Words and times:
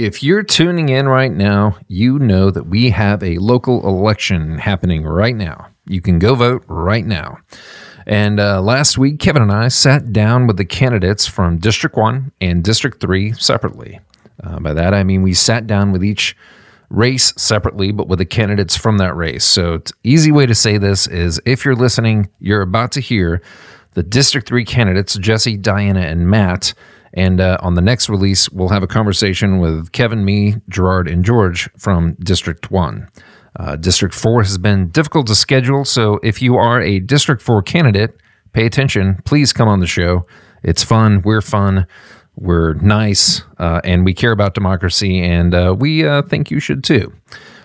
If 0.00 0.22
you're 0.22 0.42
tuning 0.42 0.88
in 0.88 1.08
right 1.08 1.30
now, 1.30 1.76
you 1.86 2.18
know 2.18 2.50
that 2.50 2.64
we 2.64 2.88
have 2.88 3.22
a 3.22 3.36
local 3.36 3.86
election 3.86 4.56
happening 4.56 5.04
right 5.04 5.36
now. 5.36 5.66
You 5.84 6.00
can 6.00 6.18
go 6.18 6.34
vote 6.34 6.64
right 6.68 7.04
now. 7.04 7.36
And 8.06 8.40
uh, 8.40 8.62
last 8.62 8.96
week, 8.96 9.18
Kevin 9.18 9.42
and 9.42 9.52
I 9.52 9.68
sat 9.68 10.10
down 10.10 10.46
with 10.46 10.56
the 10.56 10.64
candidates 10.64 11.26
from 11.26 11.58
District 11.58 11.94
1 11.94 12.32
and 12.40 12.64
District 12.64 12.98
3 12.98 13.32
separately. 13.32 14.00
Uh, 14.42 14.58
by 14.58 14.72
that, 14.72 14.94
I 14.94 15.04
mean 15.04 15.20
we 15.20 15.34
sat 15.34 15.66
down 15.66 15.92
with 15.92 16.02
each 16.02 16.34
race 16.88 17.34
separately, 17.36 17.92
but 17.92 18.08
with 18.08 18.20
the 18.20 18.24
candidates 18.24 18.78
from 18.78 18.96
that 18.96 19.14
race. 19.14 19.44
So, 19.44 19.82
easy 20.02 20.32
way 20.32 20.46
to 20.46 20.54
say 20.54 20.78
this 20.78 21.08
is 21.08 21.42
if 21.44 21.66
you're 21.66 21.76
listening, 21.76 22.30
you're 22.38 22.62
about 22.62 22.92
to 22.92 23.00
hear 23.00 23.42
the 23.92 24.02
District 24.02 24.48
3 24.48 24.64
candidates, 24.64 25.18
Jesse, 25.18 25.58
Diana, 25.58 26.00
and 26.00 26.26
Matt. 26.26 26.72
And 27.14 27.40
uh, 27.40 27.58
on 27.60 27.74
the 27.74 27.80
next 27.80 28.08
release, 28.08 28.48
we'll 28.50 28.68
have 28.68 28.82
a 28.82 28.86
conversation 28.86 29.58
with 29.58 29.92
Kevin, 29.92 30.24
me, 30.24 30.56
Gerard, 30.68 31.08
and 31.08 31.24
George 31.24 31.68
from 31.76 32.14
District 32.20 32.70
1. 32.70 33.08
Uh, 33.58 33.76
District 33.76 34.14
4 34.14 34.42
has 34.42 34.58
been 34.58 34.88
difficult 34.90 35.26
to 35.26 35.34
schedule, 35.34 35.84
so 35.84 36.20
if 36.22 36.40
you 36.40 36.56
are 36.56 36.80
a 36.80 37.00
District 37.00 37.42
4 37.42 37.62
candidate, 37.62 38.16
pay 38.52 38.64
attention. 38.64 39.20
Please 39.24 39.52
come 39.52 39.68
on 39.68 39.80
the 39.80 39.86
show. 39.86 40.26
It's 40.62 40.84
fun. 40.84 41.22
We're 41.22 41.40
fun. 41.40 41.86
We're 42.36 42.74
nice. 42.74 43.42
Uh, 43.58 43.80
and 43.84 44.04
we 44.04 44.14
care 44.14 44.32
about 44.32 44.54
democracy, 44.54 45.20
and 45.20 45.54
uh, 45.54 45.74
we 45.78 46.06
uh, 46.06 46.22
think 46.22 46.50
you 46.50 46.60
should 46.60 46.84
too. 46.84 47.12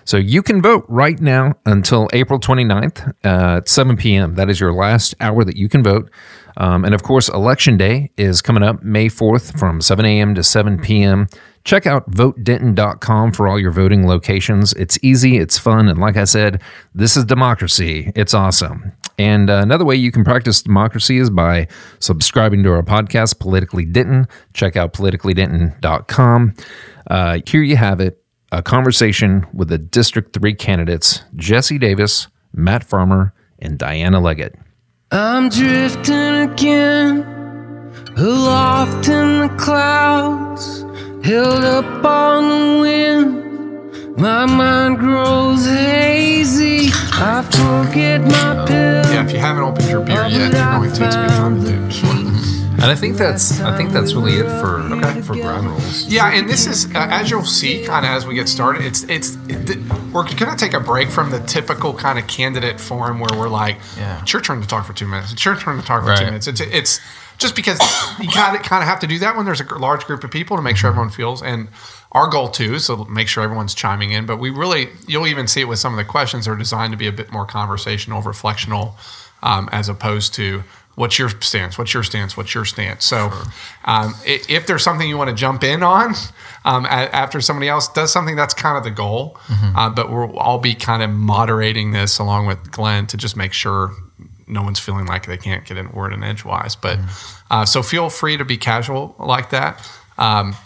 So 0.04 0.16
you 0.16 0.42
can 0.42 0.62
vote 0.62 0.84
right 0.88 1.20
now 1.20 1.54
until 1.66 2.08
April 2.12 2.38
29th 2.38 3.08
uh, 3.24 3.56
at 3.56 3.68
7 3.68 3.96
p.m. 3.96 4.36
That 4.36 4.48
is 4.48 4.60
your 4.60 4.72
last 4.72 5.14
hour 5.20 5.44
that 5.44 5.56
you 5.56 5.68
can 5.68 5.82
vote. 5.82 6.10
Um, 6.58 6.84
and 6.84 6.94
of 6.94 7.02
course, 7.02 7.28
Election 7.28 7.76
Day 7.76 8.10
is 8.16 8.40
coming 8.40 8.62
up 8.62 8.82
May 8.82 9.06
4th 9.06 9.58
from 9.58 9.80
7 9.80 10.04
a.m. 10.04 10.34
to 10.34 10.42
7 10.42 10.80
p.m. 10.80 11.28
Check 11.64 11.86
out 11.86 12.08
votedenton.com 12.10 13.32
for 13.32 13.48
all 13.48 13.58
your 13.58 13.72
voting 13.72 14.06
locations. 14.06 14.72
It's 14.74 14.98
easy, 15.02 15.36
it's 15.38 15.58
fun, 15.58 15.88
and 15.88 15.98
like 15.98 16.16
I 16.16 16.24
said, 16.24 16.62
this 16.94 17.16
is 17.16 17.24
democracy. 17.24 18.12
It's 18.14 18.34
awesome. 18.34 18.92
And 19.18 19.50
uh, 19.50 19.60
another 19.62 19.84
way 19.84 19.96
you 19.96 20.12
can 20.12 20.24
practice 20.24 20.62
democracy 20.62 21.18
is 21.18 21.30
by 21.30 21.68
subscribing 21.98 22.62
to 22.64 22.70
our 22.72 22.82
podcast, 22.82 23.40
Politically 23.40 23.84
Denton. 23.84 24.28
Check 24.52 24.76
out 24.76 24.92
politicallydenton.com. 24.92 26.54
Uh, 27.10 27.38
here 27.46 27.62
you 27.62 27.76
have 27.76 28.00
it 28.00 28.22
a 28.52 28.62
conversation 28.62 29.44
with 29.52 29.68
the 29.68 29.78
District 29.78 30.32
3 30.32 30.54
candidates, 30.54 31.22
Jesse 31.34 31.78
Davis, 31.78 32.28
Matt 32.52 32.84
Farmer, 32.84 33.34
and 33.58 33.76
Diana 33.76 34.20
Leggett. 34.20 34.54
I'm 35.16 35.48
drifting 35.48 36.50
again, 36.50 37.24
aloft 38.18 39.08
in 39.08 39.40
the 39.40 39.56
clouds, 39.56 40.82
held 41.24 41.64
up 41.64 42.04
on 42.04 42.48
the 42.50 42.80
wind. 42.82 44.18
My 44.18 44.44
mind 44.44 44.98
grows 44.98 45.64
hazy. 45.64 46.90
I 47.14 47.40
forget 47.50 48.20
my 48.20 48.66
pills. 48.66 49.10
Yeah, 49.10 49.24
if 49.24 49.32
you 49.32 49.38
haven't 49.38 49.62
opened 49.62 49.88
your 49.88 50.02
beer 50.02 50.26
yet, 50.26 50.32
you're 50.32 50.50
going 50.50 50.82
to. 50.82 50.88
It's 50.88 50.98
a 50.98 51.00
good 51.00 51.28
time 51.30 51.64
to 51.64 51.70
do. 51.70 52.65
And 52.78 52.84
I 52.84 52.94
think 52.94 53.16
that's 53.16 53.60
I 53.60 53.76
think 53.76 53.90
that's 53.90 54.12
really 54.12 54.34
it 54.34 54.44
for 54.60 54.82
for 55.22 55.34
ground 55.34 55.66
rules. 55.68 56.04
Yeah, 56.04 56.30
and 56.32 56.48
this 56.48 56.66
is 56.66 56.86
uh, 56.94 57.08
as 57.10 57.30
you'll 57.30 57.44
see, 57.44 57.84
kind 57.84 58.04
of 58.04 58.12
as 58.12 58.26
we 58.26 58.34
get 58.34 58.48
started. 58.48 58.84
It's 58.84 59.02
it's 59.04 59.36
it, 59.48 59.78
we're 60.12 60.24
gonna 60.34 60.56
take 60.56 60.74
a 60.74 60.80
break 60.80 61.08
from 61.10 61.30
the 61.30 61.40
typical 61.40 61.94
kind 61.94 62.18
of 62.18 62.26
candidate 62.26 62.78
forum 62.78 63.18
where 63.18 63.30
we're 63.38 63.48
like, 63.48 63.78
Yeah. 63.96 64.20
it's 64.22 64.32
your 64.32 64.42
turn 64.42 64.60
to 64.60 64.66
talk 64.68 64.86
for 64.86 64.92
two 64.92 65.06
minutes. 65.06 65.32
It's 65.32 65.44
your 65.44 65.56
turn 65.56 65.80
to 65.80 65.84
talk 65.86 66.04
for 66.04 66.14
two 66.16 66.26
minutes. 66.26 66.46
It's 66.46 66.60
it's 66.60 67.00
just 67.38 67.56
because 67.56 67.78
you 68.20 68.28
kind 68.28 68.56
of 68.56 68.62
kind 68.62 68.82
of 68.82 68.88
have 68.88 69.00
to 69.00 69.06
do 69.06 69.18
that 69.20 69.36
when 69.36 69.46
there's 69.46 69.60
a 69.60 69.74
large 69.78 70.04
group 70.04 70.22
of 70.22 70.30
people 70.30 70.56
to 70.56 70.62
make 70.62 70.76
sure 70.76 70.88
everyone 70.90 71.10
feels 71.10 71.42
and. 71.42 71.68
Our 72.12 72.28
goal 72.28 72.48
too 72.48 72.74
is 72.76 72.86
to 72.86 73.04
make 73.06 73.28
sure 73.28 73.42
everyone's 73.44 73.74
chiming 73.74 74.12
in, 74.12 74.24
but 74.24 74.38
we 74.38 74.48
really, 74.48 74.88
you'll 75.06 75.26
even 75.26 75.46
see 75.48 75.60
it 75.60 75.64
with 75.68 75.80
some 75.80 75.92
of 75.92 75.98
the 75.98 76.04
questions 76.04 76.48
are 76.48 76.56
designed 76.56 76.92
to 76.92 76.96
be 76.96 77.08
a 77.08 77.12
bit 77.12 77.30
more 77.30 77.44
conversational, 77.44 78.22
reflectional, 78.22 78.94
um, 79.42 79.68
as 79.70 79.90
opposed 79.90 80.32
to 80.34 80.62
what's 80.96 81.18
your 81.18 81.28
stance, 81.28 81.78
what's 81.78 81.94
your 81.94 82.02
stance, 82.02 82.36
what's 82.36 82.54
your 82.54 82.64
stance. 82.64 83.04
So, 83.04 83.30
um, 83.84 84.14
if 84.24 84.66
there's 84.66 84.82
something 84.82 85.08
you 85.08 85.16
want 85.16 85.30
to 85.30 85.36
jump 85.36 85.62
in 85.62 85.82
on 85.82 86.14
um, 86.64 86.84
after 86.86 87.40
somebody 87.40 87.68
else 87.68 87.86
does 87.88 88.12
something, 88.12 88.34
that's 88.34 88.54
kind 88.54 88.76
of 88.76 88.82
the 88.82 88.90
goal. 88.90 89.38
Uh, 89.76 89.90
but 89.90 90.10
we'll 90.10 90.36
all 90.38 90.58
be 90.58 90.74
kind 90.74 91.02
of 91.02 91.10
moderating 91.10 91.92
this 91.92 92.18
along 92.18 92.46
with 92.46 92.70
Glenn 92.72 93.06
to 93.08 93.16
just 93.16 93.36
make 93.36 93.52
sure 93.52 93.92
no 94.48 94.62
one's 94.62 94.80
feeling 94.80 95.06
like 95.06 95.26
they 95.26 95.36
can't 95.36 95.64
get 95.64 95.76
in 95.76 95.90
word 95.92 96.12
in 96.12 96.22
edgewise. 96.24 96.76
But 96.76 96.98
uh, 97.50 97.64
so 97.64 97.82
feel 97.82 98.08
free 98.10 98.36
to 98.36 98.44
be 98.44 98.56
casual 98.56 99.14
like 99.18 99.50
that. 99.50 99.88
Um, 100.18 100.56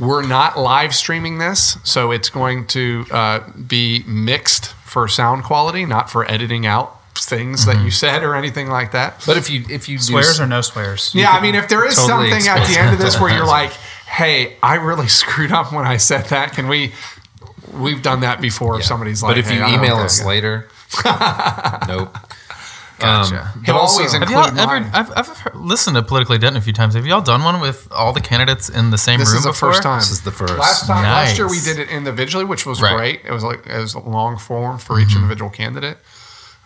we're 0.00 0.26
not 0.26 0.58
live 0.58 0.94
streaming 0.94 1.38
this, 1.38 1.76
so 1.84 2.10
it's 2.10 2.30
going 2.30 2.66
to 2.68 3.04
uh, 3.10 3.40
be 3.66 4.02
mixed 4.06 4.72
for 4.84 5.08
sound 5.08 5.44
quality, 5.44 5.84
not 5.84 6.10
for 6.10 6.30
editing 6.30 6.64
out 6.66 7.00
things 7.16 7.66
that 7.66 7.82
you 7.82 7.90
said 7.90 8.22
or 8.22 8.34
anything 8.34 8.68
like 8.68 8.92
that. 8.92 9.22
But 9.26 9.36
if 9.36 9.48
you 9.50 9.64
if 9.70 9.88
you 9.88 9.98
do 9.98 10.02
Swears 10.04 10.40
or 10.40 10.46
no 10.46 10.60
swears? 10.60 11.12
Yeah, 11.14 11.30
I 11.30 11.40
mean, 11.40 11.54
if 11.54 11.68
there 11.68 11.86
is 11.86 11.96
Totally 11.96 12.30
something 12.30 12.48
at 12.48 12.66
the 12.68 12.78
end 12.78 12.92
of 12.92 12.98
this 12.98 13.20
where 13.20 13.32
you're 13.34 13.46
like, 13.60 13.72
"Hey, 14.06 14.56
I 14.62 14.74
really 14.76 15.08
screwed 15.22 15.52
up 15.52 15.72
when 15.72 15.84
I 15.86 15.96
said 15.96 16.26
that," 16.26 16.52
can 16.52 16.68
we? 16.68 16.92
We've 17.72 18.02
done 18.02 18.20
that 18.20 18.40
before. 18.40 18.78
If 18.78 18.84
somebody's 18.84 19.22
like, 19.22 19.30
but 19.30 19.38
if 19.38 19.48
"Hey, 19.48 19.56
you 19.56 19.62
I 19.62 19.74
email 19.74 19.96
us 19.96 20.22
I- 20.22 20.26
later, 20.26 20.68
nope. 21.88 22.16
Gotcha. 23.00 23.50
Um, 23.54 23.62
but 23.66 23.74
always 23.74 23.98
also- 24.14 24.18
Have 24.20 24.30
y'all 24.30 24.46
ever? 24.46 24.66
mine. 24.80 24.90
I've, 24.94 25.10
I've 25.16 25.26
heard- 25.26 25.56
listened 25.56 25.96
to 25.96 26.02
Politically 26.02 26.38
Denton 26.38 26.56
a 26.56 26.60
few 26.64 26.72
times. 26.72 26.94
Have 26.94 27.04
y'all 27.04 27.20
done 27.20 27.42
one 27.42 27.60
with 27.60 27.88
all 27.90 28.12
the 28.12 28.20
candidates 28.20 28.68
in 28.68 28.90
the 28.90 28.98
same 28.98 29.18
This 29.18 29.30
room 29.30 29.38
is 29.38 29.44
the 29.44 29.50
before? 29.50 29.70
first 29.72 29.82
time. 29.82 29.98
This 29.98 30.12
is 30.12 30.20
the 30.22 30.30
first. 30.30 30.56
Last 30.56 30.86
time, 30.86 31.02
last 31.02 31.36
year 31.36 31.48
we 31.48 31.60
did 31.60 31.80
it 31.80 31.88
individually, 31.88 32.44
which 32.44 32.64
was 32.64 32.80
Right. 32.80 32.94
great. 32.94 33.20
It 33.24 33.32
was 33.32 33.42
like 33.42 33.66
it 33.66 33.76
was 33.78 33.94
a 33.94 33.98
long 33.98 34.38
form 34.38 34.78
for 34.78 35.00
each 35.00 35.14
individual 35.16 35.50
candidate. 35.50 35.98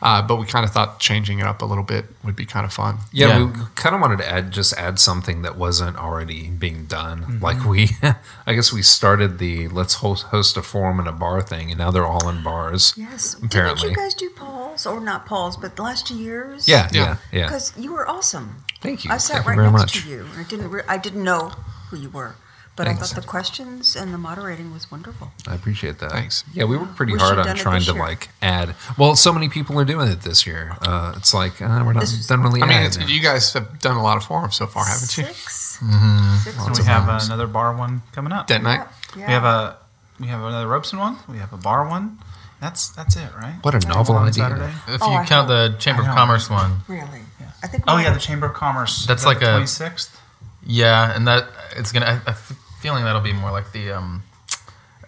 Uh, 0.01 0.23
but 0.23 0.37
we 0.37 0.47
kind 0.47 0.65
of 0.65 0.71
thought 0.71 1.01
changing 1.01 1.41
it 1.41 1.45
up 1.47 1.61
a 1.61 1.65
little 1.65 1.83
bit 1.83 2.05
would 2.25 2.37
be 2.37 2.47
kind 2.47 2.65
of 2.65 2.73
fun. 2.73 2.99
Yeah, 3.13 3.39
Yeah. 3.39 3.45
we 3.47 3.53
kind 3.75 3.95
of 3.97 4.01
wanted 4.01 4.19
to 4.19 4.29
add 4.31 4.53
just 4.53 4.73
add 4.79 5.01
something 5.01 5.43
that 5.43 5.57
wasn't 5.59 5.97
already 5.97 6.49
being 6.51 6.85
done. 6.85 7.23
Mm-hmm. 7.23 7.43
Like 7.43 7.65
we, 7.65 7.91
I 8.47 8.55
guess 8.55 8.73
we 8.73 8.83
started 8.83 9.39
the 9.39 9.67
let's 9.69 9.95
host, 9.95 10.25
host 10.27 10.57
a 10.57 10.63
forum 10.63 11.01
in 11.01 11.07
a 11.09 11.13
bar 11.13 11.43
thing, 11.43 11.71
and 11.71 11.79
now 11.79 11.91
they're 11.91 12.07
all 12.07 12.29
in 12.29 12.43
bars. 12.45 12.95
Yes. 12.97 13.35
apparently. 13.43 13.89
Didn't 13.89 13.99
you 13.99 14.05
guys 14.05 14.15
do 14.15 14.31
polls 14.31 14.87
or 14.87 15.01
not 15.01 15.27
polls, 15.27 15.57
but 15.57 15.75
the 15.77 15.83
last 15.83 16.07
two 16.07 16.17
years? 16.17 16.69
Yeah, 16.69 16.89
Yeah. 16.93 17.03
yeah, 17.03 17.17
yeah. 17.33 17.45
Because 17.47 17.73
you 17.77 17.93
were 17.93 18.09
awesome. 18.09 18.65
Thank 18.81 19.05
you. 19.05 19.11
I 19.11 19.17
sat 19.17 19.43
Thank 19.43 19.45
you 19.47 19.49
right 19.51 19.57
very 19.57 19.71
next 19.73 19.83
much. 19.97 20.03
to 20.05 20.09
you. 20.09 20.27
I 20.39 20.45
didn't. 20.45 20.71
Re- 20.71 20.83
I 20.89 20.99
didn't 20.99 21.25
know 21.25 21.49
who 21.91 21.97
you 21.97 22.11
were, 22.11 22.37
but 22.79 22.87
Thanks. 22.87 23.03
I 23.03 23.07
thought 23.15 23.21
the 23.21 23.27
questions 23.29 23.95
and 23.95 24.15
the 24.15 24.19
moderating 24.19 24.73
was 24.73 24.91
wonderful. 24.91 25.31
I 25.47 25.55
appreciate 25.55 25.99
that. 25.99 26.11
Thanks. 26.13 26.45
Yeah, 26.55 26.65
we 26.65 26.79
worked 26.79 26.97
pretty 26.97 27.13
We 27.13 27.19
hard 27.19 27.39
on 27.39 27.55
trying 27.57 27.83
to 27.83 27.93
year. 27.93 28.01
like 28.01 28.31
add. 28.41 28.75
Well, 28.97 29.15
so 29.17 29.33
many 29.33 29.49
people 29.51 29.79
are 29.81 29.85
doing 29.85 30.09
it 30.09 30.23
this 30.23 30.47
year. 30.47 30.77
Uh, 30.81 31.13
it's 31.17 31.35
like 31.35 31.61
uh, 31.61 31.83
we're 31.85 31.93
not 31.93 32.01
This 32.01 32.27
done 32.27 32.43
really. 32.43 32.63
I 32.63 32.67
mean, 32.67 32.83
it's, 32.87 32.97
you 33.11 33.21
guys 33.21 33.53
have 33.53 33.81
done 33.81 33.97
a 33.97 34.03
lot 34.03 34.17
of 34.17 34.25
forums 34.25 34.57
so 34.57 34.67
far, 34.67 34.87
haven't 34.87 35.19
you? 35.19 35.25
Six. 35.25 35.79
Mm-hmm. 35.83 36.37
Six 36.45 36.57
And 36.67 36.79
we 36.79 36.85
have 36.85 37.07
nice. 37.07 37.27
another 37.27 37.47
bar 37.47 37.77
one 37.77 38.01
coming 38.13 38.33
up. 38.33 38.47
That 38.47 38.63
night. 38.63 38.87
Yeah. 39.17 39.27
We 39.27 39.33
have 39.33 39.45
a 39.45 39.77
we 40.21 40.27
have 40.29 40.41
another 40.41 40.67
Robson 40.67 40.99
one. 40.99 41.17
We 41.29 41.39
have 41.39 41.53
a 41.53 41.57
bar 41.59 41.87
one. 41.89 42.19
That's 42.61 42.89
that's 42.91 43.17
it, 43.17 43.31
right? 43.37 43.55
what 43.63 43.75
a 43.75 43.87
novel 43.87 44.17
On 44.17 44.27
idea. 44.29 44.43
Saturday. 44.45 44.73
If 44.89 45.03
Oh, 45.03 45.11
you 45.13 45.19
I 45.19 45.25
count 45.27 45.49
hope- 45.49 45.73
the 45.73 45.79
Chamber 45.79 46.03
of. 46.03 46.09
Commerce 46.09 46.49
one, 46.51 46.81
really. 46.89 47.23
Yeah. 47.41 47.51
I 47.63 47.67
think. 47.69 47.85
Oh 47.87 47.99
yeah, 47.99 48.13
the 48.13 48.19
Chamber 48.21 48.47
of 48.47 48.55
Commerce. 48.55 49.07
That's 49.07 49.25
like 49.27 49.43
a- 49.43 49.51
twenty 49.53 49.67
sixth. 49.67 50.21
yeah, 50.67 51.15
and 51.15 51.27
that 51.29 51.45
it's 51.77 51.93
gonna. 51.93 52.07
I, 52.07 52.11
I 52.31 52.33
have 52.35 52.51
a 52.51 52.55
feeling 52.81 53.05
that'll 53.05 53.21
be 53.21 53.33
more 53.33 53.51
like 53.51 53.73
the 53.73 53.93
um, 53.93 54.23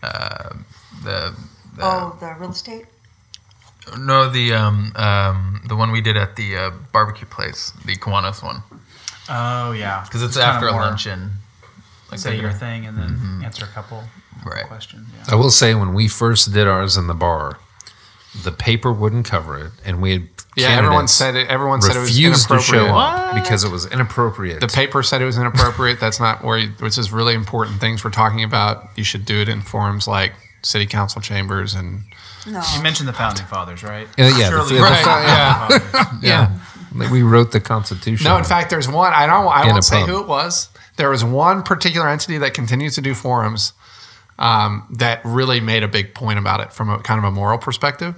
uh, 0.03 0.50
the, 1.04 1.34
the 1.76 1.82
Oh, 1.82 2.16
the 2.20 2.34
real 2.38 2.50
estate. 2.50 2.86
no 3.98 4.28
the 4.31 4.53
um 4.54 4.92
um 4.97 5.62
the 5.66 5.76
one 5.76 5.91
we 5.92 6.00
did 6.00 6.16
at 6.16 6.36
the 6.36 6.56
uh, 6.56 6.70
barbecue 6.92 7.26
place, 7.26 7.72
the 7.84 7.97
Kiwanis 7.97 8.42
one, 8.42 8.62
Oh 9.28 9.72
yeah, 9.72 10.03
because 10.04 10.22
it's, 10.22 10.36
kinda 10.36 10.47
after 10.48 10.70
more 10.70 10.80
luncheon. 10.82 11.32
Like 12.10 12.19
Say 12.20 12.36
your 12.41 12.53
thing 12.53 12.86
and 12.86 12.98
then 12.98 13.42
answer 13.44 13.64
a 13.64 13.69
couple 13.69 14.03
Right. 14.44 14.66
questions. 14.66 15.06
I 15.28 15.34
will 15.36 15.50
say 15.50 15.74
when 15.74 15.92
we 15.95 16.09
first 16.09 16.53
did 16.53 16.66
ours 16.66 16.97
in 16.97 17.06
the 17.06 17.15
bar, 17.15 17.59
the 18.42 18.50
paper 18.50 18.91
wouldn't 18.92 19.27
cover 19.27 19.59
it, 19.59 19.72
and 19.84 20.00
we 20.03 20.12
had 20.12 20.28
Yeah, 20.60 20.77
everyone 20.77 21.09
said 21.09 21.36
it. 21.36 21.48
Everyone 21.48 21.80
said 21.83 21.97
it 21.97 22.01
was 22.01 22.10
refused 22.10 22.48
to 22.48 22.54
inappropriate. 22.54 22.86
show 22.89 22.95
up 22.97 23.34
because 23.34 23.65
it 23.65 23.71
was 23.71 23.86
inappropriate. 23.86 24.60
The 24.60 24.68
paper 24.68 25.03
said 25.03 25.22
it 25.22 25.24
was 25.27 25.39
inappropriate. 25.39 26.01
That's 26.01 26.21
not 26.21 26.45
where. 26.45 26.59
You, 26.59 26.68
which 26.80 26.98
is 26.98 27.10
really 27.12 27.34
important 27.34 27.80
things 27.80 28.04
we're 28.04 28.10
talking 28.10 28.45
about. 28.45 28.89
You 28.97 29.04
should 29.04 29.24
do 29.24 29.41
it 29.41 29.48
in 29.48 29.60
forums 29.62 30.07
like 30.09 30.33
city 30.62 30.86
council 30.86 31.21
chambers 31.22 31.74
and 31.74 32.03
No. 32.47 32.62
You 32.77 32.83
mentioned 32.83 33.09
the 33.09 33.12
founding 33.15 33.47
fathers, 33.47 33.83
right? 33.83 34.07
Yeah, 34.18 34.28
yeah, 34.28 34.51
the- 34.51 34.57
Surely 34.57 34.68
the 34.68 34.74
the 34.74 34.83
Right, 34.83 35.04
founding 35.04 35.80
fathers. 35.89 36.22
yeah, 36.22 36.59
Like, 36.95 37.10
we 37.10 37.22
wrote 37.22 37.53
the 37.53 37.60
Constitution. 37.60 38.24
No, 38.24 38.36
in 38.36 38.45
fact, 38.45 38.68
there's 38.71 38.89
one. 38.89 39.12
I 39.15 39.27
don't. 39.27 39.47
I 39.48 39.62
In 39.62 39.68
won't 39.72 39.84
say 39.84 40.04
who 40.04 40.21
it 40.21 40.27
was. 40.28 40.68
There 40.97 41.09
was 41.09 41.24
one 41.24 41.62
particular 41.62 42.09
entity 42.09 42.36
that 42.39 42.53
continues 42.53 42.95
to 42.97 43.01
do 43.01 43.15
forums 43.15 43.72
um, 44.39 44.86
that 44.98 45.21
really 45.24 45.60
made 45.60 45.83
a 45.83 45.89
big 45.89 46.15
point 46.15 46.39
about 46.39 46.60
it 46.60 46.72
from 46.74 46.91
a 46.91 46.98
kind 46.98 47.18
of 47.18 47.24
a 47.24 47.30
moral 47.30 47.57
perspective, 47.59 48.15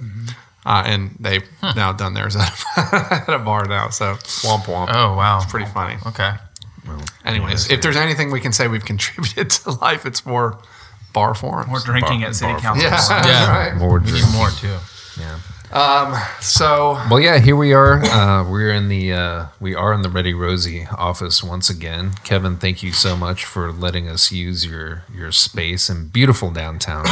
uh, 0.65 0.83
and 0.85 1.15
they've 1.19 1.43
now 1.75 1.91
done 1.93 2.13
theirs 2.13 2.35
at 2.37 2.49
a, 2.77 3.13
at 3.27 3.29
a 3.29 3.39
bar 3.39 3.65
now. 3.65 3.89
So 3.89 4.15
womp 4.45 4.63
womp. 4.65 4.87
Oh 4.91 5.15
wow, 5.15 5.41
pretty 5.47 5.65
funny. 5.67 5.97
Okay. 6.07 6.31
Anyways, 7.25 7.71
if 7.71 7.81
there's 7.81 7.95
anything 7.95 8.31
we 8.31 8.41
can 8.41 8.51
say 8.51 8.67
we've 8.67 8.83
contributed 8.93 9.49
to 9.51 9.71
life, 9.71 10.05
it's 10.05 10.25
more 10.25 10.59
bar 11.13 11.33
forums. 11.33 11.69
More 11.69 11.79
drinking 11.79 12.19
Bar- 12.21 12.29
at 12.29 12.35
city 12.35 12.51
bar- 12.53 12.61
council. 12.61 12.83
Yeah. 12.83 12.97
forums. 12.99 13.25
Yeah, 13.27 13.49
right. 13.69 13.75
More 13.77 13.99
drinking. 13.99 14.31
more 14.33 14.49
too. 14.49 14.77
Yeah. 15.19 15.39
Um, 15.71 16.13
so 16.39 17.01
Well, 17.09 17.19
yeah, 17.19 17.39
here 17.39 17.55
we 17.55 17.73
are. 17.73 18.03
Uh, 18.03 18.47
we're 18.47 18.71
in 18.73 18.89
the 18.89 19.13
uh, 19.13 19.45
we 19.59 19.73
are 19.73 19.91
in 19.93 20.01
the 20.03 20.09
Ready 20.09 20.33
Rosie 20.33 20.85
office 20.97 21.41
once 21.43 21.67
again. 21.69 22.11
Kevin, 22.23 22.57
thank 22.57 22.83
you 22.83 22.91
so 22.91 23.15
much 23.15 23.43
for 23.45 23.71
letting 23.71 24.07
us 24.07 24.31
use 24.31 24.65
your 24.65 25.03
your 25.11 25.31
space 25.31 25.89
in 25.89 26.09
beautiful 26.09 26.51
downtown. 26.51 27.05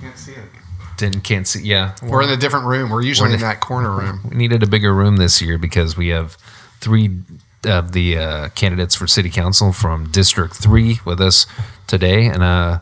can't 0.00 0.16
see 0.16 0.32
it. 0.32 0.48
Didn't 0.96 1.22
can't 1.22 1.46
see. 1.48 1.62
Yeah, 1.62 1.94
We're 2.02 2.22
in 2.22 2.30
a 2.30 2.36
different 2.36 2.66
room. 2.66 2.90
We're 2.90 3.02
usually 3.02 3.28
We're 3.30 3.34
in 3.34 3.40
in- 3.40 3.46
that 3.46 3.60
corner 3.60 3.90
room. 3.96 4.20
we 4.30 4.36
needed 4.36 4.62
a 4.62 4.66
bigger 4.66 4.94
room 4.94 5.16
this 5.16 5.40
year 5.42 5.58
because 5.58 5.96
we 5.96 6.08
have 6.08 6.36
three 6.80 7.18
of 7.64 7.92
the 7.92 8.18
uh, 8.18 8.48
candidates 8.50 8.94
for 8.94 9.06
city 9.06 9.30
council 9.30 9.72
from 9.72 10.10
District 10.10 10.54
Three 10.54 11.00
with 11.04 11.20
us 11.20 11.46
today, 11.86 12.26
and 12.26 12.42
uh, 12.42 12.78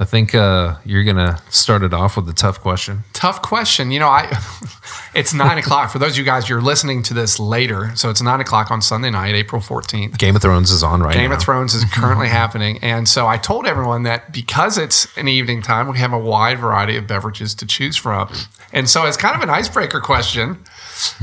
I 0.00 0.04
think 0.04 0.32
uh, 0.32 0.76
you're 0.84 1.02
gonna 1.02 1.42
start 1.50 1.82
it 1.82 1.92
off 1.92 2.16
with 2.16 2.28
a 2.28 2.32
tough 2.32 2.60
question. 2.60 3.02
Tough 3.14 3.42
question. 3.42 3.90
You 3.90 3.98
know, 3.98 4.06
I 4.06 4.30
it's 5.14 5.34
nine 5.34 5.58
o'clock. 5.58 5.90
For 5.90 5.98
those 5.98 6.12
of 6.12 6.18
you 6.18 6.24
guys, 6.24 6.48
you're 6.48 6.60
listening 6.60 7.02
to 7.04 7.14
this 7.14 7.40
later, 7.40 7.90
so 7.96 8.08
it's 8.08 8.22
nine 8.22 8.40
o'clock 8.40 8.70
on 8.70 8.80
Sunday 8.80 9.10
night, 9.10 9.34
April 9.34 9.60
fourteenth. 9.60 10.16
Game 10.16 10.36
of 10.36 10.42
Thrones 10.42 10.70
is 10.70 10.84
on 10.84 11.02
right 11.02 11.14
Game 11.14 11.22
now. 11.22 11.28
Game 11.30 11.32
of 11.32 11.42
Thrones 11.42 11.74
is 11.74 11.84
currently 11.92 12.28
happening. 12.28 12.78
And 12.78 13.08
so 13.08 13.26
I 13.26 13.38
told 13.38 13.66
everyone 13.66 14.04
that 14.04 14.32
because 14.32 14.78
it's 14.78 15.08
an 15.18 15.26
evening 15.26 15.62
time, 15.62 15.88
we 15.88 15.98
have 15.98 16.12
a 16.12 16.18
wide 16.18 16.60
variety 16.60 16.96
of 16.96 17.08
beverages 17.08 17.52
to 17.56 17.66
choose 17.66 17.96
from. 17.96 18.32
And 18.72 18.88
so, 18.88 19.04
it's 19.04 19.16
kind 19.16 19.34
of 19.34 19.42
an 19.42 19.50
icebreaker 19.50 20.00
question, 20.00 20.58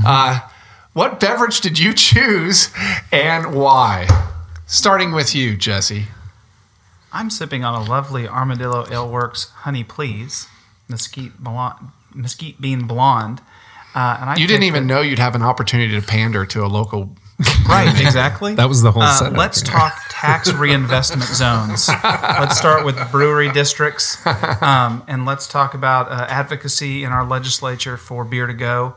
uh, 0.04 0.40
what 0.92 1.18
beverage 1.18 1.62
did 1.62 1.78
you 1.78 1.94
choose 1.94 2.68
and 3.10 3.54
why? 3.54 4.06
Starting 4.66 5.12
with 5.12 5.34
you, 5.34 5.56
Jesse. 5.56 6.08
I'm 7.16 7.30
sipping 7.30 7.64
on 7.64 7.74
a 7.74 7.84
lovely 7.88 8.28
Armadillo 8.28 8.86
Ale 8.90 9.08
Works 9.08 9.50
Honey 9.64 9.84
Please 9.84 10.46
Mesquite 10.88 11.38
Blonde, 11.38 11.88
Mesquite 12.14 12.60
Bean 12.60 12.86
Blonde. 12.86 13.40
Uh, 13.94 14.18
and 14.20 14.30
I 14.30 14.36
You 14.36 14.46
didn't 14.46 14.64
even 14.64 14.84
it- 14.84 14.86
know 14.86 15.00
you'd 15.00 15.18
have 15.18 15.34
an 15.34 15.42
opportunity 15.42 15.98
to 15.98 16.06
pander 16.06 16.44
to 16.46 16.64
a 16.64 16.68
local. 16.68 17.16
Right, 17.68 18.00
exactly. 18.00 18.54
That 18.54 18.68
was 18.68 18.80
the 18.82 18.92
whole 18.92 19.02
Uh, 19.02 19.30
let's 19.30 19.60
talk 19.60 19.92
tax 20.08 20.52
reinvestment 20.64 21.24
zones. 21.28 21.88
Let's 21.88 22.56
start 22.56 22.84
with 22.84 22.96
brewery 23.10 23.50
districts, 23.50 24.24
um, 24.62 25.02
and 25.08 25.26
let's 25.26 25.46
talk 25.48 25.74
about 25.74 26.10
uh, 26.10 26.26
advocacy 26.30 27.02
in 27.04 27.10
our 27.12 27.24
legislature 27.26 27.96
for 27.96 28.24
beer 28.24 28.46
to 28.46 28.54
go. 28.54 28.94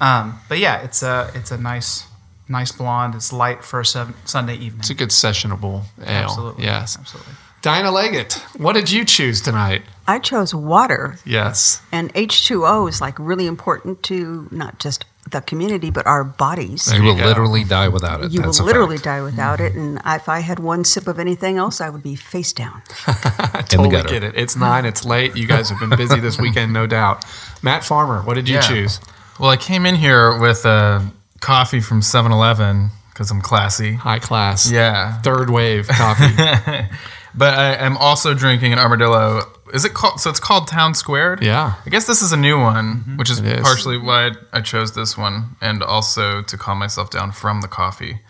Um, 0.00 0.38
but 0.48 0.58
yeah, 0.58 0.82
it's 0.82 1.02
a 1.02 1.30
it's 1.34 1.50
a 1.50 1.58
nice 1.58 2.06
nice 2.48 2.70
blonde. 2.72 3.14
It's 3.16 3.32
light 3.32 3.64
for 3.64 3.80
a 3.80 3.84
seven, 3.84 4.14
Sunday 4.24 4.54
evening. 4.54 4.80
It's 4.80 4.90
a 4.90 4.94
good 4.94 5.10
sessionable 5.10 5.82
ale. 6.00 6.06
Absolutely, 6.30 6.64
Yes. 6.64 6.96
absolutely. 6.98 7.34
Dinah 7.62 7.92
Leggett, 7.92 8.34
what 8.56 8.72
did 8.74 8.90
you 8.90 9.04
choose 9.04 9.40
tonight? 9.40 9.82
I 10.08 10.18
chose 10.18 10.52
water, 10.52 11.18
Yes. 11.24 11.80
and 11.92 12.12
H2O 12.14 12.88
is 12.88 13.00
like 13.00 13.16
really 13.20 13.46
important 13.46 14.02
to 14.04 14.48
not 14.50 14.80
just 14.80 15.04
the 15.30 15.40
community, 15.40 15.90
but 15.90 16.04
our 16.04 16.24
bodies. 16.24 16.86
There 16.86 16.96
you 16.96 17.02
you 17.04 17.08
will 17.10 17.20
go. 17.20 17.24
literally 17.26 17.62
die 17.62 17.86
without 17.86 18.24
it. 18.24 18.32
You 18.32 18.40
will 18.40 18.48
That's 18.48 18.58
a 18.58 18.64
literally 18.64 18.96
fact. 18.96 19.04
die 19.04 19.22
without 19.22 19.60
it, 19.60 19.74
and 19.76 20.00
if 20.04 20.28
I 20.28 20.40
had 20.40 20.58
one 20.58 20.84
sip 20.84 21.06
of 21.06 21.20
anything 21.20 21.56
else, 21.56 21.80
I 21.80 21.88
would 21.88 22.02
be 22.02 22.16
face 22.16 22.52
down. 22.52 22.82
I 23.06 23.62
totally 23.68 23.90
gutter. 23.90 24.08
get 24.08 24.24
it. 24.24 24.34
It's 24.36 24.56
nine. 24.56 24.84
It's 24.84 25.04
late. 25.04 25.36
You 25.36 25.46
guys 25.46 25.70
have 25.70 25.78
been 25.78 25.96
busy 25.96 26.18
this 26.18 26.38
weekend, 26.40 26.72
no 26.72 26.88
doubt. 26.88 27.24
Matt 27.62 27.84
Farmer, 27.84 28.22
what 28.22 28.34
did 28.34 28.48
you 28.48 28.56
Yeah. 28.56 28.60
choose? 28.62 28.98
Well, 29.38 29.50
I 29.50 29.56
came 29.56 29.86
in 29.86 29.94
here 29.94 30.36
with 30.36 30.64
a 30.66 31.08
coffee 31.40 31.80
from 31.80 32.00
7-Eleven 32.02 32.90
because 33.10 33.30
I'm 33.30 33.40
classy. 33.40 33.94
High 33.94 34.18
class. 34.18 34.68
Yeah, 34.70 35.20
Third 35.22 35.48
wave 35.48 35.86
coffee. 35.86 36.34
but 37.34 37.54
I 37.54 37.74
am 37.74 37.96
also 37.96 38.34
drinking 38.34 38.72
an 38.72 38.78
Armadillo. 38.78 39.42
Is 39.74 39.84
it 39.84 39.94
called? 39.94 40.20
So 40.20 40.28
it's 40.30 40.40
called 40.40 40.68
Town 40.68 40.94
Squared. 40.94 41.42
Yeah. 41.42 41.74
I 41.86 41.88
guess 41.90 42.06
this 42.06 42.20
is 42.22 42.32
a 42.32 42.36
new 42.36 42.58
one, 42.60 43.14
which 43.16 43.30
is, 43.30 43.38
It 43.38 43.46
is. 43.46 43.60
partially 43.62 43.98
why 43.98 44.32
I 44.52 44.60
chose 44.60 44.92
this 44.94 45.16
one, 45.16 45.56
and 45.60 45.82
also 45.82 46.42
to 46.42 46.56
calm 46.58 46.78
myself 46.78 47.10
down 47.10 47.32
from 47.32 47.60
the 47.62 47.68
coffee. 47.68 48.20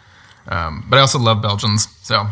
Um, 0.48 0.84
but 0.88 0.96
I 0.96 1.00
also 1.00 1.18
love 1.18 1.40
Belgians, 1.42 1.88
so 2.02 2.26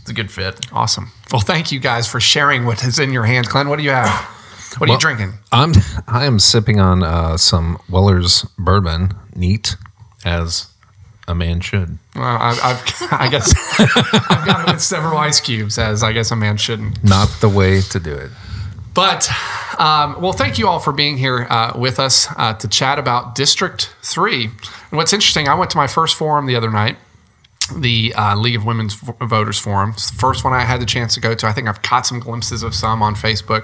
it's 0.00 0.10
a 0.10 0.14
good 0.14 0.30
fit. 0.30 0.66
awesome. 0.72 1.10
Well, 1.32 1.40
thank 1.40 1.70
you 1.72 1.78
guys 1.80 2.08
for 2.08 2.20
sharing 2.20 2.64
what 2.66 2.82
is 2.84 2.98
in 2.98 3.12
your 3.12 3.24
hands. 3.24 3.48
Glenn, 3.48 3.68
what 3.68 3.76
do 3.78 3.82
you 3.84 3.90
have? 3.90 4.08
What 4.78 4.88
are 4.88 4.92
you 4.94 4.98
drinking? 4.98 5.34
I'm 5.52 5.72
I 6.08 6.24
am 6.24 6.38
sipping 6.38 6.80
on 6.80 7.02
uh, 7.02 7.36
some 7.36 7.78
Weller's 7.90 8.44
bourbon, 8.58 9.12
neat 9.36 9.76
as 10.24 10.71
a 11.28 11.34
man 11.34 11.60
should. 11.60 11.98
Well, 12.14 12.24
I, 12.24 12.58
I've, 12.62 13.12
I 13.12 13.28
guess 13.28 13.54
I've 14.30 14.46
got 14.46 14.68
it 14.68 14.72
with 14.72 14.82
several 14.82 15.18
ice 15.18 15.40
cubes, 15.40 15.78
as 15.78 16.02
I 16.02 16.12
guess 16.12 16.30
a 16.30 16.36
man 16.36 16.56
shouldn't. 16.56 17.02
Not 17.04 17.28
the 17.40 17.48
way 17.48 17.80
to 17.80 18.00
do 18.00 18.12
it. 18.12 18.30
But, 18.94 19.28
um, 19.78 20.20
well, 20.20 20.32
thank 20.32 20.58
you 20.58 20.68
all 20.68 20.78
for 20.78 20.92
being 20.92 21.16
here 21.16 21.46
uh, 21.48 21.72
with 21.76 21.98
us 21.98 22.28
uh, 22.36 22.54
to 22.54 22.68
chat 22.68 22.98
about 22.98 23.34
District 23.34 23.94
3. 24.02 24.44
And 24.44 24.52
what's 24.92 25.12
interesting, 25.12 25.48
I 25.48 25.54
went 25.54 25.70
to 25.70 25.78
my 25.78 25.86
first 25.86 26.14
forum 26.16 26.46
the 26.46 26.56
other 26.56 26.70
night, 26.70 26.98
the 27.80 28.14
uh, 28.14 28.36
League 28.36 28.56
of 28.56 28.64
Women's 28.64 28.94
Voters 28.94 29.58
Forum. 29.58 29.90
It's 29.90 30.10
the 30.10 30.18
First 30.18 30.44
one 30.44 30.52
I 30.52 30.60
had 30.60 30.80
the 30.80 30.86
chance 30.86 31.14
to 31.14 31.20
go 31.20 31.34
to. 31.34 31.46
I 31.46 31.52
think 31.52 31.68
I've 31.68 31.82
caught 31.82 32.06
some 32.06 32.20
glimpses 32.20 32.62
of 32.62 32.74
some 32.74 33.02
on 33.02 33.14
Facebook. 33.14 33.62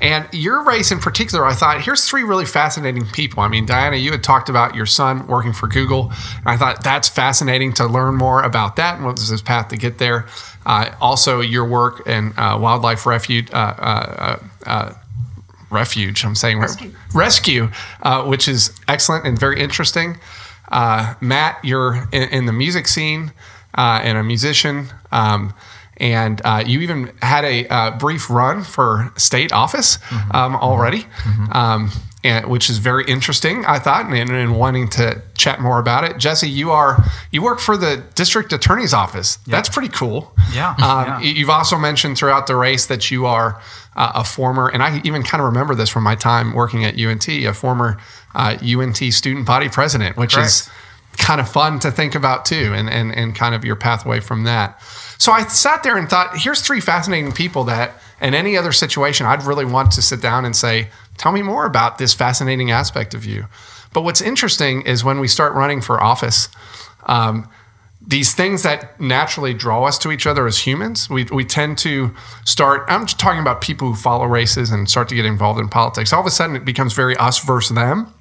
And 0.00 0.28
your 0.32 0.64
race 0.64 0.90
in 0.90 0.98
particular, 0.98 1.44
I 1.44 1.54
thought, 1.54 1.82
here's 1.82 2.08
three 2.08 2.22
really 2.22 2.46
fascinating 2.46 3.06
people. 3.06 3.42
I 3.42 3.48
mean, 3.48 3.66
Diana, 3.66 3.96
you 3.96 4.10
had 4.10 4.22
talked 4.22 4.48
about 4.48 4.74
your 4.74 4.86
son 4.86 5.26
working 5.26 5.52
for 5.52 5.68
Google. 5.68 6.12
And 6.38 6.46
I 6.46 6.56
thought 6.56 6.82
that's 6.82 7.08
fascinating 7.08 7.72
to 7.74 7.86
learn 7.86 8.16
more 8.16 8.42
about 8.42 8.76
that 8.76 8.96
and 8.96 9.04
what 9.04 9.16
was 9.16 9.28
his 9.28 9.42
path 9.42 9.68
to 9.68 9.76
get 9.76 9.98
there. 9.98 10.26
Uh, 10.64 10.94
also, 11.00 11.40
your 11.40 11.64
work 11.64 12.06
in 12.06 12.32
uh, 12.36 12.58
Wildlife 12.58 13.06
Refuge. 13.06 13.50
Uh, 13.52 13.56
uh, 13.56 14.38
uh, 14.66 14.92
refuge. 15.70 16.24
I'm 16.24 16.34
saying 16.34 16.60
rescue, 16.60 16.92
rescue 17.14 17.70
uh, 18.02 18.24
which 18.24 18.48
is 18.48 18.72
excellent 18.88 19.26
and 19.26 19.38
very 19.38 19.60
interesting. 19.60 20.18
Uh, 20.70 21.14
Matt, 21.20 21.58
you're 21.64 22.08
in, 22.12 22.28
in 22.30 22.46
the 22.46 22.52
music 22.52 22.88
scene 22.88 23.32
uh, 23.76 24.00
and 24.02 24.18
a 24.18 24.22
musician, 24.22 24.88
um, 25.12 25.54
and 25.98 26.40
uh, 26.44 26.62
you 26.66 26.80
even 26.80 27.12
had 27.22 27.44
a 27.44 27.66
uh, 27.68 27.98
brief 27.98 28.28
run 28.28 28.62
for 28.62 29.12
state 29.16 29.52
office 29.52 29.98
um, 30.32 30.54
already. 30.56 31.06
Um, 31.52 31.90
and, 32.24 32.46
which 32.48 32.68
is 32.68 32.78
very 32.78 33.04
interesting, 33.04 33.64
I 33.66 33.78
thought, 33.78 34.06
and, 34.06 34.30
and 34.30 34.58
wanting 34.58 34.88
to 34.90 35.22
chat 35.38 35.60
more 35.60 35.78
about 35.78 36.02
it. 36.02 36.18
Jesse, 36.18 36.48
you 36.50 36.72
are 36.72 36.96
you 37.30 37.40
work 37.40 37.60
for 37.60 37.76
the 37.76 38.02
district 38.16 38.52
attorney's 38.52 38.92
office. 38.92 39.38
That's 39.46 39.68
pretty 39.68 39.90
cool. 39.90 40.34
Yeah, 40.52 40.70
Um, 40.70 40.76
yeah. 40.78 41.20
You've 41.20 41.50
also 41.50 41.76
mentioned 41.78 42.18
throughout 42.18 42.48
the 42.48 42.56
race 42.56 42.86
that 42.86 43.12
you 43.12 43.26
are 43.26 43.60
uh, 43.94 44.12
a 44.16 44.24
former, 44.24 44.66
and 44.66 44.82
I 44.82 45.00
even 45.04 45.22
kind 45.22 45.40
of 45.40 45.46
remember 45.46 45.76
this 45.76 45.88
from 45.88 46.02
my 46.02 46.16
time 46.16 46.52
working 46.52 46.84
at 46.84 46.98
UNT, 46.98 47.28
a 47.28 47.52
former 47.52 47.96
uh, 48.36 48.56
UNT 48.62 48.98
student 49.12 49.46
body 49.46 49.68
president, 49.68 50.16
which 50.16 50.36
is 50.36 50.68
kind 51.16 51.40
of 51.40 51.48
fun 51.48 51.78
to 51.80 51.90
think 51.90 52.14
about 52.14 52.44
too, 52.44 52.72
and, 52.74 52.88
and, 52.88 53.12
and 53.12 53.34
kind 53.34 53.54
of 53.54 53.64
your 53.64 53.76
pathway 53.76 54.20
from 54.20 54.44
that. 54.44 54.80
So 55.18 55.32
I 55.32 55.44
sat 55.44 55.82
there 55.82 55.96
and 55.96 56.08
thought, 56.08 56.36
here's 56.36 56.60
three 56.60 56.80
fascinating 56.80 57.32
people 57.32 57.64
that, 57.64 57.94
in 58.20 58.34
any 58.34 58.56
other 58.56 58.72
situation, 58.72 59.26
I'd 59.26 59.42
really 59.42 59.64
want 59.64 59.92
to 59.92 60.02
sit 60.02 60.20
down 60.20 60.44
and 60.44 60.54
say, 60.54 60.90
tell 61.16 61.32
me 61.32 61.42
more 61.42 61.64
about 61.64 61.96
this 61.96 62.12
fascinating 62.14 62.70
aspect 62.70 63.14
of 63.14 63.24
you. 63.24 63.46
But 63.94 64.02
what's 64.02 64.20
interesting 64.20 64.82
is 64.82 65.02
when 65.02 65.18
we 65.18 65.28
start 65.28 65.54
running 65.54 65.80
for 65.80 66.02
office, 66.02 66.50
um, 67.06 67.48
these 68.06 68.34
things 68.34 68.62
that 68.62 69.00
naturally 69.00 69.54
draw 69.54 69.84
us 69.84 69.98
to 69.98 70.12
each 70.12 70.26
other 70.26 70.46
as 70.46 70.58
humans, 70.58 71.08
we, 71.08 71.24
we 71.24 71.44
tend 71.44 71.78
to 71.78 72.14
start. 72.44 72.84
I'm 72.88 73.06
just 73.06 73.18
talking 73.18 73.40
about 73.40 73.62
people 73.62 73.88
who 73.88 73.94
follow 73.94 74.26
races 74.26 74.70
and 74.70 74.88
start 74.88 75.08
to 75.08 75.14
get 75.14 75.24
involved 75.24 75.58
in 75.58 75.68
politics. 75.68 76.12
All 76.12 76.20
of 76.20 76.26
a 76.26 76.30
sudden, 76.30 76.56
it 76.56 76.64
becomes 76.64 76.92
very 76.92 77.16
us 77.16 77.42
versus 77.42 77.74
them. 77.74 78.12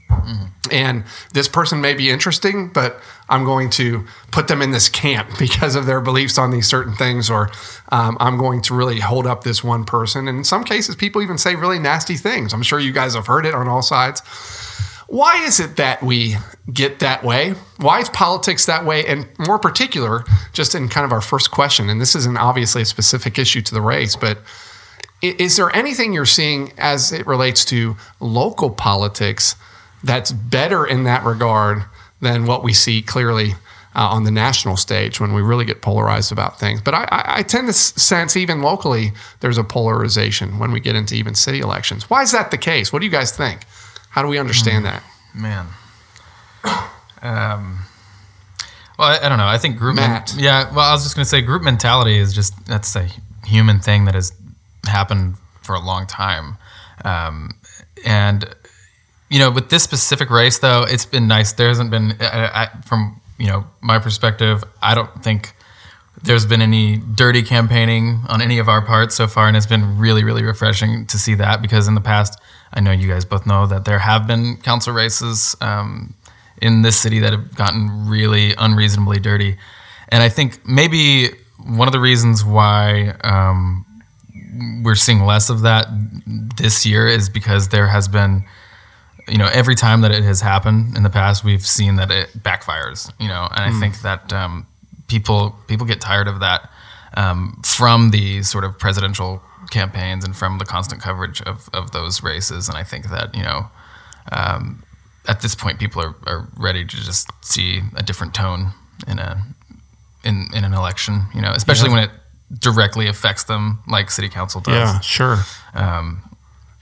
And 0.72 1.04
this 1.34 1.48
person 1.48 1.82
may 1.82 1.94
be 1.94 2.10
interesting, 2.10 2.70
but 2.70 3.00
I'm 3.30 3.44
going 3.44 3.70
to 3.72 4.06
put 4.32 4.48
them 4.48 4.62
in 4.62 4.72
this 4.72 4.90
camp 4.90 5.30
because 5.40 5.76
of 5.76 5.86
their 5.86 6.02
beliefs 6.02 6.38
on 6.38 6.52
these 6.52 6.68
certain 6.68 6.96
things, 6.96 7.30
or 7.30 7.52
um, 7.92 8.18
I'm 8.20 8.38
going 8.38 8.62
to 8.64 8.74
really 8.74 9.00
hold 9.00 9.28
up 9.28 9.44
this 9.44 9.64
one 9.64 9.84
person. 9.86 10.28
And 10.28 10.40
in 10.40 10.44
some 10.44 10.64
cases, 10.64 10.96
people 10.96 11.22
even 11.22 11.38
say 11.38 11.56
really 11.56 11.80
nasty 11.80 12.16
things. 12.16 12.54
I'm 12.54 12.64
sure 12.64 12.80
you 12.80 12.92
guys 12.92 13.16
have 13.16 13.28
heard 13.28 13.46
it 13.46 13.54
on 13.54 13.68
all 13.68 13.82
sides. 13.82 14.22
Why 15.08 15.44
is 15.46 15.60
it 15.60 15.76
that 15.76 16.02
we 16.02 16.36
get 16.74 17.00
that 17.00 17.24
way? 17.24 17.54
Why 17.78 18.00
is 18.00 18.10
politics 18.10 18.66
that 18.66 18.86
way? 18.86 19.06
And 19.06 19.28
more 19.38 19.60
particular, 19.60 20.24
just 20.52 20.74
in 20.74 20.90
kind 20.90 21.06
of 21.06 21.12
our 21.12 21.22
first 21.22 21.52
question, 21.52 21.90
and 21.92 22.02
this 22.02 22.16
isn't 22.16 22.38
obviously 22.38 22.82
a 22.82 22.86
specific 22.86 23.38
issue 23.38 23.62
to 23.62 23.74
the 23.74 23.82
race, 23.82 24.16
but 24.16 24.40
is 25.22 25.58
there 25.58 25.74
anything 25.76 26.12
you're 26.12 26.26
seeing 26.26 26.74
as 26.78 27.12
it 27.12 27.26
relates 27.28 27.64
to 27.66 27.96
local 28.20 28.72
politics 28.72 29.56
that's 30.06 30.32
better 30.32 30.86
in 30.86 31.04
that 31.04 31.24
regard 31.26 31.84
than 32.22 32.46
what 32.46 32.64
we 32.64 32.74
see 32.74 33.02
clearly 33.02 33.52
uh, 33.96 34.10
on 34.10 34.24
the 34.24 34.32
national 34.32 34.78
stage 34.78 35.20
when 35.20 35.34
we 35.34 35.42
really 35.42 35.66
get 35.66 35.82
polarized 35.82 36.32
about 36.32 36.60
things? 36.60 36.82
But 36.82 36.94
I, 36.94 37.04
I, 37.12 37.24
I 37.40 37.44
tend 37.44 37.68
to 37.68 37.74
sense 37.74 38.38
even 38.38 38.62
locally 38.62 39.12
there's 39.40 39.58
a 39.58 39.64
polarization 39.64 40.60
when 40.60 40.72
we 40.72 40.80
get 40.80 40.96
into 40.96 41.16
even 41.16 41.36
city 41.36 41.60
elections. 41.60 42.10
Why 42.10 42.22
is 42.22 42.32
that 42.32 42.52
the 42.52 42.58
case? 42.58 42.94
What 42.94 43.00
do 43.00 43.06
you 43.06 43.12
guys 43.12 43.36
think? 43.36 43.62
How 44.10 44.22
do 44.22 44.28
we 44.30 44.38
understand 44.38 44.86
that? 44.86 45.04
Man. 45.34 45.68
Um, 47.22 47.80
well, 48.98 49.10
I, 49.10 49.26
I 49.26 49.30
don't 49.30 49.38
know. 49.38 49.48
I 49.48 49.58
think 49.58 49.78
group. 49.78 49.96
men- 49.96 50.24
yeah. 50.38 50.70
Well, 50.74 50.80
I 50.88 50.94
was 50.94 51.04
just 51.04 51.16
going 51.16 51.26
to 51.26 51.30
say 51.30 51.42
group 51.42 51.64
mentality 51.64 52.18
is 52.18 52.34
just 52.34 52.54
that's 52.66 52.96
a 52.96 53.10
human 53.46 53.80
thing 53.80 54.06
that 54.06 54.14
has 54.16 54.32
happened 54.86 55.36
for 55.64 55.76
a 55.76 55.80
long 55.80 56.08
time. 56.08 56.58
Um, 57.04 57.56
and 58.06 58.48
you 59.36 59.42
know, 59.42 59.52
with 59.52 59.70
this 59.70 59.84
specific 59.84 60.30
race, 60.30 60.60
though, 60.60 60.84
it's 60.84 61.06
been 61.06 61.28
nice. 61.28 61.52
There 61.52 61.68
hasn't 61.68 61.92
been, 61.92 62.14
I, 62.22 62.48
I, 62.64 62.82
from 62.86 63.20
you 63.38 63.48
know 63.48 63.66
my 63.82 64.00
perspective, 64.00 64.64
I 64.82 64.96
don't 64.96 65.12
think 65.22 65.54
there's 66.24 66.46
been 66.46 66.62
any 66.62 67.00
dirty 67.16 67.44
campaigning 67.44 68.24
on 68.30 68.42
any 68.42 68.60
of 68.60 68.70
our 68.70 68.82
parts 68.82 69.14
so 69.14 69.28
far, 69.28 69.50
and 69.50 69.58
it's 69.58 69.66
been 69.66 69.98
really, 69.98 70.24
really 70.24 70.42
refreshing 70.42 71.06
to 71.08 71.20
see 71.20 71.36
that 71.36 71.62
because 71.62 71.90
in 71.90 71.96
the 71.96 72.00
past, 72.00 72.40
I 72.74 72.80
know 72.80 72.92
you 72.92 73.10
guys 73.10 73.26
both 73.26 73.46
know 73.46 73.68
that 73.68 73.84
there 73.84 74.00
have 74.00 74.26
been 74.26 74.56
council 74.64 74.94
races 74.94 75.54
um, 75.60 76.14
in 76.62 76.82
this 76.84 76.96
city 76.96 77.20
that 77.20 77.34
have 77.34 77.56
gotten 77.56 78.08
really 78.08 78.54
unreasonably 78.58 79.20
dirty, 79.20 79.58
and 80.08 80.24
I 80.24 80.30
think 80.30 80.66
maybe 80.66 81.32
one 81.58 81.90
of 81.90 81.92
the 81.92 82.00
reasons 82.00 82.46
why 82.46 83.18
um, 83.26 83.86
we're 84.82 84.96
seeing 84.96 85.26
less 85.26 85.50
of 85.50 85.64
that 85.64 85.88
this 86.56 86.86
year 86.86 87.06
is 87.06 87.28
because 87.28 87.68
there 87.68 87.88
has 87.88 88.08
been 88.08 88.46
you 89.28 89.38
know 89.38 89.50
every 89.54 89.76
time 89.76 90.02
that 90.02 90.12
it 90.12 90.24
has 90.24 90.42
happened 90.42 90.96
in 90.96 91.04
the 91.04 91.10
past 91.10 91.44
we've 91.44 91.66
seen 91.66 91.96
that 91.96 92.12
it 92.12 92.30
backfires 92.38 93.12
you 93.20 93.28
know 93.28 93.48
and 93.56 93.76
i 93.76 93.80
think 93.80 94.02
that 94.02 94.32
um, 94.34 94.66
people 95.08 95.56
people 95.68 95.86
get 95.86 96.02
tired 96.02 96.28
of 96.28 96.40
that 96.40 96.70
um, 97.18 97.62
from 97.64 98.12
the 98.12 98.44
sort 98.44 98.64
of 98.64 98.78
presidential 98.78 99.42
campaigns 99.72 100.26
and 100.26 100.36
from 100.36 100.58
the 100.58 100.66
constant 100.66 101.02
coverage 101.02 101.42
of, 101.44 101.70
of 101.74 101.92
those 101.92 102.22
races. 102.22 102.68
And 102.68 102.78
i 102.78 102.84
think 102.84 103.10
that 103.10 103.34
you 103.36 103.44
know 103.44 103.68
um, 104.32 104.84
at 105.28 105.42
this 105.42 105.56
point 105.56 105.80
people 105.80 106.02
are, 106.02 106.16
are 106.28 106.48
ready 106.58 106.86
to 106.86 106.96
just 106.96 107.30
see 107.42 107.82
a 107.96 108.04
different 108.04 108.34
tone 108.34 108.72
in 109.08 109.20
a 109.20 109.44
in, 110.24 110.48
in 110.54 110.64
an 110.64 110.74
election 110.74 111.24
you 111.34 111.42
know 111.42 111.52
especially 111.52 111.90
when 111.90 112.04
it 112.04 112.12
directly 112.60 113.08
affects 113.08 113.44
them 113.46 113.80
like 113.88 114.12
city 114.12 114.30
council 114.30 114.62
does. 114.62 114.74
Yeah, 114.74 115.00
sure. 115.00 115.38
um, 115.74 116.22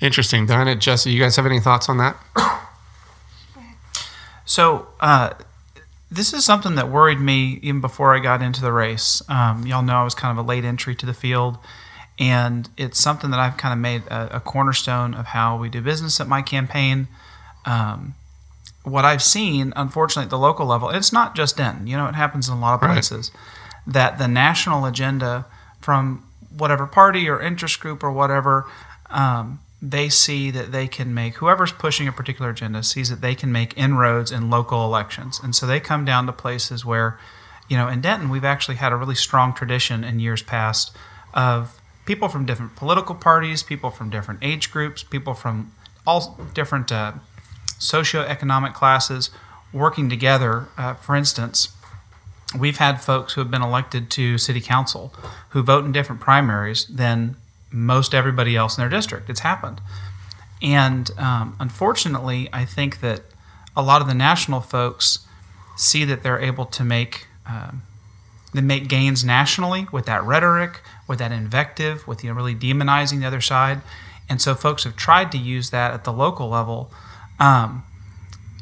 Interesting. 0.04 0.46
Dinah, 0.46 0.76
Jesse, 0.76 1.10
you 1.12 1.20
guys 1.22 1.38
have 1.38 1.46
any 1.46 1.62
thoughts 1.62 1.88
on 1.88 1.98
that? 1.98 2.18
So 4.46 4.88
uh, 5.00 5.30
this 6.12 6.34
is 6.34 6.44
something 6.44 6.76
that 6.76 6.90
worried 6.90 7.22
me 7.22 7.58
even 7.64 7.80
before 7.80 8.14
I 8.14 8.20
got 8.20 8.42
into 8.42 8.60
the 8.60 8.74
race. 8.74 9.22
Um, 9.30 9.66
y'all 9.66 9.82
know 9.82 9.96
I 9.96 10.04
was 10.04 10.14
kind 10.14 10.38
of 10.38 10.46
a 10.46 10.48
late 10.48 10.66
entry 10.66 10.94
to 10.96 11.06
the 11.06 11.14
field, 11.14 11.58
and 12.20 12.70
it's 12.78 13.00
something 13.00 13.32
that 13.32 13.40
I've 13.40 13.56
kind 13.56 13.72
of 13.72 13.80
made 13.80 14.06
a, 14.08 14.36
a 14.36 14.40
cornerstone 14.42 15.14
of 15.14 15.28
how 15.28 15.58
we 15.58 15.70
do 15.70 15.80
business 15.82 16.20
at 16.20 16.28
my 16.28 16.42
campaign. 16.42 17.08
Um, 17.66 18.16
what 18.84 19.06
I've 19.06 19.24
seen, 19.24 19.72
unfortunately, 19.78 20.26
at 20.26 20.30
the 20.32 20.38
local 20.38 20.66
level, 20.66 20.90
it's 20.90 21.14
not 21.14 21.34
just 21.34 21.56
Denton. 21.56 21.88
You 21.88 21.96
know, 21.96 22.08
it 22.08 22.16
happens 22.16 22.50
in 22.50 22.56
a 22.56 22.60
lot 22.60 22.74
of 22.74 22.82
Right. 22.82 22.92
places. 22.96 23.32
That 23.88 24.18
the 24.18 24.28
national 24.28 24.84
agenda 24.84 25.46
from 25.80 26.26
whatever 26.50 26.88
party 26.88 27.30
or 27.30 27.40
interest 27.40 27.80
group 27.80 28.04
or 28.04 28.12
whatever, 28.12 28.66
um, 29.10 29.60
they 29.86 30.08
see 30.08 30.50
that 30.50 30.72
they 30.72 30.88
can 30.88 31.14
make 31.14 31.36
whoever's 31.36 31.74
pushing 31.74 32.08
a 32.08 32.12
particular 32.14 32.50
agenda 32.50 32.82
sees 32.82 33.10
that 33.10 33.20
they 33.20 33.36
can 33.36 33.52
make 33.52 33.78
inroads 33.78 34.32
in 34.32 34.50
local 34.50 34.86
elections, 34.86 35.42
and 35.44 35.54
so 35.54 35.68
they 35.68 35.82
come 35.82 36.06
down 36.06 36.26
to 36.26 36.32
places 36.32 36.86
where, 36.86 37.20
you 37.68 37.76
know, 37.76 37.90
in 37.90 38.00
Denton 38.00 38.30
we've 38.30 38.46
actually 38.46 38.78
had 38.78 38.94
a 38.94 38.96
really 38.96 39.16
strong 39.16 39.54
tradition 39.54 40.06
in 40.06 40.22
years 40.22 40.42
past 40.42 40.96
of 41.34 41.82
people 42.06 42.30
from 42.30 42.46
different 42.46 42.78
political 42.78 43.14
parties, 43.14 43.62
people 43.62 43.90
from 43.90 44.10
different 44.10 44.40
age 44.42 44.72
groups, 44.72 45.04
people 45.04 45.34
from 45.34 45.74
all 46.08 46.40
different 46.54 46.90
uh, 46.90 47.12
socioeconomic 47.78 48.74
classes 48.74 49.30
working 49.74 50.10
together. 50.10 50.68
Uh, 50.78 50.94
for 50.94 51.14
instance, 51.14 51.70
we've 52.58 52.78
had 52.78 53.02
folks 53.02 53.34
who 53.34 53.42
have 53.42 53.52
been 53.52 53.62
elected 53.62 54.10
to 54.12 54.38
city 54.38 54.62
council 54.62 55.14
who 55.50 55.62
vote 55.62 55.84
in 55.84 55.92
different 55.92 56.22
primaries 56.22 56.86
than 56.86 57.36
most 57.74 58.14
everybody 58.14 58.56
else 58.56 58.78
in 58.78 58.82
their 58.82 58.90
district. 58.90 59.30
It's 59.30 59.42
happened. 59.42 59.82
And 60.62 61.12
um, 61.18 61.58
unfortunately, 61.60 62.48
I 62.54 62.64
think 62.64 63.02
that 63.02 63.22
a 63.76 63.82
lot 63.82 64.02
of 64.02 64.08
the 64.08 64.14
national 64.14 64.62
folks 64.62 65.28
see 65.76 66.06
that 66.06 66.24
they're 66.24 66.40
able 66.40 66.66
to 66.68 66.84
make 66.84 67.28
um, 67.46 67.84
they 68.54 68.62
make 68.62 68.88
gains 68.88 69.24
nationally 69.24 69.88
with 69.92 70.06
that 70.06 70.24
rhetoric, 70.24 70.82
with 71.08 71.20
that 71.20 71.32
invective, 71.32 72.08
with 72.08 72.24
you 72.24 72.30
know 72.30 72.36
really 72.36 72.56
demonizing 72.56 73.20
the 73.20 73.26
other 73.26 73.42
side, 73.42 73.82
and 74.30 74.42
so 74.42 74.56
folks 74.56 74.84
have 74.84 74.96
tried 74.96 75.32
to 75.32 75.38
use 75.38 75.72
that 75.72 75.92
at 75.92 76.04
the 76.04 76.14
local 76.14 76.48
level. 76.50 76.92
Um, 77.40 77.84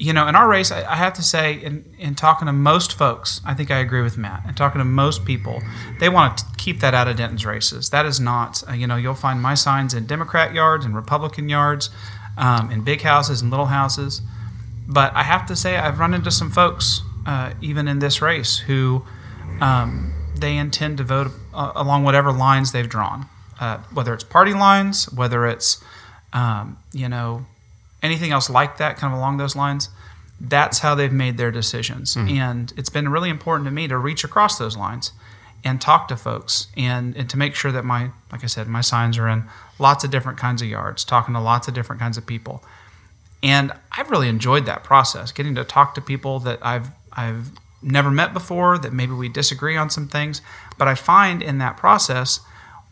you 0.01 0.13
know, 0.13 0.27
in 0.27 0.35
our 0.35 0.49
race, 0.49 0.71
I, 0.71 0.83
I 0.91 0.95
have 0.95 1.13
to 1.13 1.21
say, 1.21 1.53
in, 1.53 1.85
in 1.99 2.15
talking 2.15 2.47
to 2.47 2.53
most 2.53 2.93
folks, 2.93 3.39
I 3.45 3.53
think 3.53 3.69
I 3.69 3.77
agree 3.77 4.01
with 4.01 4.17
Matt. 4.17 4.41
And 4.47 4.57
talking 4.57 4.79
to 4.79 4.85
most 4.85 5.25
people, 5.25 5.61
they 5.99 6.09
want 6.09 6.39
to 6.39 6.45
keep 6.57 6.79
that 6.79 6.95
out 6.95 7.07
of 7.07 7.17
Denton's 7.17 7.45
races. 7.45 7.91
That 7.91 8.07
is 8.07 8.19
not, 8.19 8.63
uh, 8.67 8.73
you 8.73 8.87
know, 8.87 8.95
you'll 8.95 9.13
find 9.13 9.39
my 9.39 9.53
signs 9.53 9.93
in 9.93 10.07
Democrat 10.07 10.55
yards 10.55 10.85
and 10.85 10.95
Republican 10.95 11.49
yards, 11.49 11.91
um, 12.35 12.71
in 12.71 12.81
big 12.83 13.01
houses 13.01 13.43
and 13.43 13.51
little 13.51 13.67
houses. 13.67 14.23
But 14.87 15.13
I 15.13 15.21
have 15.21 15.45
to 15.45 15.55
say, 15.55 15.77
I've 15.77 15.99
run 15.99 16.15
into 16.15 16.31
some 16.31 16.49
folks, 16.49 17.01
uh, 17.27 17.53
even 17.61 17.87
in 17.87 17.99
this 17.99 18.23
race, 18.23 18.57
who 18.57 19.05
um, 19.61 20.15
they 20.35 20.57
intend 20.57 20.97
to 20.97 21.03
vote 21.03 21.27
uh, 21.53 21.73
along 21.75 22.05
whatever 22.05 22.31
lines 22.31 22.71
they've 22.71 22.89
drawn, 22.89 23.27
uh, 23.59 23.77
whether 23.93 24.15
it's 24.15 24.23
party 24.23 24.55
lines, 24.55 25.13
whether 25.13 25.45
it's, 25.45 25.83
um, 26.33 26.79
you 26.91 27.07
know, 27.07 27.45
anything 28.01 28.31
else 28.31 28.49
like 28.49 28.77
that, 28.77 28.97
kind 28.97 29.13
of 29.13 29.19
along 29.19 29.37
those 29.37 29.55
lines. 29.55 29.89
That's 30.39 30.79
how 30.79 30.95
they've 30.95 31.11
made 31.11 31.37
their 31.37 31.51
decisions. 31.51 32.15
Mm-hmm. 32.15 32.29
And 32.29 32.73
it's 32.77 32.89
been 32.89 33.09
really 33.09 33.29
important 33.29 33.65
to 33.67 33.71
me 33.71 33.87
to 33.87 33.97
reach 33.97 34.23
across 34.23 34.57
those 34.57 34.75
lines 34.75 35.11
and 35.63 35.79
talk 35.79 36.07
to 36.07 36.17
folks 36.17 36.67
and, 36.75 37.15
and 37.15 37.29
to 37.29 37.37
make 37.37 37.53
sure 37.53 37.71
that 37.71 37.85
my, 37.85 38.09
like 38.31 38.43
I 38.43 38.47
said, 38.47 38.67
my 38.67 38.81
signs 38.81 39.17
are 39.17 39.27
in 39.27 39.43
lots 39.77 40.03
of 40.03 40.09
different 40.09 40.39
kinds 40.39 40.61
of 40.61 40.67
yards, 40.67 41.03
talking 41.03 41.35
to 41.35 41.39
lots 41.39 41.67
of 41.67 41.73
different 41.73 42.01
kinds 42.01 42.17
of 42.17 42.25
people. 42.25 42.63
And 43.43 43.71
I've 43.91 44.09
really 44.09 44.29
enjoyed 44.29 44.65
that 44.65 44.83
process, 44.83 45.31
getting 45.31 45.55
to 45.55 45.63
talk 45.63 45.95
to 45.95 46.01
people 46.01 46.39
that 46.39 46.59
I've 46.61 46.89
I've 47.13 47.51
never 47.81 48.11
met 48.11 48.33
before, 48.33 48.77
that 48.77 48.93
maybe 48.93 49.13
we 49.13 49.27
disagree 49.27 49.75
on 49.75 49.89
some 49.89 50.07
things. 50.07 50.41
But 50.77 50.87
I 50.87 50.95
find 50.95 51.41
in 51.41 51.57
that 51.57 51.77
process, 51.77 52.39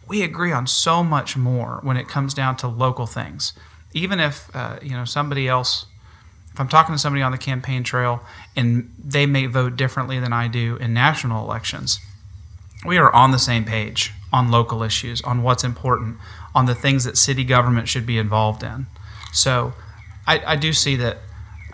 we 0.08 0.24
agree 0.24 0.52
on 0.52 0.68
so 0.68 1.04
much 1.04 1.38
more 1.38 1.80
when 1.84 1.96
it 1.96 2.08
comes 2.08 2.34
down 2.34 2.58
to 2.58 2.68
local 2.68 3.06
things. 3.06 3.54
Even 3.94 4.20
if 4.20 4.54
uh, 4.56 4.80
you 4.82 4.92
know 4.92 5.06
somebody 5.06 5.48
else, 5.48 5.86
if 6.54 6.60
I'm 6.60 6.68
talking 6.68 6.94
to 6.94 7.00
somebody 7.00 7.22
on 7.24 7.32
the 7.32 7.38
campaign 7.38 7.84
trail 7.84 8.22
and 8.56 8.94
they 8.98 9.26
may 9.26 9.46
vote 9.46 9.76
differently 9.76 10.20
than 10.20 10.34
I 10.34 10.48
do 10.48 10.78
in 10.78 10.94
national 10.94 11.44
elections, 11.44 12.00
we 12.86 12.98
are 12.98 13.14
on 13.14 13.32
the 13.32 13.40
same 13.40 13.66
page 13.66 14.14
on 14.32 14.52
local 14.52 14.84
issues, 14.84 15.22
on 15.24 15.42
what's 15.42 15.64
important, 15.64 16.18
on 16.54 16.66
the 16.66 16.76
things 16.76 17.04
that 17.04 17.18
city 17.18 17.44
government 17.44 17.88
should 17.88 18.06
be 18.06 18.18
involved 18.18 18.64
in. 18.64 18.86
So 19.34 19.74
I, 20.28 20.40
I 20.46 20.56
do 20.56 20.74
see 20.74 20.96
that. 20.98 21.18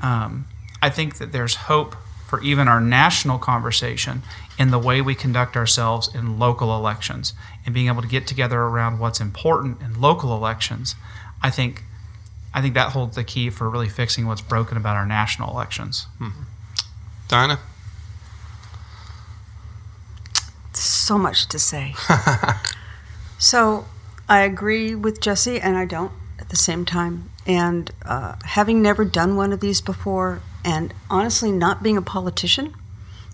Um, 0.02 0.46
I 0.82 0.90
think 0.90 1.18
that 1.18 1.32
there's 1.32 1.56
hope 1.56 1.96
for 2.28 2.42
even 2.42 2.68
our 2.68 2.82
national 2.82 3.40
conversation 3.40 4.24
in 4.58 4.72
the 4.72 4.80
way 4.80 5.02
we 5.02 5.16
conduct 5.16 5.56
ourselves 5.56 6.14
in 6.14 6.40
local 6.40 6.76
elections 6.76 7.34
and 7.66 7.74
being 7.74 7.88
able 7.88 8.02
to 8.02 8.08
get 8.08 8.28
together 8.28 8.60
around 8.60 9.00
what's 9.00 9.20
important 9.20 9.82
in 9.82 10.00
local 10.00 10.36
elections. 10.36 10.96
I 11.42 11.50
think, 11.50 11.84
I 12.56 12.62
think 12.62 12.74
that 12.74 12.94
holds 12.94 13.16
the 13.16 13.24
key 13.24 13.50
for 13.50 13.70
really 13.70 13.90
fixing 13.90 14.26
what's 14.28 14.42
broken 14.42 14.78
about 14.78 14.96
our 14.96 15.06
national 15.06 15.52
elections. 15.52 16.08
Dinah? 17.28 17.60
so 21.06 21.18
much 21.18 21.48
to 21.48 21.60
say. 21.60 21.94
so 23.38 23.86
I 24.28 24.42
agree 24.42 24.96
with 24.96 25.22
Jesse, 25.22 25.60
and 25.60 25.78
I 25.78 25.86
don't 25.86 26.12
at 26.40 26.50
the 26.50 26.56
same 26.56 26.86
time. 26.86 27.30
And 27.46 27.92
uh, 28.04 28.36
having 28.44 28.82
never 28.82 29.06
done 29.06 29.36
one 29.36 29.54
of 29.54 29.60
these 29.60 29.82
before, 29.82 30.42
and 30.64 30.94
honestly 31.10 31.52
not 31.52 31.84
being 31.84 31.98
a 31.98 32.02
politician, 32.02 32.74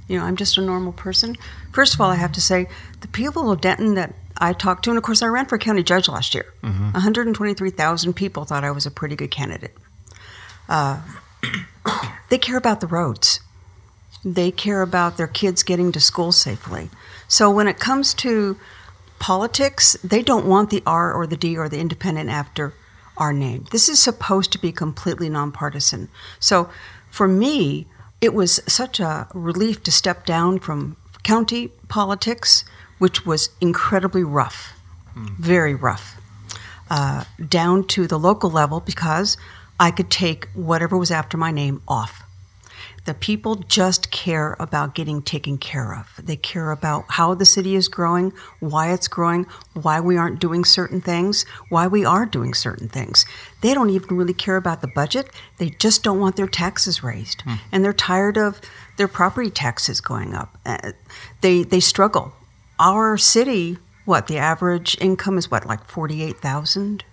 you 0.08 0.18
know, 0.18 0.26
I'm 0.26 0.36
just 0.36 0.58
a 0.58 0.62
normal 0.62 0.92
person. 0.92 1.38
First 1.72 1.94
of 1.94 2.02
all, 2.02 2.10
I 2.10 2.16
have 2.16 2.34
to 2.34 2.42
say 2.42 2.68
the 3.00 3.08
people 3.08 3.50
of 3.50 3.62
Denton 3.62 3.96
that 3.96 4.14
I 4.42 4.54
talked 4.54 4.84
to, 4.86 4.90
and 4.90 4.98
of 4.98 5.04
course, 5.04 5.22
I 5.22 5.28
ran 5.28 5.46
for 5.46 5.58
county 5.58 5.84
judge 5.84 6.10
last 6.10 6.34
year. 6.34 6.52
123,000 6.94 8.14
people 8.14 8.44
thought 8.44 8.64
I 8.64 8.72
was 8.72 8.86
a 8.88 8.92
pretty 8.92 9.16
good 9.16 9.32
candidate. 9.32 9.76
Uh, 10.68 11.02
they 12.30 12.38
care 12.38 12.58
about 12.58 12.82
the 12.82 12.88
roads. 12.88 13.40
They 14.26 14.52
care 14.52 14.82
about 14.82 15.18
their 15.18 15.28
kids 15.28 15.64
getting 15.64 15.92
to 15.92 16.00
school 16.00 16.32
safely. 16.32 16.90
So 17.28 17.50
when 17.50 17.68
it 17.68 17.80
comes 17.80 18.14
to 18.16 18.58
politics, 19.20 19.96
they 20.04 20.24
don't 20.24 20.48
want 20.48 20.72
the 20.72 20.82
R 20.86 21.14
or 21.14 21.28
the 21.28 21.38
D 21.38 21.58
or 21.58 21.70
the 21.70 21.80
independent 21.80 22.30
after 22.30 22.74
our 23.18 23.32
name. 23.32 23.66
This 23.72 23.88
is 23.88 24.00
supposed 24.00 24.52
to 24.54 24.60
be 24.60 24.72
completely 24.72 25.30
nonpartisan. 25.30 26.10
So 26.40 26.70
for 27.12 27.28
me, 27.28 27.88
it 28.20 28.34
was 28.34 28.60
such 28.68 29.00
a 29.00 29.28
relief 29.34 29.84
to 29.84 29.92
step 29.92 30.26
down 30.26 30.60
from 30.60 30.98
county 31.24 31.68
politics, 31.88 32.64
which 33.02 33.26
was 33.26 33.50
incredibly 33.60 34.24
rough, 34.24 34.74
very 35.16 35.74
rough, 35.74 36.22
uh, 36.92 37.24
down 37.50 37.84
to 37.88 38.06
the 38.06 38.20
local 38.20 38.52
level 38.52 38.80
because 38.80 39.38
I 39.80 39.90
could 39.90 40.12
take 40.12 40.48
whatever 40.54 40.96
was 40.96 41.10
after 41.10 41.36
my 41.36 41.50
name 41.50 41.82
off 41.88 42.24
The 43.06 43.16
people 43.16 43.56
just 43.56 44.12
care 44.12 44.56
about 44.60 44.94
getting 44.94 45.24
taken 45.24 45.58
care 45.58 45.96
of. 45.96 46.24
They 46.24 46.36
care 46.36 46.70
about 46.70 47.06
how 47.10 47.34
the 47.34 47.46
city 47.46 47.74
is 47.76 47.88
growing, 47.88 48.32
why 48.60 48.94
it's 48.94 49.08
growing, 49.08 49.48
why 49.74 50.00
we 50.00 50.16
aren't 50.18 50.40
doing 50.40 50.64
certain 50.64 51.02
things, 51.02 51.44
why 51.70 51.88
we 51.88 52.06
are 52.06 52.28
doing 52.28 52.54
certain 52.54 52.88
things. 52.88 53.26
They 53.62 53.74
don't 53.74 53.90
even 53.90 54.16
really 54.16 54.36
care 54.36 54.58
about 54.58 54.82
the 54.82 54.92
budget. 54.94 55.32
They 55.58 55.72
just 55.72 56.04
don't 56.04 56.20
want 56.20 56.36
their 56.36 56.48
taxes 56.48 57.02
raised. 57.02 57.42
And 57.72 57.84
they're 57.84 57.94
tired 57.94 58.38
of 58.38 58.62
their 58.98 59.08
property 59.08 59.50
taxes 59.50 60.00
going 60.02 60.36
up. 60.36 60.60
Uh, 60.64 60.92
they, 61.42 61.64
they 61.64 61.80
struggle. 61.80 62.34
Our 62.82 63.16
city, 63.16 63.78
what, 64.06 64.26
the 64.26 64.40
average 64.40 64.98
income 65.00 65.38
is 65.38 65.52
what, 65.52 65.68
like 65.68 65.86
48,000? 65.88 67.04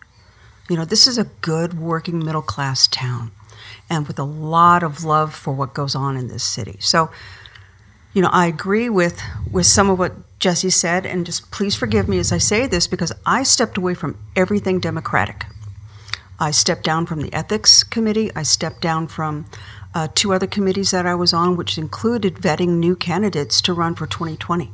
You 0.70 0.76
know, 0.76 0.87
this 0.87 1.06
is 1.06 1.18
a 1.18 1.25
good 1.42 1.78
working 1.78 2.25
middle 2.25 2.40
class 2.40 2.87
town 2.87 3.32
and 3.90 4.06
with 4.06 4.18
a 4.18 4.25
lot 4.25 4.82
of 4.82 5.04
love 5.04 5.34
for 5.34 5.52
what 5.52 5.75
goes 5.75 5.94
on 5.94 6.16
in 6.16 6.28
this 6.28 6.42
city. 6.42 6.78
So, 6.80 7.10
you 8.14 8.22
know, 8.22 8.30
I 8.32 8.46
agree 8.46 8.88
with 8.88 9.20
with 9.52 9.66
some 9.66 9.90
of 9.90 9.98
what 9.98 10.14
Jesse 10.38 10.70
said, 10.70 11.04
and 11.04 11.26
just 11.26 11.50
please 11.50 11.75
forgive 11.75 12.08
me 12.08 12.18
as 12.18 12.32
I 12.32 12.38
say 12.38 12.66
this 12.66 12.87
because 12.87 13.12
I 13.26 13.42
stepped 13.42 13.76
away 13.76 13.92
from 13.92 14.18
everything 14.34 14.80
Democratic. 14.80 15.44
I 16.40 16.50
stepped 16.50 16.84
down 16.84 17.04
from 17.04 17.20
the 17.20 17.32
ethics 17.34 17.82
committee. 17.82 18.30
I 18.34 18.42
stepped 18.42 18.80
down 18.80 19.08
from 19.08 19.44
uh, 19.94 20.08
two 20.14 20.32
other 20.32 20.46
committees 20.46 20.92
that 20.92 21.04
I 21.04 21.14
was 21.14 21.34
on, 21.34 21.56
which 21.56 21.76
included 21.76 22.37
vetting 22.37 22.78
new 22.78 22.96
candidates 22.96 23.60
to 23.62 23.75
run 23.75 23.94
for 23.94 24.06
2020, 24.06 24.70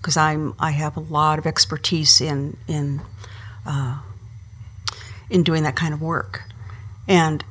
because 0.00 0.16
I'm 0.16 0.54
I 0.58 0.70
have 0.70 0.96
a 0.96 1.00
lot 1.00 1.38
of 1.38 1.46
expertise 1.46 2.20
in 2.20 2.56
in 2.66 3.00
uh, 3.66 3.98
in 5.28 5.42
doing 5.42 5.62
that 5.64 5.76
kind 5.76 5.94
of 5.94 6.00
work, 6.00 6.42
and 7.06 7.44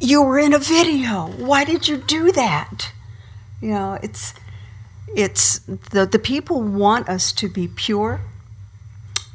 you 0.00 0.22
were 0.22 0.38
in 0.38 0.52
a 0.52 0.58
video. 0.58 1.26
Why 1.26 1.64
did 1.64 1.88
you 1.88 1.96
do 1.96 2.32
that? 2.32 2.92
You 3.60 3.70
know, 3.70 3.98
it's 4.02 4.34
it's 5.14 5.58
the 5.60 6.06
the 6.06 6.18
people 6.18 6.62
want 6.62 7.08
us 7.08 7.32
to 7.32 7.48
be 7.48 7.68
pure 7.68 8.20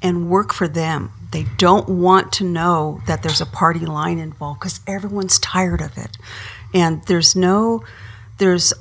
and 0.01 0.29
work 0.29 0.53
for 0.53 0.67
them. 0.67 1.11
They 1.31 1.45
don't 1.57 1.87
want 1.87 2.33
to 2.33 2.43
know 2.43 3.01
that 3.07 3.23
there's 3.23 3.41
a 3.41 3.45
party 3.45 3.85
line 3.85 4.19
involved 4.19 4.59
because 4.59 4.79
everyone's 4.85 5.39
tired 5.39 5.81
of 5.81 5.97
it. 5.97 6.17
And 6.73 7.03
there's 7.05 7.35
no 7.35 7.83
there's 8.37 8.73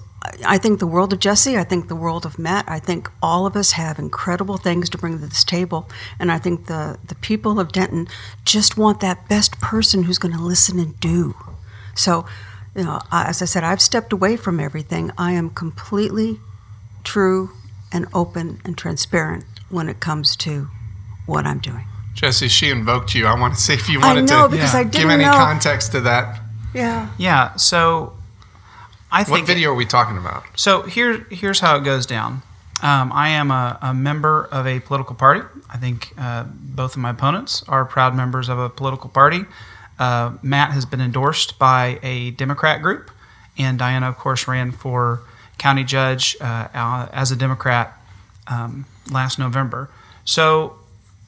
I 0.46 0.58
think 0.58 0.78
the 0.80 0.86
world 0.86 1.12
of 1.12 1.18
Jesse, 1.18 1.56
I 1.56 1.64
think 1.64 1.88
the 1.88 1.96
world 1.96 2.24
of 2.26 2.38
Matt, 2.38 2.64
I 2.68 2.78
think 2.78 3.10
all 3.22 3.46
of 3.46 3.56
us 3.56 3.72
have 3.72 3.98
incredible 3.98 4.56
things 4.56 4.88
to 4.90 4.98
bring 4.98 5.18
to 5.18 5.26
this 5.26 5.44
table. 5.44 5.88
And 6.18 6.30
I 6.32 6.38
think 6.38 6.66
the, 6.66 6.98
the 7.06 7.14
people 7.16 7.58
of 7.60 7.72
Denton 7.72 8.08
just 8.44 8.76
want 8.76 9.00
that 9.00 9.28
best 9.28 9.58
person 9.60 10.04
who's 10.04 10.18
going 10.18 10.34
to 10.36 10.42
listen 10.42 10.78
and 10.78 10.98
do. 11.00 11.34
So, 11.94 12.26
you 12.74 12.84
know, 12.84 13.00
I- 13.10 13.24
as 13.24 13.42
I 13.42 13.44
said, 13.46 13.64
I've 13.64 13.80
stepped 13.80 14.12
away 14.12 14.36
from 14.36 14.60
everything. 14.60 15.10
I 15.18 15.32
am 15.32 15.50
completely 15.50 16.38
true 17.04 17.50
and 17.92 18.06
open 18.14 18.60
and 18.64 18.76
transparent 18.78 19.44
when 19.68 19.88
it 19.88 20.00
comes 20.00 20.36
to 20.36 20.68
what 21.26 21.46
I'm 21.46 21.58
doing. 21.58 21.84
Jesse, 22.14 22.48
she 22.48 22.70
invoked 22.70 23.14
you. 23.14 23.26
I 23.26 23.38
want 23.38 23.54
to 23.54 23.60
see 23.60 23.72
if 23.74 23.88
you 23.88 24.00
I 24.00 24.08
wanted 24.08 24.28
know 24.28 24.44
to 24.46 24.48
because 24.50 24.74
yeah. 24.74 24.80
I 24.80 24.84
give 24.84 24.92
didn't 24.92 25.10
any 25.12 25.24
know. 25.24 25.32
context 25.32 25.92
to 25.92 26.00
that. 26.02 26.40
yeah. 26.74 27.08
Yeah. 27.18 27.54
So 27.56 28.12
I 29.12 29.24
think 29.24 29.38
What 29.38 29.46
video 29.46 29.70
are 29.72 29.74
we 29.74 29.86
talking 29.86 30.16
about? 30.16 30.44
So 30.56 30.82
here, 30.82 31.26
here's 31.30 31.60
how 31.60 31.76
it 31.76 31.84
goes 31.84 32.06
down. 32.06 32.42
Um, 32.82 33.12
I 33.12 33.30
am 33.30 33.50
a, 33.50 33.78
a 33.82 33.92
member 33.92 34.48
of 34.50 34.66
a 34.66 34.80
political 34.80 35.14
party. 35.14 35.42
I 35.68 35.76
think 35.76 36.12
uh, 36.16 36.44
both 36.48 36.92
of 36.92 36.98
my 36.98 37.10
opponents 37.10 37.62
are 37.68 37.84
proud 37.84 38.14
members 38.14 38.48
of 38.48 38.58
a 38.58 38.68
political 38.70 39.10
party. 39.10 39.44
Uh, 39.98 40.32
Matt 40.42 40.72
has 40.72 40.86
been 40.86 41.00
endorsed 41.00 41.58
by 41.58 41.98
a 42.02 42.30
Democrat 42.30 42.80
group, 42.80 43.10
and 43.58 43.78
Diana, 43.78 44.08
of 44.08 44.16
course, 44.16 44.48
ran 44.48 44.72
for 44.72 45.20
county 45.58 45.84
judge 45.84 46.36
uh, 46.40 46.68
uh, 46.72 47.08
as 47.12 47.30
a 47.30 47.36
Democrat 47.36 48.00
um, 48.46 48.86
last 49.10 49.38
November. 49.38 49.90
So, 50.24 50.76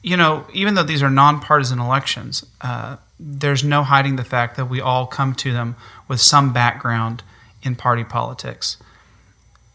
you 0.01 0.17
know, 0.17 0.47
even 0.53 0.73
though 0.73 0.83
these 0.83 1.03
are 1.03 1.09
nonpartisan 1.09 1.79
elections, 1.79 2.43
uh, 2.61 2.97
there's 3.19 3.63
no 3.63 3.83
hiding 3.83 4.15
the 4.15 4.23
fact 4.23 4.57
that 4.57 4.65
we 4.65 4.81
all 4.81 5.05
come 5.05 5.35
to 5.35 5.51
them 5.53 5.75
with 6.07 6.19
some 6.19 6.51
background 6.51 7.21
in 7.63 7.75
party 7.75 8.03
politics. 8.03 8.77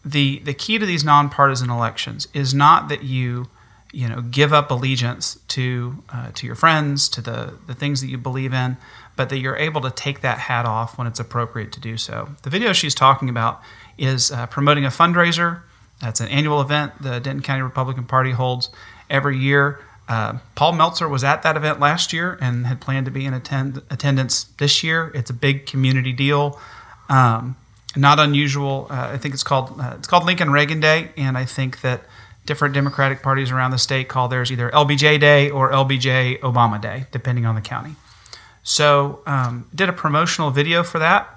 The 0.05 0.39
the 0.39 0.53
key 0.53 0.79
to 0.79 0.85
these 0.85 1.03
nonpartisan 1.03 1.69
elections 1.69 2.27
is 2.33 2.53
not 2.53 2.87
that 2.89 3.03
you 3.03 3.49
you 3.91 4.07
know 4.07 4.21
give 4.21 4.53
up 4.53 4.71
allegiance 4.71 5.39
to 5.49 6.03
uh, 6.09 6.31
to 6.35 6.45
your 6.45 6.55
friends 6.55 7.09
to 7.09 7.21
the 7.21 7.55
the 7.67 7.73
things 7.73 8.01
that 8.01 8.07
you 8.07 8.17
believe 8.17 8.53
in, 8.53 8.77
but 9.15 9.29
that 9.29 9.39
you're 9.39 9.57
able 9.57 9.81
to 9.81 9.91
take 9.91 10.21
that 10.21 10.39
hat 10.39 10.65
off 10.65 10.97
when 10.97 11.07
it's 11.07 11.19
appropriate 11.19 11.71
to 11.73 11.79
do 11.79 11.97
so. 11.97 12.29
The 12.43 12.49
video 12.49 12.71
she's 12.71 12.95
talking 12.95 13.27
about 13.27 13.61
is 13.97 14.31
uh, 14.31 14.47
promoting 14.47 14.85
a 14.85 14.89
fundraiser. 14.89 15.61
That's 15.99 16.21
an 16.21 16.29
annual 16.29 16.61
event 16.61 17.01
the 17.01 17.19
Denton 17.19 17.41
County 17.41 17.61
Republican 17.61 18.05
Party 18.05 18.31
holds 18.31 18.69
every 19.09 19.37
year. 19.37 19.79
Uh, 20.07 20.39
Paul 20.55 20.73
Meltzer 20.73 21.07
was 21.07 21.23
at 21.23 21.43
that 21.43 21.55
event 21.55 21.79
last 21.79 22.13
year 22.13 22.37
and 22.41 22.65
had 22.65 22.81
planned 22.81 23.05
to 23.05 23.11
be 23.11 23.25
in 23.25 23.33
attend- 23.33 23.83
attendance 23.91 24.45
this 24.57 24.83
year. 24.83 25.11
It's 25.13 25.29
a 25.29 25.33
big 25.33 25.67
community 25.67 26.13
deal. 26.13 26.59
Um, 27.09 27.55
not 27.99 28.19
unusual. 28.19 28.87
Uh, 28.89 29.11
I 29.13 29.17
think 29.17 29.33
it's 29.33 29.43
called 29.43 29.79
uh, 29.79 29.95
it's 29.97 30.07
called 30.07 30.25
Lincoln 30.25 30.51
Reagan 30.51 30.79
Day, 30.79 31.11
and 31.17 31.37
I 31.37 31.45
think 31.45 31.81
that 31.81 32.01
different 32.45 32.73
Democratic 32.73 33.21
parties 33.21 33.51
around 33.51 33.71
the 33.71 33.77
state 33.77 34.07
call 34.07 34.27
theirs 34.27 34.51
either 34.51 34.69
LBJ 34.71 35.19
Day 35.19 35.49
or 35.49 35.71
LBJ 35.71 36.39
Obama 36.39 36.81
Day, 36.81 37.05
depending 37.11 37.45
on 37.45 37.55
the 37.55 37.61
county. 37.61 37.95
So 38.63 39.21
um, 39.25 39.67
did 39.73 39.89
a 39.89 39.93
promotional 39.93 40.51
video 40.51 40.83
for 40.83 40.99
that, 40.99 41.27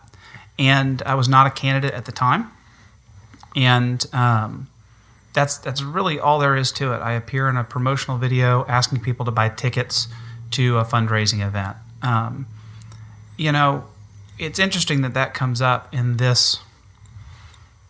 and 0.59 1.03
I 1.03 1.15
was 1.15 1.29
not 1.29 1.47
a 1.47 1.51
candidate 1.51 1.95
at 1.95 2.05
the 2.05 2.13
time, 2.13 2.51
and 3.55 4.05
um, 4.13 4.69
that's 5.33 5.59
that's 5.59 5.83
really 5.83 6.19
all 6.19 6.39
there 6.39 6.57
is 6.57 6.73
to 6.73 6.93
it. 6.93 6.99
I 6.99 7.13
appear 7.13 7.49
in 7.49 7.57
a 7.57 7.65
promotional 7.65 8.19
video 8.19 8.65
asking 8.67 9.01
people 9.01 9.25
to 9.27 9.33
buy 9.33 9.49
tickets 9.49 10.09
to 10.53 10.79
a 10.79 10.85
fundraising 10.85 11.47
event. 11.47 11.77
Um, 12.03 12.47
you 13.37 13.53
know, 13.53 13.85
it's 14.43 14.59
interesting 14.59 15.03
that 15.03 15.15
that 15.15 15.35
comes 15.35 15.63
up 15.63 15.93
in 15.95 16.17
this 16.17 16.59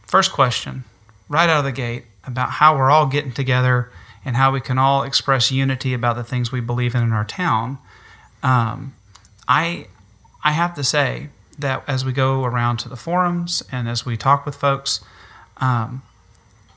first 0.07 0.33
question 0.33 0.85
right 1.29 1.49
out 1.49 1.59
of 1.59 1.65
the 1.65 1.73
gate 1.73 2.05
about 2.25 2.51
how 2.51 2.77
we're 2.77 2.91
all 2.91 3.07
getting 3.07 3.33
together 3.33 3.91
and 4.25 4.37
how 4.37 4.53
we 4.53 4.61
can 4.61 4.79
all 4.79 5.03
express 5.03 5.51
unity 5.51 5.95
about 5.95 6.15
the 6.17 6.23
things 6.23 6.53
we 6.53 6.61
believe 6.61 6.95
in 6.95 7.03
in 7.03 7.13
our 7.13 7.25
town. 7.25 7.79
Um, 8.43 8.95
I 9.49 9.87
I 10.45 10.53
have 10.53 10.75
to 10.75 10.85
say 10.85 11.29
that 11.59 11.83
as 11.87 12.05
we 12.05 12.13
go 12.13 12.45
around 12.45 12.79
to 12.79 12.89
the 12.89 12.97
forums 12.97 13.63
and 13.73 13.89
as 13.89 14.05
we 14.05 14.17
talk 14.17 14.45
with 14.45 14.55
folks, 14.55 15.01
um, 15.59 16.03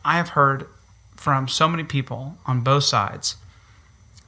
I 0.04 0.18
have 0.18 0.30
heard 0.30 0.68
from 1.16 1.48
so 1.48 1.68
many 1.68 1.84
people 1.84 2.38
on 2.46 2.62
both 2.62 2.84
sides 2.84 3.36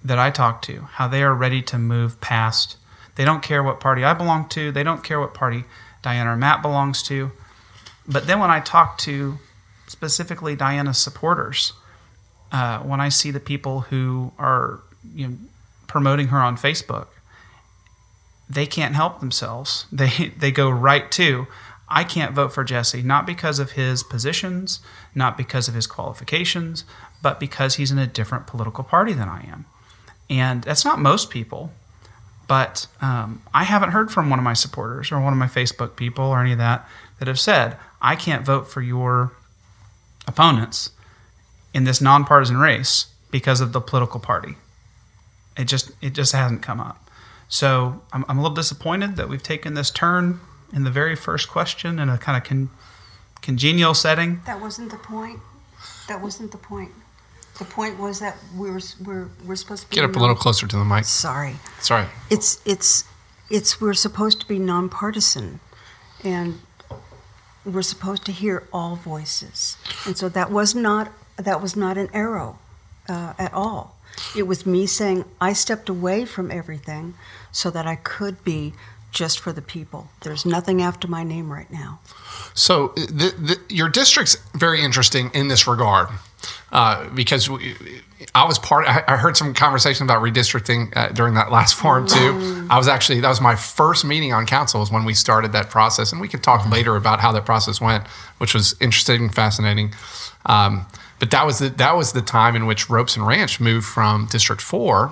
that 0.03 0.17
I 0.17 0.31
talk 0.31 0.61
to 0.63 0.81
how 0.93 1.07
they 1.07 1.23
are 1.23 1.33
ready 1.33 1.61
to 1.63 1.77
move 1.77 2.19
past. 2.21 2.77
They 3.17 3.25
don't 3.25 3.41
care 3.41 3.63
what 3.63 3.79
party 3.79 4.03
I 4.03 4.13
belong 4.13 4.47
to. 4.49 4.71
They 4.71 4.83
don't 4.83 5.03
care 5.03 5.19
what 5.19 5.33
party 5.33 5.63
Diana 6.03 6.33
or 6.33 6.37
Matt 6.37 6.61
belongs 6.61 7.01
to. 7.03 7.31
But 8.07 8.27
then 8.27 8.39
when 8.39 8.51
I 8.51 8.59
talk 8.59 8.99
to 8.99 9.39
specifically 9.87 10.55
Diana's 10.55 10.99
supporters, 10.99 11.73
uh, 12.51 12.79
when 12.79 13.01
I 13.01 13.09
see 13.09 13.31
the 13.31 13.39
people 13.39 13.81
who 13.81 14.31
are 14.37 14.81
you 15.15 15.27
know, 15.27 15.37
promoting 15.87 16.27
her 16.27 16.37
on 16.37 16.57
Facebook, 16.57 17.07
they 18.47 18.67
can't 18.67 18.95
help 18.95 19.19
themselves. 19.19 19.87
They 19.91 20.31
they 20.37 20.51
go 20.51 20.69
right 20.69 21.09
to, 21.13 21.47
I 21.89 22.03
can't 22.03 22.35
vote 22.35 22.53
for 22.53 22.63
Jesse 22.63 23.01
not 23.01 23.25
because 23.25 23.57
of 23.57 23.71
his 23.71 24.03
positions, 24.03 24.79
not 25.15 25.37
because 25.37 25.67
of 25.67 25.73
his 25.73 25.87
qualifications, 25.87 26.85
but 27.23 27.39
because 27.39 27.75
he's 27.75 27.91
in 27.91 27.97
a 27.97 28.05
different 28.05 28.45
political 28.45 28.83
party 28.83 29.13
than 29.13 29.27
I 29.27 29.41
am. 29.51 29.65
And 30.29 30.61
that's 30.61 30.85
not 30.85 30.99
most 30.99 31.31
people, 31.31 31.71
but 32.47 32.87
um, 33.01 33.41
I 33.53 33.63
haven't 33.63 33.91
heard 33.91 34.11
from 34.11 34.29
one 34.29 34.39
of 34.39 34.43
my 34.43 34.53
supporters 34.53 35.11
or 35.11 35.19
one 35.19 35.33
of 35.33 35.39
my 35.39 35.47
Facebook 35.47 35.95
people 35.95 36.25
or 36.25 36.41
any 36.41 36.53
of 36.53 36.57
that 36.57 36.87
that 37.19 37.27
have 37.27 37.39
said, 37.39 37.77
I 38.01 38.15
can't 38.15 38.45
vote 38.45 38.67
for 38.67 38.81
your 38.81 39.33
opponents 40.27 40.91
in 41.73 41.83
this 41.83 42.01
nonpartisan 42.01 42.57
race 42.57 43.07
because 43.31 43.61
of 43.61 43.73
the 43.73 43.81
political 43.81 44.19
party. 44.19 44.55
It 45.57 45.65
just 45.65 45.91
it 46.01 46.13
just 46.13 46.33
hasn't 46.33 46.61
come 46.61 46.79
up. 46.79 47.09
So 47.49 48.01
I'm, 48.11 48.25
I'm 48.27 48.37
a 48.37 48.41
little 48.41 48.55
disappointed 48.55 49.15
that 49.15 49.29
we've 49.29 49.43
taken 49.43 49.73
this 49.73 49.89
turn 49.89 50.39
in 50.73 50.83
the 50.83 50.91
very 50.91 51.15
first 51.15 51.49
question 51.49 51.99
in 51.99 52.09
a 52.09 52.17
kind 52.17 52.37
of 52.37 52.47
con, 52.47 52.69
congenial 53.41 53.93
setting. 53.93 54.41
That 54.45 54.61
wasn't 54.61 54.91
the 54.91 54.97
point. 54.97 55.39
That 56.07 56.21
wasn't 56.21 56.51
the 56.51 56.57
point. 56.57 56.91
The 57.59 57.65
point 57.65 57.99
was 57.99 58.19
that 58.19 58.37
we 58.55 58.69
were 58.69 58.81
we're 59.03 59.29
we're 59.45 59.55
supposed 59.55 59.83
to 59.83 59.89
be 59.89 59.95
Get 59.95 60.05
up 60.05 60.15
a 60.15 60.19
little 60.19 60.35
closer 60.35 60.67
to 60.67 60.75
the 60.77 60.85
mic. 60.85 61.05
Sorry, 61.05 61.55
Sorry. 61.79 62.05
it's 62.29 62.61
it's 62.65 63.03
it's 63.49 63.81
we're 63.81 63.93
supposed 63.93 64.39
to 64.41 64.47
be 64.47 64.59
nonpartisan, 64.59 65.59
and 66.23 66.59
we're 67.65 67.81
supposed 67.81 68.25
to 68.25 68.31
hear 68.31 68.67
all 68.71 68.95
voices. 68.95 69.77
And 70.05 70.17
so 70.17 70.29
that 70.29 70.51
was 70.51 70.75
not 70.75 71.11
that 71.37 71.61
was 71.61 71.75
not 71.75 71.97
an 71.97 72.09
arrow 72.13 72.59
uh, 73.09 73.33
at 73.39 73.53
all. 73.53 73.97
It 74.35 74.43
was 74.43 74.65
me 74.65 74.85
saying 74.85 75.25
I 75.39 75.53
stepped 75.53 75.89
away 75.89 76.25
from 76.25 76.51
everything 76.51 77.13
so 77.51 77.69
that 77.71 77.85
I 77.85 77.95
could 77.95 78.43
be 78.43 78.73
just 79.11 79.39
for 79.39 79.51
the 79.51 79.61
people. 79.61 80.09
There's 80.21 80.45
nothing 80.45 80.81
after 80.81 81.07
my 81.07 81.23
name 81.23 81.51
right 81.51 81.71
now. 81.71 81.99
So 82.53 82.89
the, 82.95 83.33
the, 83.37 83.73
your 83.73 83.89
district's 83.89 84.37
very 84.53 84.81
interesting 84.81 85.31
in 85.33 85.47
this 85.47 85.67
regard 85.67 86.09
uh, 86.71 87.09
because 87.09 87.49
we, 87.49 87.75
I 88.33 88.45
was 88.45 88.59
part. 88.59 88.87
I, 88.87 89.03
I 89.07 89.17
heard 89.17 89.37
some 89.37 89.53
conversation 89.53 90.05
about 90.05 90.21
redistricting 90.21 90.95
uh, 90.95 91.09
during 91.09 91.33
that 91.35 91.51
last 91.51 91.75
forum 91.75 92.07
too. 92.07 92.67
I 92.69 92.77
was 92.77 92.87
actually 92.87 93.19
that 93.21 93.29
was 93.29 93.41
my 93.41 93.55
first 93.55 94.05
meeting 94.05 94.33
on 94.33 94.45
council 94.45 94.79
was 94.79 94.91
when 94.91 95.05
we 95.05 95.13
started 95.13 95.51
that 95.53 95.69
process, 95.69 96.11
and 96.11 96.21
we 96.21 96.27
could 96.27 96.43
talk 96.43 96.69
later 96.69 96.95
about 96.95 97.19
how 97.19 97.31
that 97.31 97.45
process 97.45 97.79
went, 97.79 98.05
which 98.37 98.53
was 98.53 98.75
interesting 98.79 99.23
and 99.23 99.35
fascinating. 99.35 99.93
Um, 100.45 100.85
but 101.19 101.31
that 101.31 101.45
was 101.45 101.59
the 101.59 101.69
that 101.69 101.95
was 101.95 102.13
the 102.13 102.21
time 102.21 102.55
in 102.55 102.65
which 102.65 102.89
Robson 102.89 103.23
Ranch 103.23 103.59
moved 103.59 103.87
from 103.87 104.27
District 104.27 104.61
4 104.61 105.11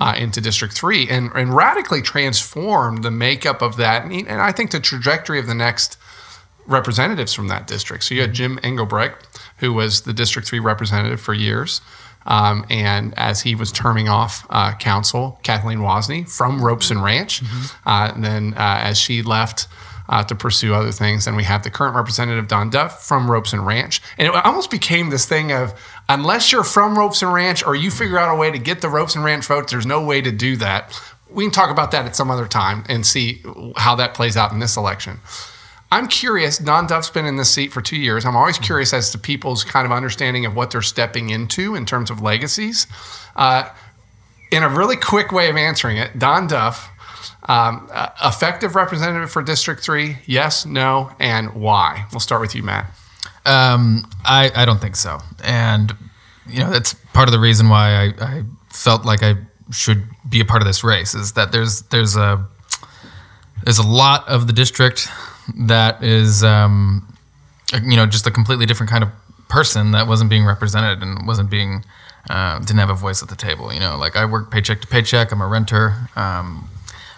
uh, 0.00 0.14
into 0.16 0.40
District 0.40 0.74
Three, 0.74 1.08
and 1.08 1.30
and 1.34 1.54
radically 1.54 2.02
transformed 2.02 3.02
the 3.02 3.10
makeup 3.10 3.62
of 3.62 3.76
that, 3.76 4.04
and, 4.04 4.12
and 4.12 4.40
I 4.40 4.52
think 4.52 4.70
the 4.70 4.80
trajectory 4.80 5.38
of 5.38 5.46
the 5.46 5.54
next 5.54 5.98
representatives 6.66 7.32
from 7.32 7.48
that 7.48 7.66
district. 7.66 8.04
So 8.04 8.14
you 8.14 8.20
had 8.20 8.32
Jim 8.32 8.58
Engelbrecht, 8.62 9.26
who 9.58 9.72
was 9.72 10.02
the 10.02 10.12
District 10.12 10.46
3 10.46 10.58
representative 10.58 11.20
for 11.20 11.34
years. 11.34 11.80
Um, 12.26 12.66
and 12.68 13.16
as 13.16 13.42
he 13.42 13.54
was 13.54 13.70
terming 13.70 14.08
off 14.08 14.46
uh, 14.50 14.74
council, 14.74 15.38
Kathleen 15.42 15.78
Wazny 15.78 16.28
from 16.28 16.60
Robson 16.60 17.00
Ranch. 17.00 17.42
Uh, 17.86 18.12
and 18.14 18.24
then 18.24 18.54
uh, 18.54 18.80
as 18.82 18.98
she 18.98 19.22
left 19.22 19.68
uh, 20.08 20.22
to 20.24 20.34
pursue 20.34 20.74
other 20.74 20.92
things, 20.92 21.24
then 21.24 21.36
we 21.36 21.44
have 21.44 21.62
the 21.62 21.70
current 21.70 21.94
representative, 21.94 22.48
Don 22.48 22.70
Duff, 22.70 23.04
from 23.04 23.30
Robson 23.30 23.64
Ranch. 23.64 24.00
And 24.18 24.28
it 24.28 24.34
almost 24.44 24.70
became 24.70 25.10
this 25.10 25.26
thing 25.26 25.52
of 25.52 25.74
unless 26.08 26.52
you're 26.52 26.64
from 26.64 26.98
Robson 26.98 27.28
Ranch 27.28 27.64
or 27.64 27.74
you 27.74 27.90
figure 27.90 28.18
out 28.18 28.32
a 28.32 28.36
way 28.36 28.50
to 28.50 28.58
get 28.58 28.80
the 28.80 28.88
Robson 28.88 29.22
Ranch 29.22 29.46
votes, 29.46 29.72
there's 29.72 29.86
no 29.86 30.04
way 30.04 30.20
to 30.20 30.32
do 30.32 30.56
that. 30.56 31.00
We 31.30 31.44
can 31.44 31.52
talk 31.52 31.70
about 31.70 31.90
that 31.90 32.06
at 32.06 32.16
some 32.16 32.30
other 32.30 32.46
time 32.46 32.84
and 32.88 33.04
see 33.04 33.42
how 33.76 33.96
that 33.96 34.14
plays 34.14 34.36
out 34.36 34.52
in 34.52 34.58
this 34.60 34.76
election. 34.76 35.20
I'm 35.90 36.08
curious. 36.08 36.58
Don 36.58 36.86
Duff's 36.86 37.10
been 37.10 37.26
in 37.26 37.36
this 37.36 37.50
seat 37.50 37.72
for 37.72 37.80
two 37.80 37.96
years. 37.96 38.24
I'm 38.24 38.36
always 38.36 38.58
curious 38.58 38.92
as 38.92 39.10
to 39.10 39.18
people's 39.18 39.62
kind 39.62 39.86
of 39.86 39.92
understanding 39.92 40.44
of 40.44 40.56
what 40.56 40.70
they're 40.70 40.82
stepping 40.82 41.30
into 41.30 41.74
in 41.74 41.86
terms 41.86 42.10
of 42.10 42.20
legacies. 42.20 42.86
Uh, 43.36 43.68
in 44.50 44.62
a 44.62 44.68
really 44.68 44.96
quick 44.96 45.32
way 45.32 45.48
of 45.48 45.56
answering 45.56 45.96
it, 45.96 46.18
Don 46.18 46.48
Duff, 46.48 46.90
um, 47.48 47.88
uh, 47.92 48.08
effective 48.24 48.74
representative 48.74 49.30
for 49.30 49.42
District 49.42 49.82
3, 49.82 50.18
yes, 50.26 50.66
no, 50.66 51.12
and 51.20 51.54
why? 51.54 52.06
We'll 52.10 52.20
start 52.20 52.40
with 52.40 52.54
you, 52.54 52.62
Matt. 52.64 52.86
Um, 53.44 54.10
I, 54.24 54.50
I 54.54 54.64
don't 54.64 54.80
think 54.80 54.96
so. 54.96 55.20
And, 55.44 55.94
you 56.48 56.60
know, 56.60 56.70
that's 56.70 56.94
part 57.12 57.28
of 57.28 57.32
the 57.32 57.38
reason 57.38 57.68
why 57.68 57.90
I, 57.90 58.12
I 58.20 58.42
felt 58.70 59.04
like 59.04 59.22
I 59.22 59.34
should 59.70 60.04
be 60.28 60.40
a 60.40 60.44
part 60.44 60.62
of 60.62 60.66
this 60.66 60.82
race 60.82 61.14
is 61.14 61.32
that 61.34 61.52
there's, 61.52 61.82
there's 61.82 62.16
a, 62.16 62.44
there's 63.62 63.78
a 63.78 63.86
lot 63.86 64.28
of 64.28 64.48
the 64.48 64.52
district 64.52 65.08
that 65.54 66.02
is, 66.02 66.42
um, 66.42 67.06
you 67.82 67.96
know, 67.96 68.06
just 68.06 68.26
a 68.26 68.30
completely 68.30 68.66
different 68.66 68.90
kind 68.90 69.04
of 69.04 69.10
person 69.48 69.92
that 69.92 70.06
wasn't 70.06 70.30
being 70.30 70.44
represented 70.44 71.02
and 71.02 71.26
wasn't 71.26 71.48
being, 71.50 71.84
uh, 72.30 72.58
didn't 72.58 72.78
have 72.78 72.90
a 72.90 72.94
voice 72.94 73.22
at 73.22 73.28
the 73.28 73.36
table. 73.36 73.72
You 73.72 73.80
know, 73.80 73.96
like 73.96 74.16
I 74.16 74.24
work 74.24 74.50
paycheck 74.50 74.80
to 74.80 74.86
paycheck. 74.86 75.32
I'm 75.32 75.40
a 75.40 75.46
renter. 75.46 76.08
Um, 76.16 76.68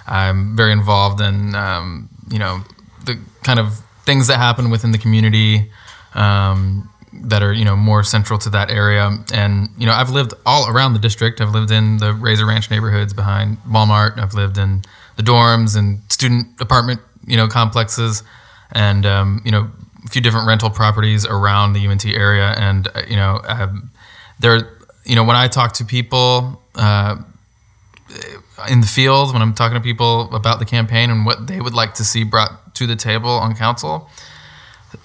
I'm 0.07 0.57
very 0.57 0.73
involved 0.73 1.21
in, 1.21 1.55
um, 1.55 2.09
you 2.31 2.39
know, 2.39 2.63
the 3.05 3.19
kind 3.45 3.59
of 3.59 3.81
things 4.05 4.27
that 4.27 4.39
happen 4.39 4.71
within 4.71 4.93
the 4.93 4.99
community 4.99 5.71
um, 6.15 6.89
that 7.13 7.43
are, 7.43 7.53
you 7.53 7.65
know, 7.65 7.77
more 7.77 8.03
central 8.03 8.39
to 8.39 8.51
that 8.51 8.71
area. 8.71 9.19
And, 9.33 9.69
you 9.79 9.87
know, 9.87 9.93
I've 9.93 10.11
lived 10.11 10.35
all 10.47 10.69
around 10.69 10.95
the 10.95 10.99
district. 10.99 11.41
I've 11.41 11.51
lived 11.51 11.71
in 11.71 11.99
the 11.99 12.13
Razor 12.13 12.47
Ranch 12.47 12.71
neighborhoods 12.71 13.13
behind 13.13 13.59
Walmart. 13.65 14.19
I've 14.19 14.35
lived 14.35 14.59
in 14.59 14.83
the 15.17 15.23
dorms 15.23 15.77
and 15.77 16.01
student 16.11 16.61
apartment, 16.61 17.01
you 17.29 17.37
know, 17.37 17.47
complexes 17.49 18.23
and, 18.73 19.07
um, 19.07 19.43
you 19.45 19.51
know, 19.51 19.71
a 20.05 20.09
few 20.09 20.21
different 20.23 20.47
rental 20.47 20.71
properties 20.71 21.27
around 21.27 21.73
the 21.73 21.87
UNT 21.87 22.05
area. 22.07 22.55
And, 22.57 22.89
uh, 22.89 23.03
you 23.09 23.17
know, 23.17 23.41
um, 23.45 23.91
there, 24.41 24.79
you 25.05 25.15
know, 25.15 25.25
when 25.25 25.37
I 25.37 25.49
talk 25.49 25.73
to 25.75 25.85
people, 25.85 26.61
uh, 26.75 27.17
in 28.69 28.81
the 28.81 28.87
field 28.87 29.33
when 29.33 29.43
I'm 29.43 29.55
talking 29.55 29.77
to 29.77 29.81
people 29.81 30.35
about 30.35 30.59
the 30.59 30.65
campaign 30.65 31.11
and 31.11 31.25
what 31.27 31.47
they 31.47 31.61
would 31.61 31.75
like 31.75 31.95
to 31.95 32.05
see 32.05 32.25
brought 32.25 32.75
to 32.77 32.87
the 32.87 32.97
table 32.97 33.31
on 33.31 33.55
council. 33.55 34.09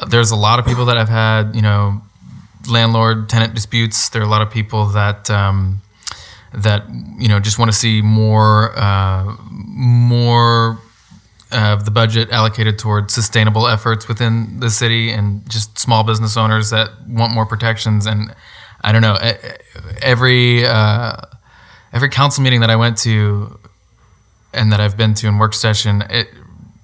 There's 0.07 0.31
a 0.31 0.36
lot 0.36 0.59
of 0.59 0.65
people 0.65 0.86
that 0.86 0.97
have 0.97 1.09
had, 1.09 1.55
you 1.55 1.62
know, 1.62 2.01
landlord 2.69 3.29
tenant 3.29 3.53
disputes. 3.53 4.09
There 4.09 4.21
are 4.21 4.25
a 4.25 4.29
lot 4.29 4.41
of 4.41 4.49
people 4.49 4.88
that 4.88 5.29
um, 5.29 5.81
that 6.53 6.86
you 7.17 7.27
know 7.27 7.39
just 7.39 7.59
want 7.59 7.71
to 7.71 7.77
see 7.77 8.01
more 8.01 8.77
uh, 8.77 9.36
more 9.51 10.79
of 11.53 11.85
the 11.85 11.91
budget 11.91 12.31
allocated 12.31 12.79
towards 12.79 13.13
sustainable 13.13 13.67
efforts 13.67 14.07
within 14.07 14.59
the 14.59 14.69
city 14.69 15.11
and 15.11 15.47
just 15.49 15.77
small 15.77 16.03
business 16.03 16.35
owners 16.37 16.69
that 16.71 16.89
want 17.07 17.33
more 17.33 17.45
protections. 17.45 18.05
And 18.05 18.35
I 18.81 18.91
don't 18.91 19.01
know 19.01 19.17
every. 20.01 20.65
Uh, 20.65 21.17
every 21.93 22.09
council 22.09 22.43
meeting 22.43 22.59
that 22.61 22.69
I 22.69 22.75
went 22.75 22.97
to 22.99 23.59
and 24.53 24.71
that 24.71 24.81
I've 24.81 24.97
been 24.97 25.13
to 25.15 25.27
in 25.27 25.37
work 25.37 25.53
session, 25.53 26.03
it, 26.09 26.27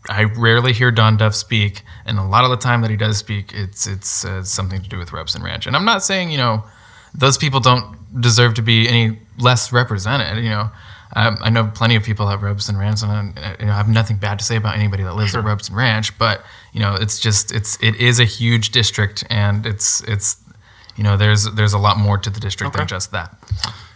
I 0.07 0.23
rarely 0.23 0.71
hear 0.71 0.91
Don 0.91 1.17
Duff 1.17 1.35
speak, 1.35 1.81
and 2.05 2.17
a 2.17 2.23
lot 2.23 2.43
of 2.43 2.51
the 2.51 2.57
time 2.57 2.81
that 2.81 2.89
he 2.89 2.97
does 2.97 3.17
speak, 3.17 3.51
it's 3.53 3.85
it's 3.85 4.23
uh, 4.23 4.43
something 4.43 4.81
to 4.81 4.89
do 4.89 4.97
with 4.97 5.11
Robson 5.11 5.43
Ranch. 5.43 5.67
And 5.67 5.75
I'm 5.75 5.85
not 5.85 6.03
saying 6.03 6.31
you 6.31 6.37
know 6.37 6.63
those 7.13 7.37
people 7.37 7.59
don't 7.59 7.97
deserve 8.21 8.53
to 8.55 8.61
be 8.61 8.87
any 8.87 9.19
less 9.37 9.71
represented. 9.71 10.43
You 10.43 10.49
know, 10.49 10.69
um, 11.15 11.37
I 11.41 11.49
know 11.49 11.65
plenty 11.73 11.95
of 11.95 12.03
people 12.03 12.29
at 12.29 12.41
Robson 12.41 12.77
Ranch, 12.77 13.01
and 13.01 13.11
I, 13.11 13.55
you 13.59 13.65
know, 13.65 13.71
I 13.71 13.77
have 13.77 13.89
nothing 13.89 14.17
bad 14.17 14.37
to 14.39 14.45
say 14.45 14.55
about 14.55 14.75
anybody 14.75 15.03
that 15.03 15.15
lives 15.15 15.35
at 15.35 15.43
Robson 15.43 15.75
Ranch. 15.75 16.17
But 16.19 16.43
you 16.71 16.79
know, 16.79 16.95
it's 16.95 17.19
just 17.19 17.51
it's 17.51 17.81
it 17.81 17.95
is 17.95 18.19
a 18.19 18.25
huge 18.25 18.69
district, 18.69 19.23
and 19.29 19.65
it's 19.65 20.01
it's 20.01 20.37
you 20.95 21.03
know 21.03 21.17
there's 21.17 21.45
there's 21.55 21.73
a 21.73 21.79
lot 21.79 21.97
more 21.97 22.17
to 22.17 22.29
the 22.29 22.39
district 22.39 22.75
than 22.75 22.87
just 22.87 23.11
that. 23.11 23.35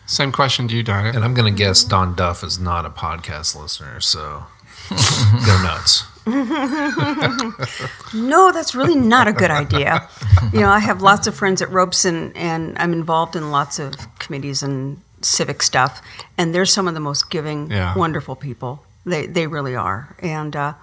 Same 0.05 0.31
question 0.31 0.67
to 0.67 0.75
you, 0.75 0.83
Diane. 0.83 1.15
And 1.15 1.23
I'm 1.23 1.33
going 1.33 1.53
to 1.53 1.57
guess 1.57 1.83
Don 1.83 2.13
Duff 2.15 2.43
is 2.43 2.59
not 2.59 2.85
a 2.85 2.89
podcast 2.89 3.59
listener, 3.59 4.01
so 4.01 4.45
go 5.45 5.61
nuts. 5.63 6.05
No, 8.13 8.51
that's 8.51 8.75
really 8.75 8.95
not 8.95 9.27
a 9.27 9.33
good 9.33 9.51
idea. 9.51 10.07
You 10.53 10.61
know, 10.61 10.69
I 10.69 10.79
have 10.79 11.01
lots 11.01 11.27
of 11.27 11.35
friends 11.35 11.61
at 11.61 11.69
Robson, 11.71 12.31
and 12.35 12.77
I'm 12.77 12.93
involved 12.93 13.35
in 13.35 13.51
lots 13.51 13.79
of 13.79 13.95
committees 14.19 14.61
and 14.61 15.01
civic 15.23 15.61
stuff, 15.63 16.01
and 16.37 16.53
they're 16.53 16.65
some 16.65 16.87
of 16.87 16.93
the 16.93 16.99
most 16.99 17.29
giving, 17.29 17.71
Yeah. 17.71 17.95
wonderful 17.97 18.35
people. 18.35 18.83
They, 19.05 19.25
they 19.27 19.47
really 19.47 19.75
are. 19.75 20.15
And 20.19 20.55
uh, 20.55 20.73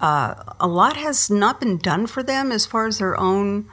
uh, 0.00 0.34
a 0.60 0.66
lot 0.66 0.96
has 0.96 1.30
not 1.30 1.60
been 1.60 1.76
done 1.78 2.06
for 2.06 2.22
them 2.22 2.52
as 2.52 2.66
far 2.66 2.86
as 2.86 2.98
their 2.98 3.18
own 3.18 3.66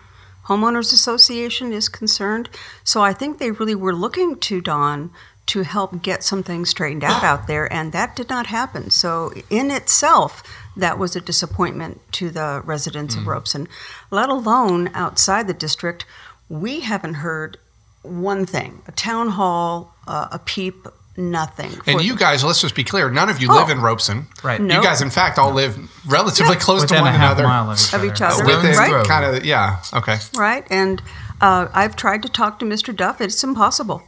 homeowners 0.46 0.94
association 0.94 1.72
is 1.74 1.90
concerned. 1.90 2.50
So 2.84 3.02
I 3.02 3.14
think 3.14 3.38
they 3.38 3.52
really 3.52 3.76
were 3.76 3.96
looking 3.96 4.38
to 4.40 4.62
Don 4.62 5.12
to 5.48 5.62
help 5.64 6.02
get 6.02 6.24
some 6.24 6.42
things 6.44 6.70
straightened 6.70 7.04
out 7.04 7.24
out 7.24 7.46
there, 7.48 7.72
and 7.72 7.92
that 7.92 8.16
did 8.16 8.30
not 8.30 8.48
happen. 8.48 8.90
So 8.90 9.32
in 9.50 9.70
itself, 9.70 10.42
that 10.76 10.98
was 10.98 11.16
a 11.16 11.22
disappointment 11.22 12.02
to 12.14 12.30
the 12.32 12.62
residents 12.66 13.16
of 13.16 13.28
Robson, 13.28 13.68
let 14.12 14.30
alone 14.30 14.90
outside 14.94 15.48
the 15.48 15.54
district. 15.54 16.06
We 16.50 16.82
haven't 16.82 17.16
heard 17.16 17.58
one 18.06 18.46
thing: 18.46 18.82
a 18.88 18.92
town 18.92 19.30
hall, 19.30 19.94
uh, 20.08 20.28
a 20.32 20.40
peep, 20.40 20.88
nothing. 21.18 21.72
And 21.88 21.98
for 21.98 22.02
you 22.02 22.14
the- 22.14 22.20
guys, 22.20 22.44
let's 22.44 22.62
just 22.62 22.76
be 22.76 22.84
clear. 22.84 23.10
None 23.10 23.30
of 23.30 23.42
you 23.42 23.48
Oh. 23.52 23.56
live 23.56 23.70
in 23.70 23.82
Robson. 23.82 24.28
Right. 24.44 24.60
No. 24.62 24.76
You 24.78 24.84
guys, 24.84 25.02
in 25.02 25.10
fact, 25.10 25.38
all 25.40 25.52
live 25.54 25.78
relatively 26.08 26.56
close 26.56 26.82
Within 26.82 26.98
to 26.98 27.04
one 27.04 27.14
a 27.14 27.18
half 27.18 27.38
another. 27.38 27.44
mile 27.48 27.72
of 27.72 27.78
each 27.80 27.88
Of 27.94 27.94
other. 28.00 28.08
each 28.08 28.22
other. 28.22 28.46
Within 28.46 28.74
Stone's 28.74 28.90
throw. 28.90 29.04
kind 29.06 29.26
of, 29.38 29.46
yeah. 29.46 29.78
Okay. 29.94 30.18
right? 30.36 30.66
And 30.70 31.02
uh, 31.42 31.68
I've 31.74 31.96
tried 31.96 32.22
to 32.24 32.30
talk 32.30 32.60
to 32.60 32.66
Mr. 32.66 32.96
Duff. 32.96 33.22
It's 33.22 33.44
impossible. 33.44 34.04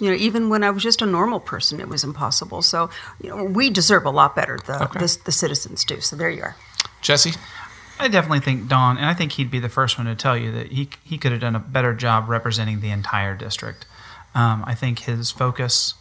You 0.00 0.10
know, 0.10 0.16
even 0.16 0.48
when 0.48 0.64
I 0.64 0.70
was 0.70 0.82
just 0.82 1.02
a 1.02 1.06
normal 1.06 1.38
person, 1.38 1.78
it 1.80 1.88
was 1.88 2.02
impossible. 2.02 2.62
So, 2.62 2.90
you 3.22 3.30
know, 3.30 3.44
we 3.44 3.70
deserve 3.70 4.04
a 4.04 4.10
lot 4.10 4.34
better. 4.34 4.58
The 4.66 4.82
Okay. 4.84 4.98
the, 4.98 5.18
the 5.26 5.32
citizens 5.32 5.84
do. 5.84 6.00
So 6.00 6.16
there 6.16 6.30
you 6.30 6.42
are. 6.42 6.56
Jesse? 7.00 7.34
I 7.98 8.08
definitely 8.08 8.40
think 8.40 8.68
Don, 8.68 8.96
and 8.96 9.06
I 9.06 9.14
think 9.14 9.32
he'd 9.32 9.50
be 9.50 9.60
the 9.60 9.68
first 9.68 9.98
one 9.98 10.06
to 10.06 10.14
tell 10.14 10.36
you 10.36 10.50
that 10.52 10.72
he 10.72 10.88
he 11.04 11.16
could 11.16 11.32
have 11.32 11.40
done 11.40 11.54
a 11.54 11.60
better 11.60 11.94
job 11.94 12.28
representing 12.28 12.80
the 12.80 12.90
entire 12.90 13.34
district. 13.36 13.86
Um, 14.34 14.64
I 14.66 14.74
think 14.74 15.00
his 15.00 15.30
focus, 15.30 15.94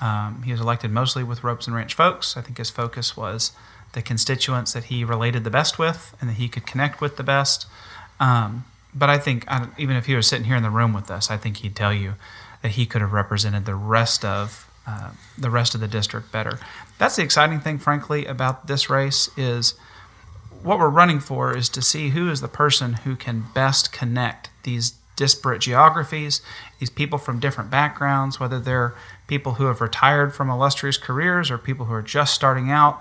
um, 0.00 0.42
he 0.44 0.52
was 0.52 0.60
elected 0.60 0.90
mostly 0.90 1.22
with 1.22 1.44
Robson 1.44 1.74
Ranch 1.74 1.92
folks. 1.94 2.36
I 2.36 2.40
think 2.40 2.56
his 2.56 2.70
focus 2.70 3.16
was 3.16 3.52
the 3.92 4.02
constituents 4.02 4.72
that 4.72 4.84
he 4.84 5.04
related 5.04 5.44
the 5.44 5.50
best 5.50 5.78
with 5.78 6.16
and 6.20 6.30
that 6.30 6.34
he 6.34 6.48
could 6.48 6.66
connect 6.66 7.00
with 7.00 7.16
the 7.16 7.22
best. 7.22 7.66
Um, 8.18 8.64
but 8.94 9.10
I 9.10 9.18
think 9.18 9.44
I, 9.48 9.68
even 9.76 9.96
if 9.96 10.06
he 10.06 10.14
was 10.14 10.26
sitting 10.26 10.46
here 10.46 10.56
in 10.56 10.62
the 10.62 10.70
room 10.70 10.92
with 10.92 11.10
us, 11.10 11.30
I 11.30 11.36
think 11.36 11.58
he'd 11.58 11.76
tell 11.76 11.92
you 11.92 12.14
that 12.62 12.72
he 12.72 12.86
could 12.86 13.02
have 13.02 13.12
represented 13.12 13.66
the 13.66 13.74
rest 13.74 14.24
of 14.24 14.70
uh, 14.86 15.10
the 15.36 15.50
rest 15.50 15.74
of 15.74 15.80
the 15.80 15.88
district 15.88 16.30
better. 16.32 16.58
That's 16.98 17.16
the 17.16 17.22
exciting 17.22 17.60
thing, 17.60 17.78
frankly, 17.78 18.26
about 18.26 18.66
this 18.66 18.90
race 18.90 19.30
is 19.36 19.74
what 20.64 20.78
we're 20.78 20.88
running 20.88 21.20
for 21.20 21.54
is 21.56 21.68
to 21.68 21.82
see 21.82 22.08
who 22.08 22.30
is 22.30 22.40
the 22.40 22.48
person 22.48 22.94
who 22.94 23.14
can 23.16 23.44
best 23.54 23.92
connect 23.92 24.48
these 24.62 24.94
disparate 25.14 25.60
geographies, 25.60 26.40
these 26.80 26.90
people 26.90 27.18
from 27.18 27.38
different 27.38 27.70
backgrounds, 27.70 28.40
whether 28.40 28.58
they're 28.58 28.94
people 29.26 29.54
who 29.54 29.66
have 29.66 29.80
retired 29.80 30.34
from 30.34 30.50
illustrious 30.50 30.96
careers 30.96 31.50
or 31.50 31.58
people 31.58 31.86
who 31.86 31.94
are 31.94 32.02
just 32.02 32.34
starting 32.34 32.70
out. 32.70 33.00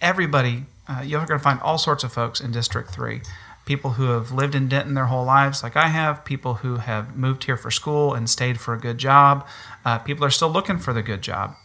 everybody, 0.00 0.64
uh, 0.88 1.02
you're 1.04 1.24
going 1.24 1.38
to 1.38 1.42
find 1.42 1.60
all 1.60 1.78
sorts 1.78 2.04
of 2.04 2.12
folks 2.12 2.40
in 2.40 2.50
District 2.50 2.90
3. 2.90 3.22
People 3.64 3.92
who 3.92 4.10
have 4.10 4.32
lived 4.32 4.54
in 4.54 4.68
Denton 4.68 4.94
their 4.94 5.06
whole 5.06 5.24
lives, 5.24 5.62
like 5.62 5.76
I 5.76 5.88
have, 5.88 6.24
people 6.24 6.54
who 6.54 6.76
have 6.76 7.16
moved 7.16 7.44
here 7.44 7.56
for 7.56 7.70
school 7.70 8.12
and 8.12 8.28
stayed 8.28 8.60
for 8.60 8.74
a 8.74 8.78
good 8.78 8.98
job. 8.98 9.46
Uh, 9.84 9.98
people 9.98 10.24
are 10.24 10.30
still 10.30 10.50
looking 10.50 10.78
for 10.78 10.92
the 10.92 11.02
good 11.02 11.22
job. 11.22 11.56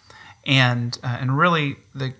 And, 0.45 0.97
uh, 1.03 1.17
and 1.19 1.37
really, 1.37 1.77
the, 1.93 2.13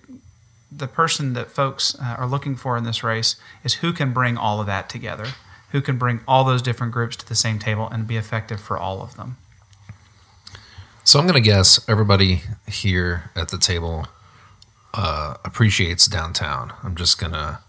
the 0.72 0.88
person 0.88 1.34
that 1.34 1.52
folks 1.52 1.96
uh, 2.00 2.16
are 2.18 2.28
looking 2.28 2.56
for 2.56 2.78
in 2.78 2.84
this 2.84 3.04
race 3.04 3.36
is 3.64 3.76
who 3.76 3.92
can 3.94 4.14
bring 4.14 4.38
all 4.38 4.60
of 4.62 4.68
that 4.68 4.90
together, 4.90 5.28
who 5.72 5.82
can 5.82 5.98
bring 5.98 6.20
all 6.28 6.44
those 6.44 6.62
different 6.62 6.94
groups 6.94 7.16
to 7.18 7.28
the 7.28 7.36
same 7.36 7.60
table 7.60 7.88
and 7.92 8.06
be 8.08 8.18
effective 8.18 8.60
for 8.60 8.78
all 8.78 9.02
of 9.02 9.16
them. 9.18 9.38
So 11.04 11.18
I'm 11.20 11.26
going 11.26 11.42
to 11.42 11.48
guess 11.48 11.80
everybody 11.90 12.42
here 12.68 13.32
at 13.36 13.50
the 13.50 13.58
table 13.58 14.08
uh, 14.94 15.36
appreciates 15.44 16.06
downtown. 16.06 16.74
I'm 16.84 16.96
just 16.96 17.20
going 17.20 17.32
to 17.34 17.60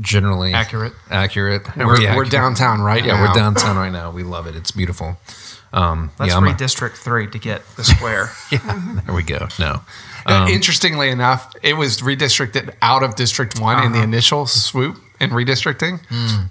generally 0.00 0.52
Accurate. 0.52 0.92
Accurate. 1.10 1.76
We're, 1.76 1.86
we're 1.86 2.06
accurate. 2.08 2.30
downtown 2.30 2.80
right 2.80 3.04
Yeah, 3.04 3.14
now. 3.14 3.28
we're 3.28 3.34
downtown 3.34 3.76
right 3.76 3.92
now. 3.92 4.10
We 4.10 4.24
love 4.24 4.46
it. 4.46 4.56
It's 4.56 4.70
beautiful. 4.72 5.16
Um, 5.72 6.10
Let's 6.18 6.32
yeah, 6.32 6.38
I'm 6.38 6.46
a- 6.46 6.56
District 6.56 6.96
3 6.96 7.28
to 7.30 7.38
get 7.38 7.62
the 7.76 7.84
square. 7.84 8.30
yeah, 8.50 9.00
there 9.06 9.14
we 9.14 9.22
go. 9.22 9.46
No. 9.58 9.82
Uh, 10.26 10.48
Interestingly 10.50 11.08
enough, 11.10 11.54
it 11.62 11.74
was 11.74 12.00
redistricted 12.02 12.74
out 12.82 13.02
of 13.02 13.14
District 13.16 13.58
One 13.60 13.84
in 13.84 13.92
the 13.92 14.02
initial 14.02 14.46
swoop 14.46 14.96
in 15.20 15.30
redistricting, 15.30 16.00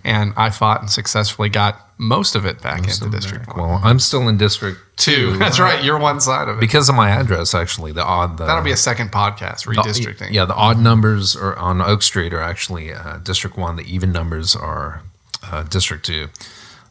and 0.03 0.33
I 0.37 0.49
fought 0.49 0.81
and 0.81 0.89
successfully 0.89 1.49
got 1.49 1.81
most 1.97 2.35
of 2.35 2.45
it 2.45 2.61
back 2.61 2.79
into 2.87 3.09
District 3.09 3.47
One. 3.47 3.57
Well, 3.57 3.81
I'm 3.83 3.99
still 3.99 4.27
in 4.27 4.37
District 4.37 4.79
Two. 4.97 5.37
That's 5.37 5.59
right. 5.59 5.83
You're 5.83 5.99
one 5.99 6.19
side 6.19 6.47
of 6.47 6.57
it. 6.57 6.59
because 6.61 6.89
of 6.89 6.95
my 6.95 7.09
address. 7.09 7.53
Actually, 7.53 7.91
the 7.91 8.03
odd 8.03 8.37
the, 8.37 8.45
That'll 8.45 8.63
be 8.63 8.71
a 8.71 8.77
second 8.77 9.11
podcast. 9.11 9.67
Redistricting. 9.67 10.31
Yeah, 10.31 10.45
the 10.45 10.55
odd 10.55 10.79
numbers 10.79 11.35
are 11.35 11.55
on 11.57 11.81
Oak 11.81 12.01
Street 12.01 12.33
are 12.33 12.41
actually 12.41 12.91
uh, 12.93 13.17
District 13.17 13.57
One. 13.57 13.75
The 13.75 13.83
even 13.83 14.11
numbers 14.11 14.55
are 14.55 15.03
uh, 15.43 15.63
District 15.63 16.03
Two. 16.05 16.29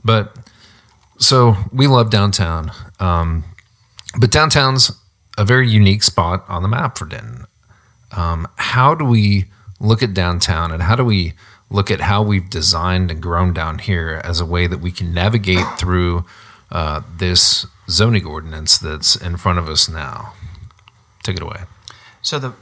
But 0.05 0.37
so 1.19 1.57
we 1.73 1.87
love 1.87 2.11
downtown, 2.11 2.71
um, 3.01 3.45
but 4.21 4.31
downtown's 4.31 4.93
a 5.37 5.45
very 5.45 5.69
unique 5.69 6.03
spot 6.03 6.45
on 6.49 6.63
the 6.63 6.69
map 6.69 6.97
for 6.99 7.07
Denton. 7.07 7.47
Um, 8.13 8.49
how 8.57 8.95
do 8.95 9.05
we 9.05 9.47
look 9.81 10.03
at 10.03 10.15
downtown, 10.15 10.71
and 10.71 10.83
how 10.83 10.97
do 10.97 11.05
we 11.05 11.35
look 11.71 11.91
at 11.91 12.01
how 12.01 12.23
we've 12.23 12.49
designed 12.49 13.11
and 13.11 13.21
grown 13.21 13.53
down 13.53 13.79
here 13.79 14.21
as 14.25 14.41
a 14.41 14.47
way 14.47 14.67
that 14.67 14.79
we 14.79 14.93
can 14.93 15.13
navigate 15.13 15.67
through 15.79 16.25
uh, 16.71 17.03
this 17.19 17.67
zoning 17.89 18.25
ordinance 18.25 18.79
that's 18.79 19.17
in 19.17 19.37
front 19.37 19.59
of 19.59 19.69
us 19.69 19.89
now? 19.89 20.35
Take 21.23 21.37
it 21.37 21.43
away. 21.43 21.63
So 22.23 22.39
the 22.39 22.53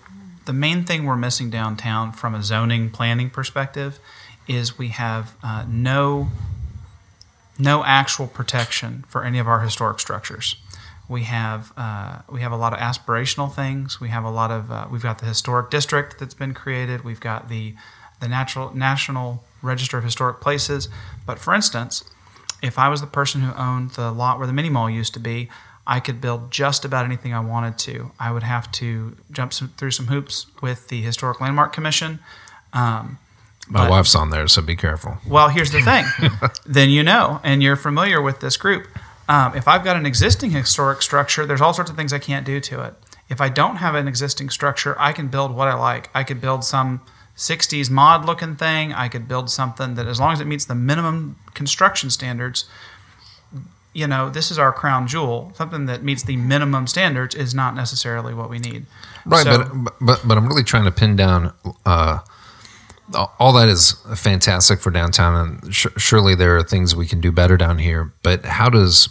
the 0.44 0.52
main 0.52 0.84
thing 0.84 1.04
we're 1.04 1.16
missing 1.16 1.50
downtown 1.50 2.12
from 2.12 2.34
a 2.34 2.42
zoning 2.42 2.90
planning 2.90 3.30
perspective 3.30 4.00
is 4.48 4.76
we 4.76 4.88
have 4.88 5.36
uh, 5.42 5.64
no 5.68 6.28
no 7.58 7.84
actual 7.84 8.26
protection 8.26 9.04
for 9.08 9.24
any 9.24 9.38
of 9.38 9.46
our 9.46 9.60
historic 9.60 10.00
structures. 10.00 10.56
We 11.12 11.22
have 11.24 11.72
uh, 11.76 12.20
we 12.30 12.40
have 12.40 12.52
a 12.52 12.56
lot 12.56 12.72
of 12.72 12.78
aspirational 12.78 13.52
things. 13.54 14.00
We 14.00 14.08
have 14.08 14.24
a 14.24 14.30
lot 14.30 14.50
of 14.50 14.70
uh, 14.70 14.86
we've 14.90 15.02
got 15.02 15.18
the 15.18 15.26
historic 15.26 15.70
district 15.70 16.18
that's 16.18 16.34
been 16.34 16.54
created. 16.54 17.04
We've 17.04 17.20
got 17.20 17.48
the 17.48 17.74
the 18.20 18.28
natural 18.28 18.74
national 18.74 19.44
register 19.60 19.98
of 19.98 20.04
historic 20.04 20.40
places. 20.40 20.88
But 21.26 21.38
for 21.38 21.52
instance, 21.54 22.02
if 22.62 22.78
I 22.78 22.88
was 22.88 23.00
the 23.00 23.06
person 23.06 23.42
who 23.42 23.52
owned 23.54 23.90
the 23.90 24.10
lot 24.10 24.38
where 24.38 24.46
the 24.46 24.52
mini 24.52 24.70
mall 24.70 24.88
used 24.88 25.12
to 25.14 25.20
be, 25.20 25.50
I 25.86 26.00
could 26.00 26.20
build 26.20 26.50
just 26.50 26.84
about 26.84 27.04
anything 27.04 27.34
I 27.34 27.40
wanted 27.40 27.76
to. 27.78 28.12
I 28.18 28.32
would 28.32 28.44
have 28.44 28.70
to 28.72 29.16
jump 29.32 29.52
some, 29.52 29.68
through 29.76 29.90
some 29.90 30.06
hoops 30.06 30.46
with 30.62 30.88
the 30.88 31.02
Historic 31.02 31.40
Landmark 31.40 31.72
Commission. 31.72 32.20
Um, 32.72 33.18
My 33.68 33.82
but- 33.84 33.90
wife's 33.90 34.14
on 34.14 34.30
there, 34.30 34.46
so 34.48 34.62
be 34.62 34.76
careful. 34.76 35.18
well, 35.28 35.48
here's 35.48 35.72
the 35.72 35.82
thing. 35.82 36.04
then 36.66 36.88
you 36.90 37.02
know, 37.02 37.40
and 37.42 37.62
you're 37.62 37.76
familiar 37.76 38.22
with 38.22 38.40
this 38.40 38.56
group. 38.56 38.86
Um, 39.32 39.56
if 39.56 39.66
I've 39.66 39.82
got 39.82 39.96
an 39.96 40.04
existing 40.04 40.50
historic 40.50 41.00
structure, 41.00 41.46
there's 41.46 41.62
all 41.62 41.72
sorts 41.72 41.90
of 41.90 41.96
things 41.96 42.12
I 42.12 42.18
can't 42.18 42.44
do 42.44 42.60
to 42.60 42.82
it. 42.84 42.94
If 43.30 43.40
I 43.40 43.48
don't 43.48 43.76
have 43.76 43.94
an 43.94 44.06
existing 44.06 44.50
structure, 44.50 44.94
I 44.98 45.12
can 45.12 45.28
build 45.28 45.56
what 45.56 45.68
I 45.68 45.72
like. 45.74 46.10
I 46.14 46.22
could 46.22 46.38
build 46.38 46.64
some 46.64 47.00
60s 47.34 47.88
mod 47.88 48.26
looking 48.26 48.56
thing. 48.56 48.92
I 48.92 49.08
could 49.08 49.26
build 49.26 49.48
something 49.48 49.94
that, 49.94 50.06
as 50.06 50.20
long 50.20 50.34
as 50.34 50.40
it 50.42 50.44
meets 50.46 50.66
the 50.66 50.74
minimum 50.74 51.36
construction 51.54 52.10
standards, 52.10 52.66
you 53.94 54.06
know, 54.06 54.28
this 54.28 54.50
is 54.50 54.58
our 54.58 54.70
crown 54.70 55.06
jewel. 55.06 55.52
Something 55.56 55.86
that 55.86 56.02
meets 56.02 56.22
the 56.24 56.36
minimum 56.36 56.86
standards 56.86 57.34
is 57.34 57.54
not 57.54 57.74
necessarily 57.74 58.34
what 58.34 58.50
we 58.50 58.58
need. 58.58 58.84
Right, 59.24 59.44
So- 59.44 59.64
but, 59.82 59.94
but 59.98 60.20
but 60.28 60.36
I'm 60.36 60.46
really 60.46 60.64
trying 60.64 60.84
to 60.84 60.92
pin 60.92 61.16
down. 61.16 61.54
Uh, 61.86 62.18
all 63.38 63.54
that 63.54 63.70
is 63.70 63.92
fantastic 64.14 64.80
for 64.80 64.90
downtown, 64.90 65.34
and 65.62 65.74
sh- 65.74 65.86
surely 65.96 66.34
there 66.34 66.56
are 66.56 66.62
things 66.62 66.94
we 66.94 67.06
can 67.06 67.20
do 67.20 67.32
better 67.32 67.56
down 67.56 67.78
here. 67.78 68.12
But 68.22 68.44
how 68.44 68.68
does 68.68 69.08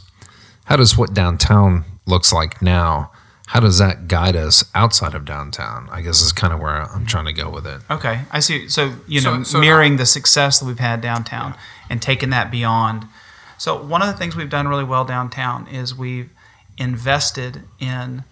how 0.72 0.78
does 0.78 0.98
what 0.98 1.14
downtown 1.14 1.84
looks 2.06 2.32
like 2.32 2.62
now? 2.62 3.12
How 3.48 3.60
does 3.60 3.78
that 3.80 4.08
guide 4.08 4.38
us 4.38 4.64
outside 4.74 5.14
of 5.14 5.26
downtown? 5.26 5.90
I 5.92 6.00
guess 6.00 6.22
is 6.22 6.32
kind 6.32 6.54
of 6.54 6.62
where 6.62 6.90
I'm 6.90 7.06
trying 7.06 7.26
to 7.26 7.34
go 7.34 7.50
with 7.50 7.68
it. 7.68 7.82
Okay, 7.92 8.22
I 8.32 8.40
see. 8.40 8.70
So 8.70 8.94
you 9.06 9.20
So- 9.20 9.36
know, 9.36 9.44
so- 9.44 9.60
mirroring 9.60 9.98
the 9.98 10.06
success 10.06 10.60
that 10.60 10.66
we've 10.66 10.80
had 10.80 11.02
downtown 11.02 11.56
and 11.90 12.02
taking 12.02 12.30
that 12.30 12.50
beyond. 12.50 13.06
So 13.58 13.76
one 13.84 14.02
of 14.02 14.08
the 14.08 14.14
things 14.14 14.38
we've 14.38 14.50
done 14.50 14.66
really 14.70 14.86
well 14.86 15.04
downtown 15.04 15.68
is 15.68 15.94
we've 15.94 16.30
invested 16.78 17.64
in 17.78 18.24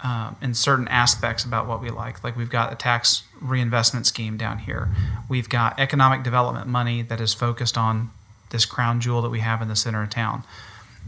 um, 0.00 0.36
in 0.40 0.54
certain 0.54 0.86
aspects 0.86 1.42
about 1.44 1.66
what 1.66 1.82
we 1.82 1.90
like. 1.90 2.22
Like 2.22 2.36
we've 2.36 2.48
got 2.48 2.72
a 2.72 2.76
tax 2.76 3.24
reinvestment 3.40 4.06
scheme 4.06 4.36
down 4.36 4.58
here. 4.60 4.88
We've 5.28 5.48
got 5.48 5.80
economic 5.80 6.22
development 6.22 6.68
money 6.68 7.02
that 7.02 7.20
is 7.20 7.34
focused 7.34 7.76
on 7.76 8.12
this 8.50 8.64
crown 8.64 9.00
jewel 9.00 9.20
that 9.22 9.30
we 9.30 9.40
have 9.40 9.60
in 9.60 9.66
the 9.66 9.74
center 9.74 10.04
of 10.04 10.10
town. 10.10 10.44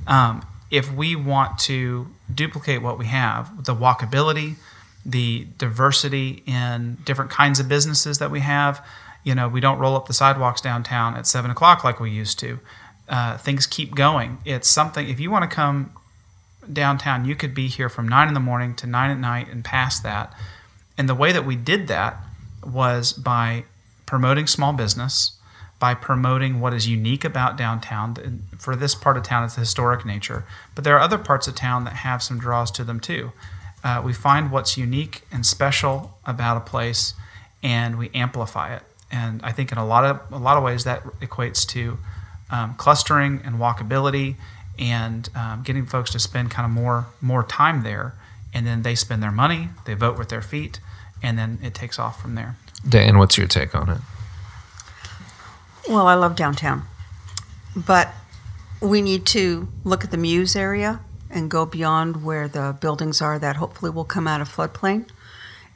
Um, 0.08 0.44
if 0.70 0.92
we 0.92 1.16
want 1.16 1.58
to 1.58 2.06
duplicate 2.32 2.82
what 2.82 2.98
we 2.98 3.06
have, 3.06 3.64
the 3.64 3.74
walkability, 3.74 4.54
the 5.04 5.46
diversity 5.58 6.42
in 6.46 6.98
different 7.04 7.30
kinds 7.30 7.58
of 7.58 7.68
businesses 7.68 8.18
that 8.18 8.30
we 8.30 8.40
have, 8.40 8.84
you 9.24 9.34
know, 9.34 9.48
we 9.48 9.60
don't 9.60 9.78
roll 9.78 9.96
up 9.96 10.06
the 10.06 10.14
sidewalks 10.14 10.60
downtown 10.60 11.16
at 11.16 11.26
seven 11.26 11.50
o'clock 11.50 11.84
like 11.84 12.00
we 12.00 12.10
used 12.10 12.38
to. 12.38 12.58
Uh, 13.08 13.36
things 13.36 13.66
keep 13.66 13.94
going. 13.94 14.38
It's 14.44 14.70
something. 14.70 15.08
If 15.08 15.18
you 15.18 15.30
want 15.30 15.48
to 15.48 15.54
come 15.54 15.92
downtown, 16.72 17.24
you 17.24 17.34
could 17.34 17.54
be 17.54 17.66
here 17.66 17.88
from 17.88 18.06
nine 18.08 18.28
in 18.28 18.34
the 18.34 18.40
morning 18.40 18.74
to 18.76 18.86
nine 18.86 19.10
at 19.10 19.18
night 19.18 19.48
and 19.48 19.64
past 19.64 20.02
that. 20.04 20.32
And 20.96 21.08
the 21.08 21.14
way 21.14 21.32
that 21.32 21.44
we 21.44 21.56
did 21.56 21.88
that 21.88 22.16
was 22.64 23.12
by 23.12 23.64
promoting 24.06 24.46
small 24.46 24.72
business, 24.72 25.32
by 25.80 25.94
promoting 25.94 26.60
what 26.60 26.72
is 26.72 26.86
unique 26.86 27.24
about 27.24 27.56
downtown. 27.56 28.44
For 28.58 28.76
this 28.76 28.94
part 28.94 29.16
of 29.16 29.24
town, 29.24 29.44
it's 29.44 29.54
the 29.54 29.60
historic 29.60 30.04
nature, 30.04 30.44
but 30.76 30.84
there 30.84 30.94
are 30.94 31.00
other 31.00 31.18
parts 31.18 31.48
of 31.48 31.56
town 31.56 31.84
that 31.84 31.94
have 31.94 32.22
some 32.22 32.38
draws 32.38 32.70
to 32.72 32.84
them 32.84 33.00
too. 33.00 33.32
Uh, 33.82 34.02
we 34.04 34.12
find 34.12 34.52
what's 34.52 34.76
unique 34.76 35.22
and 35.32 35.44
special 35.44 36.18
about 36.26 36.58
a 36.58 36.60
place, 36.60 37.14
and 37.62 37.98
we 37.98 38.10
amplify 38.14 38.74
it. 38.76 38.82
And 39.10 39.40
I 39.42 39.52
think 39.52 39.72
in 39.72 39.78
a 39.78 39.86
lot 39.86 40.04
of 40.04 40.20
a 40.32 40.38
lot 40.38 40.56
of 40.58 40.62
ways 40.62 40.84
that 40.84 41.02
equates 41.20 41.66
to 41.68 41.98
um, 42.50 42.74
clustering 42.74 43.40
and 43.42 43.56
walkability, 43.56 44.36
and 44.78 45.28
um, 45.34 45.62
getting 45.64 45.86
folks 45.86 46.10
to 46.12 46.18
spend 46.18 46.50
kind 46.50 46.66
of 46.66 46.72
more 46.72 47.06
more 47.22 47.42
time 47.42 47.82
there, 47.82 48.14
and 48.52 48.66
then 48.66 48.82
they 48.82 48.94
spend 48.94 49.22
their 49.22 49.32
money, 49.32 49.70
they 49.86 49.94
vote 49.94 50.18
with 50.18 50.28
their 50.28 50.42
feet, 50.42 50.78
and 51.22 51.38
then 51.38 51.58
it 51.62 51.72
takes 51.72 51.98
off 51.98 52.20
from 52.20 52.34
there. 52.34 52.56
Dan, 52.86 53.18
what's 53.18 53.38
your 53.38 53.46
take 53.46 53.74
on 53.74 53.88
it? 53.88 54.00
Well, 55.88 56.06
I 56.06 56.14
love 56.14 56.36
downtown, 56.36 56.82
but 57.74 58.10
we 58.80 59.02
need 59.02 59.26
to 59.26 59.68
look 59.82 60.04
at 60.04 60.10
the 60.10 60.16
Muse 60.16 60.54
area 60.54 61.00
and 61.30 61.50
go 61.50 61.64
beyond 61.64 62.24
where 62.24 62.48
the 62.48 62.76
buildings 62.80 63.22
are 63.22 63.38
that 63.38 63.56
hopefully 63.56 63.90
will 63.90 64.04
come 64.04 64.28
out 64.28 64.40
of 64.40 64.48
floodplain 64.48 65.08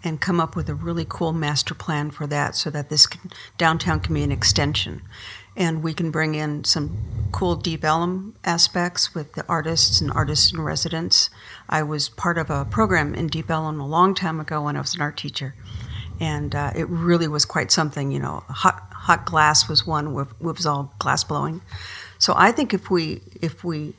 and 0.02 0.20
come 0.20 0.40
up 0.40 0.54
with 0.54 0.68
a 0.68 0.74
really 0.74 1.06
cool 1.08 1.32
master 1.32 1.74
plan 1.74 2.10
for 2.10 2.26
that 2.26 2.54
so 2.54 2.68
that 2.70 2.90
this 2.90 3.06
can, 3.06 3.30
downtown 3.56 4.00
can 4.00 4.14
be 4.14 4.22
an 4.22 4.30
extension. 4.30 5.00
And 5.56 5.82
we 5.82 5.94
can 5.94 6.10
bring 6.10 6.34
in 6.34 6.64
some 6.64 6.98
cool 7.32 7.56
Deep 7.56 7.84
Ellum 7.84 8.34
aspects 8.44 9.14
with 9.14 9.32
the 9.32 9.46
artists 9.48 10.00
and 10.00 10.10
artists 10.12 10.52
in 10.52 10.60
residence. 10.60 11.30
I 11.68 11.82
was 11.82 12.08
part 12.08 12.36
of 12.36 12.50
a 12.50 12.64
program 12.64 13.14
in 13.14 13.28
Deep 13.28 13.50
Ellum 13.50 13.80
a 13.80 13.86
long 13.86 14.14
time 14.14 14.40
ago 14.40 14.62
when 14.62 14.76
I 14.76 14.80
was 14.80 14.94
an 14.94 15.00
art 15.00 15.16
teacher 15.16 15.54
and 16.20 16.54
uh, 16.54 16.72
it 16.74 16.88
really 16.88 17.28
was 17.28 17.44
quite 17.44 17.70
something. 17.70 18.12
You 18.12 18.20
know, 18.20 18.44
hot 18.48 18.93
hot 19.04 19.26
glass 19.26 19.68
was 19.68 19.86
one 19.86 20.14
with, 20.14 20.28
was 20.40 20.64
all 20.64 20.94
glass 20.98 21.24
blowing. 21.24 21.60
So 22.18 22.32
I 22.36 22.52
think 22.52 22.72
if 22.72 22.90
we 22.90 23.20
if 23.42 23.62
we 23.62 23.94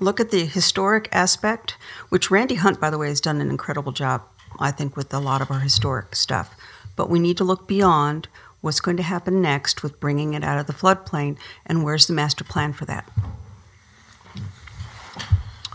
look 0.00 0.18
at 0.20 0.30
the 0.30 0.44
historic 0.44 1.08
aspect, 1.12 1.76
which 2.08 2.30
Randy 2.30 2.56
Hunt, 2.56 2.80
by 2.80 2.90
the 2.90 2.98
way, 2.98 3.08
has 3.08 3.20
done 3.20 3.40
an 3.40 3.50
incredible 3.50 3.92
job, 3.92 4.22
I 4.58 4.72
think, 4.72 4.96
with 4.96 5.14
a 5.14 5.20
lot 5.20 5.40
of 5.40 5.50
our 5.50 5.60
historic 5.60 6.16
stuff. 6.16 6.54
But 6.96 7.08
we 7.08 7.18
need 7.18 7.36
to 7.36 7.44
look 7.44 7.68
beyond 7.68 8.28
what's 8.62 8.80
going 8.80 8.96
to 8.96 9.02
happen 9.04 9.40
next 9.40 9.82
with 9.82 10.00
bringing 10.00 10.34
it 10.34 10.42
out 10.42 10.58
of 10.58 10.66
the 10.66 10.72
floodplain, 10.72 11.36
and 11.64 11.84
where's 11.84 12.08
the 12.08 12.12
master 12.12 12.42
plan 12.42 12.72
for 12.72 12.84
that? 12.86 13.08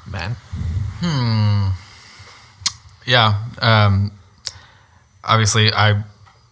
Man, 0.05 0.35
Yeah. 3.05 3.45
Um, 3.61 4.11
obviously, 5.23 5.71
I 5.71 6.03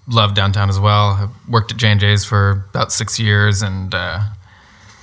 love 0.10 0.34
downtown 0.34 0.69
as 0.69 0.80
well. 0.80 1.12
I've 1.12 1.50
worked 1.50 1.72
at 1.72 1.78
J 1.78 1.91
and 1.91 2.00
J's 2.00 2.26
for 2.26 2.65
about 2.72 2.91
six 2.91 3.19
years, 3.19 3.62
and 3.62 3.93
uh, 3.93 4.22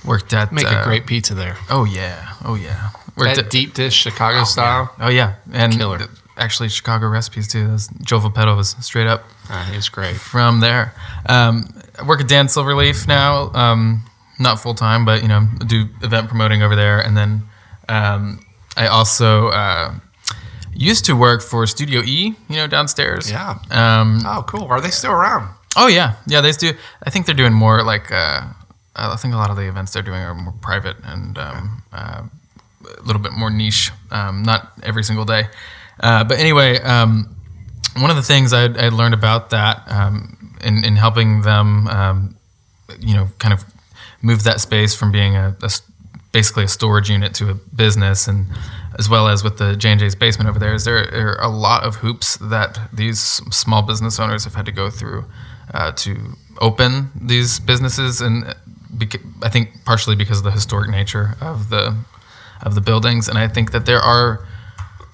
worked 0.05 0.33
at 0.33 0.51
Make 0.51 0.65
uh, 0.71 0.81
a 0.81 0.83
great 0.83 1.05
pizza 1.07 1.33
there. 1.33 1.57
Oh 1.69 1.83
yeah, 1.85 2.33
oh 2.45 2.55
yeah. 2.55 2.89
Worked 3.15 3.37
That 3.37 3.49
deep 3.49 3.73
dish 3.73 3.95
Chicago 3.95 4.43
style. 4.43 4.93
Oh 4.99 5.09
yeah, 5.09 5.35
and 5.51 5.73
Killer. 5.73 5.97
th- 5.97 6.09
actually 6.37 6.69
Chicago 6.69 7.07
recipes 7.07 7.47
too. 7.47 7.67
Those 7.67 7.87
Joe 8.03 8.19
Volpetto 8.19 8.55
was 8.55 8.75
straight 8.81 9.07
up 9.07 9.23
Ah, 9.49 9.71
it's 9.73 9.89
great. 9.89 10.17
from 10.17 10.59
there. 10.59 10.93
Um, 11.27 11.73
I 11.99 12.03
work 12.05 12.21
at 12.21 12.27
Dan 12.27 12.45
Silverleaf 12.45 13.07
now, 13.07 13.51
um, 13.53 14.03
not 14.37 14.59
full 14.59 14.75
time, 14.75 15.03
but 15.03 15.23
you 15.23 15.27
know 15.27 15.47
do 15.65 15.87
event 16.03 16.27
promoting 16.27 16.61
over 16.61 16.75
there, 16.75 16.99
and 16.99 17.17
then 17.17 17.41
um, 17.89 18.45
I 18.75 18.85
also 18.87 19.47
uh, 19.47 19.95
used 20.77 21.05
to 21.05 21.15
work 21.15 21.41
for 21.41 21.65
Studio 21.67 22.01
E, 22.05 22.35
you 22.49 22.55
know 22.55 22.67
downstairs. 22.67 23.29
Yeah. 23.31 23.55
Um, 23.71 24.21
Oh, 24.25 24.43
cool. 24.47 24.65
Are 24.65 24.79
they 24.81 24.89
still 24.91 25.11
around? 25.11 25.49
Oh 25.75 25.87
yeah, 25.87 26.13
yeah. 26.27 26.41
They 26.41 26.51
do. 26.51 26.73
I 27.03 27.09
think 27.09 27.25
they're 27.25 27.35
doing 27.35 27.53
more 27.53 27.83
like. 27.83 28.11
Uh, 28.11 28.41
I 28.95 29.15
think 29.15 29.33
a 29.33 29.37
lot 29.37 29.49
of 29.51 29.57
the 29.57 29.67
events 29.67 29.91
they're 29.93 30.01
doing 30.03 30.21
are 30.21 30.33
more 30.33 30.53
private 30.61 30.97
and 31.03 31.37
um, 31.37 31.83
uh, 31.93 32.23
a 32.83 33.01
little 33.03 33.21
bit 33.21 33.31
more 33.31 33.51
niche. 33.51 33.91
Um, 34.11 34.43
not 34.43 34.71
every 34.81 35.03
single 35.03 35.25
day, 35.25 35.43
uh, 35.99 36.23
but 36.23 36.39
anyway, 36.39 36.79
um, 36.81 37.35
one 37.97 38.09
of 38.09 38.15
the 38.15 38.23
things 38.23 38.53
I 38.53 38.63
I 38.65 38.89
learned 38.89 39.13
about 39.13 39.49
that 39.51 39.83
um, 39.87 40.55
in 40.63 40.83
in 40.83 40.95
helping 40.95 41.41
them, 41.41 41.87
um, 41.87 42.35
you 42.99 43.13
know, 43.13 43.27
kind 43.39 43.53
of 43.53 43.63
move 44.21 44.43
that 44.43 44.59
space 44.61 44.95
from 44.95 45.11
being 45.11 45.35
a, 45.35 45.55
a 45.61 45.69
basically 46.31 46.63
a 46.63 46.67
storage 46.67 47.09
unit 47.09 47.33
to 47.35 47.49
a 47.49 47.53
business 47.53 48.27
and 48.27 48.47
as 48.97 49.09
well 49.09 49.27
as 49.27 49.43
with 49.43 49.57
the 49.57 49.75
J&J's 49.75 50.15
basement 50.15 50.49
over 50.49 50.59
there 50.59 50.73
is 50.73 50.85
there, 50.85 50.97
are 51.13 51.41
a 51.41 51.49
lot 51.49 51.83
of 51.83 51.97
hoops 51.97 52.37
that 52.37 52.79
these 52.91 53.19
small 53.19 53.81
business 53.81 54.19
owners 54.19 54.43
have 54.43 54.55
had 54.55 54.65
to 54.65 54.71
go 54.71 54.89
through 54.89 55.25
uh, 55.73 55.91
to 55.93 56.35
open 56.59 57.11
these 57.15 57.59
businesses. 57.59 58.21
And 58.21 58.55
beca- 58.95 59.23
I 59.43 59.49
think 59.49 59.69
partially 59.85 60.15
because 60.15 60.39
of 60.39 60.43
the 60.45 60.51
historic 60.51 60.89
nature 60.89 61.35
of 61.41 61.69
the 61.69 61.95
of 62.63 62.73
the 62.73 62.81
buildings. 62.81 63.27
And 63.27 63.37
I 63.37 63.47
think 63.47 63.71
that 63.71 63.85
there 63.85 63.99
are 63.99 64.45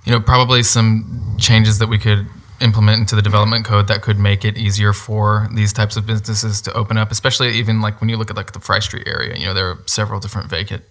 you 0.06 0.12
know 0.12 0.20
probably 0.20 0.64
some 0.64 1.36
changes 1.38 1.80
that 1.80 1.88
we 1.88 1.98
could 1.98 2.28
implement 2.62 3.00
into 3.00 3.16
the 3.16 3.22
development 3.22 3.66
code 3.66 3.88
that 3.88 4.02
could 4.02 4.18
make 4.20 4.46
it 4.46 4.58
easier 4.58 4.94
for 4.94 5.48
these 5.54 5.74
types 5.74 5.98
of 5.98 6.06
businesses 6.06 6.62
to 6.62 6.72
open 6.74 6.98
up 6.98 7.12
especially 7.12 7.50
even 7.52 7.82
like 7.82 8.00
when 8.00 8.10
you 8.10 8.18
look 8.18 8.30
at 8.30 8.36
like 8.36 8.52
the 8.54 8.60
fry 8.60 8.80
street 8.80 9.08
area 9.08 9.36
you 9.38 9.46
know 9.46 9.54
there 9.54 9.70
are 9.70 9.80
several 9.86 10.20
different 10.20 10.50
vacant 10.50 10.84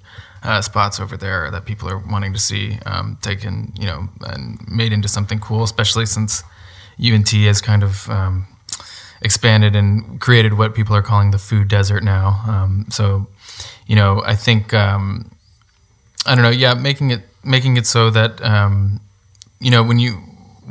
uh, 0.42 0.60
spots 0.60 0.98
over 0.98 1.16
there 1.16 1.50
that 1.50 1.64
people 1.64 1.88
are 1.88 1.98
wanting 1.98 2.32
to 2.32 2.38
see 2.38 2.78
um, 2.86 3.16
taken 3.22 3.72
you 3.78 3.86
know 3.86 4.08
and 4.22 4.58
made 4.68 4.92
into 4.92 5.08
something 5.08 5.38
cool 5.38 5.62
especially 5.62 6.04
since 6.04 6.42
unt 6.98 7.30
has 7.46 7.60
kind 7.60 7.82
of 7.82 8.08
um, 8.10 8.46
expanded 9.22 9.76
and 9.76 10.20
created 10.20 10.58
what 10.58 10.74
people 10.74 10.94
are 10.96 11.02
calling 11.02 11.30
the 11.30 11.38
food 11.38 11.68
desert 11.68 12.02
now 12.02 12.42
um, 12.48 12.86
so 12.90 13.26
you 13.86 13.94
know 13.94 14.22
i 14.26 14.34
think 14.34 14.74
um, 14.74 15.30
I 16.26 16.34
don't 16.34 16.42
know. 16.44 16.50
Yeah, 16.50 16.74
making 16.74 17.10
it 17.10 17.22
making 17.44 17.76
it 17.76 17.86
so 17.86 18.10
that 18.10 18.40
um, 18.42 19.00
you 19.60 19.70
know 19.70 19.82
when 19.82 19.98
you 19.98 20.18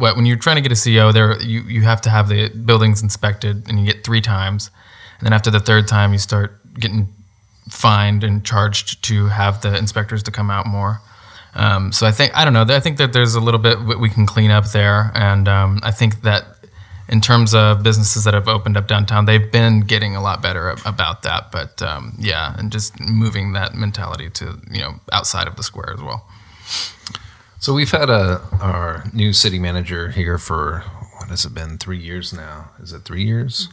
what 0.02 0.16
when 0.16 0.26
you're 0.26 0.38
trying 0.38 0.56
to 0.56 0.62
get 0.62 0.72
a 0.72 0.82
CO, 0.84 1.12
there 1.12 1.40
you 1.42 1.62
you 1.62 1.84
have 1.84 2.02
to 2.02 2.10
have 2.10 2.28
the 2.28 2.50
buildings 2.50 3.04
inspected, 3.04 3.70
and 3.70 3.80
you 3.80 3.86
get 3.86 4.04
three 4.04 4.22
times, 4.22 4.72
and 5.20 5.26
then 5.26 5.34
after 5.34 5.52
the 5.52 5.60
third 5.60 5.88
time, 5.88 6.12
you 6.12 6.18
start 6.18 6.60
getting 6.74 7.08
fined 7.70 8.24
and 8.24 8.44
charged 8.44 9.04
to 9.04 9.28
have 9.28 9.62
the 9.62 9.78
inspectors 9.78 10.24
to 10.24 10.32
come 10.32 10.50
out 10.50 10.66
more. 10.66 11.00
Um, 11.54 11.92
so 11.92 12.08
I 12.08 12.12
think 12.12 12.36
I 12.36 12.44
don't 12.44 12.54
know. 12.54 12.66
I 12.68 12.80
think 12.80 12.98
that 12.98 13.14
there's 13.14 13.36
a 13.36 13.40
little 13.40 13.60
bit 13.60 13.78
we 14.00 14.10
can 14.10 14.26
clean 14.26 14.52
up 14.52 14.72
there, 14.72 15.12
and 15.14 15.48
um, 15.48 15.80
I 15.84 15.92
think 15.92 16.22
that 16.24 16.46
in 17.08 17.20
terms 17.22 17.54
of 17.54 17.84
businesses 17.84 18.24
that 18.24 18.34
have 18.34 18.48
opened 18.48 18.78
up 18.78 18.88
downtown, 18.88 19.26
they've 19.26 19.52
been 19.52 19.82
getting 19.82 20.16
a 20.16 20.22
lot 20.22 20.42
better 20.42 20.76
about 20.86 21.24
that. 21.24 21.52
But 21.52 21.82
um, 21.82 22.16
yeah, 22.18 22.56
and 22.58 22.72
just 22.72 23.00
moving 23.00 23.54
that 23.54 23.76
mentality 23.76 24.30
to 24.32 24.58
you 24.72 24.82
know 24.82 24.96
outside 25.12 25.48
of 25.48 25.58
the 25.58 25.64
square 25.64 25.94
as 25.94 26.02
well. 26.02 26.26
So 27.62 27.76
we've 27.76 27.92
had 27.92 28.10
a 28.10 28.42
our 28.60 29.04
new 29.14 29.34
city 29.34 29.60
manager 29.60 30.10
here 30.10 30.40
for 30.40 30.80
what 31.18 31.30
has 31.30 31.46
it 31.46 31.54
been? 31.54 31.78
Three 31.78 32.00
years 32.00 32.34
now. 32.34 32.72
Is 32.82 32.92
it 32.92 33.04
three 33.04 33.24
years? 33.24 33.68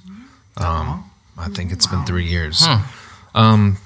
Um, 0.59 1.11
I 1.39 1.49
think 1.49 1.73
it's 1.73 1.87
been 1.87 2.05
three 2.05 2.27
years. 2.27 2.67
Um, 3.35 3.79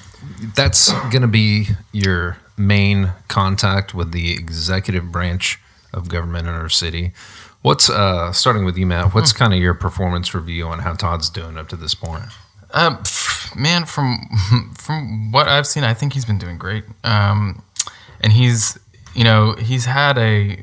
that's 0.56 0.90
going 1.10 1.22
to 1.22 1.28
be 1.28 1.68
your 1.92 2.38
main 2.56 3.12
contact 3.28 3.94
with 3.94 4.10
the 4.10 4.32
executive 4.32 5.12
branch 5.12 5.60
of 5.92 6.08
government 6.08 6.48
in 6.48 6.54
our 6.54 6.68
city. 6.68 7.12
What's 7.62 7.88
uh, 7.88 8.32
starting 8.32 8.64
with 8.64 8.76
you, 8.76 8.86
Matt? 8.86 9.14
What's 9.14 9.32
kind 9.32 9.54
of 9.54 9.60
your 9.60 9.74
performance 9.74 10.34
review 10.34 10.66
on 10.66 10.80
how 10.80 10.94
Todd's 10.94 11.30
doing 11.30 11.56
up 11.56 11.68
to 11.68 11.76
this 11.76 11.94
point? 11.94 12.24
Um, 12.72 13.04
man, 13.54 13.84
from 13.84 14.18
from 14.76 15.30
what 15.30 15.46
I've 15.46 15.68
seen, 15.68 15.84
I 15.84 15.94
think 15.94 16.14
he's 16.14 16.24
been 16.24 16.38
doing 16.38 16.58
great. 16.58 16.82
Um, 17.04 17.62
and 18.20 18.32
he's, 18.32 18.78
you 19.14 19.24
know, 19.24 19.54
he's 19.54 19.84
had 19.84 20.18
a. 20.18 20.62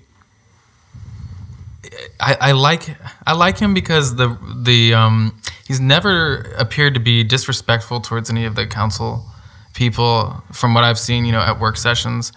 I, 2.19 2.37
I 2.39 2.51
like 2.51 2.97
I 3.25 3.33
like 3.33 3.57
him 3.57 3.73
because 3.73 4.15
the 4.15 4.37
the 4.63 4.93
um, 4.93 5.39
he's 5.67 5.79
never 5.79 6.53
appeared 6.57 6.93
to 6.95 6.99
be 6.99 7.23
disrespectful 7.23 8.01
towards 8.01 8.29
any 8.29 8.45
of 8.45 8.55
the 8.55 8.67
council 8.67 9.25
people 9.73 10.43
from 10.51 10.73
what 10.73 10.83
I've 10.83 10.99
seen. 10.99 11.25
You 11.25 11.31
know, 11.31 11.41
at 11.41 11.59
work 11.59 11.77
sessions, 11.77 12.31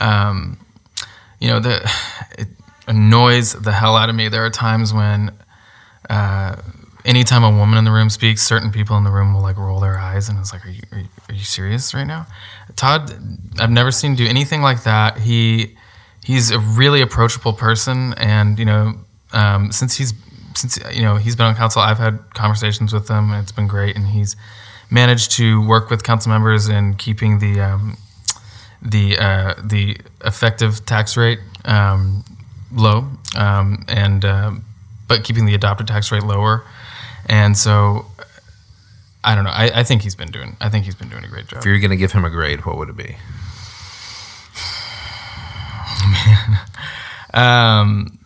um, 0.00 0.58
you 1.40 1.48
know, 1.48 1.60
the 1.60 1.92
it 2.38 2.48
annoys 2.88 3.52
the 3.52 3.72
hell 3.72 3.96
out 3.96 4.08
of 4.08 4.14
me. 4.14 4.28
There 4.28 4.44
are 4.44 4.50
times 4.50 4.92
when 4.92 5.32
uh, 6.08 6.56
anytime 7.06 7.44
a 7.44 7.50
woman 7.50 7.78
in 7.78 7.84
the 7.84 7.92
room 7.92 8.10
speaks, 8.10 8.42
certain 8.42 8.70
people 8.70 8.96
in 8.98 9.04
the 9.04 9.10
room 9.10 9.32
will 9.32 9.40
like 9.40 9.56
roll 9.56 9.80
their 9.80 9.98
eyes, 9.98 10.28
and 10.28 10.38
it's 10.38 10.52
like, 10.52 10.66
are 10.66 10.70
you, 10.70 10.82
are 10.92 10.98
you, 10.98 11.08
are 11.28 11.34
you 11.34 11.44
serious 11.44 11.94
right 11.94 12.06
now? 12.06 12.26
Todd, 12.74 13.12
I've 13.58 13.70
never 13.70 13.90
seen 13.90 14.14
do 14.16 14.26
anything 14.26 14.60
like 14.60 14.82
that. 14.82 15.18
He 15.18 15.76
he's 16.24 16.50
a 16.50 16.58
really 16.58 17.00
approachable 17.00 17.52
person, 17.52 18.12
and 18.14 18.58
you 18.58 18.64
know, 18.64 18.94
um, 19.32 19.72
since 19.72 19.96
he's 19.96 20.12
since 20.54 20.78
you 20.92 21.02
know 21.02 21.16
he's 21.16 21.36
been 21.36 21.46
on 21.46 21.54
council, 21.54 21.80
I've 21.80 21.98
had 21.98 22.34
conversations 22.34 22.92
with 22.92 23.08
him, 23.08 23.30
and 23.30 23.42
it's 23.42 23.52
been 23.52 23.68
great, 23.68 23.96
and 23.96 24.08
he's 24.08 24.36
managed 24.90 25.32
to 25.32 25.66
work 25.66 25.90
with 25.90 26.02
council 26.02 26.30
members 26.30 26.68
in 26.68 26.94
keeping 26.94 27.38
the 27.38 27.60
um, 27.60 27.96
the 28.82 29.16
uh, 29.18 29.54
the 29.62 29.96
effective 30.24 30.84
tax 30.84 31.16
rate 31.16 31.38
um, 31.64 32.24
low, 32.72 33.08
um, 33.36 33.84
and 33.88 34.24
uh, 34.24 34.52
but 35.08 35.24
keeping 35.24 35.46
the 35.46 35.54
adopted 35.54 35.86
tax 35.86 36.10
rate 36.10 36.22
lower. 36.24 36.64
And 37.28 37.56
so, 37.56 38.06
I 39.24 39.34
don't 39.34 39.44
know. 39.44 39.50
I, 39.50 39.80
I 39.80 39.82
think 39.82 40.02
he's 40.02 40.14
been 40.14 40.30
doing. 40.30 40.56
I 40.60 40.68
think 40.68 40.84
he's 40.84 40.94
been 40.94 41.08
doing 41.08 41.24
a 41.24 41.28
great 41.28 41.48
job. 41.48 41.58
If 41.58 41.64
you're 41.66 41.78
going 41.80 41.90
to 41.90 41.96
give 41.96 42.12
him 42.12 42.24
a 42.24 42.30
grade, 42.30 42.64
what 42.64 42.76
would 42.78 42.88
it 42.88 42.96
be? 42.96 43.16
Um, 47.34 48.18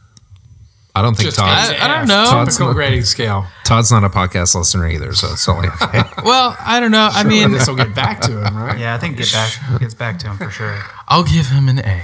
I 0.95 1.03
don't 1.03 1.17
think 1.17 1.27
Just 1.29 1.39
Todd's, 1.39 1.71
I- 1.71 1.85
I 1.85 1.89
don't 1.89 2.07
know. 2.07 2.27
Todd's 2.31 2.55
Typical 2.55 2.69
not, 2.69 2.75
grading 2.75 3.03
scale. 3.05 3.47
Todd's 3.65 3.91
not 3.91 4.05
a 4.05 4.09
podcast 4.09 4.55
listener 4.55 4.87
either, 4.87 5.13
so 5.15 5.33
it's 5.33 5.49
only 5.49 5.69
okay. 5.83 6.03
well, 6.25 6.57
I 6.61 6.79
don't 6.79 6.93
know. 6.93 7.09
I 7.11 7.25
mean, 7.25 7.51
this 7.51 7.67
will 7.67 7.75
get 7.75 7.93
back 7.95 8.21
to 8.23 8.45
him, 8.45 8.57
right? 8.57 8.79
Yeah, 8.79 8.95
I 8.95 8.99
think 8.99 9.17
get 9.17 9.33
back 9.33 9.81
gets 9.81 9.95
back 9.95 10.19
to 10.21 10.29
him 10.29 10.37
for 10.37 10.51
sure. 10.51 10.79
I'll 11.09 11.25
give 11.25 11.47
him 11.49 11.69
an 11.69 11.81
A. 11.81 12.03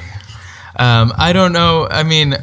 Um, 0.79 1.13
I 1.17 1.33
don't 1.33 1.53
know. 1.53 1.87
I 1.89 2.03
mean, 2.03 2.37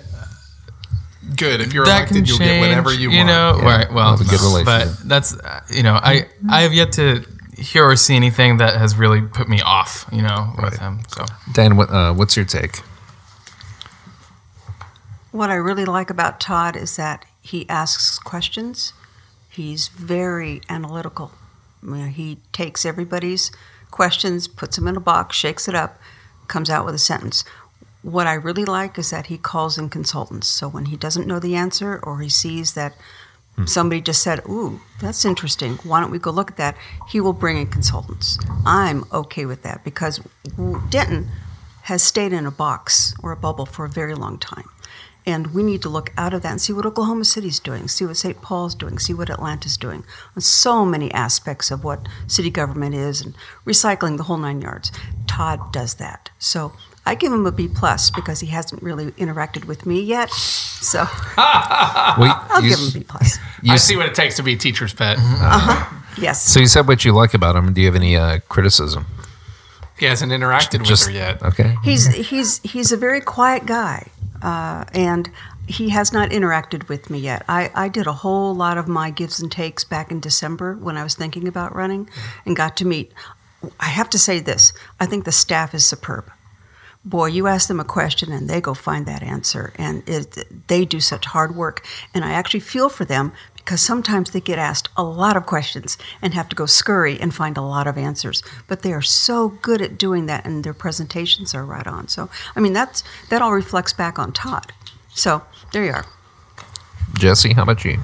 Good. 1.36 1.62
If 1.62 1.74
you're 1.74 1.86
that 1.86 1.98
elected, 2.10 2.28
you'll 2.28 2.38
change. 2.38 2.60
get 2.62 2.68
whatever 2.68 2.94
you, 2.94 3.10
you 3.12 3.18
want. 3.26 3.28
know, 3.28 3.60
right? 3.64 3.92
Well, 3.92 4.16
That's 4.18 4.28
a 4.30 4.32
good 4.32 4.42
relationship. 4.42 4.98
but 5.00 5.10
that's 5.10 5.38
uh, 5.38 5.62
you 5.70 5.82
know, 5.84 5.94
I 5.96 6.28
I 6.50 6.62
have 6.62 6.74
yet 6.74 6.92
to 6.94 7.24
hear 7.58 7.86
or 7.88 7.96
see 7.96 8.16
anything 8.16 8.58
that 8.58 8.76
has 8.78 8.96
really 8.96 9.22
put 9.22 9.48
me 9.48 9.62
off. 9.62 10.06
You 10.12 10.22
know, 10.22 10.54
with 10.56 10.64
Right. 10.74 10.80
him. 10.80 11.00
So 11.08 11.26
Dan, 11.54 11.78
what, 11.78 11.90
uh, 11.90 12.14
what's 12.14 12.36
your 12.36 12.46
take? 12.46 12.82
What 15.32 15.50
I 15.50 15.56
really 15.56 15.86
like 15.86 16.10
about 16.10 16.40
Todd 16.40 16.76
is 16.76 16.96
that 16.98 17.26
he 17.42 17.68
asks 17.70 18.20
questions. 18.20 18.94
He's 19.50 19.88
very 19.88 20.62
analytical. 20.70 21.32
I 21.82 21.86
mean, 21.86 22.08
he 22.10 22.38
takes 22.52 22.86
everybody's 22.86 23.52
questions, 23.92 24.48
puts 24.48 24.76
them 24.76 24.88
in 24.88 24.96
a 24.96 25.00
box, 25.00 25.36
shakes 25.36 25.68
it 25.68 25.76
up, 25.76 26.00
comes 26.48 26.70
out 26.70 26.86
with 26.86 26.96
a 26.96 27.00
sentence. 27.00 27.44
What 28.04 28.28
I 28.28 28.34
really 28.34 28.66
like 28.66 29.00
is 29.00 29.10
that 29.10 29.28
he 29.28 29.38
calls 29.38 29.78
in 29.78 29.90
consultants. 29.90 30.48
So 30.48 30.68
when 30.68 30.86
he 30.86 30.98
doesn't 30.98 31.28
know 31.28 31.40
the 31.40 31.56
answer 31.56 32.00
or 32.04 32.20
he 32.20 32.30
sees 32.30 32.74
that 32.74 32.94
hmm. 33.56 33.66
somebody 33.66 34.02
just 34.02 34.22
said, 34.22 34.42
Ooh, 34.48 34.82
that's 35.02 35.26
interesting. 35.26 35.76
Why 35.84 36.00
don't 36.02 36.12
we 36.12 36.20
go 36.20 36.30
look 36.30 36.52
at 36.52 36.58
that? 36.58 36.78
He 37.10 37.20
will 37.20 37.34
bring 37.34 37.58
in 37.58 37.68
consultants. 37.68 38.38
I'm 38.66 39.06
okay 39.12 39.46
with 39.46 39.64
that 39.64 39.84
because 39.84 40.22
Denton 40.90 41.30
has 41.84 42.04
stayed 42.04 42.34
in 42.34 42.46
a 42.46 42.52
box 42.52 43.16
or 43.24 43.32
a 43.32 43.38
bubble 43.38 43.66
for 43.66 43.86
a 43.86 43.90
very 43.90 44.16
long 44.16 44.38
time. 44.38 44.70
And 45.26 45.54
we 45.54 45.64
need 45.64 45.82
to 45.84 45.90
look 45.90 46.12
out 46.18 46.34
of 46.34 46.42
that 46.42 46.52
and 46.52 46.62
see 46.62 46.74
what 46.74 46.86
Oklahoma 46.86 47.24
City's 47.24 47.60
doing, 47.60 47.88
see 47.88 48.06
what 48.06 48.18
St. 48.18 48.42
Paul's 48.42 48.76
doing, 48.76 49.00
see 49.00 49.14
what 49.14 49.30
Atlanta's 49.30 49.78
doing 49.78 50.04
on 50.36 50.42
so 50.42 50.86
many 50.86 51.12
aspects 51.14 51.72
of 51.72 51.84
what 51.84 52.08
city 52.28 52.50
government 52.50 52.96
is 52.96 53.22
and 53.22 53.34
recycling 53.66 54.18
the 54.18 54.24
whole 54.24 54.38
nine 54.38 54.62
yards. 54.62 54.92
Todd 55.26 55.72
does 55.72 55.96
that. 55.96 56.30
So 56.40 56.74
I 57.06 57.16
give 57.16 57.34
him 57.34 57.46
a 57.46 57.52
B 57.52 57.68
plus 57.68 58.10
because 58.12 58.40
he 58.40 58.48
hasn't 58.48 58.82
really 58.82 59.12
interacted 59.14 59.66
with 59.66 59.86
me 59.86 60.02
yet. 60.02 60.30
So 60.32 61.00
Well, 61.38 62.46
I'll 62.50 62.62
give 62.62 62.80
him 62.80 62.88
a 62.88 62.92
B 63.00 63.04
plus. 63.08 63.38
you 63.62 63.72
I 63.72 63.76
s- 63.76 63.84
see 63.84 63.98
what 63.98 64.06
it 64.06 64.16
takes 64.16 64.36
to 64.38 64.44
be 64.44 64.54
a 64.54 64.58
teacher's 64.58 64.94
pet. 64.94 65.18
Yes. 66.18 66.42
So 66.44 66.60
you 66.60 66.68
said 66.68 66.88
what 66.88 67.04
you 67.04 67.12
like 67.12 67.34
about 67.34 67.56
him. 67.56 67.74
Do 67.74 67.82
you 67.82 67.88
have 67.88 67.96
any 67.96 68.16
uh, 68.16 68.40
criticism? 68.48 69.06
He 69.98 70.06
hasn't 70.06 70.32
interacted 70.32 70.84
Just 70.84 71.08
with 71.08 71.16
her 71.16 71.20
yet. 71.22 71.44
okay. 71.44 71.76
He's 71.84 72.08
he's 72.08 72.60
he's 72.60 72.92
a 72.92 72.98
very 72.98 73.22
quiet 73.22 73.66
guy, 73.66 74.08
uh, 74.42 74.86
and 74.94 75.30
he 75.68 75.90
has 75.90 76.12
not 76.14 76.30
interacted 76.32 76.88
with 76.90 77.10
me 77.10 77.20
yet. 77.20 77.44
I, 77.48 77.72
I 77.74 77.88
did 77.90 78.06
a 78.08 78.12
whole 78.14 78.54
lot 78.56 78.78
of 78.78 78.88
my 78.88 79.12
gives 79.12 79.40
and 79.40 79.52
takes 79.52 79.84
back 79.84 80.12
in 80.12 80.20
December 80.20 80.76
when 80.76 80.98
I 80.98 81.04
was 81.04 81.16
thinking 81.16 81.48
about 81.48 81.76
running, 81.76 82.10
and 82.46 82.56
got 82.56 82.76
to 82.78 82.86
meet. 82.86 83.12
I 83.80 83.86
have 83.86 84.10
to 84.12 84.20
say 84.20 84.40
this: 84.40 84.74
I 85.00 85.06
think 85.06 85.26
the 85.26 85.32
staff 85.32 85.74
is 85.74 85.86
superb. 85.86 86.30
Boy, 87.06 87.28
you 87.28 87.48
ask 87.48 87.68
them 87.68 87.82
a 87.82 87.86
question 87.86 88.32
and 88.32 88.50
they 88.50 88.62
go 88.62 88.74
find 88.74 89.06
that 89.06 89.24
answer, 89.24 89.74
and 89.78 90.08
it, 90.08 90.68
they 90.68 90.86
do 90.86 91.02
such 91.02 91.26
hard 91.26 91.56
work. 91.56 91.86
And 92.14 92.24
I 92.24 92.32
actually 92.32 92.62
feel 92.62 92.88
for 92.88 93.04
them 93.04 93.34
because 93.56 93.82
sometimes 93.82 94.32
they 94.32 94.42
get 94.42 94.60
asked 94.60 94.90
a 94.98 95.04
lot 95.04 95.38
of 95.38 95.46
questions 95.46 95.98
and 96.22 96.34
have 96.34 96.50
to 96.50 96.56
go 96.56 96.66
scurry 96.66 97.20
and 97.20 97.34
find 97.34 97.58
a 97.58 97.62
lot 97.62 97.88
of 97.88 97.98
answers. 97.98 98.44
But 98.68 98.82
they 98.82 98.94
are 98.94 99.02
so 99.02 99.50
good 99.50 99.82
at 99.82 99.98
doing 99.98 100.26
that, 100.28 100.46
and 100.46 100.64
their 100.64 100.74
presentations 100.74 101.54
are 101.54 101.66
right 101.66 101.88
on. 101.88 102.08
So, 102.08 102.30
I 102.56 102.60
mean, 102.60 102.74
that's 102.74 103.04
that 103.30 103.42
all 103.42 103.54
reflects 103.54 103.94
back 103.94 104.20
on 104.20 104.32
Todd. 104.34 104.72
So 105.10 105.44
there 105.72 105.86
you 105.86 105.92
are. 105.92 106.06
Jesse, 107.16 107.54
how 107.54 107.64
about 107.64 107.86
you? 107.86 108.00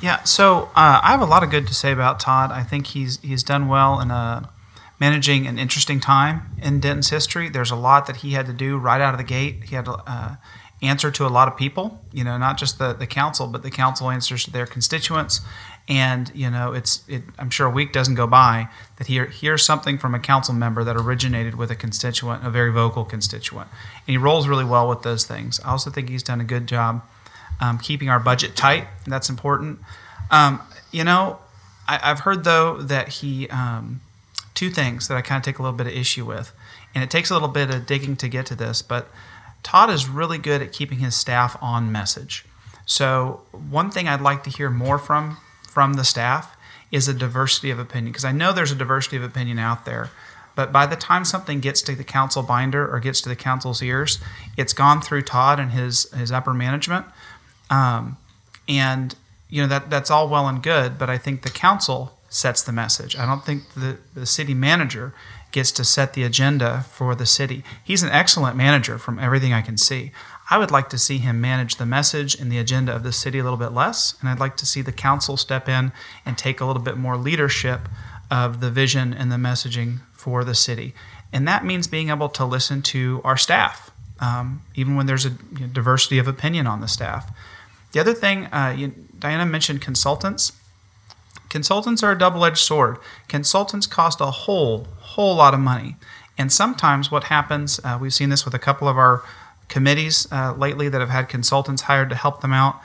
Yeah, 0.00 0.22
so 0.24 0.64
uh, 0.74 1.00
I 1.02 1.10
have 1.10 1.20
a 1.20 1.26
lot 1.26 1.42
of 1.42 1.50
good 1.50 1.66
to 1.66 1.74
say 1.74 1.92
about 1.92 2.20
Todd. 2.20 2.50
I 2.50 2.62
think 2.62 2.88
he's 2.88 3.18
he's 3.20 3.42
done 3.42 3.68
well 3.68 4.00
in 4.00 4.10
uh, 4.10 4.48
managing 4.98 5.46
an 5.46 5.58
interesting 5.58 6.00
time 6.00 6.42
in 6.62 6.80
Denton's 6.80 7.10
history. 7.10 7.48
There's 7.48 7.70
a 7.70 7.76
lot 7.76 8.06
that 8.06 8.16
he 8.16 8.32
had 8.32 8.46
to 8.46 8.52
do 8.52 8.78
right 8.78 9.00
out 9.00 9.14
of 9.14 9.18
the 9.18 9.24
gate. 9.24 9.64
He 9.64 9.74
had 9.74 9.84
to 9.84 9.92
uh, 10.06 10.36
answer 10.82 11.10
to 11.10 11.26
a 11.26 11.28
lot 11.28 11.48
of 11.48 11.56
people, 11.56 12.00
you 12.12 12.24
know, 12.24 12.36
not 12.38 12.58
just 12.58 12.78
the, 12.78 12.92
the 12.92 13.06
council, 13.06 13.46
but 13.46 13.62
the 13.62 13.70
council 13.70 14.10
answers 14.10 14.44
to 14.44 14.50
their 14.50 14.66
constituents. 14.66 15.40
And 15.88 16.32
you 16.34 16.50
know, 16.50 16.72
it's 16.72 17.04
it, 17.08 17.22
I'm 17.38 17.50
sure 17.50 17.66
a 17.66 17.70
week 17.70 17.92
doesn't 17.92 18.16
go 18.16 18.26
by 18.26 18.68
that 18.96 19.06
he 19.06 19.24
hears 19.26 19.64
something 19.64 19.98
from 19.98 20.14
a 20.14 20.18
council 20.18 20.52
member 20.52 20.82
that 20.82 20.96
originated 20.96 21.54
with 21.54 21.70
a 21.70 21.76
constituent, 21.76 22.44
a 22.44 22.50
very 22.50 22.72
vocal 22.72 23.04
constituent, 23.04 23.68
and 24.06 24.12
he 24.12 24.16
rolls 24.16 24.48
really 24.48 24.64
well 24.64 24.88
with 24.88 25.02
those 25.02 25.24
things. 25.24 25.60
I 25.64 25.70
also 25.70 25.90
think 25.90 26.08
he's 26.08 26.24
done 26.24 26.40
a 26.40 26.44
good 26.44 26.66
job 26.66 27.02
um, 27.60 27.78
keeping 27.78 28.08
our 28.08 28.18
budget 28.18 28.56
tight. 28.56 28.88
That's 29.06 29.30
important. 29.30 29.78
Um, 30.30 30.60
you 30.90 31.04
know, 31.04 31.38
I, 31.86 32.00
I've 32.02 32.20
heard 32.20 32.42
though 32.42 32.78
that 32.82 33.08
he 33.08 33.48
um, 33.48 34.00
two 34.56 34.70
things 34.70 35.06
that 35.06 35.16
I 35.16 35.22
kind 35.22 35.38
of 35.38 35.44
take 35.44 35.60
a 35.60 35.62
little 35.62 35.76
bit 35.76 35.86
of 35.86 35.92
issue 35.92 36.24
with, 36.24 36.52
and 36.94 37.04
it 37.04 37.10
takes 37.10 37.30
a 37.30 37.34
little 37.34 37.46
bit 37.48 37.70
of 37.70 37.86
digging 37.86 38.16
to 38.16 38.28
get 38.28 38.46
to 38.46 38.56
this, 38.56 38.82
but 38.82 39.08
Todd 39.62 39.90
is 39.90 40.08
really 40.08 40.38
good 40.38 40.62
at 40.62 40.72
keeping 40.72 40.98
his 40.98 41.14
staff 41.14 41.56
on 41.60 41.92
message. 41.92 42.44
So 42.86 43.42
one 43.52 43.90
thing 43.90 44.08
I'd 44.08 44.20
like 44.20 44.44
to 44.44 44.50
hear 44.50 44.70
more 44.70 44.98
from 44.98 45.38
from 45.68 45.94
the 45.94 46.04
staff 46.04 46.56
is 46.90 47.08
a 47.08 47.14
diversity 47.14 47.70
of 47.70 47.78
opinion 47.78 48.12
because 48.12 48.24
I 48.24 48.32
know 48.32 48.52
there's 48.52 48.72
a 48.72 48.76
diversity 48.76 49.16
of 49.16 49.24
opinion 49.24 49.58
out 49.58 49.84
there. 49.84 50.10
But 50.54 50.72
by 50.72 50.86
the 50.86 50.96
time 50.96 51.24
something 51.24 51.60
gets 51.60 51.82
to 51.82 51.94
the 51.94 52.04
council 52.04 52.42
binder 52.42 52.88
or 52.88 52.98
gets 52.98 53.20
to 53.22 53.28
the 53.28 53.36
council's 53.36 53.82
ears, 53.82 54.18
it's 54.56 54.72
gone 54.72 55.02
through 55.02 55.22
Todd 55.22 55.60
and 55.60 55.72
his 55.72 56.10
his 56.12 56.32
upper 56.32 56.54
management. 56.54 57.04
Um, 57.68 58.16
and 58.68 59.14
you 59.50 59.62
know 59.62 59.68
that 59.68 59.90
that's 59.90 60.10
all 60.10 60.28
well 60.28 60.48
and 60.48 60.62
good, 60.62 60.96
but 60.96 61.10
I 61.10 61.18
think 61.18 61.42
the 61.42 61.50
council 61.50 62.15
sets 62.28 62.62
the 62.62 62.72
message. 62.72 63.16
I 63.16 63.26
don't 63.26 63.44
think 63.44 63.72
the, 63.74 63.98
the 64.14 64.26
city 64.26 64.54
manager 64.54 65.14
gets 65.52 65.72
to 65.72 65.84
set 65.84 66.12
the 66.12 66.24
agenda 66.24 66.84
for 66.90 67.14
the 67.14 67.26
city. 67.26 67.64
He's 67.82 68.02
an 68.02 68.10
excellent 68.10 68.56
manager 68.56 68.98
from 68.98 69.18
everything 69.18 69.52
I 69.52 69.62
can 69.62 69.78
see. 69.78 70.12
I 70.50 70.58
would 70.58 70.70
like 70.70 70.90
to 70.90 70.98
see 70.98 71.18
him 71.18 71.40
manage 71.40 71.76
the 71.76 71.86
message 71.86 72.38
and 72.38 72.52
the 72.52 72.58
agenda 72.58 72.94
of 72.94 73.02
the 73.02 73.12
city 73.12 73.38
a 73.38 73.42
little 73.42 73.58
bit 73.58 73.72
less, 73.72 74.14
and 74.20 74.28
I'd 74.28 74.40
like 74.40 74.56
to 74.58 74.66
see 74.66 74.82
the 74.82 74.92
council 74.92 75.36
step 75.36 75.68
in 75.68 75.92
and 76.24 76.36
take 76.36 76.60
a 76.60 76.64
little 76.64 76.82
bit 76.82 76.96
more 76.96 77.16
leadership 77.16 77.88
of 78.30 78.60
the 78.60 78.70
vision 78.70 79.14
and 79.14 79.30
the 79.30 79.36
messaging 79.36 80.00
for 80.12 80.44
the 80.44 80.54
city. 80.54 80.94
And 81.32 81.46
that 81.48 81.64
means 81.64 81.86
being 81.86 82.10
able 82.10 82.28
to 82.30 82.44
listen 82.44 82.82
to 82.82 83.20
our 83.24 83.36
staff, 83.36 83.90
um, 84.20 84.62
even 84.74 84.94
when 84.96 85.06
there's 85.06 85.24
a 85.24 85.30
diversity 85.30 86.18
of 86.18 86.28
opinion 86.28 86.66
on 86.66 86.80
the 86.80 86.88
staff. 86.88 87.32
The 87.92 88.00
other 88.00 88.14
thing, 88.14 88.46
uh, 88.46 88.74
you, 88.76 88.92
Diana 89.18 89.46
mentioned 89.46 89.80
consultants. 89.80 90.52
Consultants 91.56 92.02
are 92.02 92.12
a 92.12 92.18
double-edged 92.18 92.58
sword. 92.58 92.98
Consultants 93.28 93.86
cost 93.86 94.20
a 94.20 94.26
whole, 94.26 94.86
whole 94.98 95.36
lot 95.36 95.54
of 95.54 95.60
money, 95.60 95.96
and 96.36 96.52
sometimes 96.52 97.10
what 97.10 97.24
happens, 97.24 97.80
uh, 97.82 97.96
we've 97.98 98.12
seen 98.12 98.28
this 98.28 98.44
with 98.44 98.52
a 98.52 98.58
couple 98.58 98.86
of 98.86 98.98
our 98.98 99.22
committees 99.68 100.28
uh, 100.30 100.52
lately 100.52 100.90
that 100.90 101.00
have 101.00 101.08
had 101.08 101.30
consultants 101.30 101.80
hired 101.80 102.10
to 102.10 102.14
help 102.14 102.42
them 102.42 102.52
out. 102.52 102.78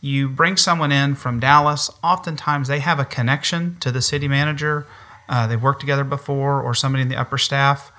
You 0.00 0.26
bring 0.26 0.56
someone 0.56 0.90
in 0.90 1.16
from 1.16 1.38
Dallas. 1.38 1.90
Oftentimes, 2.02 2.66
they 2.66 2.78
have 2.78 2.98
a 2.98 3.04
connection 3.04 3.76
to 3.80 3.92
the 3.92 4.00
city 4.00 4.26
manager. 4.26 4.86
Uh, 5.28 5.46
they've 5.46 5.62
worked 5.62 5.80
together 5.80 6.02
before, 6.02 6.62
or 6.62 6.74
somebody 6.74 7.02
in 7.02 7.10
the 7.10 7.20
upper 7.20 7.36
staff, 7.36 7.92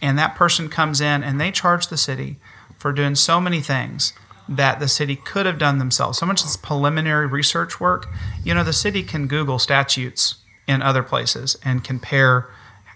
and 0.00 0.18
that 0.18 0.34
person 0.34 0.70
comes 0.70 0.98
in 0.98 1.22
and 1.22 1.38
they 1.38 1.50
charge 1.50 1.88
the 1.88 1.98
city 1.98 2.36
for 2.78 2.90
doing 2.90 3.14
so 3.14 3.38
many 3.38 3.60
things 3.60 4.14
that 4.48 4.80
the 4.80 4.88
city 4.88 5.16
could 5.16 5.46
have 5.46 5.58
done 5.58 5.78
themselves. 5.78 6.18
So 6.18 6.26
much 6.26 6.44
as 6.44 6.56
preliminary 6.56 7.26
research 7.26 7.80
work, 7.80 8.08
you 8.42 8.54
know, 8.54 8.64
the 8.64 8.72
city 8.72 9.02
can 9.02 9.26
Google 9.26 9.58
statutes 9.58 10.36
in 10.66 10.82
other 10.82 11.02
places 11.02 11.56
and 11.64 11.84
compare 11.84 12.50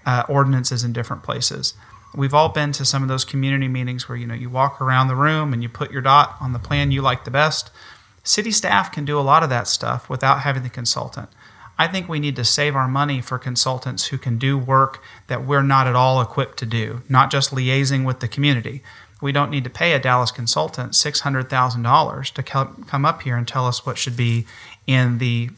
uh, 0.06 0.24
ordinances 0.28 0.84
in 0.84 0.92
different 0.92 1.22
places. 1.22 1.74
We've 2.14 2.34
all 2.34 2.50
been 2.50 2.72
to 2.72 2.84
some 2.84 3.02
of 3.02 3.08
those 3.08 3.24
community 3.24 3.68
meetings 3.68 4.08
where 4.08 4.18
you 4.18 4.26
know 4.26 4.34
you 4.34 4.50
walk 4.50 4.80
around 4.80 5.08
the 5.08 5.16
room 5.16 5.52
and 5.52 5.62
you 5.62 5.68
put 5.68 5.90
your 5.90 6.02
dot 6.02 6.36
on 6.40 6.52
the 6.52 6.58
plan 6.58 6.90
you 6.90 7.00
like 7.00 7.24
the 7.24 7.30
best. 7.30 7.70
City 8.22 8.52
staff 8.52 8.92
can 8.92 9.04
do 9.04 9.18
a 9.18 9.22
lot 9.22 9.42
of 9.42 9.48
that 9.48 9.66
stuff 9.66 10.08
without 10.08 10.40
having 10.40 10.62
the 10.62 10.68
consultant. 10.68 11.28
I 11.78 11.88
think 11.88 12.08
we 12.08 12.20
need 12.20 12.36
to 12.36 12.44
save 12.44 12.76
our 12.76 12.86
money 12.86 13.20
for 13.20 13.38
consultants 13.38 14.06
who 14.06 14.18
can 14.18 14.38
do 14.38 14.58
work 14.58 15.02
that 15.26 15.46
we're 15.46 15.62
not 15.62 15.86
at 15.86 15.96
all 15.96 16.20
equipped 16.20 16.58
to 16.58 16.66
do, 16.66 17.02
not 17.08 17.30
just 17.30 17.50
liaising 17.50 18.04
with 18.04 18.20
the 18.20 18.28
community. 18.28 18.82
We 19.22 19.32
don't 19.32 19.50
need 19.50 19.64
to 19.64 19.70
pay 19.70 19.92
a 19.92 19.98
Dallas 19.98 20.30
consultant 20.30 20.92
$600,000 20.92 22.32
to 22.32 22.42
come 22.42 23.04
up 23.04 23.22
here 23.22 23.36
and 23.36 23.48
tell 23.48 23.66
us 23.66 23.86
what 23.86 23.96
should 23.96 24.16
be 24.16 24.46
in 24.86 25.18
the 25.18 25.50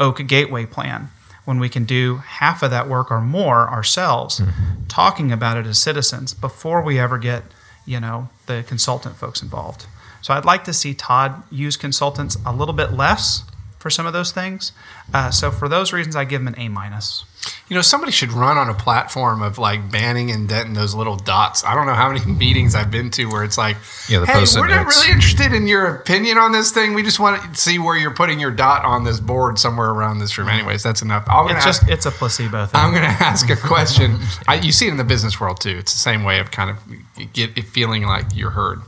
Oak 0.00 0.26
Gateway 0.26 0.66
plan 0.66 1.08
when 1.44 1.58
we 1.58 1.68
can 1.68 1.84
do 1.84 2.16
half 2.16 2.62
of 2.62 2.70
that 2.70 2.88
work 2.88 3.10
or 3.10 3.20
more 3.20 3.68
ourselves 3.68 4.40
mm-hmm. 4.40 4.84
talking 4.88 5.32
about 5.32 5.56
it 5.56 5.66
as 5.66 5.78
citizens 5.78 6.34
before 6.34 6.82
we 6.82 6.98
ever 6.98 7.18
get, 7.18 7.44
you 7.86 7.98
know, 7.98 8.28
the 8.46 8.64
consultant 8.66 9.16
folks 9.16 9.42
involved. 9.42 9.86
So 10.20 10.34
I'd 10.34 10.44
like 10.44 10.64
to 10.64 10.72
see 10.72 10.94
Todd 10.94 11.42
use 11.50 11.76
consultants 11.76 12.36
a 12.46 12.52
little 12.52 12.74
bit 12.74 12.92
less 12.92 13.44
for 13.82 13.90
some 13.90 14.06
of 14.06 14.12
those 14.12 14.30
things. 14.32 14.72
Uh, 15.12 15.30
so 15.30 15.50
for 15.50 15.68
those 15.68 15.92
reasons, 15.92 16.14
I 16.16 16.24
give 16.24 16.40
him 16.40 16.46
an 16.48 16.54
A 16.58 16.68
minus. 16.68 17.24
You 17.66 17.74
know, 17.74 17.82
somebody 17.82 18.12
should 18.12 18.30
run 18.32 18.56
on 18.56 18.68
a 18.68 18.74
platform 18.74 19.42
of 19.42 19.58
like 19.58 19.90
banning 19.90 20.30
and 20.30 20.48
denting 20.48 20.74
those 20.74 20.94
little 20.94 21.16
dots. 21.16 21.64
I 21.64 21.74
don't 21.74 21.86
know 21.86 21.94
how 21.94 22.12
many 22.12 22.24
meetings 22.38 22.74
I've 22.76 22.90
been 22.92 23.10
to 23.12 23.24
where 23.26 23.42
it's 23.42 23.58
like, 23.58 23.76
Yeah, 24.08 24.20
the 24.20 24.26
hey, 24.26 24.44
we're 24.54 24.68
not 24.68 24.84
notes. 24.84 25.02
really 25.02 25.12
interested 25.12 25.52
in 25.52 25.66
your 25.66 25.86
opinion 25.96 26.38
on 26.38 26.52
this 26.52 26.70
thing. 26.70 26.94
We 26.94 27.02
just 27.02 27.18
want 27.18 27.42
to 27.42 27.60
see 27.60 27.80
where 27.80 27.96
you're 27.98 28.14
putting 28.14 28.38
your 28.38 28.52
dot 28.52 28.84
on 28.84 29.02
this 29.02 29.18
board 29.18 29.58
somewhere 29.58 29.90
around 29.90 30.20
this 30.20 30.38
room. 30.38 30.48
Anyways, 30.48 30.84
that's 30.84 31.02
enough. 31.02 31.24
I'm 31.28 31.46
gonna 31.48 31.56
It's 31.58 31.66
ask, 31.66 31.80
just 31.80 31.90
it's 31.92 32.06
a 32.06 32.12
placebo 32.12 32.66
thing. 32.66 32.80
I'm 32.80 32.92
going 32.92 33.02
to 33.18 33.24
ask 33.24 33.50
a 33.50 33.56
question. 33.56 34.18
I, 34.46 34.54
you 34.56 34.70
see 34.70 34.86
it 34.86 34.90
in 34.92 34.96
the 34.96 35.04
business 35.04 35.40
world 35.40 35.60
too. 35.60 35.76
It's 35.78 35.92
the 35.92 35.98
same 35.98 36.22
way 36.22 36.38
of 36.38 36.52
kind 36.52 36.70
of 36.70 37.32
get 37.32 37.58
it 37.58 37.66
feeling 37.66 38.04
like 38.04 38.26
you're 38.36 38.50
heard. 38.50 38.80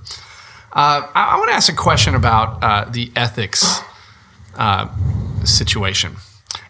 Uh, 0.72 1.06
I, 1.14 1.34
I 1.34 1.36
want 1.38 1.50
to 1.50 1.54
ask 1.54 1.72
a 1.72 1.76
question 1.76 2.14
about 2.14 2.62
uh, 2.62 2.84
the 2.90 3.10
ethics 3.16 3.80
uh, 4.56 4.88
situation. 5.44 6.16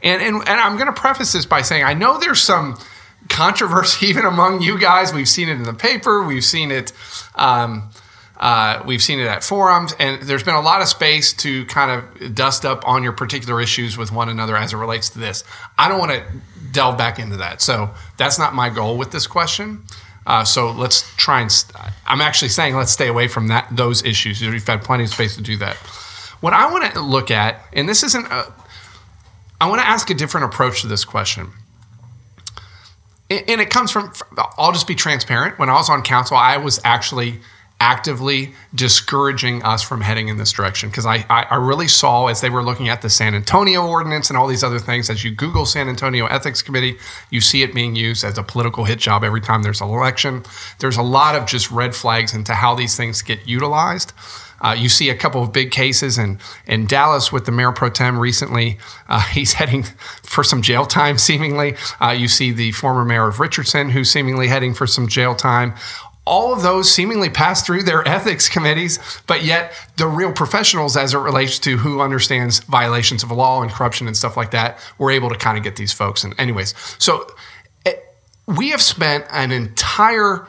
And, 0.03 0.23
and, 0.23 0.37
and 0.37 0.61
I'm 0.61 0.77
going 0.77 0.93
to 0.93 0.99
preface 0.99 1.33
this 1.33 1.47
by 1.47 1.63
saying 1.63 1.85
I 1.85 1.95
know 1.95 2.19
there's 2.19 2.41
some 2.41 2.77
controversy 3.29 4.07
even 4.09 4.25
among 4.25 4.63
you 4.63 4.79
guys. 4.79 5.13
We've 5.13 5.29
seen 5.29 5.49
it 5.49 5.53
in 5.53 5.65
the 5.65 5.75
paper, 5.75 6.23
we've 6.23 6.45
seen 6.45 6.71
it. 6.71 6.93
Um, 7.35 7.91
uh, 8.37 8.83
we've 8.85 9.03
seen 9.03 9.21
it 9.21 9.27
at 9.27 9.45
forums, 9.45 9.95
and 9.99 10.21
there's 10.23 10.43
been 10.43 10.57
a 10.57 10.61
lot 10.61 10.83
of 10.83 10.89
space 10.89 11.33
to 11.33 11.65
kind 11.67 11.91
of 11.91 12.35
dust 12.35 12.65
up 12.65 12.87
on 12.87 13.05
your 13.05 13.13
particular 13.13 13.61
issues 13.61 13.97
with 13.97 14.11
one 14.11 14.29
another 14.29 14.57
as 14.57 14.73
it 14.73 14.77
relates 14.77 15.09
to 15.11 15.21
this. 15.21 15.45
I 15.79 15.89
don't 15.89 16.01
want 16.01 16.11
to 16.11 16.23
delve 16.73 16.99
back 16.99 17.21
into 17.21 17.37
that, 17.37 17.63
so 17.63 17.91
that's 18.17 18.39
not 18.39 18.53
my 18.53 18.71
goal 18.71 18.99
with 18.99 19.13
this 19.13 19.29
question. 19.29 19.85
Uh, 20.27 20.45
so 20.45 20.73
let's 20.73 21.15
try 21.17 21.43
and. 21.43 21.53
St- 21.53 21.81
I'm 22.07 22.21
actually 22.21 22.49
saying 22.49 22.75
let's 22.75 22.93
stay 22.93 23.09
away 23.09 23.29
from 23.29 23.49
that 23.49 23.69
those 23.71 24.05
issues. 24.05 24.41
We've 24.41 24.67
had 24.67 24.83
plenty 24.83 25.05
of 25.05 25.11
space 25.11 25.37
to 25.37 25.43
do 25.43 25.57
that. 25.59 25.77
What 26.41 26.53
I 26.53 26.71
want 26.71 26.93
to 26.93 27.01
look 27.01 27.31
at, 27.31 27.61
and 27.73 27.89
this 27.89 28.03
isn't. 28.03 28.27
A, 28.27 28.53
I 29.61 29.69
want 29.69 29.81
to 29.81 29.87
ask 29.87 30.11
a 30.11 30.15
different 30.15 30.47
approach 30.47 30.83
to 30.83 30.89
this 30.89 31.05
question. 31.05 31.53
And 33.31 33.61
it 33.61 33.71
comes 33.71 33.91
from, 33.91 34.13
I'll 34.59 34.73
just 34.73 34.87
be 34.87 34.95
transparent. 34.95 35.59
When 35.59 35.71
I 35.71 35.75
was 35.75 35.89
on 35.89 36.03
council, 36.03 36.37
I 36.37 36.59
was 36.59 36.81
actually 36.85 37.41
actively 37.81 38.55
discouraging 38.75 39.63
us 39.63 39.83
from 39.83 40.01
heading 40.01 40.29
in 40.29 40.37
this 40.37 40.53
direction 40.53 40.89
because 40.89 41.07
I, 41.07 41.25
I, 41.29 41.47
I 41.51 41.57
really 41.57 41.89
saw 41.89 42.29
as 42.29 42.41
they 42.41 42.49
were 42.49 42.63
looking 42.63 42.89
at 42.89 43.03
the 43.03 43.11
San 43.11 43.35
Antonio 43.35 43.87
ordinance 43.87 44.31
and 44.31 44.37
all 44.37 44.47
these 44.47 44.63
other 44.63 44.79
things 44.79 45.11
as 45.11 45.25
you 45.25 45.35
Google 45.35 45.67
San 45.67 45.89
Antonio 45.89 46.27
Ethics 46.27 46.63
Committee, 46.63 46.97
you 47.31 47.41
see 47.41 47.63
it 47.63 47.75
being 47.75 47.97
used 47.97 48.25
as 48.25 48.39
a 48.39 48.43
political 48.43 48.85
hit 48.85 48.99
job 48.99 49.25
every 49.25 49.41
time 49.41 49.63
there's 49.63 49.81
an 49.81 49.89
election. 49.89 50.45
There's 50.79 50.97
a 50.97 51.03
lot 51.03 51.35
of 51.35 51.47
just 51.47 51.71
red 51.71 51.95
flags 51.95 52.33
into 52.35 52.55
how 52.55 52.75
these 52.75 52.97
things 52.97 53.23
get 53.23 53.47
utilized. 53.49 54.13
Uh, 54.61 54.75
you 54.79 54.89
see 54.89 55.11
a 55.11 55.17
couple 55.17 55.43
of 55.43 55.53
big 55.53 55.71
cases 55.71 56.19
in, 56.19 56.39
in 56.67 56.87
Dallas 56.87 57.33
with 57.33 57.47
the 57.47 57.53
mayor 57.53 57.73
pro 57.73 57.91
tem 57.91 58.19
recently. 58.19 58.79
Uh, 59.09 59.21
he's 59.33 59.55
heading 59.55 59.85
for 60.23 60.45
some 60.45 60.63
jail 60.63 60.87
time, 60.87 61.19
seemingly. 61.25 61.77
Uh, 62.01 62.11
you 62.11 62.29
see 62.29 62.53
the 62.53 62.73
former 62.73 63.05
mayor 63.05 63.29
of 63.29 63.41
Richardson, 63.41 63.91
who's 63.91 64.11
seemingly 64.11 64.49
heading 64.49 64.75
for 64.75 64.87
some 64.87 65.09
jail 65.09 65.35
time. 65.35 65.75
All 66.27 66.55
of 66.55 66.63
those 66.63 66.91
seemingly 66.91 67.29
pass 67.29 67.65
through 67.67 67.83
their 67.83 68.07
ethics 68.09 68.49
committees, 68.49 68.99
but 69.27 69.45
yet 69.45 69.73
the 69.99 70.07
real 70.07 70.33
professionals, 70.33 70.97
as 70.97 71.13
it 71.13 71.19
relates 71.19 71.59
to 71.61 71.77
who 71.77 72.01
understands 72.01 72.61
violations 72.61 73.23
of 73.23 73.31
law 73.31 73.63
and 73.63 73.71
corruption 73.71 74.07
and 74.07 74.17
stuff 74.17 74.37
like 74.37 74.51
that, 74.53 74.79
were 74.99 75.11
able 75.11 75.29
to 75.29 75.37
kind 75.37 75.59
of 75.59 75.65
get 75.65 75.77
these 75.77 75.93
folks. 75.93 76.25
And, 76.25 76.35
anyways, 76.41 76.75
so 76.99 77.27
it, 77.85 78.03
we 78.47 78.71
have 78.71 78.81
spent 78.81 79.27
an 79.31 79.53
entire 79.53 80.47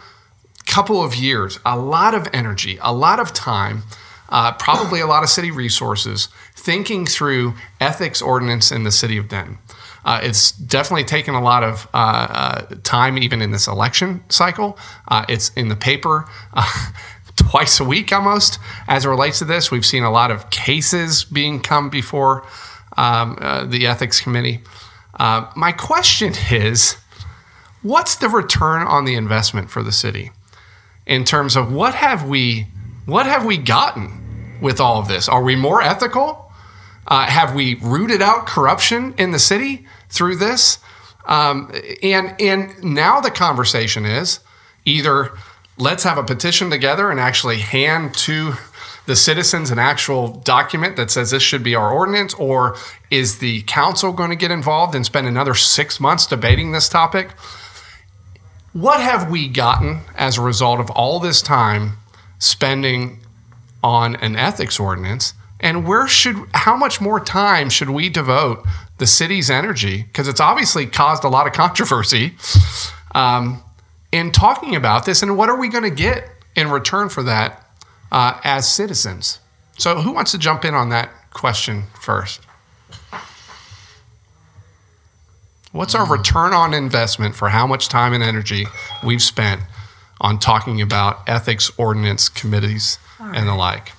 couple 0.66 1.04
of 1.04 1.16
years, 1.16 1.60
a 1.66 1.78
lot 1.78 2.14
of 2.14 2.28
energy, 2.34 2.78
a 2.82 2.94
lot 2.94 3.20
of 3.20 3.34
time 3.34 3.84
uh, 4.30 4.52
probably 4.54 5.00
a 5.00 5.08
lot 5.08 5.24
of 5.24 5.30
city 5.30 5.52
resources 5.52 6.30
thinking 6.56 7.06
through 7.06 7.54
ethics 7.80 8.22
ordinance 8.22 8.72
in 8.72 8.84
the 8.84 8.92
city 8.92 9.18
of 9.18 9.28
Denton. 9.28 9.58
Uh, 10.04 10.20
it's 10.22 10.52
definitely 10.52 11.04
taken 11.04 11.34
a 11.34 11.42
lot 11.42 11.64
of 11.64 11.88
uh, 11.94 11.98
uh 11.98 12.76
time, 12.84 13.18
even 13.18 13.42
in 13.42 13.52
this 13.52 13.68
election 13.68 14.24
cycle. 14.30 14.78
Uh, 15.08 15.26
it's 15.28 15.50
in 15.56 15.68
the 15.68 15.76
paper 15.76 16.26
uh, 16.54 16.92
twice 17.36 17.80
a 17.80 17.84
week 17.84 18.12
almost 18.14 18.60
as 18.88 19.06
it 19.06 19.10
relates 19.10 19.40
to 19.40 19.46
this. 19.46 19.72
We've 19.72 19.86
seen 19.86 20.04
a 20.04 20.12
lot 20.12 20.32
of 20.32 20.50
cases 20.50 21.24
being 21.24 21.60
come 21.60 21.90
before 21.90 22.46
um, 22.98 23.38
the 23.70 23.88
ethics 23.88 24.22
committee. 24.22 24.62
my 25.20 25.74
question 25.76 26.34
is 26.52 26.98
what's 27.82 28.16
the 28.16 28.30
return 28.30 28.84
on 28.84 29.06
the 29.06 29.16
investment 29.16 29.70
for 29.70 29.84
the 29.84 29.92
city 29.92 30.32
in 31.06 31.24
terms 31.24 31.56
of 31.56 31.72
what 31.72 31.96
have 31.96 32.28
we 32.28 32.68
what 33.06 33.26
have 33.28 33.46
we 33.46 33.58
gotten 33.58 34.58
with 34.62 34.80
all 34.80 35.00
of 35.00 35.08
this? 35.08 35.30
Are 35.30 35.44
we 35.44 35.56
more 35.56 35.82
ethical? 35.82 36.52
Uh, 37.06 37.28
have 37.28 37.54
we 37.54 37.76
rooted 37.76 38.22
out 38.22 38.48
corruption 38.48 39.14
in 39.18 39.30
the 39.30 39.38
city 39.38 39.86
through 40.10 40.38
this? 40.38 40.80
Um, 41.28 41.72
and 42.02 42.36
and 42.40 42.84
now 42.84 43.20
the 43.22 43.32
conversation 43.32 44.06
is 44.06 44.40
either 44.86 45.32
let's 45.78 46.04
have 46.04 46.18
a 46.18 46.24
petition 46.24 46.70
together 46.70 47.12
and 47.12 47.20
actually 47.20 47.58
hand 47.60 48.14
to 48.14 48.54
the 49.06 49.16
citizens 49.16 49.70
an 49.70 49.78
actual 49.78 50.28
document 50.28 50.96
that 50.96 51.12
says 51.12 51.30
this 51.30 51.44
should 51.44 51.62
be 51.62 51.76
our 51.76 51.92
ordinance, 51.92 52.34
or 52.36 52.76
is 53.12 53.38
the 53.38 53.62
council 53.64 54.12
going 54.12 54.32
to 54.32 54.36
get 54.36 54.50
involved 54.50 54.96
and 54.96 55.06
spend 55.06 55.28
another 55.28 55.54
six 55.54 56.00
months 56.00 56.26
debating 56.26 56.72
this 56.72 56.90
topic? 56.90 57.30
What 58.76 59.00
have 59.00 59.32
we 59.32 59.48
gotten 59.48 60.02
as 60.18 60.38
a 60.38 60.42
result 60.42 60.82
of 60.82 60.90
all 60.90 61.22
this 61.22 61.42
time 61.42 61.94
spending 62.40 63.20
on 63.82 64.18
an 64.18 64.36
ethics 64.36 64.82
ordinance? 64.82 65.34
And 65.62 65.88
where 65.88 66.10
should 66.10 66.36
how 66.54 66.76
much 66.76 67.00
more 67.00 67.22
time 67.22 67.70
should 67.70 67.90
we 67.90 68.10
devote 68.10 68.66
the 68.98 69.08
city's 69.08 69.50
energy? 69.50 70.04
Because 70.04 70.28
it's 70.28 70.42
obviously 70.42 70.88
caused 70.88 71.24
a 71.24 71.30
lot 71.30 71.48
of 71.48 71.54
controversy 71.64 72.34
um, 73.14 73.64
in 74.12 74.34
talking 74.34 74.76
about 74.76 75.06
this 75.06 75.24
and 75.24 75.38
what 75.38 75.48
are 75.48 75.58
we 75.58 75.70
going 75.70 75.86
to 75.86 75.90
get 75.90 76.30
in 76.58 76.70
return 76.70 77.08
for 77.08 77.24
that 77.24 77.66
uh, 78.12 78.42
as 78.44 78.70
citizens? 78.70 79.40
So 79.78 80.02
who 80.02 80.12
wants 80.12 80.32
to 80.32 80.38
jump 80.38 80.66
in 80.66 80.74
on 80.74 80.90
that 80.90 81.14
question 81.32 81.84
first 82.02 82.42
what's 85.76 85.94
our 85.94 86.08
return 86.08 86.54
on 86.54 86.74
investment 86.74 87.36
for 87.36 87.50
how 87.50 87.68
much 87.68 87.90
time 87.90 88.14
and 88.14 88.24
energy 88.24 88.66
we've 89.04 89.22
spent 89.22 89.62
on 90.22 90.40
talking 90.40 90.82
about 90.82 91.20
ethics 91.28 91.70
ordinance 91.78 92.30
committees 92.30 92.98
right. 93.20 93.36
and 93.36 93.48
the 93.48 93.54
like. 93.54 93.92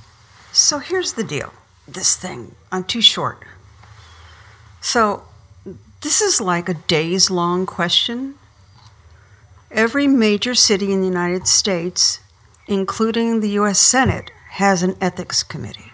So 0.52 0.78
here's 0.78 1.12
the 1.12 1.22
deal 1.22 1.52
this 1.86 2.16
thing, 2.16 2.54
I'm 2.72 2.82
too 2.82 3.02
short. 3.02 3.44
So 4.80 5.24
this 6.00 6.22
is 6.22 6.40
like 6.40 6.68
a 6.68 6.74
days 6.74 7.30
long 7.30 7.66
question. 7.66 8.36
Every 9.70 10.06
major 10.06 10.54
city 10.54 10.92
in 10.92 11.00
the 11.00 11.06
United 11.06 11.46
States, 11.46 12.20
including 12.66 13.40
the 13.40 13.50
US 13.50 13.78
Senate, 13.78 14.30
has 14.52 14.82
an 14.82 14.96
ethics 15.00 15.42
committee. 15.42 15.92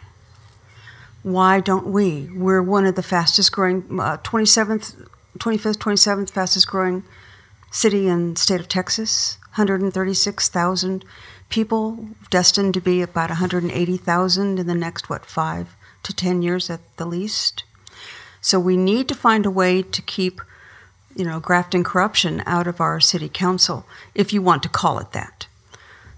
Why 1.24 1.60
don't 1.60 1.88
we? 1.88 2.30
We're 2.34 2.62
one 2.62 2.86
of 2.86 2.94
the 2.94 3.02
fastest 3.02 3.50
growing, 3.50 4.00
uh, 4.00 4.18
27th, 4.18 5.08
25th, 5.42 5.78
27th 5.78 6.30
fastest 6.30 6.68
growing 6.68 7.02
city 7.72 8.06
in 8.06 8.36
state 8.36 8.60
of 8.60 8.68
Texas. 8.68 9.38
136,000 9.56 11.04
people, 11.48 12.08
destined 12.30 12.72
to 12.74 12.80
be 12.80 13.02
about 13.02 13.28
180,000 13.28 14.58
in 14.58 14.66
the 14.66 14.74
next, 14.74 15.10
what, 15.10 15.26
five 15.26 15.76
to 16.04 16.14
10 16.14 16.42
years 16.42 16.70
at 16.70 16.80
the 16.96 17.04
least. 17.04 17.64
So 18.40 18.60
we 18.60 18.76
need 18.76 19.08
to 19.08 19.14
find 19.14 19.44
a 19.44 19.50
way 19.50 19.82
to 19.82 20.00
keep, 20.02 20.40
you 21.16 21.24
know, 21.24 21.40
graft 21.40 21.74
and 21.74 21.84
corruption 21.84 22.42
out 22.46 22.68
of 22.68 22.80
our 22.80 23.00
city 23.00 23.28
council, 23.28 23.84
if 24.14 24.32
you 24.32 24.40
want 24.40 24.62
to 24.62 24.68
call 24.68 25.00
it 25.00 25.10
that. 25.12 25.48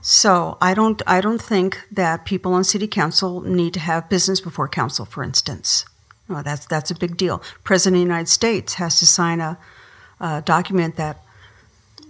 So 0.03 0.59
I 0.61 0.75
don't, 0.75 1.01
I 1.07 1.23
don't 1.23 1.41
think 1.41 1.81
that 1.91 2.27
people 2.27 2.53
on 2.53 2.63
city 2.63 2.87
council 2.87 3.41
need 3.41 3.73
to 3.75 3.81
have 3.81 4.11
business 4.11 4.41
before 4.41 4.69
council, 4.69 5.07
for 5.07 5.25
instance. 5.25 5.87
No, 6.29 6.43
that's, 6.43 6.67
that's 6.67 6.91
a 6.91 6.95
big 6.95 7.17
deal. 7.17 7.43
President 7.65 7.97
of 7.97 8.01
the 8.01 8.13
United 8.13 8.29
States 8.29 8.75
has 8.75 8.99
to 9.01 9.07
sign 9.07 9.41
a, 9.41 9.59
a 10.21 10.43
document 10.43 10.97
that 10.97 11.23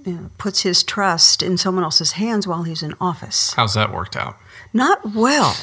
you 0.04 0.12
know, 0.12 0.30
puts 0.38 0.62
his 0.62 0.82
trust 0.82 1.42
in 1.42 1.56
someone 1.56 1.82
else's 1.82 2.12
hands 2.12 2.46
while 2.46 2.62
he's 2.62 2.82
in 2.82 2.94
office. 3.00 3.52
How's 3.54 3.74
that 3.74 3.92
worked 3.92 4.16
out? 4.16 4.36
Not 4.72 5.14
well. 5.14 5.56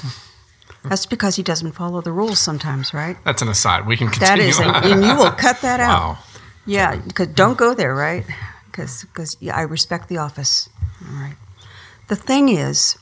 That's 0.83 1.05
because 1.05 1.35
he 1.35 1.43
doesn't 1.43 1.73
follow 1.73 2.01
the 2.01 2.11
rules 2.11 2.39
sometimes, 2.39 2.93
right? 2.93 3.15
That's 3.23 3.41
an 3.41 3.49
aside. 3.49 3.85
We 3.85 3.97
can 3.97 4.07
continue. 4.07 4.35
That 4.35 4.39
is, 4.39 4.59
a, 4.59 4.63
and 4.63 5.03
you 5.05 5.15
will 5.15 5.31
cut 5.31 5.61
that 5.61 5.79
out. 5.79 5.91
Wow. 6.01 6.17
Yeah, 6.65 6.95
because 6.95 7.27
don't 7.27 7.57
go 7.57 7.73
there, 7.73 7.95
right? 7.95 8.23
Because 8.65 9.03
because 9.05 9.35
yeah, 9.39 9.55
I 9.55 9.61
respect 9.61 10.09
the 10.09 10.17
office. 10.17 10.69
All 11.01 11.15
right. 11.15 11.35
The 12.07 12.15
thing 12.15 12.49
is, 12.49 12.97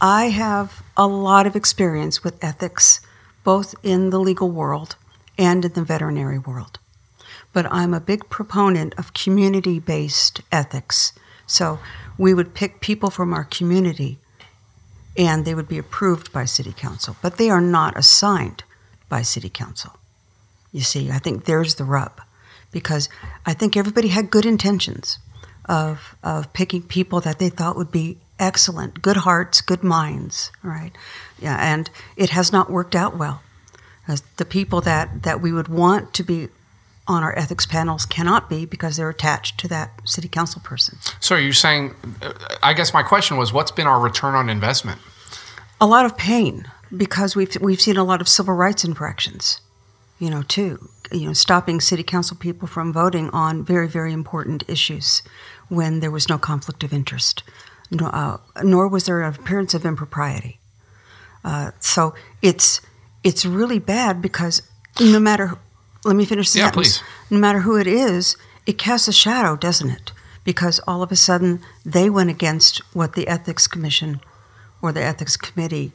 I 0.00 0.30
have 0.30 0.82
a 0.96 1.06
lot 1.06 1.46
of 1.46 1.54
experience 1.54 2.24
with 2.24 2.42
ethics, 2.42 3.00
both 3.44 3.74
in 3.82 4.10
the 4.10 4.18
legal 4.18 4.50
world 4.50 4.96
and 5.38 5.64
in 5.64 5.72
the 5.72 5.84
veterinary 5.84 6.38
world 6.38 6.78
but 7.54 7.70
I'm 7.72 7.94
a 7.94 8.00
big 8.00 8.28
proponent 8.28 8.94
of 8.98 9.14
community 9.14 9.78
based 9.78 10.42
ethics. 10.52 11.14
So 11.46 11.78
we 12.18 12.34
would 12.34 12.52
pick 12.52 12.80
people 12.80 13.08
from 13.08 13.32
our 13.32 13.44
community 13.44 14.18
and 15.16 15.44
they 15.44 15.54
would 15.54 15.68
be 15.68 15.78
approved 15.78 16.32
by 16.32 16.44
City 16.44 16.74
Council, 16.76 17.16
but 17.22 17.38
they 17.38 17.48
are 17.48 17.60
not 17.60 17.96
assigned 17.96 18.64
by 19.08 19.22
City 19.22 19.48
Council. 19.48 19.92
You 20.72 20.80
see, 20.80 21.10
I 21.10 21.18
think 21.18 21.44
there's 21.44 21.76
the 21.76 21.84
rub 21.84 22.20
because 22.72 23.08
I 23.46 23.54
think 23.54 23.76
everybody 23.76 24.08
had 24.08 24.30
good 24.30 24.44
intentions 24.44 25.20
of, 25.66 26.16
of 26.24 26.52
picking 26.52 26.82
people 26.82 27.20
that 27.20 27.38
they 27.38 27.48
thought 27.48 27.76
would 27.76 27.92
be 27.92 28.18
excellent, 28.38 29.02
good 29.02 29.18
hearts, 29.18 29.60
good 29.60 29.82
minds, 29.82 30.50
right? 30.62 30.92
Yeah, 31.38 31.56
and 31.60 31.90
it 32.16 32.30
has 32.30 32.52
not 32.52 32.70
worked 32.70 32.94
out 32.94 33.16
well. 33.16 33.42
As 34.06 34.22
the 34.36 34.44
people 34.44 34.80
that, 34.82 35.22
that 35.22 35.40
we 35.40 35.52
would 35.52 35.68
want 35.68 36.12
to 36.14 36.22
be 36.22 36.48
on 37.06 37.22
our 37.22 37.36
ethics 37.38 37.66
panels 37.66 38.06
cannot 38.06 38.48
be 38.48 38.64
because 38.64 38.96
they're 38.96 39.10
attached 39.10 39.58
to 39.60 39.68
that 39.68 40.00
city 40.04 40.28
council 40.28 40.60
person. 40.64 40.98
So 41.20 41.36
you're 41.36 41.52
saying, 41.52 41.94
uh, 42.22 42.32
I 42.62 42.72
guess 42.72 42.94
my 42.94 43.02
question 43.02 43.36
was, 43.36 43.52
what's 43.52 43.70
been 43.70 43.86
our 43.86 44.00
return 44.00 44.34
on 44.34 44.48
investment? 44.48 45.00
A 45.80 45.86
lot 45.86 46.06
of 46.06 46.16
pain 46.16 46.66
because 46.96 47.36
we've 47.36 47.56
we've 47.60 47.80
seen 47.80 47.96
a 47.96 48.04
lot 48.04 48.20
of 48.20 48.28
civil 48.28 48.54
rights 48.54 48.84
infractions, 48.84 49.60
you 50.18 50.30
know, 50.30 50.42
too. 50.42 50.88
You 51.12 51.26
know, 51.26 51.32
stopping 51.32 51.80
city 51.80 52.02
council 52.02 52.36
people 52.38 52.66
from 52.66 52.92
voting 52.92 53.28
on 53.30 53.64
very 53.64 53.88
very 53.88 54.12
important 54.12 54.64
issues 54.68 55.22
when 55.68 56.00
there 56.00 56.10
was 56.10 56.28
no 56.28 56.38
conflict 56.38 56.84
of 56.84 56.92
interest, 56.92 57.42
no, 57.90 58.06
uh, 58.06 58.38
nor 58.62 58.88
was 58.88 59.06
there 59.06 59.22
an 59.22 59.34
appearance 59.34 59.74
of 59.74 59.84
impropriety. 59.84 60.58
Uh, 61.44 61.72
so 61.80 62.14
it's 62.42 62.80
it's 63.22 63.44
really 63.44 63.78
bad 63.78 64.22
because 64.22 64.62
no 65.00 65.20
matter 65.20 65.58
let 66.04 66.16
me 66.16 66.24
finish 66.24 66.52
the 66.52 66.60
yeah, 66.60 66.66
sentence. 66.66 66.98
Please. 66.98 67.08
No 67.30 67.38
matter 67.38 67.60
who 67.60 67.76
it 67.76 67.86
is, 67.86 68.36
it 68.66 68.78
casts 68.78 69.08
a 69.08 69.12
shadow, 69.12 69.56
doesn't 69.56 69.90
it? 69.90 70.12
Because 70.44 70.80
all 70.86 71.02
of 71.02 71.10
a 71.10 71.16
sudden 71.16 71.60
they 71.84 72.10
went 72.10 72.30
against 72.30 72.78
what 72.94 73.14
the 73.14 73.28
ethics 73.28 73.66
commission 73.66 74.20
or 74.82 74.92
the 74.92 75.02
ethics 75.02 75.36
committee, 75.36 75.92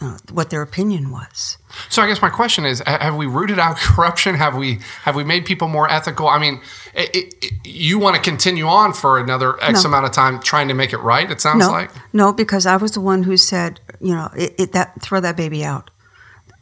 uh, 0.00 0.16
what 0.32 0.50
their 0.50 0.62
opinion 0.62 1.10
was. 1.10 1.58
So 1.88 2.00
I 2.02 2.06
guess 2.06 2.22
my 2.22 2.30
question 2.30 2.64
is: 2.64 2.82
Have 2.86 3.16
we 3.16 3.26
rooted 3.26 3.58
out 3.58 3.76
corruption? 3.78 4.34
Have 4.34 4.56
we 4.56 4.78
have 5.02 5.14
we 5.14 5.24
made 5.24 5.44
people 5.44 5.68
more 5.68 5.90
ethical? 5.90 6.28
I 6.28 6.38
mean, 6.38 6.60
it, 6.94 7.10
it, 7.42 7.52
you 7.64 7.98
want 7.98 8.16
to 8.16 8.22
continue 8.22 8.66
on 8.66 8.92
for 8.92 9.18
another 9.18 9.62
X 9.62 9.84
No. 9.84 9.90
amount 9.90 10.06
of 10.06 10.12
time 10.12 10.40
trying 10.40 10.68
to 10.68 10.74
make 10.74 10.92
it 10.92 10.98
right? 10.98 11.30
It 11.30 11.40
sounds 11.40 11.66
no, 11.66 11.70
like. 11.70 11.90
no, 12.12 12.32
because 12.32 12.66
I 12.66 12.76
was 12.76 12.92
the 12.92 13.00
one 13.00 13.22
who 13.24 13.36
said, 13.36 13.80
you 14.00 14.14
know, 14.14 14.30
it, 14.34 14.72
that 14.72 15.00
throw 15.02 15.20
that 15.20 15.36
baby 15.36 15.64
out. 15.64 15.90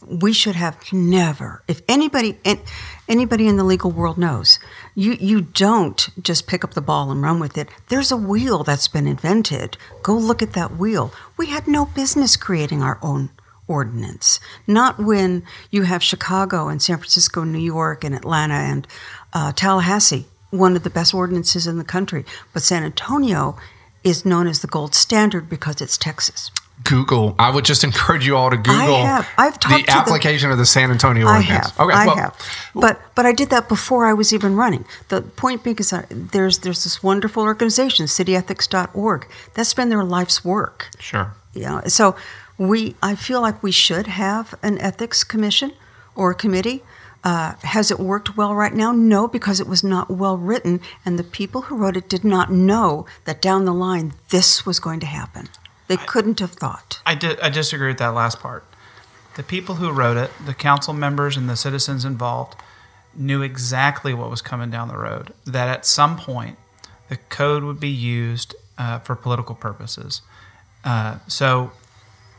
We 0.07 0.33
should 0.33 0.57
have 0.57 0.77
never. 0.93 1.63
If 1.69 1.83
anybody, 1.89 2.39
an- 2.45 2.61
anybody 3.09 3.49
in 3.49 3.57
the 3.57 3.65
legal 3.65 3.91
world 3.91 4.19
knows, 4.19 4.59
you 4.95 5.13
you 5.13 5.41
don't 5.41 6.09
just 6.23 6.47
pick 6.47 6.63
up 6.63 6.75
the 6.75 6.81
ball 6.81 7.11
and 7.11 7.23
run 7.23 7.41
with 7.41 7.57
it. 7.57 7.69
There's 7.89 8.13
a 8.13 8.17
wheel 8.17 8.65
that's 8.65 8.89
been 8.89 9.07
invented. 9.07 9.77
Go 10.03 10.15
look 10.15 10.43
at 10.43 10.53
that 10.53 10.77
wheel. 10.77 11.13
We 11.37 11.47
had 11.47 11.67
no 11.67 11.87
business 11.87 12.37
creating 12.37 12.83
our 12.83 12.99
own 13.03 13.31
ordinance. 13.67 14.41
Not 14.67 14.99
when 14.99 15.45
you 15.71 15.83
have 15.83 16.03
Chicago 16.03 16.69
and 16.69 16.81
San 16.83 16.97
Francisco, 16.99 17.45
New 17.45 17.59
York, 17.59 18.05
and 18.05 18.15
Atlanta 18.15 18.55
and 18.55 18.87
uh, 19.33 19.53
Tallahassee, 19.53 20.27
one 20.51 20.75
of 20.75 20.83
the 20.83 20.91
best 20.91 21.15
ordinances 21.15 21.67
in 21.67 21.79
the 21.79 21.85
country. 21.85 22.25
But 22.53 22.63
San 22.63 22.83
Antonio 22.83 23.57
is 24.03 24.25
known 24.25 24.47
as 24.47 24.61
the 24.61 24.69
gold 24.69 24.95
standard 24.95 25.49
because 25.49 25.81
it's 25.81 25.99
Texas. 25.99 26.51
Google. 26.85 27.35
I 27.39 27.51
would 27.51 27.65
just 27.65 27.85
encourage 27.89 28.27
you 28.27 28.37
all 28.37 28.51
to 28.51 28.57
Google 28.57 29.03
have. 29.03 29.29
I've 29.37 29.59
talked 29.59 29.75
the 29.75 29.81
to 29.81 29.87
the- 29.87 29.93
application 29.93 30.51
of 30.51 30.59
the 30.59 30.67
San 30.67 30.91
Antonio 30.91 31.27
I 31.27 31.37
ordinance. 31.37 31.71
have. 31.71 31.81
I 31.81 32.07
well, 32.07 32.17
have. 32.17 32.37
But 32.75 33.01
but 33.15 33.27
I 33.27 33.33
did 33.33 33.51
that 33.51 33.69
before 33.69 34.07
I 34.07 34.13
was 34.15 34.33
even 34.33 34.57
running. 34.57 34.85
The 35.09 35.23
point 35.23 35.63
being 35.65 35.77
is 35.79 35.91
that 35.91 36.07
there's 36.11 36.59
there's 36.59 36.85
this 36.85 37.03
wonderful 37.03 37.43
organization, 37.43 38.07
cityethics.org. 38.07 39.27
That's 39.55 39.75
been 39.75 39.89
their 39.89 40.05
life's 40.05 40.45
work. 40.45 40.89
Sure. 40.99 41.35
You 41.55 41.63
know, 41.63 41.83
so 41.87 42.15
we 42.59 42.95
I 43.03 43.15
feel 43.15 43.41
like 43.41 43.63
we 43.63 43.73
should 43.73 44.07
have 44.07 44.55
an 44.63 44.79
ethics 44.79 45.25
commission 45.25 45.73
or 46.15 46.31
a 46.31 46.35
committee. 46.35 46.83
Uh, 47.25 47.55
has 47.65 47.91
it 47.91 47.99
worked 47.99 48.37
well 48.37 48.55
right 48.55 48.73
now? 48.73 48.93
No, 48.93 49.27
because 49.27 49.59
it 49.61 49.67
was 49.67 49.83
not 49.83 50.09
well 50.09 50.39
written, 50.39 50.81
and 51.05 51.19
the 51.19 51.25
people 51.25 51.63
who 51.63 51.77
wrote 51.77 51.97
it 51.97 52.09
did 52.09 52.25
not 52.25 52.53
know 52.53 53.07
that 53.25 53.43
down 53.43 53.65
the 53.65 53.75
line 53.75 54.15
this 54.31 54.65
was 54.65 54.79
going 54.79 55.01
to 55.01 55.07
happen. 55.07 55.49
They 55.89 55.97
couldn't 55.97 56.41
have 56.41 56.53
thought. 56.53 57.01
I, 57.05 57.15
di- 57.15 57.39
I 57.43 57.49
disagree 57.49 57.89
with 57.89 57.99
that 57.99 58.09
last 58.09 58.41
part. 58.41 58.65
The 59.37 59.43
people 59.43 59.77
who 59.77 59.91
wrote 59.91 60.17
it, 60.17 60.31
the 60.45 60.55
council 60.55 60.95
members 60.95 61.37
and 61.37 61.49
the 61.49 61.57
citizens 61.57 62.05
involved, 62.05 62.57
knew 63.15 63.43
exactly 63.43 64.15
what 64.15 64.31
was 64.31 64.43
coming 64.43 64.71
down 64.71 64.89
the 64.89 64.97
road. 64.97 65.33
That 65.47 65.69
at 65.69 65.87
some 65.87 66.17
point, 66.17 66.59
the 67.09 67.17
code 67.17 67.65
would 67.65 67.81
be 67.81 67.89
used 67.89 68.55
uh, 68.77 68.99
for 69.01 69.17
political 69.17 69.55
purposes. 69.55 70.23
Uh, 70.85 71.19
so, 71.27 71.73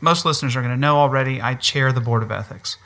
most 0.00 0.24
listeners 0.24 0.56
are 0.56 0.62
going 0.62 0.74
to 0.74 0.80
know 0.80 0.96
already. 0.96 1.40
I 1.40 1.54
chair 1.54 1.92
the 1.92 2.00
board 2.00 2.22
of 2.22 2.30
ethics. 2.30 2.76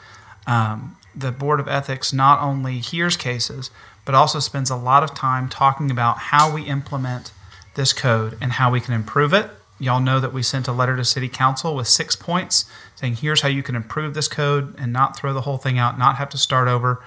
Um, 0.46 0.96
the 1.14 1.30
board 1.30 1.60
of 1.60 1.68
ethics 1.68 2.12
not 2.12 2.40
only 2.40 2.78
hears 2.78 3.16
cases, 3.16 3.70
but 4.04 4.14
also 4.14 4.40
spends 4.40 4.70
a 4.70 4.76
lot 4.76 5.02
of 5.02 5.14
time 5.14 5.48
talking 5.48 5.90
about 5.90 6.18
how 6.18 6.52
we 6.52 6.62
implement 6.62 7.32
this 7.74 7.92
code 7.92 8.36
and 8.40 8.52
how 8.52 8.70
we 8.70 8.80
can 8.80 8.94
improve 8.94 9.32
it. 9.32 9.50
Y'all 9.80 10.00
know 10.00 10.20
that 10.20 10.32
we 10.32 10.42
sent 10.42 10.68
a 10.68 10.72
letter 10.72 10.96
to 10.96 11.04
city 11.04 11.28
council 11.28 11.74
with 11.74 11.88
six 11.88 12.14
points 12.14 12.64
saying, 12.94 13.16
here's 13.16 13.40
how 13.40 13.48
you 13.48 13.62
can 13.62 13.74
improve 13.74 14.14
this 14.14 14.28
code 14.28 14.74
and 14.78 14.92
not 14.92 15.16
throw 15.16 15.32
the 15.32 15.40
whole 15.40 15.58
thing 15.58 15.78
out, 15.78 15.98
not 15.98 16.16
have 16.16 16.28
to 16.30 16.38
start 16.38 16.68
over. 16.68 17.02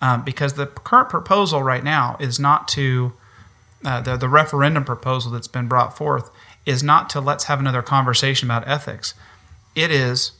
Um, 0.00 0.24
because 0.24 0.54
the 0.54 0.66
current 0.66 1.08
proposal 1.08 1.62
right 1.62 1.84
now 1.84 2.16
is 2.20 2.38
not 2.38 2.68
to, 2.68 3.12
uh, 3.84 4.00
the, 4.00 4.16
the 4.16 4.28
referendum 4.28 4.84
proposal 4.84 5.30
that's 5.30 5.48
been 5.48 5.68
brought 5.68 5.96
forth 5.96 6.30
is 6.64 6.82
not 6.82 7.08
to 7.10 7.20
let's 7.20 7.44
have 7.44 7.60
another 7.60 7.82
conversation 7.82 8.48
about 8.48 8.66
ethics. 8.66 9.14
It 9.74 9.90
is 9.90 10.32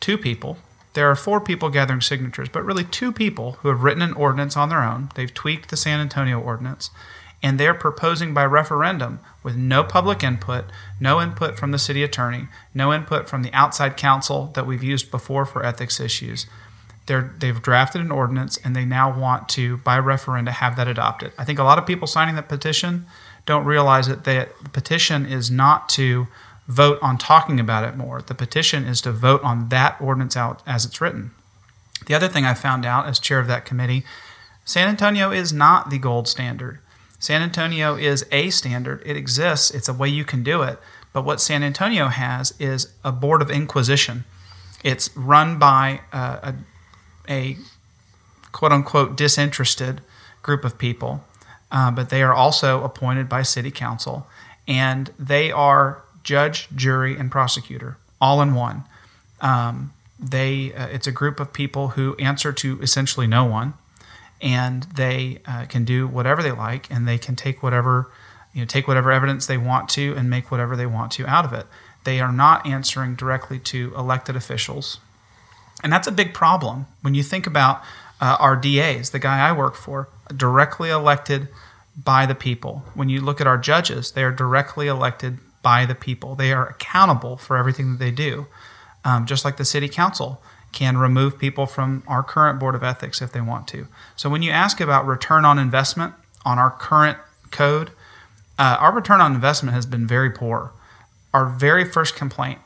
two 0.00 0.16
people. 0.16 0.58
There 0.92 1.10
are 1.10 1.16
four 1.16 1.40
people 1.40 1.70
gathering 1.70 2.00
signatures, 2.00 2.48
but 2.48 2.64
really 2.64 2.84
two 2.84 3.10
people 3.10 3.52
who 3.60 3.68
have 3.68 3.82
written 3.82 4.02
an 4.02 4.12
ordinance 4.12 4.56
on 4.56 4.68
their 4.68 4.82
own. 4.82 5.10
They've 5.14 5.32
tweaked 5.32 5.70
the 5.70 5.76
San 5.76 5.98
Antonio 5.98 6.38
ordinance, 6.38 6.90
and 7.44 7.60
they're 7.60 7.74
proposing 7.74 8.32
by 8.32 8.46
referendum 8.46 9.20
with 9.42 9.54
no 9.54 9.84
public 9.84 10.24
input, 10.24 10.64
no 10.98 11.20
input 11.20 11.58
from 11.58 11.72
the 11.72 11.78
city 11.78 12.02
attorney, 12.02 12.48
no 12.72 12.90
input 12.90 13.28
from 13.28 13.42
the 13.42 13.52
outside 13.52 13.98
counsel 13.98 14.50
that 14.54 14.66
we've 14.66 14.82
used 14.82 15.10
before 15.10 15.44
for 15.44 15.62
ethics 15.62 16.00
issues. 16.00 16.46
They're, 17.04 17.34
they've 17.38 17.60
drafted 17.60 18.00
an 18.00 18.10
ordinance 18.10 18.56
and 18.64 18.74
they 18.74 18.86
now 18.86 19.14
want 19.14 19.50
to, 19.50 19.76
by 19.76 19.98
referenda, 19.98 20.48
have 20.48 20.76
that 20.76 20.88
adopted. 20.88 21.32
I 21.36 21.44
think 21.44 21.58
a 21.58 21.64
lot 21.64 21.76
of 21.76 21.84
people 21.84 22.08
signing 22.08 22.34
that 22.36 22.48
petition 22.48 23.04
don't 23.44 23.66
realize 23.66 24.08
that 24.08 24.24
the 24.24 24.48
petition 24.72 25.26
is 25.26 25.50
not 25.50 25.90
to 25.90 26.26
vote 26.66 26.98
on 27.02 27.18
talking 27.18 27.60
about 27.60 27.84
it 27.84 27.94
more. 27.94 28.22
The 28.22 28.34
petition 28.34 28.84
is 28.84 29.02
to 29.02 29.12
vote 29.12 29.42
on 29.44 29.68
that 29.68 30.00
ordinance 30.00 30.34
out 30.34 30.62
as 30.66 30.86
it's 30.86 31.02
written. 31.02 31.32
The 32.06 32.14
other 32.14 32.28
thing 32.28 32.46
I 32.46 32.54
found 32.54 32.86
out 32.86 33.06
as 33.06 33.18
chair 33.18 33.38
of 33.38 33.48
that 33.48 33.66
committee 33.66 34.02
San 34.64 34.88
Antonio 34.88 35.30
is 35.30 35.52
not 35.52 35.90
the 35.90 35.98
gold 35.98 36.26
standard. 36.26 36.78
San 37.24 37.40
Antonio 37.40 37.96
is 37.96 38.26
a 38.30 38.50
standard. 38.50 39.02
It 39.06 39.16
exists, 39.16 39.70
it's 39.70 39.88
a 39.88 39.94
way 39.94 40.10
you 40.10 40.26
can 40.26 40.42
do 40.42 40.60
it. 40.60 40.78
But 41.14 41.24
what 41.24 41.40
San 41.40 41.62
Antonio 41.62 42.08
has 42.08 42.52
is 42.58 42.92
a 43.02 43.12
board 43.12 43.40
of 43.40 43.50
inquisition. 43.50 44.24
It's 44.84 45.08
run 45.16 45.58
by 45.58 46.02
uh, 46.12 46.52
a, 47.26 47.32
a 47.32 47.56
quote 48.52 48.72
unquote 48.72 49.16
disinterested 49.16 50.02
group 50.42 50.66
of 50.66 50.76
people, 50.76 51.24
uh, 51.72 51.90
but 51.92 52.10
they 52.10 52.22
are 52.22 52.34
also 52.34 52.84
appointed 52.84 53.26
by 53.26 53.40
city 53.40 53.70
council. 53.70 54.26
And 54.68 55.10
they 55.18 55.50
are 55.50 56.02
judge, 56.24 56.68
jury, 56.76 57.16
and 57.16 57.30
prosecutor 57.30 57.96
all 58.20 58.42
in 58.42 58.54
one. 58.54 58.84
Um, 59.40 59.94
they 60.20 60.74
uh, 60.74 60.88
it's 60.88 61.06
a 61.06 61.12
group 61.12 61.40
of 61.40 61.54
people 61.54 61.88
who 61.88 62.16
answer 62.16 62.52
to 62.52 62.78
essentially 62.82 63.26
no 63.26 63.46
one 63.46 63.72
and 64.44 64.82
they 64.94 65.38
uh, 65.46 65.64
can 65.64 65.86
do 65.86 66.06
whatever 66.06 66.42
they 66.42 66.52
like 66.52 66.88
and 66.90 67.08
they 67.08 67.16
can 67.16 67.34
take 67.34 67.62
whatever 67.62 68.12
you 68.52 68.60
know 68.60 68.66
take 68.66 68.86
whatever 68.86 69.10
evidence 69.10 69.46
they 69.46 69.56
want 69.56 69.88
to 69.88 70.14
and 70.16 70.28
make 70.28 70.50
whatever 70.50 70.76
they 70.76 70.86
want 70.86 71.10
to 71.12 71.26
out 71.26 71.46
of 71.46 71.52
it. 71.52 71.66
They 72.04 72.20
are 72.20 72.30
not 72.30 72.66
answering 72.66 73.14
directly 73.14 73.58
to 73.60 73.94
elected 73.96 74.36
officials. 74.36 75.00
And 75.82 75.90
that's 75.90 76.06
a 76.06 76.12
big 76.12 76.34
problem 76.34 76.86
when 77.00 77.14
you 77.14 77.22
think 77.22 77.46
about 77.46 77.82
uh, 78.20 78.36
our 78.38 78.54
DAs 78.54 79.10
the 79.10 79.18
guy 79.18 79.40
I 79.40 79.52
work 79.52 79.74
for 79.74 80.08
directly 80.36 80.90
elected 80.90 81.48
by 81.96 82.26
the 82.26 82.34
people. 82.34 82.84
When 82.92 83.08
you 83.08 83.22
look 83.22 83.40
at 83.40 83.46
our 83.46 83.58
judges 83.58 84.12
they 84.12 84.22
are 84.22 84.32
directly 84.32 84.88
elected 84.88 85.38
by 85.62 85.86
the 85.86 85.94
people. 85.94 86.34
They 86.34 86.52
are 86.52 86.68
accountable 86.68 87.38
for 87.38 87.56
everything 87.56 87.92
that 87.92 87.98
they 87.98 88.10
do 88.10 88.46
um, 89.06 89.24
just 89.24 89.44
like 89.44 89.56
the 89.56 89.64
city 89.64 89.88
council 89.88 90.42
can 90.74 90.98
remove 90.98 91.38
people 91.38 91.66
from 91.66 92.02
our 92.06 92.22
current 92.22 92.58
board 92.58 92.74
of 92.74 92.82
ethics 92.82 93.22
if 93.22 93.32
they 93.32 93.40
want 93.40 93.66
to. 93.68 93.86
So 94.16 94.28
when 94.28 94.42
you 94.42 94.50
ask 94.50 94.80
about 94.80 95.06
return 95.06 95.44
on 95.44 95.58
investment 95.58 96.14
on 96.44 96.58
our 96.58 96.70
current 96.70 97.16
code, 97.50 97.90
uh, 98.58 98.76
our 98.80 98.92
return 98.92 99.20
on 99.20 99.34
investment 99.34 99.74
has 99.74 99.86
been 99.86 100.06
very 100.06 100.30
poor. 100.30 100.72
Our 101.32 101.46
very 101.46 101.84
first 101.84 102.16
complaint 102.16 102.58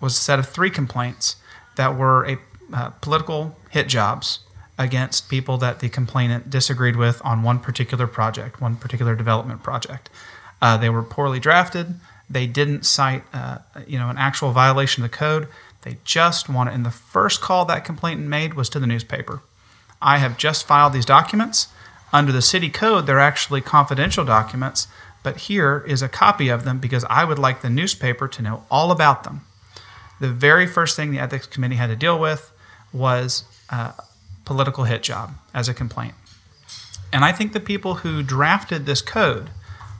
was 0.00 0.12
a 0.12 0.20
set 0.20 0.38
of 0.38 0.48
three 0.48 0.70
complaints 0.70 1.36
that 1.76 1.96
were 1.96 2.24
a 2.26 2.38
uh, 2.72 2.90
political 3.00 3.56
hit 3.70 3.88
jobs 3.88 4.40
against 4.78 5.28
people 5.28 5.56
that 5.58 5.80
the 5.80 5.88
complainant 5.88 6.50
disagreed 6.50 6.96
with 6.96 7.20
on 7.24 7.42
one 7.42 7.58
particular 7.58 8.06
project, 8.06 8.60
one 8.60 8.76
particular 8.76 9.14
development 9.14 9.62
project. 9.62 10.10
Uh, 10.60 10.76
they 10.76 10.90
were 10.90 11.02
poorly 11.02 11.38
drafted. 11.38 11.94
They 12.28 12.46
didn't 12.46 12.84
cite, 12.84 13.22
uh, 13.32 13.58
you 13.86 13.98
know, 13.98 14.08
an 14.08 14.16
actual 14.18 14.52
violation 14.52 15.04
of 15.04 15.10
the 15.10 15.16
code. 15.16 15.48
They 15.84 15.98
just 16.02 16.48
wanted, 16.48 16.74
and 16.74 16.84
the 16.84 16.90
first 16.90 17.40
call 17.40 17.64
that 17.66 17.84
complainant 17.84 18.26
made 18.26 18.54
was 18.54 18.68
to 18.70 18.80
the 18.80 18.86
newspaper. 18.86 19.42
I 20.00 20.18
have 20.18 20.38
just 20.38 20.66
filed 20.66 20.92
these 20.92 21.04
documents. 21.04 21.68
Under 22.12 22.32
the 22.32 22.42
city 22.42 22.70
code, 22.70 23.06
they're 23.06 23.20
actually 23.20 23.60
confidential 23.60 24.24
documents, 24.24 24.88
but 25.22 25.36
here 25.36 25.84
is 25.86 26.02
a 26.02 26.08
copy 26.08 26.48
of 26.48 26.64
them 26.64 26.78
because 26.78 27.04
I 27.10 27.24
would 27.24 27.38
like 27.38 27.60
the 27.60 27.70
newspaper 27.70 28.28
to 28.28 28.42
know 28.42 28.64
all 28.70 28.90
about 28.90 29.24
them. 29.24 29.42
The 30.20 30.30
very 30.30 30.66
first 30.66 30.96
thing 30.96 31.10
the 31.10 31.18
ethics 31.18 31.46
committee 31.46 31.76
had 31.76 31.88
to 31.88 31.96
deal 31.96 32.18
with 32.18 32.50
was 32.92 33.44
a 33.68 33.92
political 34.44 34.84
hit 34.84 35.02
job 35.02 35.34
as 35.52 35.68
a 35.68 35.74
complaint. 35.74 36.14
And 37.12 37.24
I 37.24 37.32
think 37.32 37.52
the 37.52 37.60
people 37.60 37.96
who 37.96 38.22
drafted 38.22 38.86
this 38.86 39.02
code 39.02 39.50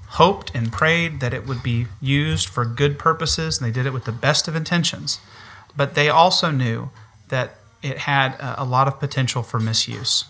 hoped 0.09 0.53
and 0.55 0.73
prayed 0.73 1.21
that 1.21 1.35
it 1.35 1.47
would 1.47 1.63
be 1.63 1.87
used 2.01 2.49
for 2.49 2.65
good 2.65 2.99
purposes, 2.99 3.59
and 3.59 3.67
they 3.67 3.73
did 3.73 3.87
it 3.87 3.93
with 3.93 4.05
the 4.05 4.13
best 4.13 4.47
of 4.47 4.55
intentions. 4.55 5.19
But 5.77 5.95
they 5.95 6.09
also 6.09 6.51
knew 6.51 6.91
that 7.29 7.57
it 7.83 7.99
had 7.99 8.37
a 8.41 8.65
lot 8.65 8.89
of 8.89 8.99
potential 8.99 9.43
for 9.43 9.61
misuse. 9.61 10.25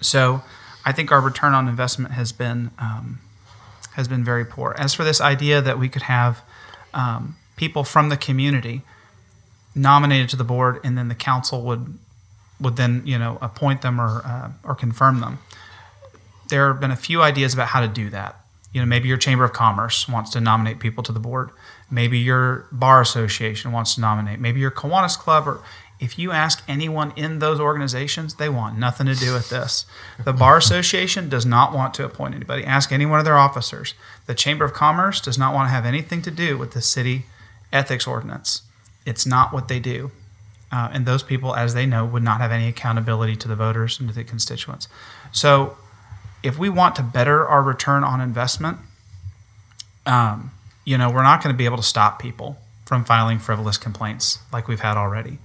So 0.00 0.42
I 0.84 0.92
think 0.92 1.10
our 1.10 1.20
return 1.20 1.52
on 1.52 1.68
investment 1.68 2.14
has 2.14 2.32
been 2.32 2.70
um, 2.78 3.18
has 3.94 4.08
been 4.08 4.24
very 4.24 4.44
poor. 4.44 4.74
As 4.78 4.94
for 4.94 5.04
this 5.04 5.20
idea 5.20 5.60
that 5.60 5.78
we 5.78 5.88
could 5.88 6.02
have 6.02 6.42
um, 6.94 7.36
people 7.56 7.82
from 7.82 8.08
the 8.08 8.16
community 8.16 8.82
nominated 9.74 10.28
to 10.30 10.36
the 10.36 10.44
board, 10.44 10.80
and 10.84 10.96
then 10.96 11.08
the 11.08 11.14
council 11.14 11.62
would 11.62 11.98
would 12.60 12.76
then 12.76 13.02
you 13.04 13.18
know 13.18 13.38
appoint 13.42 13.82
them 13.82 14.00
or 14.00 14.22
uh, 14.24 14.50
or 14.64 14.74
confirm 14.74 15.20
them. 15.20 15.38
There 16.48 16.68
have 16.68 16.80
been 16.80 16.92
a 16.92 16.96
few 16.96 17.22
ideas 17.22 17.52
about 17.52 17.68
how 17.68 17.80
to 17.80 17.88
do 17.88 18.08
that. 18.10 18.40
You 18.72 18.80
know, 18.80 18.86
maybe 18.86 19.08
your 19.08 19.18
chamber 19.18 19.44
of 19.44 19.52
commerce 19.52 20.08
wants 20.08 20.30
to 20.30 20.40
nominate 20.40 20.78
people 20.78 21.02
to 21.04 21.12
the 21.12 21.18
board. 21.18 21.50
Maybe 21.90 22.18
your 22.18 22.66
bar 22.72 23.00
association 23.00 23.72
wants 23.72 23.94
to 23.94 24.00
nominate. 24.00 24.40
Maybe 24.40 24.60
your 24.60 24.70
Kiwanis 24.72 25.16
club 25.18 25.46
or 25.46 25.62
If 25.98 26.18
you 26.18 26.30
ask 26.30 26.62
anyone 26.68 27.12
in 27.16 27.38
those 27.38 27.58
organizations, 27.58 28.34
they 28.34 28.50
want 28.50 28.78
nothing 28.78 29.06
to 29.06 29.14
do 29.14 29.32
with 29.32 29.48
this. 29.48 29.86
The 30.22 30.32
Bar 30.32 30.58
Association 30.58 31.30
does 31.30 31.46
not 31.46 31.72
want 31.72 31.94
to 31.94 32.04
appoint 32.04 32.34
anybody. 32.34 32.64
Ask 32.64 32.92
any 32.92 33.06
one 33.06 33.18
of 33.18 33.24
their 33.24 33.38
officers. 33.38 33.94
The 34.26 34.34
Chamber 34.34 34.66
of 34.66 34.74
Commerce 34.74 35.22
does 35.22 35.38
not 35.38 35.54
want 35.54 35.68
to 35.68 35.70
have 35.70 35.86
anything 35.86 36.20
to 36.22 36.30
do 36.30 36.58
with 36.58 36.72
the 36.72 36.82
city 36.82 37.24
ethics 37.72 38.06
ordinance. 38.06 38.62
It's 39.06 39.24
not 39.24 39.54
what 39.54 39.68
they 39.68 39.80
do. 39.80 40.10
Uh, 40.70 40.90
and 40.92 41.06
those 41.06 41.22
people, 41.22 41.54
as 41.54 41.72
they 41.72 41.86
know, 41.86 42.04
would 42.04 42.22
not 42.22 42.40
have 42.40 42.52
any 42.52 42.68
accountability 42.68 43.36
to 43.36 43.48
the 43.48 43.56
voters 43.56 43.98
and 43.98 44.08
to 44.08 44.14
the 44.14 44.24
constituents. 44.24 44.88
So, 45.32 45.78
if 46.42 46.58
we 46.58 46.68
want 46.68 46.96
to 46.96 47.02
better 47.02 47.46
our 47.46 47.62
return 47.62 48.04
on 48.04 48.20
investment, 48.20 48.78
um, 50.04 50.50
you 50.86 50.96
know, 50.96 51.10
we're 51.10 51.24
not 51.24 51.42
going 51.42 51.52
to 51.52 51.58
be 51.58 51.66
able 51.66 51.76
to 51.76 51.82
stop 51.82 52.18
people 52.18 52.56
from 52.86 53.04
filing 53.04 53.38
frivolous 53.38 53.76
complaints 53.76 54.38
like 54.52 54.68
we've 54.68 54.80
had 54.80 54.96
already. 54.96 55.38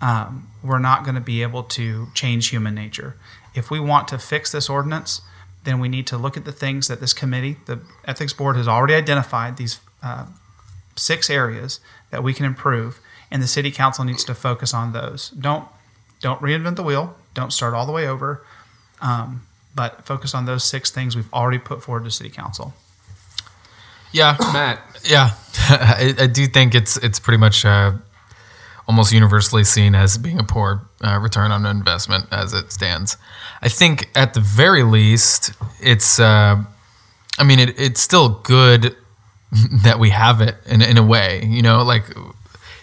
Um, 0.00 0.48
we're 0.62 0.78
not 0.78 1.02
going 1.02 1.16
to 1.16 1.20
be 1.20 1.42
able 1.42 1.64
to 1.64 2.06
change 2.14 2.48
human 2.48 2.74
nature. 2.74 3.16
If 3.54 3.70
we 3.70 3.80
want 3.80 4.08
to 4.08 4.18
fix 4.18 4.52
this 4.52 4.70
ordinance, 4.70 5.22
then 5.64 5.80
we 5.80 5.88
need 5.88 6.06
to 6.06 6.16
look 6.16 6.36
at 6.36 6.44
the 6.44 6.52
things 6.52 6.86
that 6.86 7.00
this 7.00 7.12
committee, 7.12 7.56
the 7.66 7.80
ethics 8.04 8.32
board, 8.32 8.56
has 8.56 8.68
already 8.68 8.94
identified 8.94 9.56
these 9.56 9.80
uh, 10.02 10.26
six 10.94 11.28
areas 11.28 11.80
that 12.10 12.22
we 12.22 12.32
can 12.32 12.46
improve, 12.46 13.00
and 13.30 13.42
the 13.42 13.48
city 13.48 13.72
council 13.72 14.04
needs 14.04 14.22
to 14.24 14.34
focus 14.34 14.72
on 14.72 14.92
those. 14.92 15.30
Don't 15.30 15.66
don't 16.20 16.40
reinvent 16.40 16.76
the 16.76 16.82
wheel. 16.82 17.16
Don't 17.34 17.52
start 17.52 17.74
all 17.74 17.84
the 17.84 17.92
way 17.92 18.06
over, 18.06 18.44
um, 19.02 19.46
but 19.74 20.06
focus 20.06 20.34
on 20.34 20.46
those 20.46 20.62
six 20.64 20.90
things 20.90 21.16
we've 21.16 21.32
already 21.32 21.58
put 21.58 21.82
forward 21.82 22.04
to 22.04 22.10
city 22.10 22.30
council. 22.30 22.72
Yeah, 24.12 24.36
Matt, 24.52 24.80
yeah, 25.04 25.30
I, 25.68 26.14
I 26.18 26.26
do 26.26 26.46
think 26.46 26.74
it's 26.74 26.96
it's 26.98 27.18
pretty 27.18 27.38
much 27.38 27.64
uh, 27.64 27.92
almost 28.88 29.12
universally 29.12 29.64
seen 29.64 29.94
as 29.94 30.18
being 30.18 30.38
a 30.38 30.44
poor 30.44 30.82
uh, 31.04 31.18
return 31.18 31.52
on 31.52 31.66
investment 31.66 32.26
as 32.30 32.52
it 32.52 32.72
stands. 32.72 33.16
I 33.62 33.68
think 33.68 34.08
at 34.14 34.34
the 34.34 34.40
very 34.40 34.82
least, 34.82 35.52
it's. 35.80 36.20
Uh, 36.20 36.62
I 37.38 37.44
mean, 37.44 37.58
it, 37.58 37.78
it's 37.78 38.00
still 38.00 38.40
good 38.44 38.96
that 39.84 39.98
we 39.98 40.10
have 40.10 40.40
it 40.40 40.56
in 40.66 40.82
in 40.82 40.98
a 40.98 41.04
way. 41.04 41.44
You 41.44 41.62
know, 41.62 41.82
like 41.82 42.04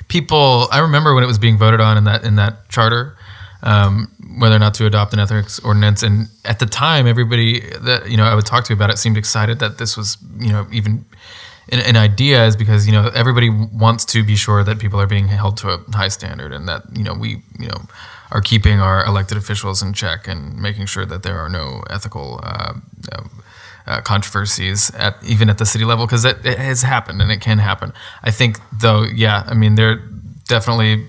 people. 0.08 0.68
I 0.72 0.80
remember 0.80 1.14
when 1.14 1.24
it 1.24 1.28
was 1.28 1.40
being 1.40 1.58
voted 1.58 1.82
on 1.82 1.98
in 1.98 2.04
that 2.06 2.24
in 2.24 2.36
that 2.36 2.70
charter. 2.70 3.18
Um, 3.64 4.12
whether 4.40 4.56
or 4.56 4.60
not 4.60 4.74
to 4.76 4.86
adopt 4.86 5.14
an 5.14 5.20
ethics 5.20 5.58
ordinance, 5.60 6.04
and 6.04 6.28
at 6.44 6.60
the 6.60 6.66
time, 6.66 7.08
everybody 7.08 7.62
that 7.62 8.10
you 8.10 8.18
know 8.18 8.26
I 8.26 8.36
would 8.36 8.46
talk 8.46 8.66
to 8.66 8.74
about 8.74 8.90
it 8.90 8.98
seemed 8.98 9.18
excited 9.18 9.60
that 9.60 9.78
this 9.78 9.96
was 9.96 10.18
you 10.38 10.52
know 10.52 10.68
even 10.72 11.06
an, 11.72 11.80
an 11.80 11.96
idea 11.96 12.46
is 12.46 12.58
because 12.58 12.86
you 12.86 12.92
know 12.92 13.10
everybody 13.16 13.50
wants 13.50 14.04
to 14.06 14.24
be 14.24 14.36
sure 14.36 14.64
that 14.64 14.80
people 14.80 15.00
are 15.00 15.08
being 15.08 15.30
held 15.30 15.58
to 15.58 15.70
a 15.70 15.78
high 15.94 16.10
standard 16.10 16.52
and 16.52 16.68
that 16.68 16.84
you 16.94 17.04
know 17.04 17.14
we 17.14 17.42
you 17.58 17.68
know 17.68 17.82
are 18.32 18.42
keeping 18.42 18.80
our 18.80 19.06
elected 19.06 19.38
officials 19.38 19.82
in 19.82 19.94
check 19.94 20.28
and 20.28 20.58
making 20.58 20.88
sure 20.88 21.06
that 21.06 21.24
there 21.24 21.38
are 21.38 21.50
no 21.50 21.84
ethical 21.90 22.40
uh, 22.44 22.74
uh, 23.86 24.02
controversies 24.02 24.94
at 24.96 25.16
even 25.24 25.50
at 25.50 25.58
the 25.58 25.66
city 25.66 25.86
level 25.86 26.06
because 26.06 26.26
it, 26.26 26.44
it 26.46 26.58
has 26.58 26.82
happened 26.82 27.22
and 27.22 27.32
it 27.32 27.42
can 27.42 27.60
happen. 27.60 27.94
I 28.24 28.32
think 28.32 28.60
though, 28.82 29.04
yeah, 29.04 29.44
I 29.48 29.54
mean 29.54 29.76
there 29.76 30.02
definitely 30.48 31.06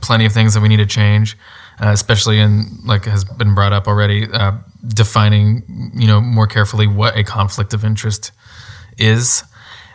plenty 0.00 0.26
of 0.26 0.32
things 0.32 0.54
that 0.54 0.60
we 0.60 0.68
need 0.68 0.78
to 0.78 0.86
change, 0.86 1.36
uh, 1.80 1.90
especially 1.90 2.38
in 2.38 2.66
like 2.84 3.04
has 3.04 3.24
been 3.24 3.54
brought 3.54 3.72
up 3.72 3.86
already, 3.86 4.26
uh, 4.32 4.52
defining 4.86 5.90
you 5.94 6.06
know 6.06 6.20
more 6.20 6.46
carefully 6.46 6.86
what 6.86 7.16
a 7.16 7.24
conflict 7.24 7.74
of 7.74 7.84
interest 7.84 8.32
is. 8.96 9.44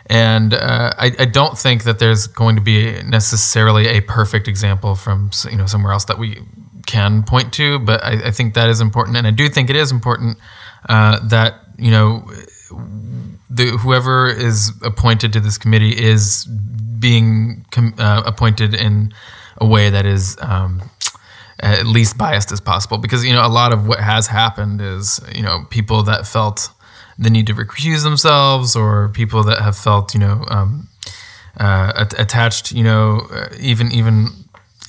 And 0.06 0.52
uh, 0.52 0.92
I, 0.98 1.12
I, 1.18 1.24
don't 1.24 1.56
think 1.56 1.84
that 1.84 1.98
there's 1.98 2.26
going 2.26 2.56
to 2.56 2.60
be 2.60 3.02
necessarily 3.04 3.86
a 3.86 4.02
perfect 4.02 4.48
example 4.48 4.94
from 4.96 5.30
you 5.50 5.56
know 5.56 5.66
somewhere 5.66 5.92
else 5.92 6.04
that 6.06 6.18
we 6.18 6.42
can 6.86 7.22
point 7.22 7.54
to, 7.54 7.78
but 7.78 8.04
I, 8.04 8.28
I 8.28 8.30
think 8.30 8.52
that 8.54 8.68
is 8.68 8.80
important, 8.80 9.16
and 9.16 9.26
I 9.26 9.30
do 9.30 9.48
think 9.48 9.70
it 9.70 9.76
is 9.76 9.90
important 9.90 10.36
uh, 10.88 11.26
that 11.28 11.54
you 11.78 11.90
know 11.90 12.30
the 13.48 13.78
whoever 13.78 14.28
is 14.28 14.72
appointed 14.82 15.32
to 15.32 15.40
this 15.40 15.56
committee 15.56 15.96
is 15.96 16.44
being 16.98 17.64
com- 17.70 17.94
uh, 17.98 18.22
appointed 18.26 18.74
in 18.74 19.12
a 19.58 19.66
way 19.66 19.90
that 19.90 20.06
is 20.06 20.36
um, 20.40 20.82
at 21.60 21.86
least 21.86 22.18
biased 22.18 22.52
as 22.52 22.60
possible, 22.60 22.98
because 22.98 23.24
you 23.24 23.32
know 23.32 23.46
a 23.46 23.48
lot 23.48 23.72
of 23.72 23.86
what 23.86 24.00
has 24.00 24.26
happened 24.26 24.80
is 24.80 25.20
you 25.34 25.42
know 25.42 25.66
people 25.70 26.02
that 26.04 26.26
felt 26.26 26.70
the 27.18 27.30
need 27.30 27.46
to 27.46 27.54
recuse 27.54 28.02
themselves 28.02 28.74
or 28.74 29.08
people 29.10 29.44
that 29.44 29.60
have 29.60 29.76
felt 29.76 30.14
you 30.14 30.20
know 30.20 30.44
um, 30.48 30.88
uh, 31.58 31.92
attached 32.18 32.72
you 32.72 32.82
know 32.82 33.26
uh, 33.30 33.48
even 33.60 33.92
even 33.92 34.28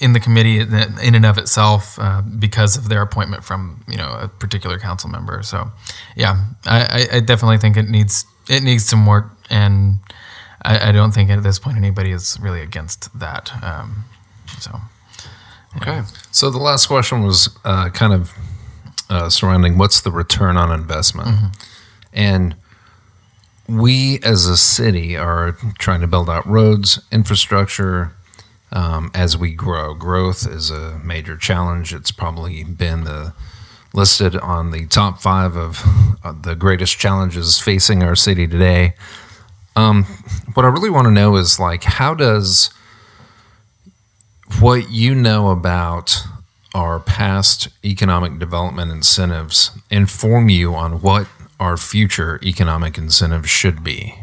in 0.02 0.12
the 0.14 0.20
committee 0.20 0.60
in 0.60 1.16
and 1.16 1.26
of 1.26 1.38
itself 1.38 1.98
uh, 2.00 2.22
because 2.22 2.76
of 2.76 2.90
their 2.90 3.02
appointment 3.02 3.44
from 3.44 3.84
you 3.88 3.96
know 3.96 4.12
a 4.22 4.28
particular 4.28 4.78
council 4.78 5.10
member. 5.10 5.42
So 5.44 5.72
yeah 6.16 6.44
I, 6.66 7.08
I 7.14 7.20
definitely 7.22 7.60
think 7.60 7.78
it 7.78 7.90
needs 7.90 8.26
it 8.50 8.64
needs 8.64 8.86
some 8.86 9.06
work. 9.06 9.32
And 9.50 10.00
I, 10.62 10.90
I 10.90 10.92
don't 10.92 11.14
think 11.14 11.30
at 11.30 11.44
this 11.44 11.60
point 11.60 11.78
anybody 11.78 12.12
is 12.12 12.38
really 12.42 12.62
against 12.62 13.18
that. 13.20 13.52
Um, 13.64 14.06
so 14.60 14.80
okay 15.78 16.02
so 16.32 16.50
the 16.50 16.58
last 16.58 16.88
question 16.88 17.24
was 17.24 17.50
uh, 17.66 17.90
kind 17.90 18.14
of 18.14 18.34
uh, 19.10 19.30
surrounding 19.30 19.78
what's 19.78 20.02
the 20.02 20.12
return 20.12 20.58
on 20.58 20.72
investment 20.72 21.30
mm-hmm. 21.30 21.48
And 22.16 22.56
we 23.68 24.20
as 24.24 24.48
a 24.48 24.58
city 24.58 25.18
are 25.18 25.58
trying 25.78 26.02
to 26.02 26.08
build 26.08 26.30
out 26.30 26.48
roads, 26.48 27.00
infrastructure 27.12 28.14
um, 28.72 29.12
as 29.14 29.38
we 29.38 29.54
grow. 29.54 29.94
Growth 29.94 30.48
is 30.48 30.72
a 30.72 30.98
major 31.00 31.36
challenge. 31.36 31.94
It's 31.94 32.12
probably 32.12 32.64
been 32.64 33.04
the 33.04 33.34
listed 33.94 34.36
on 34.38 34.72
the 34.72 34.88
top 34.88 35.22
five 35.22 35.56
of 35.56 35.84
uh, 36.24 36.34
the 36.42 36.56
greatest 36.56 36.98
challenges 36.98 37.60
facing 37.60 38.02
our 38.02 38.16
city 38.16 38.48
today. 38.48 38.94
Um, 39.76 40.06
what 40.54 40.66
I 40.66 40.70
really 40.70 40.90
want 40.90 41.06
to 41.06 41.12
know 41.12 41.36
is 41.36 41.60
like, 41.60 41.84
how 41.84 42.14
does 42.14 42.70
what 44.60 44.90
you 44.92 45.16
know 45.16 45.50
about 45.50 46.24
our 46.74 47.00
past 47.00 47.70
economic 47.84 48.38
development 48.38 48.92
incentives 48.92 49.72
inform 49.90 50.50
you 50.50 50.76
on 50.76 51.02
what 51.02 51.28
our 51.60 51.78
future 51.78 52.40
economic 52.44 52.98
incentives 52.98 53.50
should 53.50 53.84
be. 53.84 54.16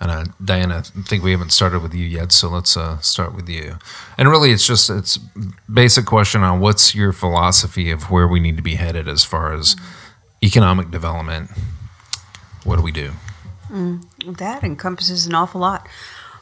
And 0.00 0.10
uh, 0.10 0.24
Diana, 0.44 0.78
I 0.78 1.02
think 1.02 1.22
we 1.22 1.30
haven't 1.30 1.52
started 1.52 1.80
with 1.80 1.94
you 1.94 2.04
yet, 2.04 2.30
so 2.30 2.48
let's 2.48 2.76
uh, 2.76 2.98
start 2.98 3.34
with 3.34 3.48
you. 3.48 3.78
And 4.18 4.28
really, 4.28 4.50
it's 4.50 4.66
just 4.66 4.90
it's 4.90 5.16
basic 5.72 6.04
question 6.04 6.42
on 6.42 6.60
what's 6.60 6.94
your 6.94 7.12
philosophy 7.12 7.90
of 7.90 8.10
where 8.10 8.28
we 8.28 8.38
need 8.38 8.56
to 8.56 8.62
be 8.62 8.74
headed 8.74 9.08
as 9.08 9.24
far 9.24 9.54
as 9.54 9.76
economic 10.42 10.90
development. 10.90 11.50
What 12.64 12.76
do 12.76 12.82
we 12.82 12.92
do? 12.92 13.12
Mm, 13.70 14.36
that 14.36 14.62
encompasses 14.62 15.26
an 15.26 15.34
awful 15.34 15.60
lot. 15.60 15.88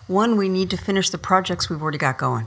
One, 0.08 0.36
we 0.36 0.48
need 0.48 0.70
to 0.70 0.76
finish 0.76 1.10
the 1.10 1.18
projects 1.18 1.70
we've 1.70 1.80
already 1.80 1.98
got 1.98 2.18
going, 2.18 2.46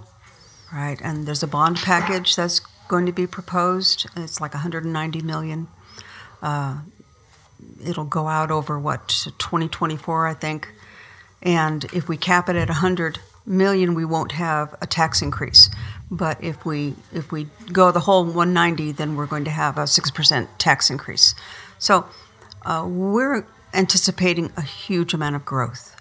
right? 0.76 0.99
And 1.01 1.26
there's 1.26 1.41
a 1.41 1.47
bond 1.47 1.78
package 1.78 2.36
that's 2.36 2.59
going 2.88 3.05
to 3.05 3.11
be 3.11 3.26
proposed. 3.26 4.07
It's 4.17 4.41
like 4.41 4.53
190 4.53 5.21
million. 5.21 5.67
Uh, 6.41 6.80
it'll 7.84 8.05
go 8.05 8.28
out 8.28 8.51
over 8.51 8.78
what 8.78 9.07
2024, 9.39 10.28
I 10.28 10.34
think. 10.34 10.67
And 11.41 11.86
if 11.86 12.09
we 12.09 12.17
cap 12.17 12.49
it 12.49 12.55
at 12.55 12.67
100 12.67 13.19
million, 13.45 13.93
we 13.93 14.05
won't 14.05 14.34
have 14.34 14.76
a 14.82 14.88
tax 14.88 15.21
increase. 15.21 15.69
But 16.11 16.43
if 16.43 16.65
we 16.65 16.95
if 17.13 17.32
we 17.32 17.47
go 17.71 17.91
the 17.91 18.01
whole 18.01 18.26
190, 18.26 18.91
then 18.91 19.15
we're 19.15 19.26
going 19.26 19.45
to 19.45 19.51
have 19.51 19.78
a 19.78 19.84
6% 19.84 20.47
tax 20.57 20.89
increase. 20.89 21.36
So 21.80 22.05
uh, 22.63 22.86
we're 22.88 23.45
anticipating 23.73 24.51
a 24.57 24.61
huge 24.61 25.13
amount 25.13 25.36
of 25.36 25.45
growth. 25.45 25.95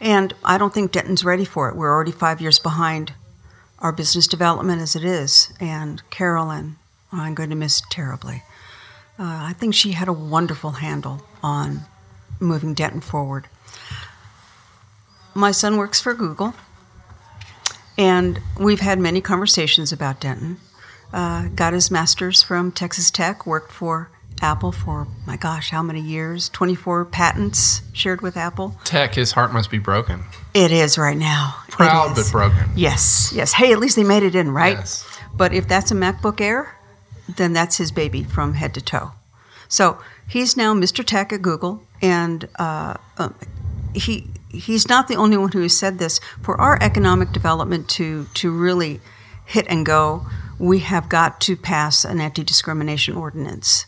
And 0.00 0.34
I 0.44 0.58
don't 0.58 0.74
think 0.74 0.92
Denton's 0.92 1.24
ready 1.24 1.44
for 1.44 1.68
it. 1.68 1.76
We're 1.76 1.92
already 1.92 2.12
five 2.12 2.40
years 2.40 2.58
behind 2.58 3.12
our 3.86 3.92
business 3.92 4.26
development 4.26 4.82
as 4.82 4.96
it 4.96 5.04
is. 5.04 5.52
And 5.60 6.02
Carolyn, 6.10 6.74
I'm 7.12 7.36
going 7.36 7.50
to 7.50 7.56
miss 7.56 7.82
terribly. 7.88 8.42
Uh, 9.16 9.22
I 9.22 9.52
think 9.56 9.74
she 9.74 9.92
had 9.92 10.08
a 10.08 10.12
wonderful 10.12 10.72
handle 10.72 11.22
on 11.40 11.82
moving 12.40 12.74
Denton 12.74 13.00
forward. 13.00 13.46
My 15.34 15.52
son 15.52 15.76
works 15.76 16.00
for 16.00 16.14
Google, 16.14 16.54
and 17.96 18.40
we've 18.58 18.80
had 18.80 18.98
many 18.98 19.20
conversations 19.20 19.92
about 19.92 20.20
Denton. 20.20 20.56
Uh, 21.12 21.46
got 21.54 21.72
his 21.72 21.88
master's 21.88 22.42
from 22.42 22.72
Texas 22.72 23.12
Tech, 23.12 23.46
worked 23.46 23.70
for 23.70 24.10
Apple 24.42 24.72
for, 24.72 25.06
my 25.26 25.36
gosh, 25.36 25.70
how 25.70 25.82
many 25.84 26.00
years? 26.00 26.48
24 26.48 27.04
patents 27.04 27.82
shared 27.92 28.20
with 28.20 28.36
Apple. 28.36 28.76
Tech, 28.82 29.14
his 29.14 29.30
heart 29.30 29.52
must 29.52 29.70
be 29.70 29.78
broken. 29.78 30.24
It 30.56 30.72
is 30.72 30.96
right 30.96 31.18
now. 31.18 31.54
Proud 31.68 32.16
but 32.16 32.32
broken. 32.32 32.70
Yes, 32.74 33.30
yes. 33.34 33.52
Hey, 33.52 33.72
at 33.72 33.78
least 33.78 33.94
they 33.94 34.04
made 34.04 34.22
it 34.22 34.34
in, 34.34 34.50
right? 34.50 34.78
Yes. 34.78 35.06
But 35.34 35.52
if 35.52 35.68
that's 35.68 35.90
a 35.90 35.94
MacBook 35.94 36.40
Air, 36.40 36.74
then 37.28 37.52
that's 37.52 37.76
his 37.76 37.92
baby 37.92 38.24
from 38.24 38.54
head 38.54 38.72
to 38.72 38.80
toe. 38.80 39.12
So 39.68 39.98
he's 40.26 40.56
now 40.56 40.72
Mr. 40.72 41.04
Tech 41.04 41.30
at 41.30 41.42
Google, 41.42 41.82
and 42.00 42.48
uh, 42.58 42.94
um, 43.18 43.34
he 43.92 44.28
he's 44.48 44.88
not 44.88 45.08
the 45.08 45.16
only 45.16 45.36
one 45.36 45.52
who 45.52 45.60
has 45.60 45.76
said 45.76 45.98
this. 45.98 46.20
For 46.40 46.58
our 46.58 46.78
economic 46.80 47.32
development 47.32 47.90
to 47.90 48.26
to 48.34 48.50
really 48.50 49.02
hit 49.44 49.66
and 49.68 49.84
go, 49.84 50.24
we 50.58 50.78
have 50.78 51.10
got 51.10 51.38
to 51.42 51.56
pass 51.56 52.02
an 52.02 52.18
anti 52.18 52.42
discrimination 52.42 53.14
ordinance. 53.14 53.84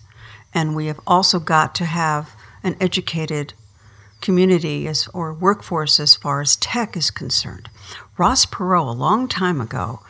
And 0.52 0.76
we 0.76 0.84
have 0.86 1.00
also 1.06 1.40
got 1.40 1.74
to 1.76 1.86
have 1.86 2.36
an 2.62 2.76
educated 2.78 3.54
community 4.20 4.86
as, 4.88 5.08
or 5.14 5.32
workforce 5.32 6.00
as 6.00 6.16
far 6.16 6.40
as 6.40 6.56
tech 6.56 6.96
is 6.96 7.10
concerned. 7.10 7.68
Ross 8.16 8.46
Perot, 8.46 8.88
a 8.88 8.92
long 8.92 9.28
time 9.28 9.60
ago, 9.60 10.00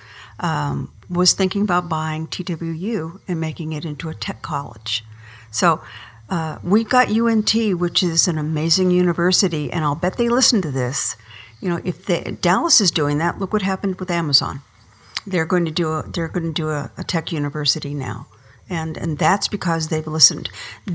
um, 0.40 0.92
was 1.10 1.32
thinking 1.32 1.62
about 1.62 1.88
buying 1.88 2.26
TWU 2.26 3.20
and 3.26 3.40
making 3.40 3.72
it 3.72 3.84
into 3.84 4.08
a 4.08 4.14
tech 4.14 4.42
college. 4.42 5.04
So 5.50 5.80
uh, 6.28 6.58
we've 6.62 6.88
got 6.88 7.10
UNT, 7.10 7.54
which 7.78 8.02
is 8.02 8.28
an 8.28 8.38
amazing 8.38 8.90
university, 8.90 9.72
and 9.72 9.84
I'll 9.84 9.94
bet 9.94 10.16
they 10.16 10.28
listen 10.28 10.60
to 10.62 10.70
this. 10.70 11.16
You 11.60 11.70
know, 11.70 11.80
if 11.84 12.40
Dallas 12.40 12.80
is 12.80 12.90
doing 12.90 13.18
that, 13.18 13.38
look 13.38 13.52
what 13.52 13.62
happened 13.62 13.98
with 13.98 14.10
Amazon. 14.10 14.60
They're 15.26 15.46
going 15.46 15.64
to 15.64 15.70
do 15.70 15.92
a 15.92 16.02
they're 16.02 16.28
going 16.28 16.46
to 16.46 16.52
do 16.52 16.70
a, 16.70 16.90
a 16.96 17.04
tech 17.04 17.32
university 17.32 17.92
now, 17.92 18.26
and 18.70 18.96
and 18.96 19.18
that's 19.18 19.48
because 19.48 19.88
they've 19.88 20.06
listened. 20.06 20.48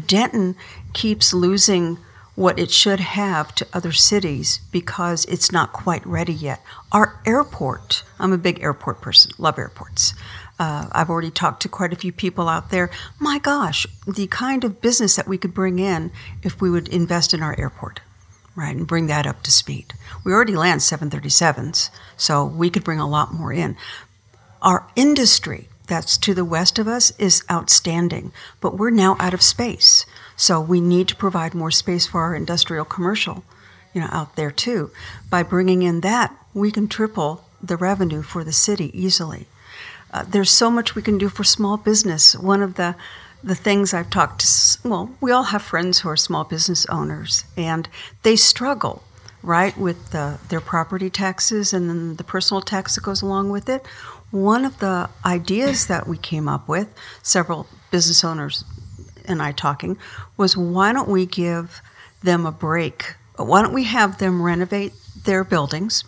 Denton 0.08 0.56
keeps 0.94 1.34
losing 1.34 1.98
what 2.36 2.58
it 2.58 2.72
should 2.72 3.00
have 3.00 3.54
to 3.56 3.68
other 3.74 3.92
cities 3.92 4.60
because 4.72 5.26
it's 5.26 5.52
not 5.52 5.72
quite 5.72 6.06
ready 6.06 6.34
yet. 6.34 6.62
Our 6.92 7.20
airport, 7.26 8.04
I'm 8.20 8.34
a 8.34 8.38
big 8.38 8.62
airport 8.62 9.02
person, 9.02 9.32
love 9.38 9.58
airports. 9.60 10.14
Uh, 10.60 10.88
I've 10.92 11.10
already 11.10 11.32
talked 11.32 11.62
to 11.64 11.70
quite 11.70 11.94
a 11.94 11.98
few 11.98 12.12
people 12.12 12.48
out 12.48 12.70
there. 12.70 12.90
My 13.20 13.40
gosh, 13.40 13.86
the 14.08 14.28
kind 14.28 14.64
of 14.64 14.82
business 14.82 15.16
that 15.16 15.28
we 15.28 15.38
could 15.38 15.54
bring 15.54 15.80
in 15.80 16.12
if 16.42 16.62
we 16.62 16.70
would 16.70 16.88
invest 16.88 17.34
in 17.34 17.42
our 17.42 17.60
airport, 17.60 18.02
right, 18.56 18.76
and 18.76 18.88
bring 18.88 19.08
that 19.08 19.28
up 19.28 19.44
to 19.44 19.52
speed. 19.52 19.94
We 20.24 20.32
already 20.32 20.56
land 20.56 20.82
737s, 20.82 21.90
so 22.18 22.46
we 22.46 22.70
could 22.70 22.84
bring 22.84 23.00
a 23.00 23.10
lot 23.10 23.34
more 23.34 23.52
in. 23.52 23.76
Our 24.62 24.88
industry 24.96 25.68
that's 25.88 26.18
to 26.20 26.34
the 26.34 26.46
west 26.46 26.80
of 26.80 26.88
us 26.88 27.12
is 27.20 27.44
outstanding, 27.52 28.32
but 28.62 28.78
we're 28.78 28.90
now 28.90 29.18
out 29.20 29.34
of 29.34 29.42
space. 29.42 30.06
So 30.36 30.60
we 30.62 30.82
need 30.82 31.08
to 31.10 31.16
provide 31.16 31.54
more 31.54 31.72
space 31.72 32.08
for 32.08 32.22
our 32.22 32.36
industrial 32.36 32.86
commercial, 32.86 33.44
you 33.94 34.02
know, 34.02 34.10
out 34.12 34.36
there 34.36 34.52
too. 34.52 34.92
By 35.30 35.44
bringing 35.44 35.82
in 35.82 36.02
that, 36.02 36.36
we 36.54 36.72
can 36.72 36.88
triple 36.88 37.44
the 37.62 37.78
revenue 37.78 38.22
for 38.22 38.44
the 38.44 38.54
city 38.54 38.92
easily. 38.94 39.48
Uh, 40.12 40.24
there's 40.28 40.52
so 40.52 40.70
much 40.70 40.96
we 40.96 41.02
can 41.02 41.18
do 41.18 41.30
for 41.30 41.44
small 41.44 41.78
business. 41.78 42.36
One 42.36 42.62
of 42.62 42.76
the 42.76 42.96
the 43.44 43.56
things 43.56 43.94
I've 43.94 44.10
talked 44.10 44.40
to, 44.40 44.88
well, 44.88 45.10
we 45.20 45.32
all 45.32 45.44
have 45.44 45.62
friends 45.62 46.00
who 46.00 46.10
are 46.10 46.16
small 46.16 46.46
business 46.46 46.86
owners, 46.86 47.44
and 47.58 47.90
they 48.22 48.38
struggle, 48.38 49.04
right, 49.42 49.78
with 49.78 50.12
the, 50.12 50.40
their 50.48 50.62
property 50.62 51.10
taxes 51.10 51.74
and 51.74 51.90
then 51.90 52.16
the 52.16 52.24
personal 52.24 52.62
tax 52.62 52.96
that 52.96 53.04
goes 53.04 53.22
along 53.22 53.50
with 53.50 53.68
it. 53.68 53.86
One 54.34 54.66
of 54.66 54.80
the 54.80 55.12
ideas 55.24 55.86
that 55.86 56.08
we 56.08 56.18
came 56.18 56.50
up 56.50 56.68
with, 56.68 56.92
several 57.22 57.68
business 57.92 58.24
owners 58.24 58.64
and 59.26 59.44
I 59.44 59.52
talking, 59.52 59.96
was 60.38 60.58
why 60.58 60.92
don't 60.92 61.08
we 61.08 61.28
give 61.28 61.84
them 62.24 62.48
a 62.48 62.52
break? 62.52 63.14
Why 63.36 63.62
don't 63.62 63.76
we 63.76 63.84
have 63.84 64.18
them 64.18 64.42
renovate 64.42 64.94
their 65.24 65.44
buildings, 65.44 66.04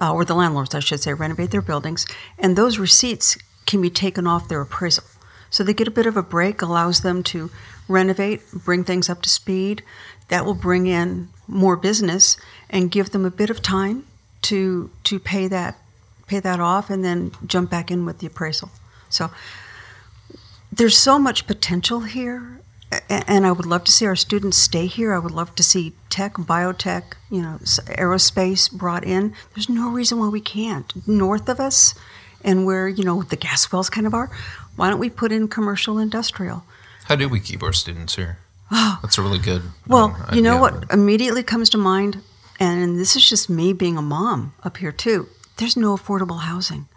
uh, 0.00 0.14
or 0.14 0.24
the 0.24 0.36
landlords, 0.36 0.76
I 0.76 0.78
should 0.78 1.00
say, 1.00 1.12
renovate 1.12 1.50
their 1.50 1.60
buildings, 1.60 2.06
and 2.38 2.54
those 2.54 2.78
receipts 2.78 3.36
can 3.66 3.82
be 3.82 3.90
taken 3.90 4.28
off 4.28 4.46
their 4.46 4.60
appraisal. 4.60 5.02
So 5.50 5.64
they 5.64 5.74
get 5.74 5.88
a 5.88 5.90
bit 5.90 6.06
of 6.06 6.16
a 6.16 6.22
break, 6.22 6.62
allows 6.62 7.00
them 7.00 7.24
to 7.24 7.50
renovate, 7.88 8.42
bring 8.52 8.84
things 8.84 9.10
up 9.10 9.22
to 9.22 9.28
speed. 9.28 9.82
That 10.28 10.44
will 10.44 10.54
bring 10.54 10.86
in 10.86 11.30
more 11.48 11.76
business 11.76 12.36
and 12.70 12.92
give 12.92 13.10
them 13.10 13.24
a 13.24 13.30
bit 13.30 13.50
of 13.50 13.60
time 13.60 14.06
to 14.42 14.90
to 15.02 15.18
pay 15.18 15.48
that 15.48 15.80
pay 16.26 16.40
that 16.40 16.60
off, 16.60 16.90
and 16.90 17.04
then 17.04 17.32
jump 17.46 17.70
back 17.70 17.90
in 17.90 18.04
with 18.06 18.18
the 18.18 18.26
appraisal. 18.26 18.70
So 19.08 19.30
there's 20.72 20.96
so 20.96 21.18
much 21.18 21.46
potential 21.46 22.00
here, 22.00 22.60
and 23.08 23.46
I 23.46 23.52
would 23.52 23.66
love 23.66 23.84
to 23.84 23.92
see 23.92 24.06
our 24.06 24.16
students 24.16 24.56
stay 24.56 24.86
here. 24.86 25.12
I 25.14 25.18
would 25.18 25.32
love 25.32 25.54
to 25.56 25.62
see 25.62 25.94
tech, 26.10 26.34
biotech, 26.34 27.14
you 27.30 27.42
know, 27.42 27.58
aerospace 27.62 28.70
brought 28.72 29.04
in. 29.04 29.34
There's 29.54 29.68
no 29.68 29.88
reason 29.90 30.18
why 30.18 30.28
we 30.28 30.40
can't. 30.40 30.92
North 31.06 31.48
of 31.48 31.60
us, 31.60 31.94
and 32.42 32.66
where 32.66 32.88
you 32.88 33.04
know 33.04 33.22
the 33.22 33.36
gas 33.36 33.70
wells 33.72 33.90
kind 33.90 34.06
of 34.06 34.14
are, 34.14 34.30
why 34.76 34.90
don't 34.90 34.98
we 34.98 35.10
put 35.10 35.32
in 35.32 35.48
commercial 35.48 35.98
industrial? 35.98 36.64
How 37.04 37.16
do 37.16 37.28
we 37.28 37.40
keep 37.40 37.62
our 37.62 37.72
students 37.72 38.16
here? 38.16 38.38
That's 38.70 39.18
a 39.18 39.22
really 39.22 39.38
good. 39.38 39.62
Well, 39.86 40.16
um, 40.28 40.34
you 40.34 40.42
know 40.42 40.56
what 40.56 40.90
immediately 40.90 41.42
comes 41.42 41.70
to 41.70 41.78
mind, 41.78 42.22
and 42.58 42.98
this 42.98 43.14
is 43.14 43.28
just 43.28 43.48
me 43.48 43.72
being 43.72 43.96
a 43.96 44.02
mom 44.02 44.54
up 44.64 44.78
here 44.78 44.92
too. 44.92 45.28
There's 45.56 45.76
no 45.76 45.96
affordable 45.96 46.40
housing, 46.40 46.88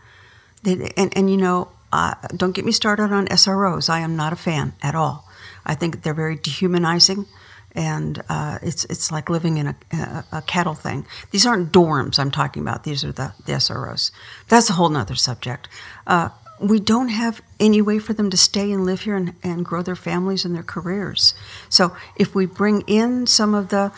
and 0.66 1.16
and 1.16 1.30
you 1.30 1.38
know, 1.38 1.70
uh, 1.92 2.16
don't 2.36 2.54
get 2.54 2.66
me 2.66 2.72
started 2.72 3.12
on 3.12 3.28
SROs. 3.28 3.90
I 3.90 4.00
am 4.00 4.16
not 4.16 4.34
a 4.34 4.36
fan 4.36 4.74
at 4.82 4.96
all. 4.96 5.28
I 5.66 5.76
think 5.76 6.02
they're 6.02 6.14
very 6.14 6.38
dehumanizing, 6.38 7.26
and 7.74 8.24
uh, 8.30 8.60
it's 8.62 8.86
it's 8.86 9.12
like 9.12 9.30
living 9.30 9.58
in 9.58 9.68
a, 9.68 9.76
a, 9.92 10.26
a 10.34 10.42
cattle 10.42 10.74
thing. 10.74 11.06
These 11.32 11.46
aren't 11.46 11.72
dorms 11.72 12.20
I'm 12.20 12.32
talking 12.32 12.62
about. 12.62 12.84
These 12.84 13.04
are 13.04 13.12
the, 13.12 13.34
the 13.46 13.54
SROs. 13.54 14.12
That's 14.48 14.70
a 14.70 14.74
whole 14.74 14.90
nother 14.90 15.16
subject. 15.16 15.68
Uh, 16.06 16.30
we 16.60 16.80
don't 16.80 17.10
have 17.10 17.42
any 17.60 17.82
way 17.82 18.00
for 18.00 18.14
them 18.14 18.30
to 18.32 18.38
stay 18.38 18.72
and 18.72 18.84
live 18.86 19.02
here 19.02 19.16
and, 19.16 19.36
and 19.44 19.64
grow 19.64 19.82
their 19.82 19.96
families 19.96 20.44
and 20.44 20.56
their 20.56 20.64
careers. 20.64 21.34
So 21.70 21.96
if 22.16 22.34
we 22.34 22.46
bring 22.46 22.82
in 22.88 23.28
some 23.28 23.54
of 23.54 23.70
the 23.70 23.92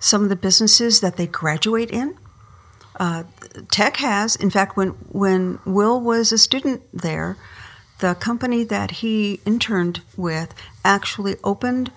some 0.00 0.22
of 0.22 0.28
the 0.28 0.36
businesses 0.36 1.00
that 1.00 1.16
they 1.16 1.26
graduate 1.26 1.90
in, 1.90 2.16
uh, 2.98 3.24
Tech 3.70 3.96
has. 3.98 4.36
In 4.36 4.50
fact, 4.50 4.76
when 4.76 4.90
when 5.10 5.58
Will 5.64 6.00
was 6.00 6.32
a 6.32 6.38
student 6.38 6.82
there, 6.92 7.36
the 7.98 8.14
company 8.14 8.64
that 8.64 8.90
he 8.90 9.40
interned 9.44 10.00
with 10.16 10.54
actually 10.84 11.36
opened 11.42 11.90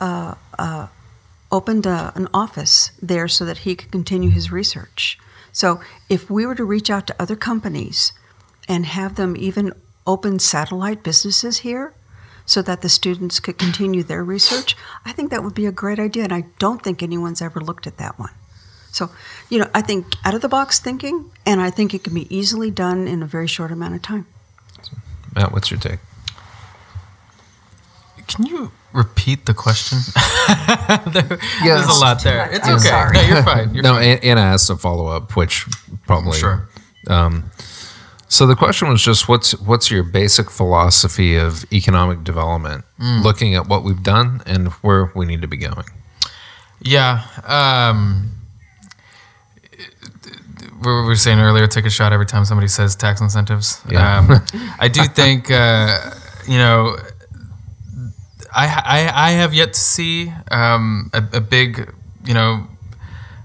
uh, 0.00 0.34
uh, 0.58 0.88
opened 1.50 1.86
a, 1.86 2.12
an 2.14 2.28
office 2.34 2.92
there 3.00 3.28
so 3.28 3.44
that 3.44 3.58
he 3.58 3.74
could 3.74 3.90
continue 3.90 4.30
his 4.30 4.50
research. 4.50 5.18
So 5.52 5.80
if 6.08 6.28
we 6.28 6.46
were 6.46 6.56
to 6.56 6.64
reach 6.64 6.90
out 6.90 7.06
to 7.06 7.22
other 7.22 7.36
companies 7.36 8.12
and 8.68 8.86
have 8.86 9.14
them 9.14 9.36
even 9.36 9.72
open 10.06 10.38
satellite 10.40 11.02
businesses 11.02 11.58
here 11.58 11.94
so 12.44 12.60
that 12.62 12.82
the 12.82 12.88
students 12.88 13.40
could 13.40 13.56
continue 13.56 14.02
their 14.02 14.24
research, 14.24 14.76
I 15.04 15.12
think 15.12 15.30
that 15.30 15.44
would 15.44 15.54
be 15.54 15.66
a 15.66 15.72
great 15.72 16.00
idea. 16.00 16.24
And 16.24 16.32
I 16.34 16.46
don't 16.58 16.82
think 16.82 17.02
anyone's 17.02 17.40
ever 17.40 17.60
looked 17.60 17.86
at 17.86 17.98
that 17.98 18.18
one. 18.18 18.32
So, 18.94 19.10
you 19.50 19.58
know, 19.58 19.68
I 19.74 19.82
think 19.82 20.06
out 20.24 20.34
of 20.34 20.40
the 20.40 20.48
box 20.48 20.78
thinking, 20.78 21.28
and 21.44 21.60
I 21.60 21.70
think 21.70 21.94
it 21.94 22.04
can 22.04 22.14
be 22.14 22.32
easily 22.34 22.70
done 22.70 23.08
in 23.08 23.22
a 23.22 23.26
very 23.26 23.48
short 23.48 23.72
amount 23.72 23.94
of 23.96 24.02
time. 24.02 24.26
Matt, 25.34 25.50
what's 25.52 25.68
your 25.70 25.80
take? 25.80 25.98
Can 28.28 28.46
you 28.46 28.70
repeat 28.92 29.46
the 29.46 29.54
question? 29.54 29.98
there, 31.12 31.38
Yes. 31.62 31.84
There's 31.86 31.96
a 31.96 32.00
lot 32.00 32.22
there. 32.22 32.48
It's 32.52 32.66
I'm 32.66 32.76
okay. 32.76 32.84
sorry. 32.88 33.14
No, 33.16 33.22
you're 33.22 33.42
fine. 33.42 33.74
You're 33.74 33.82
no, 33.82 33.94
fine. 33.94 34.18
Anna 34.22 34.40
asked 34.40 34.70
a 34.70 34.76
follow 34.76 35.08
up, 35.08 35.36
which 35.36 35.66
probably 36.06 36.38
Sure. 36.38 36.68
Um, 37.08 37.50
so 38.28 38.46
the 38.46 38.56
question 38.56 38.88
was 38.88 39.02
just 39.02 39.28
what's 39.28 39.58
what's 39.60 39.90
your 39.90 40.02
basic 40.04 40.50
philosophy 40.50 41.36
of 41.36 41.70
economic 41.72 42.24
development, 42.24 42.84
Mm. 43.00 43.22
looking 43.24 43.54
at 43.56 43.66
what 43.68 43.82
we've 43.84 44.02
done 44.02 44.40
and 44.46 44.68
where 44.82 45.10
we 45.14 45.26
need 45.26 45.42
to 45.42 45.48
be 45.48 45.56
going. 45.58 45.84
Yeah. 46.80 47.24
Um, 47.44 48.30
we 50.84 51.02
were 51.02 51.16
saying 51.16 51.38
earlier, 51.38 51.66
take 51.66 51.86
a 51.86 51.90
shot 51.90 52.12
every 52.12 52.26
time 52.26 52.44
somebody 52.44 52.68
says 52.68 52.96
tax 52.96 53.20
incentives. 53.20 53.80
Yeah. 53.88 54.18
Um, 54.18 54.44
I 54.78 54.88
do 54.88 55.02
think, 55.04 55.50
uh, 55.50 56.10
you 56.46 56.58
know, 56.58 56.96
I, 58.54 58.66
I, 58.66 59.28
I 59.28 59.30
have 59.32 59.52
yet 59.52 59.72
to 59.72 59.80
see 59.80 60.32
um, 60.50 61.10
a, 61.12 61.22
a 61.34 61.40
big, 61.40 61.92
you 62.24 62.34
know, 62.34 62.66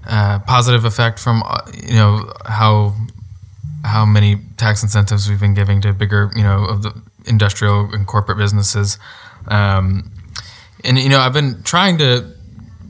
uh, 0.06 0.38
positive 0.40 0.84
effect 0.84 1.18
from, 1.18 1.42
uh, 1.44 1.60
you 1.82 1.94
know, 1.94 2.32
how 2.44 2.94
how 3.82 4.04
many 4.04 4.36
tax 4.58 4.82
incentives 4.82 5.28
we've 5.28 5.40
been 5.40 5.54
giving 5.54 5.80
to 5.80 5.92
bigger, 5.92 6.30
you 6.36 6.42
know, 6.42 6.64
of 6.64 6.82
the 6.82 6.92
industrial 7.26 7.92
and 7.92 8.06
corporate 8.06 8.38
businesses. 8.38 8.98
Um, 9.48 10.10
and 10.84 10.98
you 10.98 11.08
know, 11.08 11.18
I've 11.18 11.32
been 11.32 11.62
trying 11.62 11.98
to 11.98 12.32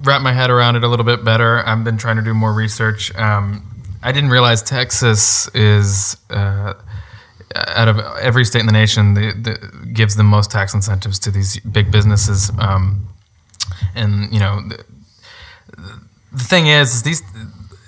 wrap 0.03 0.23
my 0.23 0.33
head 0.33 0.51
around 0.51 0.77
it 0.77 0.85
a 0.85 0.89
little 0.89 1.05
bit 1.05 1.25
better. 1.25 1.67
I've 1.67 1.85
been 1.85 1.99
trying 1.99 2.17
to 2.17 2.23
do 2.23 2.35
more 2.35 2.53
research. 2.53 3.15
Um, 3.17 3.70
I 4.03 4.13
didn't 4.13 4.31
realize 4.31 4.63
Texas 4.63 5.49
is 5.55 6.17
uh, 6.31 6.75
out 7.55 7.89
of 7.89 7.99
every 8.19 8.45
state 8.45 8.61
in 8.61 8.67
the 8.67 8.73
nation 8.73 9.15
the, 9.15 9.33
the, 9.33 9.87
gives 9.93 10.17
the 10.17 10.23
most 10.23 10.51
tax 10.51 10.75
incentives 10.75 11.19
to 11.21 11.31
these 11.31 11.59
big 11.61 11.91
businesses. 11.91 12.51
Um, 12.59 13.09
and 13.95 14.33
you 14.33 14.41
know, 14.41 14.61
the, 14.69 14.85
the 16.33 16.45
thing 16.45 16.67
is, 16.67 16.95
is 16.95 17.03
these 17.03 17.23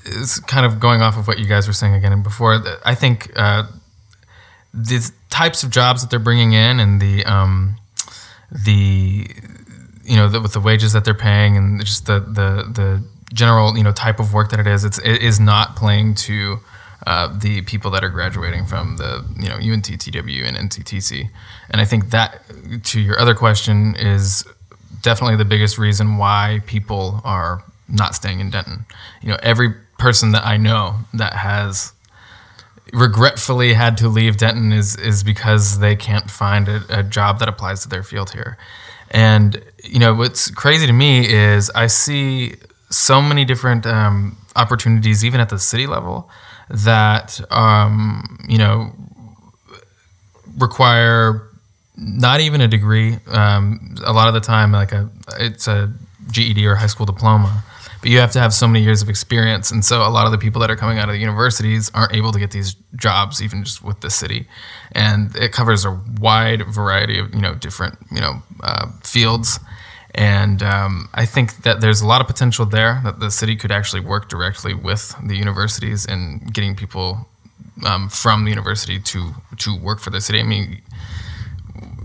is 0.04 0.40
kind 0.40 0.66
of 0.66 0.80
going 0.80 1.00
off 1.00 1.16
of 1.16 1.28
what 1.28 1.38
you 1.38 1.46
guys 1.46 1.66
were 1.66 1.72
saying 1.72 1.94
again 1.94 2.12
and 2.12 2.22
before. 2.22 2.62
I 2.84 2.94
think 2.94 3.30
uh, 3.36 3.64
these 4.74 5.12
types 5.30 5.62
of 5.62 5.70
jobs 5.70 6.02
that 6.02 6.10
they're 6.10 6.18
bringing 6.18 6.52
in 6.52 6.80
and 6.80 7.00
the 7.00 7.24
um, 7.24 7.76
the 8.50 9.26
you 10.04 10.16
know 10.16 10.28
the, 10.28 10.40
with 10.40 10.52
the 10.52 10.60
wages 10.60 10.92
that 10.92 11.04
they're 11.04 11.14
paying 11.14 11.56
and 11.56 11.80
just 11.80 12.06
the 12.06 12.20
the 12.20 12.70
the 12.72 13.04
general 13.32 13.76
you 13.76 13.82
know 13.82 13.92
type 13.92 14.20
of 14.20 14.34
work 14.34 14.50
that 14.50 14.60
it 14.60 14.66
is 14.66 14.84
it's 14.84 14.98
it 14.98 15.22
is 15.22 15.40
not 15.40 15.76
playing 15.76 16.14
to 16.14 16.58
uh, 17.06 17.36
the 17.38 17.62
people 17.62 17.90
that 17.90 18.04
are 18.04 18.08
graduating 18.08 18.64
from 18.64 18.96
the 18.96 19.24
you 19.36 19.48
know 19.48 19.56
UNT, 19.56 19.84
TW, 19.84 20.44
and 20.44 20.56
NCTC. 20.56 21.28
And 21.70 21.80
I 21.80 21.84
think 21.84 22.10
that 22.10 22.42
to 22.84 23.00
your 23.00 23.18
other 23.18 23.34
question 23.34 23.96
is 23.96 24.44
definitely 25.00 25.36
the 25.36 25.44
biggest 25.44 25.78
reason 25.78 26.16
why 26.16 26.60
people 26.66 27.20
are 27.24 27.64
not 27.88 28.14
staying 28.14 28.40
in 28.40 28.50
Denton. 28.50 28.86
You 29.20 29.30
know, 29.30 29.38
every 29.42 29.74
person 29.98 30.30
that 30.32 30.46
I 30.46 30.56
know 30.56 30.96
that 31.14 31.32
has 31.32 31.92
regretfully 32.92 33.74
had 33.74 33.96
to 33.96 34.08
leave 34.08 34.36
Denton 34.36 34.72
is 34.72 34.94
is 34.96 35.24
because 35.24 35.80
they 35.80 35.96
can't 35.96 36.30
find 36.30 36.68
a, 36.68 36.82
a 36.88 37.02
job 37.02 37.40
that 37.40 37.48
applies 37.48 37.82
to 37.82 37.88
their 37.88 38.04
field 38.04 38.30
here. 38.30 38.58
And 39.10 39.62
you 39.82 39.98
know 39.98 40.14
what's 40.14 40.50
crazy 40.50 40.86
to 40.86 40.92
me 40.92 41.28
is 41.28 41.68
I 41.70 41.88
see 41.88 42.54
so 42.92 43.20
many 43.22 43.44
different 43.44 43.86
um, 43.86 44.36
opportunities, 44.56 45.24
even 45.24 45.40
at 45.40 45.48
the 45.48 45.58
city 45.58 45.86
level, 45.86 46.30
that 46.70 47.40
um, 47.50 48.38
you 48.48 48.58
know 48.58 48.92
require 50.58 51.48
not 51.96 52.40
even 52.40 52.60
a 52.60 52.68
degree. 52.68 53.18
Um, 53.28 53.96
a 54.04 54.12
lot 54.12 54.28
of 54.28 54.34
the 54.34 54.40
time, 54.40 54.72
like 54.72 54.92
a 54.92 55.08
it's 55.38 55.68
a 55.68 55.92
GED 56.30 56.66
or 56.66 56.74
high 56.74 56.86
school 56.86 57.06
diploma, 57.06 57.64
but 58.00 58.10
you 58.10 58.18
have 58.18 58.32
to 58.32 58.40
have 58.40 58.52
so 58.52 58.66
many 58.66 58.84
years 58.84 59.02
of 59.02 59.08
experience. 59.08 59.70
And 59.70 59.84
so, 59.84 60.06
a 60.06 60.10
lot 60.10 60.26
of 60.26 60.32
the 60.32 60.38
people 60.38 60.60
that 60.60 60.70
are 60.70 60.76
coming 60.76 60.98
out 60.98 61.08
of 61.08 61.14
the 61.14 61.20
universities 61.20 61.90
aren't 61.94 62.14
able 62.14 62.32
to 62.32 62.38
get 62.38 62.50
these 62.50 62.74
jobs, 62.96 63.42
even 63.42 63.64
just 63.64 63.82
with 63.82 64.00
the 64.00 64.10
city. 64.10 64.46
And 64.92 65.34
it 65.36 65.52
covers 65.52 65.84
a 65.84 66.00
wide 66.20 66.66
variety 66.66 67.18
of 67.18 67.34
you 67.34 67.40
know 67.40 67.54
different 67.54 67.98
you 68.10 68.20
know 68.20 68.42
uh, 68.62 68.88
fields. 69.02 69.60
And 70.14 70.62
um, 70.62 71.08
I 71.14 71.24
think 71.24 71.62
that 71.62 71.80
there's 71.80 72.02
a 72.02 72.06
lot 72.06 72.20
of 72.20 72.26
potential 72.26 72.66
there 72.66 73.00
that 73.04 73.18
the 73.18 73.30
city 73.30 73.56
could 73.56 73.72
actually 73.72 74.00
work 74.00 74.28
directly 74.28 74.74
with 74.74 75.14
the 75.24 75.36
universities 75.36 76.04
in 76.04 76.40
getting 76.52 76.76
people 76.76 77.26
um, 77.86 78.08
from 78.08 78.44
the 78.44 78.50
university 78.50 78.98
to 79.00 79.32
to 79.58 79.78
work 79.78 80.00
for 80.00 80.10
the 80.10 80.20
city. 80.20 80.40
I 80.40 80.42
mean, 80.42 80.82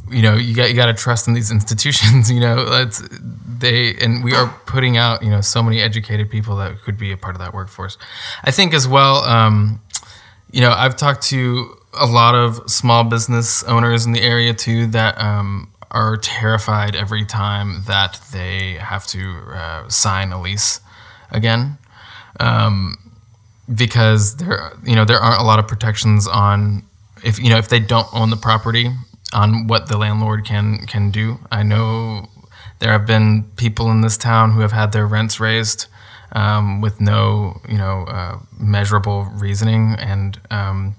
you 0.09 0.21
know, 0.21 0.35
you 0.35 0.55
got 0.55 0.69
you 0.69 0.75
got 0.75 0.85
to 0.85 0.93
trust 0.93 1.27
in 1.27 1.33
these 1.33 1.51
institutions. 1.57 2.31
You 2.31 2.39
know, 2.39 2.65
it's, 2.69 3.03
they 3.59 3.95
and 3.95 4.23
we 4.23 4.33
are 4.33 4.47
putting 4.65 4.97
out 4.97 5.21
you 5.21 5.29
know 5.29 5.41
so 5.41 5.61
many 5.61 5.81
educated 5.81 6.29
people 6.29 6.55
that 6.57 6.81
could 6.81 6.97
be 6.97 7.11
a 7.11 7.17
part 7.17 7.35
of 7.35 7.41
that 7.41 7.53
workforce. 7.53 7.97
I 8.43 8.51
think 8.51 8.73
as 8.73 8.87
well. 8.87 9.17
Um, 9.23 9.81
you 10.51 10.61
know, 10.61 10.71
I've 10.71 10.95
talked 10.95 11.23
to 11.23 11.75
a 11.93 12.05
lot 12.05 12.35
of 12.35 12.69
small 12.69 13.03
business 13.03 13.63
owners 13.63 14.05
in 14.05 14.13
the 14.13 14.21
area 14.21 14.53
too 14.53 14.87
that 14.87 15.19
um, 15.19 15.69
are 15.91 16.17
terrified 16.17 16.95
every 16.95 17.25
time 17.25 17.83
that 17.87 18.19
they 18.31 18.73
have 18.73 19.07
to 19.07 19.37
uh, 19.53 19.89
sign 19.89 20.31
a 20.31 20.41
lease 20.41 20.81
again. 21.31 21.77
Um, 22.39 22.97
because 23.73 24.37
there 24.37 24.71
you 24.85 24.95
know 24.95 25.05
there 25.05 25.19
aren't 25.19 25.41
a 25.41 25.43
lot 25.43 25.59
of 25.59 25.67
protections 25.67 26.27
on 26.27 26.83
if 27.23 27.39
you 27.39 27.49
know 27.49 27.57
if 27.57 27.69
they 27.69 27.79
don't 27.79 28.07
own 28.13 28.29
the 28.29 28.37
property 28.37 28.89
on 29.33 29.67
what 29.67 29.87
the 29.87 29.97
landlord 29.97 30.45
can 30.45 30.85
can 30.87 31.11
do. 31.11 31.39
I 31.51 31.63
know 31.63 32.27
there 32.79 32.91
have 32.91 33.05
been 33.05 33.43
people 33.57 33.91
in 33.91 34.01
this 34.01 34.17
town 34.17 34.51
who 34.51 34.61
have 34.61 34.71
had 34.71 34.91
their 34.91 35.07
rents 35.07 35.39
raised 35.39 35.87
um, 36.31 36.81
with 36.81 37.01
no 37.01 37.59
you 37.67 37.77
know 37.77 38.05
uh, 38.07 38.39
measurable 38.59 39.25
reasoning, 39.33 39.95
and 39.99 40.39
um, 40.51 40.95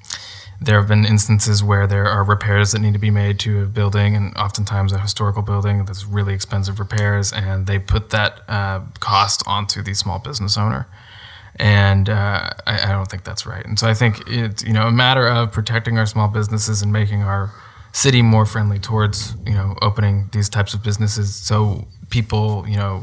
there 0.60 0.78
have 0.78 0.88
been 0.88 1.04
instances 1.04 1.62
where 1.62 1.86
there 1.86 2.06
are 2.06 2.24
repairs 2.24 2.72
that 2.72 2.80
need 2.80 2.92
to 2.92 2.98
be 2.98 3.10
made 3.10 3.38
to 3.40 3.62
a 3.62 3.66
building, 3.66 4.16
and 4.16 4.36
oftentimes 4.36 4.92
a 4.92 4.98
historical 4.98 5.42
building 5.42 5.84
that's 5.84 6.04
really 6.04 6.34
expensive 6.34 6.78
repairs, 6.80 7.32
and 7.32 7.66
they 7.66 7.78
put 7.78 8.10
that 8.10 8.40
uh, 8.48 8.80
cost 9.00 9.42
onto 9.46 9.82
the 9.82 9.94
small 9.94 10.18
business 10.18 10.56
owner 10.58 10.88
and 11.58 12.08
uh, 12.08 12.50
I, 12.66 12.84
I, 12.84 12.92
don't 12.92 13.10
think 13.10 13.24
that's 13.24 13.44
right. 13.44 13.64
And 13.64 13.78
so 13.78 13.88
I 13.88 13.94
think 13.94 14.22
it's 14.28 14.62
you 14.62 14.72
know 14.72 14.86
a 14.86 14.92
matter 14.92 15.26
of 15.26 15.52
protecting 15.52 15.98
our 15.98 16.06
small 16.06 16.28
businesses 16.28 16.82
and 16.82 16.92
making 16.92 17.22
our 17.22 17.52
city 17.92 18.22
more 18.22 18.46
friendly 18.46 18.78
towards 18.78 19.34
you 19.46 19.54
know 19.54 19.76
opening 19.82 20.28
these 20.32 20.48
types 20.48 20.74
of 20.74 20.82
businesses, 20.82 21.34
so 21.34 21.86
people 22.10 22.64
you 22.68 22.76
know 22.76 23.02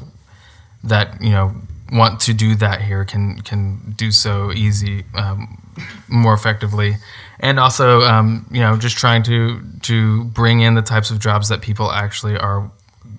that 0.84 1.22
you 1.22 1.32
know 1.32 1.54
want 1.92 2.20
to 2.22 2.34
do 2.34 2.56
that 2.56 2.82
here 2.82 3.04
can 3.04 3.42
can 3.42 3.94
do 3.98 4.12
so 4.12 4.52
easy, 4.54 5.04
um, 5.16 5.62
more 6.08 6.34
effectively, 6.34 6.96
and 7.40 7.60
also 7.60 8.02
um, 8.02 8.46
you 8.52 8.60
know 8.60 8.78
just 8.78 8.98
trying 8.98 9.24
to 9.24 9.62
to 9.82 10.26
bring 10.26 10.62
in 10.62 10.76
the 10.76 10.82
types 10.82 11.12
of 11.12 11.20
jobs 11.20 11.50
that 11.50 11.62
people 11.62 11.92
actually 11.92 12.38
are 12.38 12.72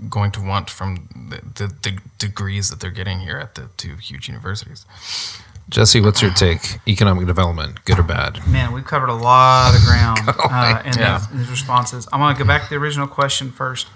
going 0.09 0.31
to 0.31 0.43
want 0.43 0.69
from 0.69 1.09
the, 1.31 1.67
the, 1.67 1.75
the 1.83 1.99
degrees 2.19 2.71
that 2.71 2.81
they're 2.81 2.91
getting 2.91 3.21
here 3.21 3.39
at 3.39 3.55
the 3.55 3.69
two 3.77 3.97
huge 3.97 4.29
universities. 4.29 4.85
Jesse, 5.69 6.01
what's 6.01 6.23
your 6.23 6.33
take? 6.33 6.79
Economic 6.87 7.27
development, 7.27 7.85
good 7.85 7.99
or 7.99 8.05
bad? 8.05 8.47
Man, 8.47 8.73
we've 8.73 8.85
covered 8.85 9.09
a 9.09 9.15
lot 9.15 9.75
of 9.75 9.83
ground 9.83 10.21
uh, 10.29 10.83
in, 10.85 10.93
yeah. 10.99 11.19
these, 11.19 11.31
in, 11.31 11.39
these, 11.39 11.51
responses. 11.51 12.07
I 12.13 12.21
want 12.21 12.37
to 12.37 12.45
go 12.45 12.47
back 12.47 12.65
to 12.65 12.71
the 12.71 12.77
original 12.77 13.09
question 13.09 13.51
first. 13.51 13.89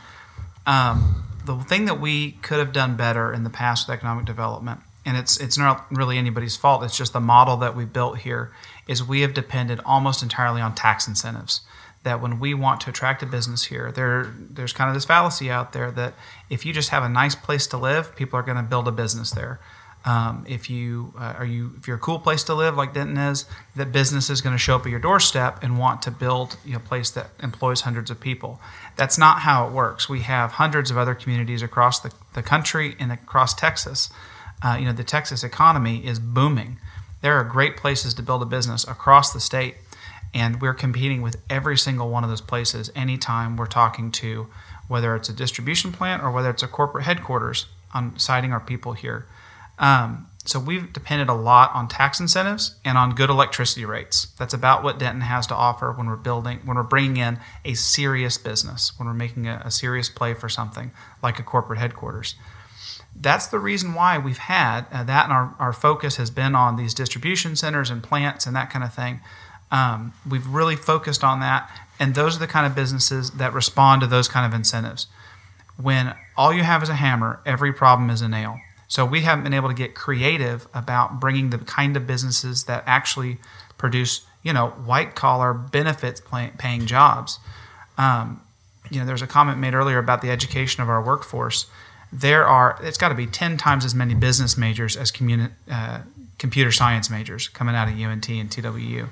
Um, 0.66 1.25
the 1.45 1.57
thing 1.59 1.85
that 1.85 2.01
we 2.01 2.33
could 2.43 2.59
have 2.59 2.73
done 2.73 2.97
better 2.97 3.33
in 3.33 3.45
the 3.45 3.51
past 3.51 3.87
with 3.87 3.95
economic 3.95 4.25
development, 4.25 4.81
and 5.07 5.16
it's 5.16 5.39
it's 5.39 5.57
not 5.57 5.87
really 5.91 6.18
anybody's 6.18 6.57
fault. 6.57 6.83
It's 6.83 6.97
just 6.97 7.12
the 7.12 7.21
model 7.21 7.57
that 7.59 7.77
we 7.77 7.85
built 7.85 8.18
here. 8.18 8.51
Is 8.91 9.03
we 9.05 9.20
have 9.20 9.34
depended 9.34 9.80
almost 9.84 10.22
entirely 10.22 10.61
on 10.61 10.74
tax 10.74 11.07
incentives 11.07 11.61
that 12.03 12.20
when 12.20 12.41
we 12.41 12.55
want 12.55 12.80
to 12.82 12.91
attract 12.91 13.22
a 13.22 13.26
business 13.26 13.64
here, 13.64 13.93
there 13.93 14.32
there's 14.38 14.72
kind 14.72 14.88
of 14.88 14.95
this 14.95 15.05
fallacy 15.05 15.51
out 15.51 15.72
there 15.72 15.91
that 15.91 16.14
if 16.49 16.64
you 16.64 16.72
just 16.72 16.88
have 16.91 17.03
a 17.03 17.09
nice 17.09 17.34
place 17.34 17.66
to 17.68 17.76
live, 17.76 18.16
people 18.16 18.38
are 18.38 18.43
going 18.43 18.57
to 18.57 18.62
build 18.62 18.88
a 18.88 18.93
business 18.93 19.30
there. 19.30 19.61
Um, 20.03 20.47
if 20.49 20.70
you 20.70 21.12
uh, 21.18 21.34
are 21.38 21.45
you 21.45 21.72
if 21.76 21.86
you're 21.86 21.99
a 21.99 22.01
cool 22.01 22.18
place 22.18 22.43
to 22.45 22.55
live 22.55 22.74
like 22.74 22.95
Denton 22.95 23.18
is, 23.18 23.45
that 23.76 23.93
business 23.93 24.30
is 24.30 24.41
going 24.41 24.55
to 24.55 24.59
show 24.59 24.76
up 24.76 24.86
at 24.86 24.91
your 24.91 24.99
doorstep 24.99 25.62
and 25.62 25.78
want 25.78 26.01
to 26.03 26.11
build 26.11 26.57
you 26.64 26.72
know, 26.72 26.78
a 26.78 26.80
place 26.80 27.11
that 27.11 27.28
employs 27.43 27.82
hundreds 27.82 28.11
of 28.11 28.18
people. 28.18 28.61
That's 28.97 29.18
not 29.18 29.41
how 29.41 29.66
it 29.66 29.72
works. 29.72 30.09
We 30.09 30.20
have 30.20 30.53
hundreds 30.53 30.91
of 30.91 30.97
other 30.97 31.14
communities 31.14 31.61
across 31.61 32.01
the, 32.01 32.12
the 32.32 32.43
country 32.43 32.97
and 32.99 33.12
across 33.12 33.53
Texas. 33.53 34.09
Uh, 34.62 34.76
you 34.80 34.86
know 34.86 34.93
the 34.95 35.05
Texas 35.05 35.45
economy 35.45 36.07
is 36.07 36.18
booming. 36.18 36.78
There 37.23 37.35
are 37.35 37.45
great 37.45 37.77
places 37.77 38.14
to 38.14 38.23
build 38.23 38.43
a 38.43 38.47
business 38.47 38.85
across 38.85 39.33
the 39.33 39.41
state 39.41 39.77
and 40.33 40.61
we're 40.61 40.75
competing 40.75 41.23
with 41.23 41.37
every 41.51 41.77
single 41.77 42.09
one 42.09 42.25
of 42.25 42.31
those 42.31 42.41
places 42.41 42.91
anytime 42.95 43.57
we're 43.57 43.66
talking 43.66 44.12
to 44.12 44.47
whether 44.91 45.14
it's 45.14 45.29
a 45.29 45.33
distribution 45.33 45.93
plant 45.93 46.21
or 46.21 46.33
whether 46.33 46.51
it's 46.51 46.64
a 46.64 46.68
corporate 46.68 47.05
headquarters 47.05 47.66
on 47.95 48.18
citing 48.18 48.53
our 48.53 48.59
people 48.59 48.93
here. 48.93 49.25
Um, 49.79 50.27
so 50.45 50.59
we've 50.59 50.93
depended 50.93 51.29
a 51.29 51.35
lot 51.35 51.71
on 51.75 51.87
tax 51.87 52.18
incentives 52.18 52.75
and 52.85 52.99
on 52.99 53.14
good 53.14 53.31
electricity 53.31 53.85
rates. 53.85 54.29
That's 54.37 54.53
about 54.53 54.83
what 54.83 54.99
Denton 54.99 55.21
has 55.21 55.47
to 55.49 55.55
offer 55.55 55.93
when 55.93 56.09
we're 56.09 56.16
building, 56.16 56.59
when 56.64 56.77
we're 56.77 56.83
bringing 56.83 57.18
in 57.18 57.39
a 57.64 57.75
serious 57.75 58.37
business, 58.37 58.99
when 58.99 59.07
we're 59.07 59.14
making 59.14 59.47
a, 59.47 59.62
a 59.64 59.71
serious 59.71 60.09
play 60.09 60.35
for 60.35 60.49
something 60.49 60.91
like 61.23 61.39
a 61.39 61.45
corporate 61.45 61.79
headquarters. 61.79 62.35
That's 63.15 63.47
the 63.47 63.59
reason 63.59 63.95
why 63.95 64.19
we've 64.19 64.39
had 64.39 64.87
uh, 64.93 65.05
that, 65.05 65.25
and 65.25 65.33
our, 65.33 65.55
our 65.59 65.73
focus 65.73 66.17
has 66.17 66.31
been 66.31 66.55
on 66.55 66.77
these 66.77 66.95
distribution 66.95 67.57
centers 67.57 67.91
and 67.91 68.03
plants 68.03 68.47
and 68.47 68.57
that 68.57 68.71
kind 68.71 68.85
of 68.85 68.95
thing. 68.95 69.21
Um, 69.71 70.15
we've 70.29 70.47
really 70.47 70.77
focused 70.77 71.23
on 71.23 71.41
that, 71.41 71.71
and 71.99 72.15
those 72.15 72.37
are 72.37 72.41
the 72.41 72.47
kind 72.47 72.67
of 72.67 72.75
businesses 72.75 73.33
that 73.33 73.53
respond 73.53 74.01
to 74.01 74.07
those 74.07 74.27
kind 74.27 74.47
of 74.47 74.57
incentives. 74.57 75.07
When 75.77 76.15
all 76.37 76.53
you 76.53 76.63
have 76.63 76.83
is 76.83 76.89
a 76.89 76.95
hammer, 76.95 77.41
every 77.45 77.73
problem 77.73 78.11
is 78.11 78.23
a 78.23 78.29
nail. 78.29 78.59
So 78.89 79.05
we 79.05 79.21
haven't 79.21 79.45
been 79.45 79.55
able 79.55 79.69
to 79.69 79.75
get 79.75 79.95
creative 79.95 80.67
about 80.75 81.21
bringing 81.21 81.51
the 81.51 81.59
kind 81.59 81.97
of 81.97 82.07
businesses 82.07 82.65
that 82.65 82.83
actually 82.87 83.39
produce, 83.79 84.27
you 84.43 84.53
know, 84.53 84.71
white 84.71 85.15
collar 85.15 85.55
benefits 85.55 86.21
paying 86.59 86.87
jobs. 86.87 87.39
Um, 87.97 88.41
you 88.91 88.99
know, 88.99 89.07
there's 89.07 89.23
a 89.23 89.29
comment 89.29 89.59
made 89.59 89.75
earlier 89.75 89.99
about 89.99 90.23
the 90.23 90.31
education 90.31 90.83
of 90.83 90.89
our 90.89 91.01
workforce. 91.01 91.67
There 92.13 92.45
are, 92.47 92.79
it's 92.83 92.99
got 92.99 93.11
to 93.11 93.15
be 93.15 93.27
10 93.27 93.57
times 93.57 93.85
as 93.85 93.95
many 93.95 94.15
business 94.15 94.57
majors 94.57 94.97
as 94.97 95.13
communi- 95.13 95.53
uh, 95.71 96.01
computer 96.39 96.73
science 96.73 97.11
majors 97.11 97.49
coming 97.49 97.75
out 97.75 97.87
of 97.87 97.95
UNT 97.95 98.29
and 98.29 98.51
TWU. 98.51 99.09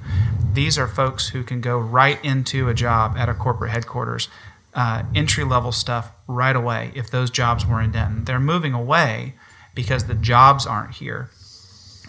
These 0.55 0.79
are 0.79 0.89
folks 0.89 1.29
who 1.29 1.45
can 1.45 1.61
go 1.61 1.79
right 1.79 2.23
into 2.25 2.69
a 2.69 2.75
job 2.75 3.17
at 3.17 3.29
a 3.29 3.35
corporate 3.35 3.71
headquarters, 3.71 4.29
uh, 4.75 5.03
entry 5.15 5.45
level 5.45 5.71
stuff 5.71 6.11
right 6.27 6.57
away 6.57 6.91
if 6.95 7.11
those 7.11 7.31
jobs 7.31 7.67
were 7.67 7.81
in 7.81 7.93
Denton. 7.93 8.25
They're 8.25 8.41
moving 8.41 8.73
away 8.73 9.35
because 9.75 10.07
the 10.07 10.15
jobs 10.15 10.67
aren't 10.67 10.95
here. 10.95 11.31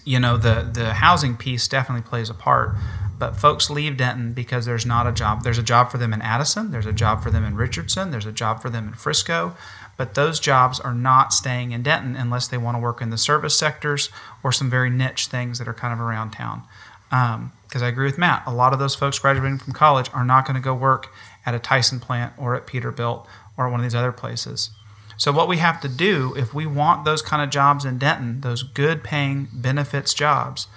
You 0.06 0.20
know, 0.20 0.38
the, 0.38 0.68
the 0.74 0.94
housing 0.94 1.36
piece 1.36 1.68
definitely 1.68 2.08
plays 2.08 2.30
a 2.30 2.34
part, 2.34 2.76
but 3.20 3.36
folks 3.36 3.70
leave 3.70 3.98
Denton 3.98 4.34
because 4.34 4.66
there's 4.66 4.86
not 4.86 5.06
a 5.06 5.12
job. 5.12 5.44
There's 5.44 5.58
a 5.58 5.64
job 5.64 5.92
for 5.92 5.98
them 5.98 6.14
in 6.14 6.22
Addison, 6.22 6.72
there's 6.72 6.86
a 6.86 6.94
job 6.94 7.22
for 7.22 7.30
them 7.30 7.44
in 7.44 7.56
Richardson, 7.56 8.10
there's 8.10 8.26
a 8.26 8.32
job 8.32 8.62
for 8.62 8.70
them 8.70 8.88
in 8.88 8.94
Frisco, 8.94 9.56
but 10.00 10.16
those 10.16 10.39
jobs 10.39 10.80
are 10.80 10.93
not 10.93 11.34
staying 11.34 11.74
in 11.74 11.84
Denton 11.84 12.16
unless 12.16 12.47
they 12.47 12.58
want 12.58 12.78
to 12.78 12.80
work 12.80 13.02
in 13.02 13.10
the 13.10 13.18
service 13.18 13.54
sectors 13.54 14.10
or 14.41 14.54
some 14.54 14.70
very 14.70 14.89
niche 14.89 15.28
things 15.28 15.60
that 15.60 15.68
are 15.68 15.74
kind 15.74 15.91
of 15.91 16.00
around 16.00 16.32
town. 16.32 16.64
Because 17.10 17.82
um, 17.82 17.84
I 17.84 17.88
agree 17.88 18.06
with 18.06 18.18
Matt, 18.18 18.43
a 18.47 18.54
lot 18.54 18.72
of 18.72 18.80
those 18.80 18.95
folks 18.95 19.20
graduating 19.20 19.58
from 19.58 19.74
college 19.74 20.10
are 20.14 20.24
not 20.24 20.45
going 20.45 20.56
to 20.56 20.62
go 20.62 20.74
work 20.74 21.12
at 21.45 21.54
a 21.54 21.60
Tyson 21.60 22.00
plant 22.00 22.32
or 22.38 22.56
at 22.56 22.66
Peterbilt 22.66 23.28
or 23.58 23.70
one 23.70 23.82
of 23.82 23.84
these 23.84 23.93
other 23.93 24.14
places. 24.14 24.70
So, 25.18 25.34
what 25.34 25.50
we 25.50 25.58
have 25.58 25.82
to 25.82 25.89
do 25.89 26.34
if 26.38 26.54
we 26.54 26.66
want 26.66 27.04
those 27.04 27.22
kind 27.22 27.43
of 27.43 27.50
jobs 27.50 27.84
in 27.84 27.97
Denton, 27.97 28.39
those 28.39 28.64
good 28.64 29.04
paying 29.04 29.50
benefits 29.52 30.14
jobs, 30.14 30.68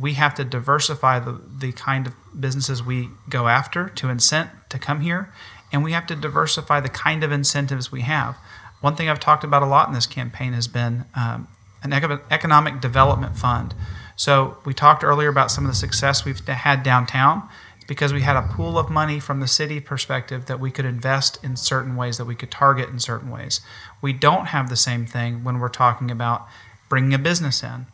we 0.00 0.12
have 0.14 0.36
to 0.36 0.44
diversify 0.44 1.18
the, 1.18 1.40
the 1.58 1.72
kind 1.72 2.06
of 2.06 2.14
businesses 2.38 2.80
we 2.80 3.08
go 3.28 3.48
after 3.48 3.88
to 3.88 4.06
incent 4.06 4.50
to 4.68 4.78
come 4.78 5.00
here, 5.00 5.32
and 5.72 5.82
we 5.82 5.90
have 5.90 6.06
to 6.06 6.14
diversify 6.14 6.78
the 6.78 6.88
kind 6.88 7.24
of 7.24 7.32
incentives 7.32 7.90
we 7.90 8.02
have. 8.02 8.36
One 8.80 8.94
thing 8.96 9.08
I've 9.08 9.20
talked 9.20 9.44
about 9.44 9.62
a 9.62 9.66
lot 9.66 9.88
in 9.88 9.94
this 9.94 10.06
campaign 10.06 10.52
has 10.52 10.68
been 10.68 11.04
um, 11.14 11.48
an 11.82 11.92
economic 11.92 12.80
development 12.80 13.36
fund. 13.36 13.74
So 14.16 14.58
we 14.64 14.74
talked 14.74 15.04
earlier 15.04 15.28
about 15.28 15.50
some 15.50 15.64
of 15.64 15.70
the 15.70 15.76
success 15.76 16.24
we've 16.24 16.46
had 16.46 16.82
downtown 16.82 17.48
because 17.86 18.12
we 18.12 18.20
had 18.20 18.36
a 18.36 18.42
pool 18.42 18.78
of 18.78 18.90
money 18.90 19.18
from 19.18 19.40
the 19.40 19.48
city 19.48 19.80
perspective 19.80 20.46
that 20.46 20.60
we 20.60 20.70
could 20.70 20.84
invest 20.84 21.42
in 21.42 21.56
certain 21.56 21.96
ways, 21.96 22.18
that 22.18 22.26
we 22.26 22.34
could 22.34 22.50
target 22.50 22.88
in 22.90 22.98
certain 22.98 23.30
ways. 23.30 23.60
We 24.02 24.12
don't 24.12 24.46
have 24.46 24.68
the 24.68 24.76
same 24.76 25.06
thing 25.06 25.42
when 25.42 25.58
we're 25.58 25.68
talking 25.70 26.10
about 26.10 26.46
bringing 26.88 27.14
a 27.14 27.18
business 27.18 27.62
in. 27.62 27.86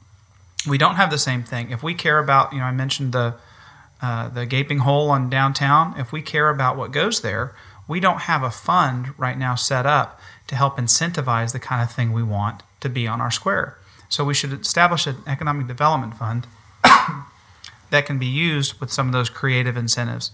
We 0.69 0.79
don't 0.79 0.97
have 0.97 1.11
the 1.11 1.19
same 1.19 1.45
thing. 1.45 1.71
If 1.71 1.83
we 1.83 1.95
care 1.95 2.19
about, 2.19 2.53
you 2.53 2.59
know, 2.59 2.65
I 2.65 2.73
mentioned 2.73 3.13
the 3.13 3.35
uh, 4.03 4.29
the 4.29 4.45
gaping 4.45 4.81
hole 4.81 5.09
on 5.11 5.31
downtown. 5.31 5.95
If 5.97 6.13
we 6.13 6.21
care 6.21 6.51
about 6.51 6.77
what 6.77 6.93
goes 6.93 7.23
there, 7.23 7.55
we 7.87 8.01
don't 8.01 8.23
have 8.23 8.43
a 8.43 8.51
fund 8.51 9.15
right 9.19 9.39
now 9.39 9.55
set 9.55 9.87
up 9.87 10.21
to 10.47 10.57
help 10.57 10.77
incentivize 10.77 11.53
the 11.53 11.59
kind 11.59 11.83
of 11.83 11.95
thing 11.95 12.13
we 12.13 12.23
want 12.23 12.63
to 12.81 12.89
be 12.89 13.07
on 13.07 13.21
our 13.21 13.31
square. 13.31 13.79
So 14.09 14.25
we 14.25 14.35
should 14.35 14.53
establish 14.53 15.07
an 15.07 15.17
economic 15.27 15.67
development 15.67 16.15
fund 16.17 16.47
that 17.91 18.07
can 18.07 18.19
be 18.19 18.27
used 18.27 18.81
with 18.81 18.93
some 18.93 19.07
of 19.07 19.13
those 19.13 19.29
creative 19.29 19.77
incentives 19.77 20.31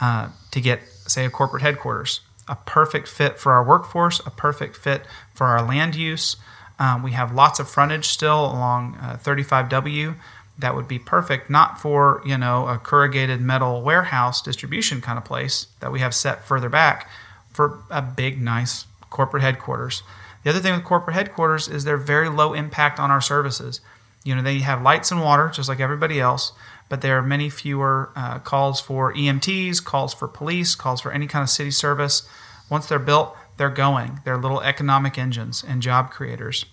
uh, 0.00 0.28
to 0.50 0.60
get, 0.60 0.82
say, 1.06 1.24
a 1.24 1.30
corporate 1.30 1.62
headquarters, 1.62 2.20
a 2.48 2.56
perfect 2.56 3.08
fit 3.08 3.38
for 3.38 3.52
our 3.52 3.64
workforce, 3.64 4.20
a 4.26 4.30
perfect 4.30 4.76
fit 4.76 5.02
for 5.32 5.46
our 5.46 5.62
land 5.66 5.94
use. 5.94 6.36
Um, 6.78 7.02
we 7.02 7.12
have 7.12 7.32
lots 7.32 7.60
of 7.60 7.68
frontage 7.68 8.08
still 8.08 8.44
along 8.44 8.96
uh, 9.00 9.16
35W 9.22 10.16
that 10.58 10.74
would 10.74 10.86
be 10.86 10.98
perfect, 10.98 11.50
not 11.50 11.80
for 11.80 12.22
you 12.24 12.38
know 12.38 12.68
a 12.68 12.78
corrugated 12.78 13.40
metal 13.40 13.82
warehouse 13.82 14.40
distribution 14.40 15.00
kind 15.00 15.18
of 15.18 15.24
place 15.24 15.66
that 15.80 15.92
we 15.92 16.00
have 16.00 16.14
set 16.14 16.44
further 16.44 16.68
back, 16.68 17.08
for 17.52 17.82
a 17.90 18.02
big, 18.02 18.40
nice 18.40 18.86
corporate 19.10 19.42
headquarters. 19.42 20.02
The 20.42 20.50
other 20.50 20.60
thing 20.60 20.74
with 20.74 20.84
corporate 20.84 21.16
headquarters 21.16 21.68
is 21.68 21.84
they're 21.84 21.96
very 21.96 22.28
low 22.28 22.52
impact 22.52 23.00
on 23.00 23.10
our 23.10 23.20
services. 23.20 23.80
You 24.24 24.34
know, 24.34 24.42
they 24.42 24.58
have 24.58 24.82
lights 24.82 25.10
and 25.10 25.22
water 25.22 25.50
just 25.52 25.68
like 25.68 25.80
everybody 25.80 26.20
else, 26.20 26.52
but 26.88 27.00
there 27.00 27.16
are 27.16 27.22
many 27.22 27.48
fewer 27.48 28.10
uh, 28.14 28.38
calls 28.40 28.80
for 28.80 29.12
EMTs, 29.14 29.82
calls 29.82 30.12
for 30.12 30.28
police, 30.28 30.74
calls 30.74 31.00
for 31.00 31.12
any 31.12 31.26
kind 31.26 31.42
of 31.42 31.48
city 31.48 31.70
service. 31.70 32.28
Once 32.68 32.86
they're 32.86 32.98
built, 32.98 33.36
they're 33.56 33.70
going. 33.70 34.20
They're 34.24 34.36
little 34.36 34.60
economic 34.60 35.18
engines 35.18 35.64
and 35.66 35.80
job 35.80 36.10
creators. 36.10 36.66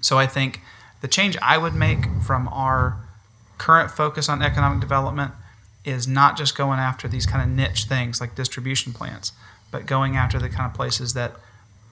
So 0.00 0.18
I 0.18 0.26
think 0.26 0.60
the 1.04 1.08
change 1.08 1.36
I 1.42 1.58
would 1.58 1.74
make 1.74 2.06
from 2.22 2.48
our 2.48 2.96
current 3.58 3.90
focus 3.90 4.30
on 4.30 4.40
economic 4.40 4.80
development 4.80 5.32
is 5.84 6.08
not 6.08 6.34
just 6.34 6.56
going 6.56 6.78
after 6.78 7.06
these 7.08 7.26
kind 7.26 7.42
of 7.42 7.54
niche 7.54 7.84
things 7.84 8.22
like 8.22 8.34
distribution 8.34 8.94
plants, 8.94 9.32
but 9.70 9.84
going 9.84 10.16
after 10.16 10.38
the 10.38 10.48
kind 10.48 10.64
of 10.64 10.72
places 10.72 11.12
that 11.12 11.32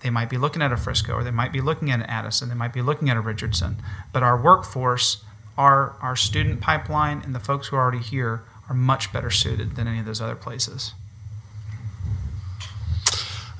they 0.02 0.08
might 0.08 0.30
be 0.30 0.38
looking 0.38 0.62
at 0.62 0.72
a 0.72 0.78
Frisco 0.78 1.12
or 1.12 1.22
they 1.22 1.30
might 1.30 1.52
be 1.52 1.60
looking 1.60 1.90
at 1.90 2.00
an 2.00 2.06
Addison, 2.06 2.48
they 2.48 2.54
might 2.54 2.72
be 2.72 2.80
looking 2.80 3.10
at 3.10 3.18
a 3.18 3.20
Richardson. 3.20 3.76
But 4.14 4.22
our 4.22 4.42
workforce, 4.42 5.22
our, 5.58 5.94
our 6.00 6.16
student 6.16 6.62
pipeline, 6.62 7.20
and 7.20 7.34
the 7.34 7.38
folks 7.38 7.66
who 7.66 7.76
are 7.76 7.82
already 7.82 7.98
here 7.98 8.40
are 8.70 8.74
much 8.74 9.12
better 9.12 9.30
suited 9.30 9.76
than 9.76 9.86
any 9.86 9.98
of 9.98 10.06
those 10.06 10.22
other 10.22 10.36
places. 10.36 10.94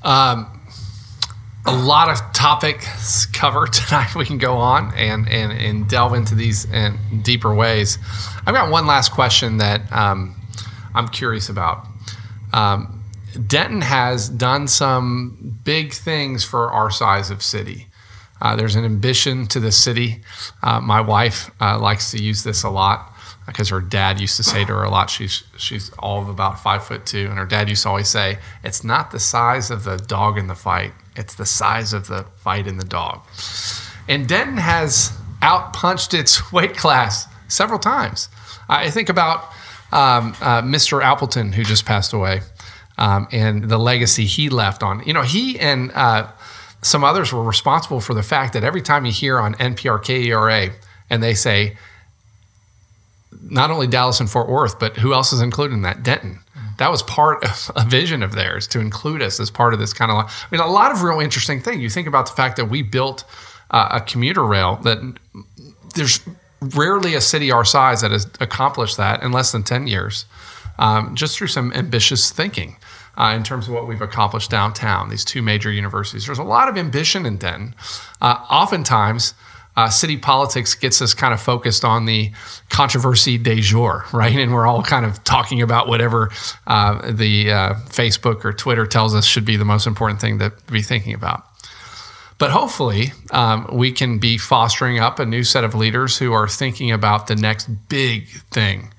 Um, 0.03 0.61
a 1.72 1.76
lot 1.76 2.10
of 2.10 2.32
topics 2.34 3.24
covered 3.26 3.72
tonight. 3.72 4.14
We 4.14 4.26
can 4.26 4.36
go 4.36 4.56
on 4.56 4.92
and, 4.94 5.26
and, 5.28 5.52
and 5.52 5.88
delve 5.88 6.12
into 6.12 6.34
these 6.34 6.66
in 6.66 6.98
deeper 7.22 7.54
ways. 7.54 7.98
I've 8.46 8.54
got 8.54 8.70
one 8.70 8.86
last 8.86 9.12
question 9.12 9.56
that 9.58 9.90
um, 9.90 10.36
I'm 10.94 11.08
curious 11.08 11.48
about. 11.48 11.86
Um, 12.52 13.02
Denton 13.46 13.80
has 13.80 14.28
done 14.28 14.68
some 14.68 15.58
big 15.64 15.94
things 15.94 16.44
for 16.44 16.70
our 16.70 16.90
size 16.90 17.30
of 17.30 17.42
city. 17.42 17.86
Uh, 18.42 18.54
there's 18.54 18.74
an 18.74 18.84
ambition 18.84 19.46
to 19.46 19.60
the 19.60 19.72
city. 19.72 20.20
Uh, 20.62 20.80
my 20.80 21.00
wife 21.00 21.50
uh, 21.60 21.78
likes 21.78 22.10
to 22.10 22.22
use 22.22 22.42
this 22.42 22.64
a 22.64 22.70
lot 22.70 23.10
because 23.46 23.70
her 23.70 23.80
dad 23.80 24.20
used 24.20 24.36
to 24.36 24.42
say 24.42 24.64
to 24.64 24.72
her 24.74 24.82
a 24.82 24.90
lot. 24.90 25.08
She's 25.08 25.44
she's 25.56 25.90
all 25.98 26.20
of 26.20 26.28
about 26.28 26.60
five 26.60 26.84
foot 26.84 27.06
two, 27.06 27.28
and 27.30 27.38
her 27.38 27.46
dad 27.46 27.68
used 27.68 27.84
to 27.84 27.88
always 27.88 28.08
say, 28.08 28.38
"It's 28.62 28.84
not 28.84 29.10
the 29.10 29.20
size 29.20 29.70
of 29.70 29.84
the 29.84 29.96
dog 29.96 30.38
in 30.38 30.48
the 30.48 30.54
fight; 30.54 30.92
it's 31.16 31.34
the 31.34 31.46
size 31.46 31.92
of 31.92 32.08
the 32.08 32.24
fight 32.36 32.66
in 32.66 32.78
the 32.78 32.84
dog." 32.84 33.20
And 34.08 34.28
Denton 34.28 34.56
has 34.56 35.12
outpunched 35.40 36.18
its 36.18 36.52
weight 36.52 36.76
class 36.76 37.26
several 37.48 37.78
times. 37.78 38.28
I 38.68 38.90
think 38.90 39.08
about 39.08 39.44
um, 39.92 40.34
uh, 40.40 40.62
Mr. 40.62 41.02
Appleton, 41.02 41.52
who 41.52 41.64
just 41.64 41.84
passed 41.84 42.12
away 42.12 42.40
um, 42.98 43.28
and 43.32 43.64
the 43.64 43.78
legacy 43.78 44.24
he 44.24 44.48
left 44.48 44.82
on. 44.82 45.02
You 45.04 45.12
know, 45.12 45.22
he 45.22 45.58
and 45.58 45.90
uh, 45.92 46.28
some 46.82 47.04
others 47.04 47.32
were 47.32 47.42
responsible 47.42 48.00
for 48.00 48.14
the 48.14 48.22
fact 48.22 48.52
that 48.54 48.64
every 48.64 48.82
time 48.82 49.04
you 49.04 49.12
hear 49.12 49.38
on 49.38 49.54
NPR 49.54 50.02
KERA 50.02 50.70
and 51.10 51.22
they 51.22 51.34
say 51.34 51.76
not 53.42 53.70
only 53.70 53.86
Dallas 53.86 54.20
and 54.20 54.30
Fort 54.30 54.48
Worth, 54.48 54.78
but 54.78 54.96
who 54.96 55.12
else 55.12 55.32
is 55.32 55.40
included 55.40 55.74
in 55.74 55.82
that? 55.82 56.02
Denton. 56.02 56.40
That 56.83 56.91
was 56.91 57.03
part 57.05 57.45
of 57.45 57.70
a 57.76 57.85
vision 57.89 58.22
of 58.22 58.33
theirs 58.33 58.66
to 58.68 58.80
include 58.80 59.22
us 59.22 59.39
as 59.39 59.51
part 59.51 59.72
of 59.72 59.80
this 59.80 59.93
kind 59.93 60.11
of. 60.11 60.16
I 60.18 60.28
mean, 60.51 60.61
a 60.61 60.66
lot 60.66 60.91
of 60.91 61.03
real 61.03 61.20
interesting 61.20 61.61
things. 61.61 61.80
You 61.80 61.89
think 61.89 62.09
about 62.09 62.26
the 62.26 62.33
fact 62.33 62.57
that 62.57 62.66
we 62.66 62.83
built 62.83 63.24
uh, 63.70 63.89
a 63.93 64.01
commuter 64.01 64.45
rail 64.45 64.76
that 64.83 64.99
there's 65.95 66.20
rarely 66.61 67.14
a 67.14 67.20
city 67.20 67.51
our 67.51 67.64
size 67.64 68.01
that 68.01 68.11
has 68.11 68.26
accomplished 68.41 68.97
that 68.97 69.22
in 69.22 69.33
less 69.33 69.53
than 69.53 69.62
10 69.62 69.87
years 69.87 70.26
um, 70.78 71.14
just 71.14 71.37
through 71.37 71.47
some 71.47 71.72
ambitious 71.72 72.30
thinking 72.30 72.76
uh, 73.16 73.35
in 73.37 73.43
terms 73.43 73.68
of 73.68 73.74
what 73.74 73.87
we've 73.87 74.03
accomplished 74.03 74.51
downtown, 74.51 75.09
these 75.09 75.24
two 75.24 75.43
major 75.43 75.70
universities. 75.70 76.26
There's 76.26 76.39
a 76.39 76.45
lot 76.45 76.68
of 76.68 76.76
ambition 76.76 77.26
in 77.26 77.37
Denton. 77.37 77.74
Uh, 78.20 78.45
oftentimes, 78.51 79.35
uh, 79.76 79.88
city 79.88 80.16
politics 80.16 80.74
gets 80.74 81.00
us 81.00 81.14
kind 81.14 81.32
of 81.32 81.40
focused 81.40 81.84
on 81.84 82.04
the 82.04 82.30
controversy 82.68 83.38
de 83.38 83.60
jour, 83.60 84.04
right? 84.12 84.36
And 84.36 84.52
we're 84.52 84.66
all 84.66 84.82
kind 84.82 85.06
of 85.06 85.22
talking 85.24 85.62
about 85.62 85.88
whatever 85.88 86.30
uh, 86.66 87.10
the 87.10 87.50
uh, 87.50 87.74
Facebook 87.86 88.44
or 88.44 88.52
Twitter 88.52 88.86
tells 88.86 89.14
us 89.14 89.24
should 89.24 89.44
be 89.44 89.56
the 89.56 89.64
most 89.64 89.86
important 89.86 90.20
thing 90.20 90.38
to 90.40 90.52
be 90.70 90.82
thinking 90.82 91.14
about. 91.14 91.44
But 92.38 92.50
hopefully, 92.50 93.12
um, 93.30 93.68
we 93.72 93.92
can 93.92 94.18
be 94.18 94.36
fostering 94.36 94.98
up 94.98 95.18
a 95.18 95.24
new 95.24 95.44
set 95.44 95.64
of 95.64 95.74
leaders 95.74 96.18
who 96.18 96.32
are 96.32 96.48
thinking 96.48 96.90
about 96.90 97.28
the 97.28 97.36
next 97.36 97.68
big 97.88 98.28
thing 98.50 98.92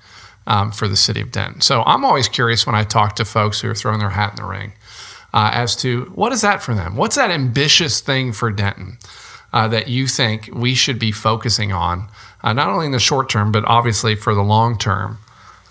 um, 0.46 0.72
for 0.72 0.88
the 0.88 0.96
city 0.96 1.20
of 1.20 1.30
Denton. 1.30 1.60
So 1.60 1.82
I'm 1.82 2.04
always 2.04 2.26
curious 2.26 2.66
when 2.66 2.74
I 2.74 2.84
talk 2.84 3.16
to 3.16 3.24
folks 3.24 3.60
who 3.60 3.68
are 3.68 3.74
throwing 3.74 3.98
their 3.98 4.10
hat 4.10 4.30
in 4.30 4.36
the 4.36 4.48
ring 4.48 4.72
uh, 5.34 5.50
as 5.52 5.76
to 5.76 6.04
what 6.14 6.32
is 6.32 6.40
that 6.40 6.62
for 6.62 6.74
them? 6.74 6.96
What's 6.96 7.16
that 7.16 7.30
ambitious 7.30 8.00
thing 8.00 8.32
for 8.32 8.50
Denton 8.50 8.98
uh, 9.54 9.68
that 9.68 9.86
you 9.86 10.08
think 10.08 10.50
we 10.52 10.74
should 10.74 10.98
be 10.98 11.12
focusing 11.12 11.72
on, 11.72 12.08
uh, 12.42 12.52
not 12.52 12.68
only 12.68 12.86
in 12.86 12.92
the 12.92 12.98
short 12.98 13.30
term, 13.30 13.52
but 13.52 13.64
obviously 13.66 14.16
for 14.16 14.34
the 14.34 14.42
long 14.42 14.76
term, 14.76 15.16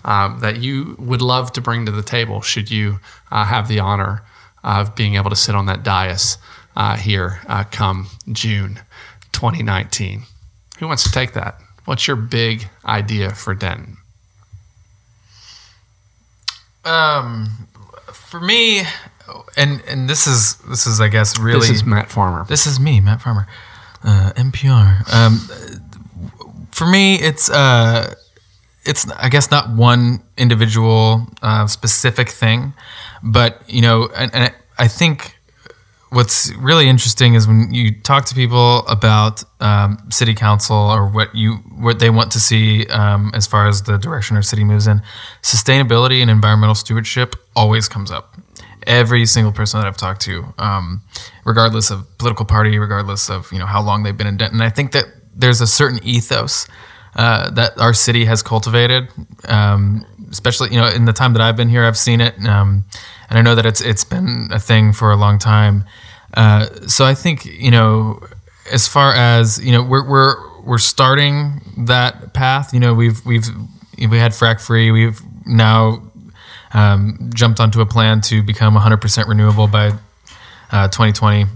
um, 0.06 0.40
that 0.40 0.56
you 0.56 0.96
would 0.98 1.20
love 1.20 1.52
to 1.52 1.60
bring 1.60 1.84
to 1.84 1.92
the 1.92 2.02
table 2.02 2.40
should 2.40 2.70
you 2.70 2.98
uh, 3.30 3.44
have 3.44 3.68
the 3.68 3.78
honor 3.78 4.22
of 4.64 4.94
being 4.94 5.16
able 5.16 5.28
to 5.28 5.36
sit 5.36 5.54
on 5.54 5.66
that 5.66 5.82
dais 5.82 6.38
uh, 6.76 6.96
here 6.96 7.40
uh, 7.46 7.62
come 7.70 8.08
June 8.32 8.80
2019? 9.32 10.22
Who 10.78 10.88
wants 10.88 11.04
to 11.04 11.12
take 11.12 11.34
that? 11.34 11.60
What's 11.84 12.06
your 12.06 12.16
big 12.16 12.68
idea 12.86 13.34
for 13.34 13.54
Denton? 13.54 13.98
Um, 16.86 17.68
for 18.12 18.40
me, 18.40 18.84
and 19.56 19.82
and 19.86 20.08
this 20.08 20.26
is 20.26 20.56
this 20.68 20.86
is 20.86 21.00
I 21.00 21.08
guess 21.08 21.38
really 21.38 21.60
This 21.60 21.70
is 21.70 21.84
Matt 21.84 22.10
Farmer. 22.10 22.44
This 22.46 22.66
is 22.66 22.80
me, 22.80 23.00
Matt 23.00 23.22
Farmer, 23.22 23.46
uh, 24.04 24.32
NPR. 24.36 25.12
Um, 25.12 25.38
for 26.70 26.86
me, 26.86 27.16
it's 27.16 27.50
uh, 27.50 28.14
it's 28.84 29.10
I 29.10 29.28
guess 29.28 29.50
not 29.50 29.70
one 29.70 30.22
individual 30.36 31.26
uh, 31.42 31.66
specific 31.66 32.28
thing, 32.28 32.74
but 33.22 33.62
you 33.68 33.82
know, 33.82 34.08
and, 34.16 34.34
and 34.34 34.54
I 34.78 34.88
think 34.88 35.36
what's 36.10 36.52
really 36.54 36.88
interesting 36.88 37.34
is 37.34 37.46
when 37.48 37.74
you 37.74 38.00
talk 38.02 38.24
to 38.26 38.34
people 38.34 38.86
about 38.86 39.42
um, 39.60 39.98
city 40.10 40.34
council 40.34 40.76
or 40.76 41.08
what 41.08 41.34
you 41.34 41.54
what 41.76 41.98
they 41.98 42.10
want 42.10 42.30
to 42.32 42.40
see 42.40 42.86
um, 42.86 43.30
as 43.34 43.46
far 43.46 43.66
as 43.66 43.82
the 43.82 43.98
direction 43.98 44.36
our 44.36 44.42
city 44.42 44.64
moves 44.64 44.86
in, 44.86 45.02
sustainability 45.42 46.20
and 46.22 46.30
environmental 46.30 46.74
stewardship 46.74 47.34
always 47.56 47.88
comes 47.88 48.10
up. 48.10 48.36
Every 48.86 49.26
single 49.26 49.52
person 49.52 49.80
that 49.80 49.86
I've 49.86 49.96
talked 49.96 50.22
to, 50.22 50.44
um, 50.58 51.02
regardless 51.44 51.90
of 51.90 52.06
political 52.18 52.44
party, 52.44 52.78
regardless 52.78 53.30
of 53.30 53.50
you 53.52 53.58
know 53.58 53.66
how 53.66 53.82
long 53.82 54.02
they've 54.02 54.16
been 54.16 54.26
in 54.26 54.36
Denton, 54.36 54.60
And 54.60 54.64
I 54.64 54.70
think 54.70 54.92
that 54.92 55.06
there's 55.34 55.60
a 55.60 55.66
certain 55.66 56.00
ethos 56.02 56.66
uh, 57.16 57.50
that 57.50 57.78
our 57.78 57.94
city 57.94 58.24
has 58.24 58.42
cultivated. 58.42 59.08
Um, 59.48 60.04
especially, 60.30 60.70
you 60.70 60.76
know, 60.76 60.88
in 60.88 61.04
the 61.04 61.12
time 61.12 61.32
that 61.34 61.42
I've 61.42 61.56
been 61.56 61.68
here, 61.68 61.84
I've 61.84 61.96
seen 61.96 62.20
it, 62.20 62.34
um, 62.46 62.84
and 63.28 63.38
I 63.38 63.42
know 63.42 63.54
that 63.54 63.66
it's 63.66 63.80
it's 63.80 64.04
been 64.04 64.48
a 64.50 64.58
thing 64.58 64.92
for 64.92 65.12
a 65.12 65.16
long 65.16 65.38
time. 65.38 65.84
Uh, 66.34 66.66
so 66.86 67.04
I 67.04 67.14
think 67.14 67.44
you 67.44 67.70
know, 67.70 68.20
as 68.72 68.88
far 68.88 69.14
as 69.14 69.64
you 69.64 69.72
know, 69.72 69.82
we're 69.82 70.08
we're 70.08 70.62
we're 70.62 70.78
starting 70.78 71.60
that 71.86 72.34
path. 72.34 72.74
You 72.74 72.80
know, 72.80 72.94
we've 72.94 73.24
we've 73.24 73.46
we 73.98 74.18
had 74.18 74.32
frac 74.32 74.60
free. 74.60 74.90
We've 74.90 75.20
now 75.46 76.02
um, 76.74 77.30
jumped 77.34 77.60
onto 77.60 77.80
a 77.80 77.86
plan 77.86 78.20
to 78.22 78.42
become 78.42 78.74
100% 78.74 79.28
renewable 79.28 79.68
by 79.68 79.92
uh, 80.70 80.88
2020. 80.88 81.46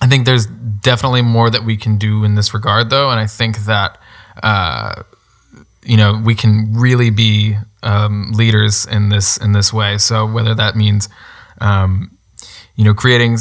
I 0.00 0.06
think 0.06 0.24
there's 0.26 0.46
definitely 0.46 1.22
more 1.22 1.50
that 1.50 1.64
we 1.64 1.76
can 1.76 1.98
do 1.98 2.24
in 2.24 2.34
this 2.34 2.54
regard, 2.54 2.90
though, 2.90 3.10
and 3.10 3.18
I 3.18 3.26
think 3.26 3.58
that 3.64 3.98
uh, 4.42 5.02
you 5.82 5.96
know 5.96 6.20
we 6.24 6.34
can 6.34 6.72
really 6.74 7.10
be 7.10 7.56
um, 7.82 8.32
leaders 8.32 8.86
in 8.86 9.08
this 9.08 9.36
in 9.36 9.52
this 9.52 9.72
way. 9.72 9.98
So 9.98 10.26
whether 10.26 10.54
that 10.54 10.76
means 10.76 11.08
um, 11.60 12.16
you 12.76 12.84
know 12.84 12.94
creating 12.94 13.38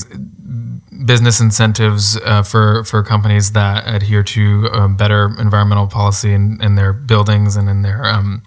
business 1.06 1.40
incentives 1.40 2.18
uh, 2.18 2.44
for 2.44 2.84
for 2.84 3.04
companies 3.04 3.52
that 3.54 3.84
adhere 3.88 4.24
to 4.24 4.70
uh, 4.72 4.88
better 4.88 5.36
environmental 5.40 5.88
policy 5.88 6.34
in, 6.34 6.62
in 6.62 6.76
their 6.76 6.94
buildings 6.94 7.56
and 7.56 7.70
in 7.70 7.82
their 7.82 8.06
um, 8.06 8.44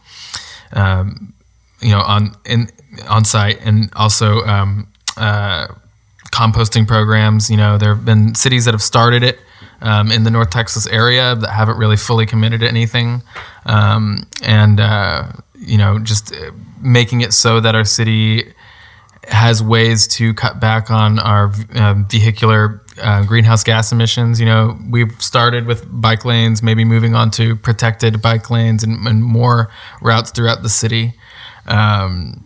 um, 0.72 1.34
you 1.80 1.90
know 1.90 2.00
on 2.00 2.34
in 2.44 2.68
on 3.08 3.24
site 3.24 3.60
and 3.64 3.90
also 3.94 4.40
um, 4.42 4.86
uh, 5.16 5.68
composting 6.32 6.86
programs. 6.86 7.50
You 7.50 7.56
know, 7.56 7.78
there 7.78 7.94
have 7.94 8.04
been 8.04 8.34
cities 8.34 8.64
that 8.64 8.74
have 8.74 8.82
started 8.82 9.22
it 9.22 9.38
um, 9.80 10.10
in 10.10 10.24
the 10.24 10.30
North 10.30 10.50
Texas 10.50 10.86
area 10.86 11.34
that 11.34 11.50
haven't 11.50 11.78
really 11.78 11.96
fully 11.96 12.26
committed 12.26 12.60
to 12.60 12.68
anything, 12.68 13.22
um, 13.66 14.26
and 14.42 14.80
uh, 14.80 15.32
you 15.54 15.78
know, 15.78 15.98
just 15.98 16.34
uh, 16.34 16.50
making 16.80 17.20
it 17.20 17.32
so 17.32 17.60
that 17.60 17.74
our 17.74 17.84
city 17.84 18.52
has 19.28 19.62
ways 19.62 20.06
to 20.06 20.32
cut 20.34 20.60
back 20.60 20.90
on 20.90 21.18
our 21.18 21.52
uh, 21.74 21.94
vehicular 22.08 22.80
uh, 23.02 23.24
greenhouse 23.24 23.64
gas 23.64 23.92
emissions. 23.92 24.38
You 24.38 24.46
know, 24.46 24.78
we've 24.88 25.20
started 25.20 25.66
with 25.66 25.84
bike 25.90 26.24
lanes, 26.24 26.62
maybe 26.62 26.84
moving 26.84 27.14
on 27.14 27.30
to 27.32 27.56
protected 27.56 28.22
bike 28.22 28.50
lanes 28.50 28.84
and, 28.84 29.06
and 29.06 29.24
more 29.24 29.70
routes 30.00 30.30
throughout 30.30 30.62
the 30.62 30.68
city. 30.68 31.14
Um, 31.66 32.42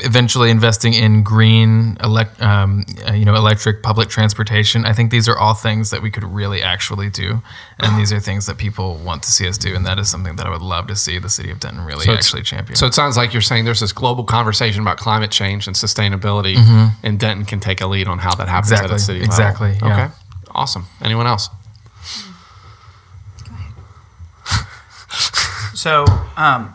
eventually 0.00 0.50
investing 0.50 0.92
in 0.92 1.22
green 1.22 1.96
elect, 2.02 2.42
um, 2.42 2.84
uh, 3.08 3.12
you 3.12 3.24
know 3.24 3.36
electric 3.36 3.80
public 3.80 4.08
transportation 4.08 4.84
i 4.84 4.92
think 4.92 5.12
these 5.12 5.28
are 5.28 5.38
all 5.38 5.54
things 5.54 5.90
that 5.90 6.02
we 6.02 6.10
could 6.10 6.24
really 6.24 6.60
actually 6.60 7.08
do 7.08 7.40
and 7.78 7.96
these 7.96 8.12
are 8.12 8.18
things 8.18 8.46
that 8.46 8.58
people 8.58 8.96
want 8.96 9.22
to 9.22 9.30
see 9.30 9.46
us 9.48 9.56
do 9.56 9.72
and 9.76 9.86
that 9.86 9.96
is 10.00 10.10
something 10.10 10.34
that 10.34 10.46
i 10.46 10.50
would 10.50 10.60
love 10.62 10.88
to 10.88 10.96
see 10.96 11.16
the 11.20 11.28
city 11.28 11.48
of 11.48 11.60
denton 11.60 11.84
really 11.84 12.02
it's- 12.02 12.16
actually 12.26 12.42
champion 12.42 12.74
So 12.74 12.86
it 12.86 12.92
sounds 12.94 13.16
like 13.16 13.32
you're 13.32 13.40
saying 13.40 13.66
there's 13.66 13.78
this 13.80 13.92
global 13.92 14.24
conversation 14.24 14.82
about 14.82 14.96
climate 14.98 15.30
change 15.30 15.68
and 15.68 15.76
sustainability, 15.76 16.56
and 17.04 17.18
Denton 17.20 17.44
can 17.46 17.60
take 17.60 17.80
a 17.80 17.86
lead 17.86 18.08
on 18.08 18.18
how 18.18 18.34
that 18.34 18.48
happens 18.48 18.72
at 18.72 18.80
Exactly, 18.82 18.96
a 18.96 18.98
city 18.98 19.20
exactly, 19.24 19.72
level. 19.74 19.88
yeah. 19.88 20.04
Okay, 20.06 20.14
awesome. 20.50 20.86
Anyone 21.02 21.28
else? 21.28 21.48
So, 25.74 26.04
um, 26.36 26.74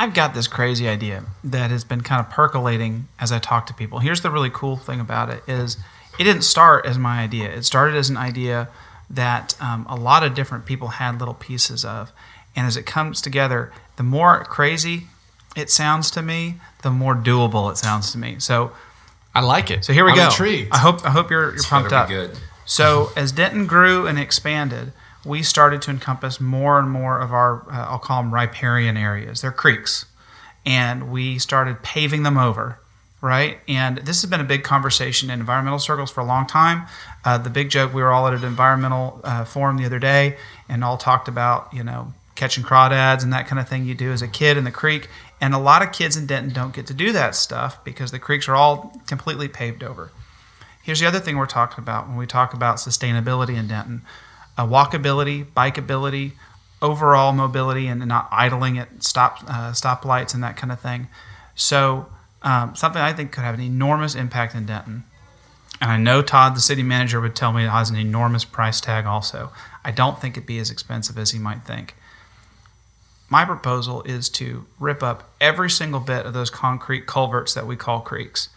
I've 0.00 0.14
got 0.14 0.32
this 0.32 0.46
crazy 0.46 0.88
idea 0.88 1.24
that 1.42 1.70
has 1.72 1.82
been 1.82 2.02
kind 2.02 2.24
of 2.24 2.30
percolating 2.30 3.08
as 3.18 3.32
I 3.32 3.40
talk 3.40 3.66
to 3.66 3.74
people. 3.74 3.98
Here's 3.98 4.20
the 4.20 4.30
really 4.30 4.48
cool 4.50 4.76
thing 4.76 5.00
about 5.00 5.28
it 5.28 5.42
is 5.48 5.76
it 6.20 6.24
didn't 6.24 6.42
start 6.42 6.86
as 6.86 6.96
my 6.96 7.20
idea. 7.20 7.50
It 7.50 7.64
started 7.64 7.96
as 7.96 8.08
an 8.08 8.16
idea 8.16 8.68
that 9.10 9.60
um, 9.60 9.86
a 9.88 9.96
lot 9.96 10.22
of 10.22 10.34
different 10.34 10.66
people 10.66 10.88
had 10.88 11.18
little 11.18 11.34
pieces 11.34 11.84
of. 11.84 12.12
And 12.54 12.64
as 12.66 12.76
it 12.76 12.86
comes 12.86 13.20
together, 13.20 13.72
the 13.96 14.04
more 14.04 14.44
crazy 14.44 15.08
it 15.56 15.68
sounds 15.68 16.12
to 16.12 16.22
me, 16.22 16.54
the 16.82 16.90
more 16.90 17.16
doable 17.16 17.70
it 17.72 17.76
sounds 17.76 18.12
to 18.12 18.18
me. 18.18 18.36
So, 18.38 18.70
I 19.34 19.40
like 19.40 19.70
it. 19.70 19.84
so 19.84 19.92
here 19.92 20.04
we 20.04 20.12
I'm 20.12 20.16
go. 20.16 20.24
Intrigued. 20.26 20.72
I 20.72 20.78
hope 20.78 21.04
I 21.04 21.10
hope 21.10 21.30
you're, 21.30 21.54
you're 21.54 21.62
pumped 21.64 21.92
up. 21.92 22.08
good. 22.08 22.38
So 22.64 23.10
as 23.16 23.32
Denton 23.32 23.66
grew 23.66 24.06
and 24.06 24.18
expanded, 24.18 24.92
we 25.28 25.42
started 25.42 25.82
to 25.82 25.90
encompass 25.90 26.40
more 26.40 26.78
and 26.78 26.90
more 26.90 27.20
of 27.20 27.32
our, 27.32 27.62
uh, 27.70 27.86
I'll 27.90 27.98
call 27.98 28.22
them 28.22 28.34
riparian 28.34 28.96
areas. 28.96 29.42
They're 29.42 29.52
creeks. 29.52 30.06
And 30.66 31.12
we 31.12 31.38
started 31.38 31.82
paving 31.82 32.24
them 32.24 32.36
over, 32.36 32.80
right? 33.20 33.58
And 33.68 33.98
this 33.98 34.22
has 34.22 34.30
been 34.30 34.40
a 34.40 34.44
big 34.44 34.64
conversation 34.64 35.30
in 35.30 35.38
environmental 35.38 35.78
circles 35.78 36.10
for 36.10 36.20
a 36.20 36.24
long 36.24 36.46
time. 36.46 36.86
Uh, 37.24 37.38
the 37.38 37.50
big 37.50 37.70
joke, 37.70 37.94
we 37.94 38.02
were 38.02 38.10
all 38.10 38.26
at 38.26 38.34
an 38.34 38.44
environmental 38.44 39.20
uh, 39.22 39.44
forum 39.44 39.76
the 39.76 39.84
other 39.84 39.98
day 39.98 40.36
and 40.68 40.82
all 40.82 40.96
talked 40.96 41.28
about, 41.28 41.72
you 41.72 41.84
know, 41.84 42.12
catching 42.34 42.64
crawdads 42.64 43.22
and 43.22 43.32
that 43.32 43.46
kind 43.46 43.58
of 43.58 43.68
thing 43.68 43.84
you 43.84 43.94
do 43.94 44.12
as 44.12 44.22
a 44.22 44.28
kid 44.28 44.56
in 44.56 44.64
the 44.64 44.70
creek. 44.70 45.08
And 45.40 45.54
a 45.54 45.58
lot 45.58 45.82
of 45.82 45.92
kids 45.92 46.16
in 46.16 46.26
Denton 46.26 46.52
don't 46.52 46.74
get 46.74 46.86
to 46.88 46.94
do 46.94 47.12
that 47.12 47.34
stuff 47.34 47.82
because 47.84 48.10
the 48.10 48.18
creeks 48.18 48.48
are 48.48 48.56
all 48.56 49.00
completely 49.06 49.48
paved 49.48 49.82
over. 49.82 50.10
Here's 50.82 51.00
the 51.00 51.06
other 51.06 51.20
thing 51.20 51.36
we're 51.36 51.46
talking 51.46 51.82
about 51.82 52.08
when 52.08 52.16
we 52.16 52.26
talk 52.26 52.54
about 52.54 52.76
sustainability 52.76 53.56
in 53.56 53.68
Denton 53.68 54.02
uh, 54.58 54.66
walkability, 54.66 55.46
bikeability, 55.46 56.32
overall 56.82 57.32
mobility, 57.32 57.86
and 57.86 58.04
not 58.06 58.28
idling 58.30 58.78
at 58.78 59.02
stop 59.02 59.38
uh, 59.48 59.72
stoplights 59.72 60.34
and 60.34 60.42
that 60.42 60.56
kind 60.56 60.72
of 60.72 60.80
thing. 60.80 61.08
So, 61.54 62.06
um, 62.42 62.76
something 62.76 63.00
I 63.00 63.12
think 63.12 63.32
could 63.32 63.44
have 63.44 63.54
an 63.54 63.60
enormous 63.60 64.14
impact 64.14 64.54
in 64.54 64.66
Denton. 64.66 65.04
And 65.80 65.90
I 65.90 65.96
know 65.96 66.22
Todd, 66.22 66.56
the 66.56 66.60
city 66.60 66.82
manager, 66.82 67.20
would 67.20 67.34
tell 67.34 67.52
me 67.52 67.64
it 67.64 67.70
has 67.70 67.88
an 67.88 67.96
enormous 67.96 68.44
price 68.44 68.80
tag 68.80 69.06
also. 69.06 69.50
I 69.84 69.92
don't 69.92 70.20
think 70.20 70.36
it'd 70.36 70.46
be 70.46 70.58
as 70.58 70.70
expensive 70.70 71.16
as 71.16 71.30
he 71.30 71.38
might 71.38 71.62
think. 71.62 71.94
My 73.30 73.44
proposal 73.44 74.02
is 74.02 74.28
to 74.30 74.66
rip 74.80 75.02
up 75.02 75.30
every 75.40 75.70
single 75.70 76.00
bit 76.00 76.26
of 76.26 76.32
those 76.32 76.50
concrete 76.50 77.06
culverts 77.06 77.54
that 77.54 77.66
we 77.66 77.76
call 77.76 78.00
creeks 78.00 78.48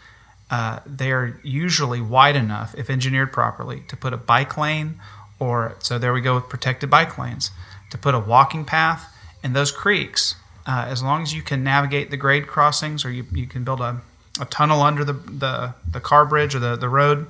uh, 0.52 0.80
they 0.84 1.10
are 1.10 1.40
usually 1.42 2.02
wide 2.02 2.36
enough, 2.36 2.74
if 2.76 2.90
engineered 2.90 3.32
properly, 3.32 3.82
to 3.88 3.96
put 3.96 4.12
a 4.12 4.18
bike 4.18 4.58
lane, 4.58 5.00
or 5.42 5.76
so 5.80 5.98
there 5.98 6.12
we 6.12 6.20
go 6.20 6.36
with 6.36 6.48
protected 6.48 6.88
bike 6.88 7.18
lanes, 7.18 7.50
to 7.90 7.98
put 7.98 8.14
a 8.14 8.20
walking 8.20 8.64
path. 8.64 9.12
And 9.42 9.56
those 9.56 9.72
creeks, 9.72 10.36
uh, 10.66 10.86
as 10.88 11.02
long 11.02 11.22
as 11.22 11.34
you 11.34 11.42
can 11.42 11.64
navigate 11.64 12.10
the 12.10 12.16
grade 12.16 12.46
crossings, 12.46 13.04
or 13.04 13.10
you, 13.10 13.24
you 13.32 13.46
can 13.46 13.64
build 13.64 13.80
a, 13.80 14.00
a 14.40 14.44
tunnel 14.44 14.82
under 14.82 15.04
the, 15.04 15.14
the, 15.14 15.74
the 15.90 16.00
car 16.00 16.24
bridge 16.24 16.54
or 16.54 16.60
the, 16.60 16.76
the 16.76 16.88
road, 16.88 17.26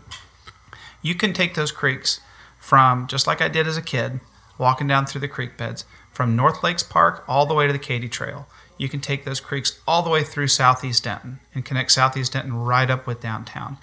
you 1.01 1.15
can 1.15 1.33
take 1.33 1.55
those 1.55 1.73
creeks 1.73 2.21
from, 2.61 3.07
just 3.07 3.27
like 3.27 3.41
I 3.41 3.49
did 3.49 3.67
as 3.67 3.77
a 3.77 3.83
kid, 3.83 4.21
walking 4.59 4.87
down 4.87 5.07
through 5.07 5.23
the 5.23 5.29
creek 5.29 5.57
beds, 5.57 5.85
from 6.13 6.37
North 6.37 6.63
Lakes 6.63 6.83
Park 6.83 7.25
all 7.27 7.47
the 7.47 7.55
way 7.55 7.67
to 7.67 7.73
the 7.73 7.79
Katy 7.79 8.09
Trail. 8.09 8.47
You 8.77 8.89
can 8.89 9.01
take 9.01 9.25
those 9.25 9.41
creeks 9.41 9.81
all 9.87 10.03
the 10.03 10.11
way 10.11 10.23
through 10.23 10.49
Southeast 10.49 11.05
Denton 11.05 11.41
and 11.55 11.65
connect 11.65 11.93
Southeast 11.93 12.35
Denton 12.35 12.53
right 12.55 12.91
up 12.91 13.07
with 13.07 13.21
downtown. 13.21 13.79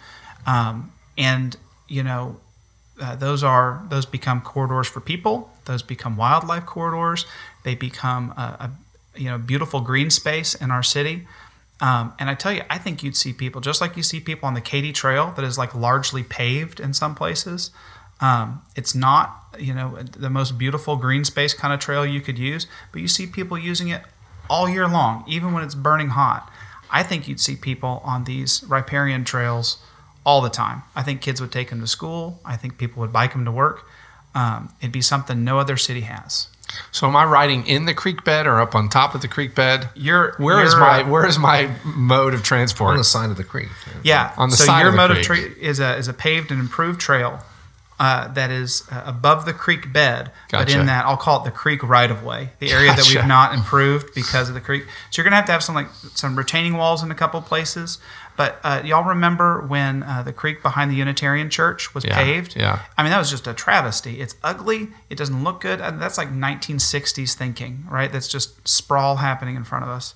Um, 0.45 0.91
and, 1.17 1.57
you 1.87 2.03
know, 2.03 2.37
uh, 2.99 3.15
those 3.15 3.43
are 3.43 3.83
those 3.89 4.05
become 4.05 4.41
corridors 4.41 4.87
for 4.87 4.99
people. 4.99 5.51
Those 5.65 5.81
become 5.81 6.17
wildlife 6.17 6.65
corridors. 6.65 7.25
They 7.63 7.75
become 7.75 8.31
a, 8.31 8.41
a 8.41 8.71
you 9.15 9.29
know 9.29 9.37
beautiful 9.37 9.81
green 9.81 10.09
space 10.09 10.55
in 10.55 10.71
our 10.71 10.83
city. 10.83 11.27
Um, 11.81 12.13
and 12.19 12.29
I 12.29 12.35
tell 12.35 12.51
you, 12.51 12.63
I 12.69 12.77
think 12.77 13.03
you'd 13.03 13.15
see 13.15 13.31
people 13.31 13.61
just 13.61 13.79
like 13.79 13.95
you 13.95 14.03
see 14.03 14.19
people 14.19 14.47
on 14.47 14.53
the 14.53 14.61
Katy 14.61 14.91
Trail 14.91 15.31
that 15.37 15.45
is 15.45 15.57
like 15.57 15.73
largely 15.73 16.23
paved 16.23 16.79
in 16.79 16.93
some 16.93 17.15
places. 17.15 17.71
Um, 18.19 18.61
it's 18.75 18.93
not 18.93 19.35
you 19.57 19.73
know 19.73 19.97
the 20.01 20.29
most 20.29 20.57
beautiful 20.57 20.95
green 20.97 21.23
space 21.23 21.53
kind 21.53 21.73
of 21.73 21.79
trail 21.79 22.05
you 22.05 22.21
could 22.21 22.37
use, 22.37 22.67
but 22.91 23.01
you 23.01 23.07
see 23.07 23.27
people 23.27 23.57
using 23.57 23.89
it 23.89 24.03
all 24.49 24.67
year 24.67 24.87
long, 24.87 25.23
even 25.27 25.53
when 25.53 25.63
it's 25.63 25.75
burning 25.75 26.09
hot. 26.09 26.51
I 26.91 27.03
think 27.03 27.27
you'd 27.27 27.39
see 27.39 27.55
people 27.55 28.01
on 28.03 28.23
these 28.23 28.63
riparian 28.67 29.23
trails 29.23 29.77
all 30.29 30.41
the 30.41 30.49
time. 30.49 30.83
I 30.95 31.01
think 31.01 31.21
kids 31.21 31.41
would 31.41 31.51
take 31.51 31.71
them 31.71 31.81
to 31.81 31.87
school. 31.87 32.39
I 32.45 32.55
think 32.55 32.77
people 32.77 33.01
would 33.01 33.11
bike 33.11 33.31
them 33.33 33.45
to 33.45 33.51
work. 33.51 33.83
Um, 34.35 34.71
it'd 34.79 34.91
be 34.91 35.01
something 35.01 35.43
no 35.43 35.57
other 35.57 35.75
city 35.75 36.01
has. 36.01 36.49
So 36.91 37.07
am 37.07 37.15
I 37.15 37.25
riding 37.25 37.65
in 37.65 37.85
the 37.85 37.95
creek 37.95 38.23
bed 38.23 38.45
or 38.45 38.61
up 38.61 38.75
on 38.75 38.89
top 38.89 39.15
of 39.15 39.21
the 39.23 39.27
creek 39.27 39.55
bed? 39.55 39.89
You're 39.95 40.35
Where 40.37 40.63
is 40.63 40.73
you're, 40.73 40.81
my 40.81 41.01
uh, 41.01 41.09
where 41.09 41.25
is 41.25 41.39
my 41.39 41.71
mode 41.83 42.35
of 42.35 42.43
transport? 42.43 42.91
on 42.91 42.97
the 42.97 43.03
side 43.03 43.31
of 43.31 43.37
the 43.37 43.43
creek. 43.43 43.69
Yeah. 44.03 44.31
On 44.37 44.51
the 44.51 44.55
so 44.55 44.65
side 44.65 44.81
your 44.81 44.89
of 44.89 44.93
the 44.93 44.97
mode 44.97 45.11
of 45.17 45.25
creek. 45.25 45.55
tra- 45.55 45.63
is 45.63 45.79
a 45.79 45.97
is 45.97 46.07
a 46.07 46.13
paved 46.13 46.51
and 46.51 46.59
improved 46.59 47.01
trail 47.01 47.39
uh, 47.99 48.27
that 48.29 48.49
is 48.49 48.83
uh, 48.91 49.01
above 49.05 49.45
the 49.45 49.51
creek 49.51 49.91
bed, 49.91 50.31
but 50.51 50.71
in 50.71 50.85
that 50.85 51.05
I'll 51.05 51.17
call 51.17 51.41
it 51.41 51.43
the 51.43 51.51
creek 51.51 51.83
right 51.83 52.09
of 52.09 52.23
way, 52.23 52.51
the 52.59 52.71
area 52.71 52.95
that 52.95 53.05
we've 53.09 53.27
not 53.27 53.53
improved 53.53 54.13
because 54.15 54.47
of 54.47 54.55
the 54.55 54.61
creek. 54.61 54.83
So 55.09 55.19
you're 55.19 55.25
gonna 55.25 55.35
have 55.35 55.45
to 55.47 55.51
have 55.51 55.63
some 55.63 55.75
like 55.75 55.89
some 56.13 56.37
retaining 56.37 56.77
walls 56.77 57.03
in 57.03 57.11
a 57.11 57.15
couple 57.15 57.41
places. 57.41 57.97
But 58.39 58.59
uh, 58.63 58.81
y'all 58.85 59.03
remember 59.03 59.59
when 59.67 60.01
uh, 60.01 60.23
the 60.23 60.31
creek 60.31 60.63
behind 60.63 60.89
the 60.89 60.95
Unitarian 60.95 61.49
Church 61.49 61.93
was 61.93 62.05
Yeah, 62.05 62.15
paved? 62.15 62.55
yeah. 62.55 62.83
I 62.97 63.03
mean 63.03 63.11
that 63.11 63.17
was 63.19 63.29
just 63.29 63.47
a 63.47 63.53
travesty. 63.53 64.21
It's 64.21 64.35
ugly. 64.41 64.87
It 65.09 65.17
doesn't 65.17 65.43
look 65.43 65.59
good. 65.59 65.81
And 65.81 66.01
that's 66.01 66.17
like 66.17 66.29
1960s 66.31 67.33
thinking, 67.35 67.83
right? 67.91 68.09
That's 68.09 68.29
just 68.29 68.65
sprawl 68.65 69.17
happening 69.17 69.57
in 69.57 69.65
front 69.65 69.83
of 69.83 69.89
us 69.89 70.15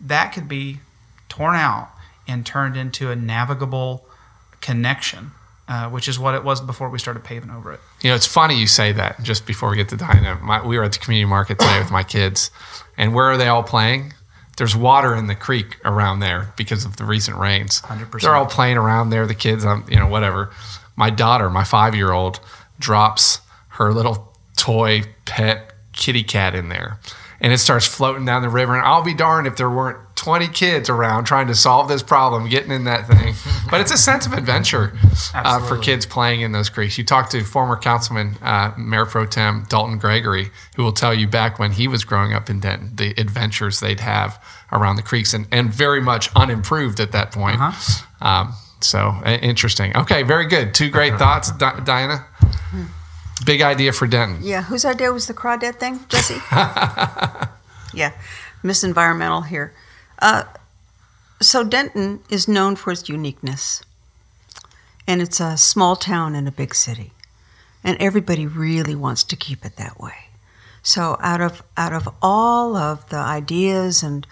that 0.00 0.32
could 0.32 0.48
be 0.48 0.78
torn 1.28 1.54
out 1.56 1.90
and 2.26 2.44
turned 2.44 2.76
into 2.76 3.10
a 3.10 3.16
navigable 3.16 4.04
connection, 4.60 5.30
uh, 5.68 5.88
which 5.90 6.08
is 6.08 6.18
what 6.18 6.34
it 6.34 6.44
was 6.44 6.60
before 6.60 6.88
we 6.88 6.98
started 6.98 7.24
paving 7.24 7.50
over 7.50 7.72
it. 7.72 7.80
You 8.02 8.10
know, 8.10 8.16
it's 8.16 8.26
funny 8.26 8.58
you 8.58 8.66
say 8.66 8.92
that. 8.92 9.22
Just 9.22 9.46
before 9.46 9.70
we 9.70 9.76
get 9.76 9.88
to 9.90 10.38
my, 10.42 10.64
we 10.66 10.76
were 10.78 10.84
at 10.84 10.92
the 10.92 10.98
community 10.98 11.28
market 11.28 11.58
today 11.58 11.78
with 11.78 11.90
my 11.90 12.02
kids, 12.02 12.50
and 12.96 13.14
where 13.14 13.26
are 13.26 13.36
they 13.36 13.48
all 13.48 13.62
playing? 13.62 14.12
There's 14.58 14.76
water 14.76 15.14
in 15.14 15.28
the 15.28 15.36
creek 15.36 15.78
around 15.84 16.18
there 16.18 16.52
because 16.56 16.84
of 16.84 16.96
the 16.96 17.04
recent 17.04 17.38
rains. 17.38 17.80
100%. 17.82 18.20
They're 18.20 18.34
all 18.34 18.46
playing 18.46 18.76
around 18.76 19.10
there. 19.10 19.26
The 19.26 19.34
kids, 19.34 19.64
um, 19.64 19.86
you 19.88 19.96
know, 19.96 20.08
whatever. 20.08 20.50
My 20.96 21.10
daughter, 21.10 21.48
my 21.48 21.62
five 21.62 21.94
year 21.94 22.10
old, 22.10 22.40
drops 22.80 23.40
her 23.68 23.92
little 23.92 24.34
toy 24.56 25.02
pet 25.24 25.72
kitty 25.92 26.24
cat 26.24 26.56
in 26.56 26.68
there. 26.68 26.98
And 27.40 27.52
it 27.52 27.58
starts 27.58 27.86
floating 27.86 28.24
down 28.24 28.42
the 28.42 28.48
river. 28.48 28.76
And 28.76 28.84
I'll 28.84 29.04
be 29.04 29.14
darned 29.14 29.46
if 29.46 29.56
there 29.56 29.70
weren't 29.70 29.98
20 30.18 30.48
kids 30.48 30.90
around 30.90 31.24
trying 31.24 31.46
to 31.46 31.54
solve 31.54 31.88
this 31.88 32.02
problem, 32.02 32.48
getting 32.48 32.72
in 32.72 32.84
that 32.84 33.06
thing. 33.06 33.34
But 33.70 33.82
it's 33.82 33.92
a 33.92 33.98
sense 33.98 34.24
of 34.24 34.32
adventure 34.32 34.94
uh, 35.34 35.60
for 35.68 35.76
kids 35.76 36.06
playing 36.06 36.40
in 36.40 36.52
those 36.52 36.70
creeks. 36.70 36.96
You 36.96 37.04
talk 37.04 37.28
to 37.30 37.44
former 37.44 37.76
councilman, 37.76 38.36
uh, 38.40 38.72
Mayor 38.78 39.04
Pro 39.04 39.26
Tem 39.26 39.66
Dalton 39.68 39.98
Gregory, 39.98 40.50
who 40.74 40.82
will 40.84 40.92
tell 40.92 41.12
you 41.12 41.28
back 41.28 41.58
when 41.58 41.72
he 41.72 41.86
was 41.86 42.02
growing 42.02 42.32
up 42.32 42.48
in 42.48 42.60
Denton, 42.60 42.96
the 42.96 43.10
adventures 43.20 43.80
they'd 43.80 44.00
have 44.00 44.42
around 44.72 44.96
the 44.96 45.02
creeks 45.02 45.34
and, 45.34 45.46
and 45.52 45.70
very 45.70 46.00
much 46.00 46.30
unimproved 46.34 46.98
at 46.98 47.12
that 47.12 47.30
point. 47.30 47.60
Um, 48.22 48.54
so 48.80 49.10
uh, 49.22 49.38
interesting. 49.42 49.94
Okay, 49.94 50.22
very 50.22 50.46
good. 50.46 50.72
Two 50.72 50.88
great 50.88 51.18
thoughts, 51.18 51.52
Di- 51.52 51.80
Diana. 51.84 52.24
Big 53.44 53.60
idea 53.60 53.92
for 53.92 54.06
Denton. 54.06 54.42
Yeah, 54.42 54.62
whose 54.62 54.86
idea 54.86 55.12
was 55.12 55.26
the 55.26 55.34
crawdad 55.34 55.76
thing, 55.76 56.00
Jesse? 56.08 56.40
yeah, 57.92 58.12
Miss 58.62 58.82
Environmental 58.82 59.42
here. 59.42 59.74
Uh, 60.18 60.44
so 61.40 61.62
Denton 61.62 62.20
is 62.28 62.48
known 62.48 62.76
for 62.76 62.90
its 62.90 63.08
uniqueness, 63.08 63.82
and 65.06 65.22
it's 65.22 65.40
a 65.40 65.56
small 65.56 65.96
town 65.96 66.34
in 66.34 66.46
a 66.48 66.52
big 66.52 66.74
city, 66.74 67.12
and 67.84 67.96
everybody 68.00 68.46
really 68.46 68.94
wants 68.94 69.22
to 69.24 69.36
keep 69.36 69.64
it 69.64 69.76
that 69.76 70.00
way. 70.00 70.28
So 70.82 71.16
out 71.20 71.40
of 71.40 71.62
out 71.76 71.92
of 71.92 72.08
all 72.20 72.76
of 72.76 73.08
the 73.10 73.16
ideas 73.16 74.02
and 74.02 74.26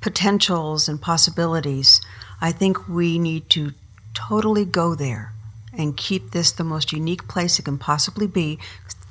potentials 0.00 0.88
and 0.88 1.00
possibilities, 1.00 2.00
I 2.40 2.52
think 2.52 2.88
we 2.88 3.18
need 3.18 3.48
to 3.50 3.72
totally 4.14 4.64
go 4.64 4.94
there 4.94 5.32
and 5.72 5.96
keep 5.96 6.30
this 6.30 6.50
the 6.50 6.64
most 6.64 6.92
unique 6.92 7.28
place 7.28 7.58
it 7.58 7.64
can 7.64 7.78
possibly 7.78 8.26
be. 8.26 8.58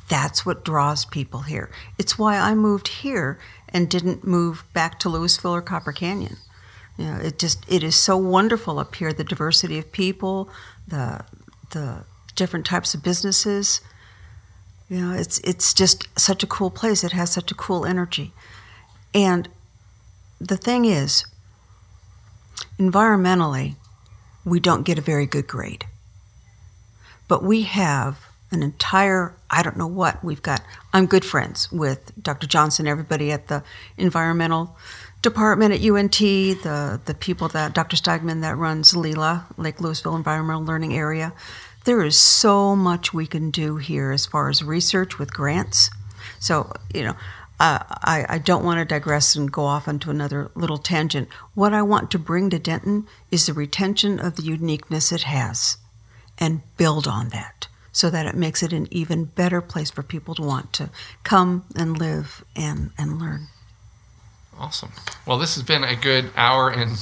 That's 0.09 0.45
what 0.45 0.65
draws 0.65 1.05
people 1.05 1.41
here. 1.41 1.69
It's 1.97 2.17
why 2.17 2.37
I 2.37 2.55
moved 2.55 2.87
here 2.87 3.39
and 3.69 3.89
didn't 3.89 4.25
move 4.25 4.63
back 4.73 4.99
to 4.99 5.09
Lewisville 5.09 5.51
or 5.51 5.61
Copper 5.61 5.91
Canyon. 5.91 6.37
You 6.97 7.05
know, 7.05 7.17
it 7.17 7.37
just 7.37 7.63
it 7.67 7.83
is 7.83 7.95
so 7.95 8.17
wonderful 8.17 8.79
up 8.79 8.95
here. 8.95 9.13
The 9.13 9.23
diversity 9.23 9.77
of 9.77 9.91
people, 9.91 10.49
the 10.87 11.23
the 11.71 12.05
different 12.35 12.65
types 12.65 12.93
of 12.93 13.03
businesses. 13.03 13.81
You 14.89 15.01
know, 15.01 15.13
it's 15.13 15.39
it's 15.39 15.73
just 15.73 16.07
such 16.17 16.43
a 16.43 16.47
cool 16.47 16.71
place. 16.71 17.03
It 17.03 17.11
has 17.11 17.31
such 17.31 17.51
a 17.51 17.55
cool 17.55 17.85
energy, 17.85 18.31
and 19.13 19.49
the 20.39 20.57
thing 20.57 20.85
is, 20.85 21.25
environmentally, 22.79 23.75
we 24.45 24.59
don't 24.59 24.83
get 24.83 24.97
a 24.97 25.01
very 25.01 25.25
good 25.25 25.47
grade. 25.47 25.85
But 27.27 27.43
we 27.43 27.63
have 27.63 28.19
an 28.51 28.63
entire, 28.63 29.35
I 29.49 29.63
don't 29.63 29.77
know 29.77 29.87
what, 29.87 30.23
we've 30.23 30.41
got, 30.41 30.61
I'm 30.93 31.05
good 31.05 31.23
friends 31.23 31.71
with 31.71 32.11
Dr. 32.21 32.47
Johnson, 32.47 32.87
everybody 32.87 33.31
at 33.31 33.47
the 33.47 33.63
environmental 33.97 34.75
department 35.21 35.73
at 35.73 35.81
UNT, 35.81 36.19
the, 36.19 36.99
the 37.05 37.13
people 37.13 37.47
that, 37.49 37.73
Dr. 37.73 37.95
Steigman 37.95 38.41
that 38.41 38.57
runs 38.57 38.93
LELA, 38.93 39.45
Lake 39.57 39.77
Lewisville 39.77 40.15
Environmental 40.15 40.63
Learning 40.63 40.93
Area. 40.93 41.33
There 41.85 42.03
is 42.03 42.17
so 42.17 42.75
much 42.75 43.13
we 43.13 43.25
can 43.25 43.49
do 43.49 43.77
here 43.77 44.11
as 44.11 44.25
far 44.25 44.49
as 44.49 44.61
research 44.61 45.17
with 45.17 45.33
grants. 45.33 45.89
So, 46.39 46.73
you 46.93 47.03
know, 47.03 47.15
uh, 47.59 47.79
I, 47.89 48.25
I 48.29 48.37
don't 48.37 48.65
want 48.65 48.79
to 48.79 48.85
digress 48.85 49.35
and 49.35 49.51
go 49.51 49.63
off 49.63 49.87
onto 49.87 50.11
another 50.11 50.51
little 50.53 50.77
tangent. 50.77 51.29
What 51.55 51.73
I 51.73 51.81
want 51.81 52.11
to 52.11 52.19
bring 52.19 52.49
to 52.51 52.59
Denton 52.59 53.07
is 53.31 53.45
the 53.45 53.53
retention 53.53 54.19
of 54.19 54.35
the 54.35 54.43
uniqueness 54.43 55.11
it 55.11 55.23
has 55.23 55.77
and 56.37 56.61
build 56.75 57.07
on 57.07 57.29
that 57.29 57.67
so 57.97 58.11
that 58.11 58.27
it 58.27 58.35
makes 58.35 58.61
it 58.61 58.71
an 58.73 58.87
even 58.91 59.25
better 59.25 59.59
place 59.59 59.89
for 59.89 60.03
people 60.03 60.35
to 60.35 60.43
want 60.43 60.71
to 60.71 60.87
come 61.23 61.65
and 61.75 61.97
live 61.97 62.45
and, 62.55 62.91
and 62.95 63.19
learn. 63.19 63.47
Awesome. 64.59 64.91
Well, 65.25 65.39
this 65.39 65.55
has 65.55 65.63
been 65.63 65.83
a 65.83 65.95
good 65.95 66.29
hour 66.35 66.69
and 66.69 66.95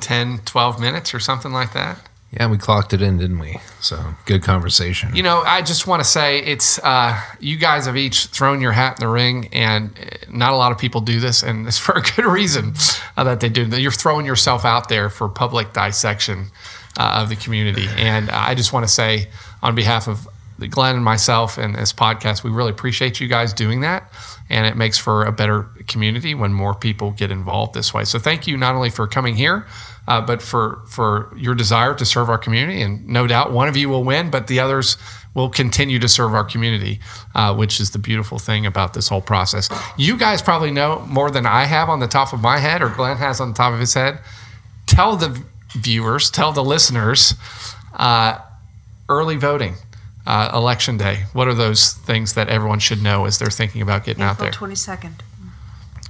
10, 0.00 0.38
12 0.46 0.80
minutes 0.80 1.12
or 1.12 1.20
something 1.20 1.52
like 1.52 1.74
that. 1.74 2.00
Yeah, 2.32 2.46
we 2.46 2.56
clocked 2.56 2.94
it 2.94 3.02
in, 3.02 3.18
didn't 3.18 3.38
we? 3.38 3.58
So 3.80 4.14
good 4.24 4.42
conversation. 4.42 5.14
You 5.14 5.22
know, 5.22 5.42
I 5.42 5.60
just 5.60 5.86
want 5.86 6.02
to 6.02 6.08
say 6.08 6.38
it's 6.38 6.78
uh, 6.78 7.20
you 7.38 7.58
guys 7.58 7.84
have 7.84 7.98
each 7.98 8.28
thrown 8.28 8.62
your 8.62 8.72
hat 8.72 8.98
in 8.98 9.06
the 9.06 9.12
ring, 9.12 9.50
and 9.52 9.90
uh, 9.98 10.16
not 10.30 10.54
a 10.54 10.56
lot 10.56 10.72
of 10.72 10.78
people 10.78 11.02
do 11.02 11.20
this, 11.20 11.42
and 11.42 11.66
it's 11.66 11.78
for 11.86 11.94
a 11.94 12.00
good 12.00 12.24
reason 12.24 12.72
uh, 13.18 13.24
that 13.24 13.40
they 13.40 13.50
do. 13.50 13.64
You're 13.66 13.92
throwing 13.92 14.24
yourself 14.24 14.64
out 14.64 14.88
there 14.88 15.10
for 15.10 15.28
public 15.28 15.74
dissection 15.74 16.46
uh, 16.98 17.20
of 17.22 17.28
the 17.28 17.36
community, 17.36 17.86
and 17.96 18.30
I 18.30 18.54
just 18.54 18.72
want 18.72 18.86
to 18.86 18.92
say 18.92 19.28
on 19.66 19.74
behalf 19.74 20.08
of 20.08 20.28
Glenn 20.70 20.96
and 20.96 21.04
myself 21.04 21.58
and 21.58 21.74
this 21.74 21.92
podcast, 21.92 22.42
we 22.42 22.50
really 22.50 22.70
appreciate 22.70 23.20
you 23.20 23.28
guys 23.28 23.52
doing 23.52 23.80
that, 23.82 24.10
and 24.48 24.66
it 24.66 24.76
makes 24.76 24.96
for 24.96 25.24
a 25.24 25.32
better 25.32 25.64
community 25.86 26.34
when 26.34 26.52
more 26.52 26.74
people 26.74 27.10
get 27.10 27.30
involved 27.30 27.74
this 27.74 27.92
way. 27.92 28.04
So 28.04 28.18
thank 28.18 28.46
you 28.46 28.56
not 28.56 28.74
only 28.74 28.90
for 28.90 29.06
coming 29.06 29.36
here 29.36 29.66
uh, 30.08 30.20
but 30.20 30.40
for 30.40 30.82
for 30.86 31.32
your 31.36 31.54
desire 31.54 31.94
to 31.94 32.04
serve 32.04 32.28
our 32.28 32.38
community. 32.38 32.80
And 32.82 33.06
no 33.08 33.26
doubt 33.26 33.52
one 33.52 33.68
of 33.68 33.76
you 33.76 33.88
will 33.88 34.04
win, 34.04 34.30
but 34.30 34.46
the 34.46 34.60
others 34.60 34.96
will 35.34 35.50
continue 35.50 35.98
to 35.98 36.08
serve 36.08 36.32
our 36.32 36.44
community, 36.44 37.00
uh, 37.34 37.54
which 37.54 37.78
is 37.80 37.90
the 37.90 37.98
beautiful 37.98 38.38
thing 38.38 38.64
about 38.64 38.94
this 38.94 39.08
whole 39.08 39.20
process. 39.20 39.68
You 39.98 40.16
guys 40.16 40.40
probably 40.40 40.70
know 40.70 41.04
more 41.08 41.30
than 41.30 41.44
I 41.44 41.64
have 41.64 41.88
on 41.90 42.00
the 42.00 42.08
top 42.08 42.32
of 42.32 42.40
my 42.40 42.58
head, 42.58 42.82
or 42.82 42.88
Glenn 42.88 43.18
has 43.18 43.40
on 43.40 43.48
the 43.48 43.54
top 43.54 43.74
of 43.74 43.80
his 43.80 43.92
head. 43.92 44.20
Tell 44.86 45.16
the 45.16 45.42
viewers, 45.72 46.30
tell 46.30 46.52
the 46.52 46.64
listeners, 46.64 47.34
uh, 47.94 48.38
early 49.08 49.36
voting. 49.36 49.74
Uh, 50.26 50.50
election 50.52 50.96
day. 50.96 51.20
What 51.34 51.46
are 51.46 51.54
those 51.54 51.92
things 51.92 52.34
that 52.34 52.48
everyone 52.48 52.80
should 52.80 53.00
know 53.00 53.26
as 53.26 53.38
they're 53.38 53.48
thinking 53.50 53.80
about 53.80 54.04
getting 54.04 54.24
out 54.24 54.38
there? 54.40 54.48
April 54.48 54.68
22nd. 54.70 55.12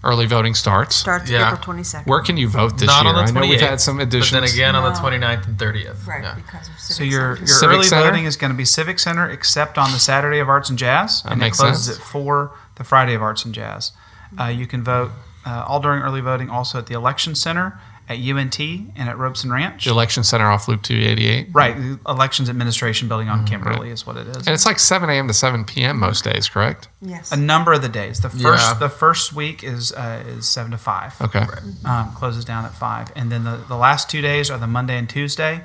Early 0.05 0.27
voting 0.27 0.55
starts. 0.55 0.95
Starts 0.97 1.29
Yeah. 1.29 1.53
April 1.53 1.75
22nd. 1.75 2.07
Where 2.07 2.21
can 2.23 2.37
you 2.37 2.49
vote 2.49 2.79
this 2.79 2.87
Not 2.87 3.05
year? 3.05 3.15
on 3.15 3.25
the 3.27 3.31
I 3.31 3.35
know 3.35 3.41
we've 3.47 3.61
had 3.61 3.81
some 3.81 3.99
additions. 4.01 4.31
But 4.33 4.41
then 4.47 4.51
again 4.55 4.75
on 4.77 4.85
the 4.85 4.93
No. 4.93 5.01
29th 5.01 5.47
and 5.47 5.59
30th. 5.59 6.07
Right, 6.07 6.23
Yeah. 6.23 6.35
because 6.35 6.69
of 6.69 6.79
So 6.79 7.03
your 7.03 7.37
your 7.39 7.47
Civic 7.47 7.77
early 7.77 7.87
Center? 7.87 8.05
voting 8.05 8.25
is 8.25 8.37
going 8.37 8.53
to 8.53 8.57
be 8.57 8.65
Civic 8.65 8.99
Center, 8.99 9.29
except 9.29 9.77
on 9.79 9.93
the 9.93 9.99
Saturday 9.99 10.39
of 10.39 10.49
Arts 10.49 10.71
and 10.71 10.79
Jazz, 10.79 11.23
and 11.27 11.39
makes 11.41 11.59
it 11.59 11.63
closes 11.63 11.85
sense. 11.87 11.99
at 11.99 12.05
four 12.05 12.53
the 12.77 12.85
Friday 12.85 13.15
of 13.15 13.23
Arts 13.23 13.45
and 13.45 13.53
Jazz. 13.55 13.93
Uh, 14.41 14.45
you 14.45 14.67
can 14.67 14.83
vote 14.85 15.11
uh, 15.45 15.65
all 15.67 15.81
during 15.81 16.03
early 16.03 16.21
voting 16.21 16.51
also 16.51 16.79
at 16.79 16.87
the 16.87 16.95
Election 16.95 17.35
Center, 17.35 17.79
at 18.09 18.19
UNT, 18.19 18.61
and 18.61 19.09
at 19.09 19.19
Robson 19.19 19.51
Ranch. 19.51 19.85
the 19.85 19.91
election 19.91 20.23
center 20.23 20.47
off 20.49 20.69
Loop 20.69 20.83
288. 20.83 21.49
Right, 21.53 21.77
the 21.77 21.99
Elections 22.09 22.49
Administration 22.49 23.09
Building 23.09 23.29
on 23.29 23.45
Kimberly 23.47 23.91
is 23.91 24.07
what 24.07 24.17
it 24.17 24.29
is. 24.29 24.37
And 24.39 24.49
it's 24.49 24.65
like 24.65 24.79
7 24.79 25.11
a.m. 25.11 25.27
to 25.29 25.35
7 25.35 25.65
p.m. 25.65 25.99
most 25.99 26.23
days, 26.23 26.49
correct? 26.49 26.89
Yes. 27.03 27.33
a 27.33 27.37
number 27.37 27.73
of 27.73 27.83
the 27.83 27.89
days. 27.89 28.21
The 28.21 28.31
first 28.31 28.43
Yeah. 28.65 28.75
the 28.75 28.89
first 28.89 29.33
week 29.33 29.65
is 29.65 29.93
uh, 29.93 30.23
is 30.29 30.49
seven 30.49 30.71
to 30.71 30.79
five. 30.79 31.15
Okay. 31.21 31.45
um, 31.85 32.13
closes 32.15 32.45
down 32.45 32.65
at 32.65 32.73
5. 32.75 33.13
And 33.17 33.31
then 33.33 33.45
the, 33.45 33.57
the 33.69 33.77
last 33.77 34.09
two 34.09 34.21
days 34.21 34.51
are 34.51 34.59
the 34.59 34.67
Monday 34.67 34.97
and 34.97 35.09
Tuesday, 35.09 35.63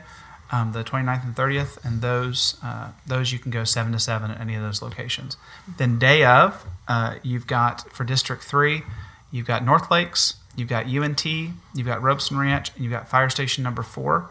um, 0.51 0.71
the 0.73 0.83
29th 0.83 1.23
and 1.23 1.35
30th, 1.35 1.77
and 1.85 2.01
those 2.01 2.57
uh, 2.63 2.89
those 3.05 3.31
you 3.31 3.37
can 3.39 3.51
go 3.51 3.63
7 3.63 3.91
to 3.91 3.99
7 3.99 4.31
at 4.31 4.41
any 4.41 4.55
of 4.55 4.61
those 4.63 4.81
locations. 4.81 5.37
Then 5.77 5.99
day 5.99 6.25
of, 6.25 6.65
uh, 6.87 7.15
you've 7.21 7.45
got 7.47 7.91
for 7.93 8.03
District 8.03 8.43
3, 8.43 8.81
you've 9.31 9.45
got 9.47 9.63
North 9.63 9.89
Lakes, 9.91 10.35
you've 10.55 10.69
got 10.69 10.85
UNT, 10.85 11.25
you've 11.25 11.85
got 11.85 12.01
Robson 12.01 12.37
Ranch, 12.37 12.71
and 12.75 12.83
you've 12.83 12.91
got 12.93 13.07
Fire 13.09 13.29
Station 13.29 13.63
number 13.63 13.83
4. 13.83 14.29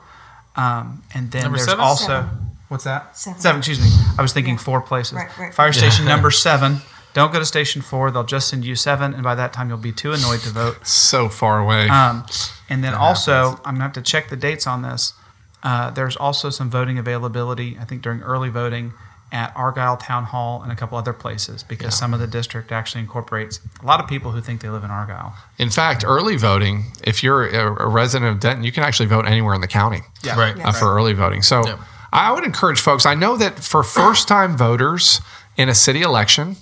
Um, 0.56 1.02
and 1.14 1.30
then 1.30 1.44
Number 1.44 1.58
there's 1.58 1.68
seven? 1.68 1.84
also, 1.84 2.06
Seven. 2.06 2.28
what's 2.68 2.84
that? 2.84 3.16
Seven. 3.16 3.58
excuse 3.58 3.80
me. 3.80 3.88
I 4.18 4.22
was 4.22 4.32
thinking 4.32 4.58
four 4.58 4.80
places. 4.80 5.14
Right, 5.14 5.38
right. 5.38 5.54
Fire 5.54 5.72
Station 5.72 6.04
number 6.04 6.30
7. 6.32 6.78
Don't 7.14 7.32
go 7.32 7.38
to 7.38 7.44
Station 7.46 7.82
4. 7.82 8.10
They'll 8.10 8.24
just 8.24 8.48
send 8.48 8.64
you 8.64 8.74
7, 8.76 9.14
and 9.14 9.22
by 9.22 9.34
that 9.36 9.52
time 9.52 9.68
you'll 9.68 9.78
be 9.78 9.92
too 9.92 10.12
annoyed 10.12 10.40
to 10.40 10.50
vote. 10.50 10.86
So 10.86 11.28
far 11.28 11.58
away. 11.60 11.88
Um, 11.88 12.24
and 12.68 12.82
then 12.84 12.94
also, 12.94 13.60
I'm 13.64 13.74
gonna 13.74 13.80
have 13.84 13.92
to 13.94 14.02
check 14.02 14.28
the 14.28 14.36
dates 14.36 14.66
on 14.66 14.82
this. 14.82 15.14
Uh, 15.62 15.90
there's 15.90 16.16
also 16.16 16.50
some 16.50 16.70
voting 16.70 16.98
availability, 16.98 17.76
I 17.80 17.84
think, 17.84 18.02
during 18.02 18.22
early 18.22 18.48
voting 18.48 18.92
at 19.32 19.52
Argyle 19.56 19.96
Town 19.96 20.24
Hall 20.24 20.62
and 20.62 20.72
a 20.72 20.76
couple 20.76 20.98
other 20.98 21.12
places 21.12 21.62
because 21.62 21.96
some 21.96 22.12
of 22.12 22.20
the 22.20 22.26
district 22.26 22.72
actually 22.72 23.00
incorporates 23.02 23.60
a 23.82 23.86
lot 23.86 24.00
of 24.00 24.08
people 24.08 24.32
who 24.32 24.40
think 24.40 24.60
they 24.60 24.68
live 24.68 24.82
in 24.84 24.90
Argyle. 24.90 25.34
In 25.58 25.70
fact, 25.70 26.04
early 26.06 26.36
voting, 26.36 26.84
if 27.04 27.22
you're 27.22 27.46
a, 27.46 27.84
a 27.84 27.88
resident 27.88 28.30
of 28.32 28.40
Denton, 28.40 28.64
you 28.64 28.72
can 28.72 28.82
actually 28.82 29.06
vote 29.06 29.26
anywhere 29.26 29.54
in 29.54 29.60
the 29.60 29.68
county 29.68 30.00
Yeah. 30.22 30.38
Right. 30.38 30.56
Yeah. 30.56 30.68
uh, 30.68 30.72
for 30.72 30.94
early 30.94 31.12
voting. 31.12 31.42
So 31.42 31.64
Yeah. 31.66 31.78
I 32.12 32.32
would 32.32 32.44
encourage 32.44 32.80
folks, 32.80 33.06
I 33.06 33.14
know 33.14 33.36
that 33.36 33.60
for 33.60 33.82
first 33.84 34.26
time 34.26 34.56
voters 34.56 35.20
in 35.56 35.68
a 35.68 35.74
city 35.74 36.02
election, 36.02 36.56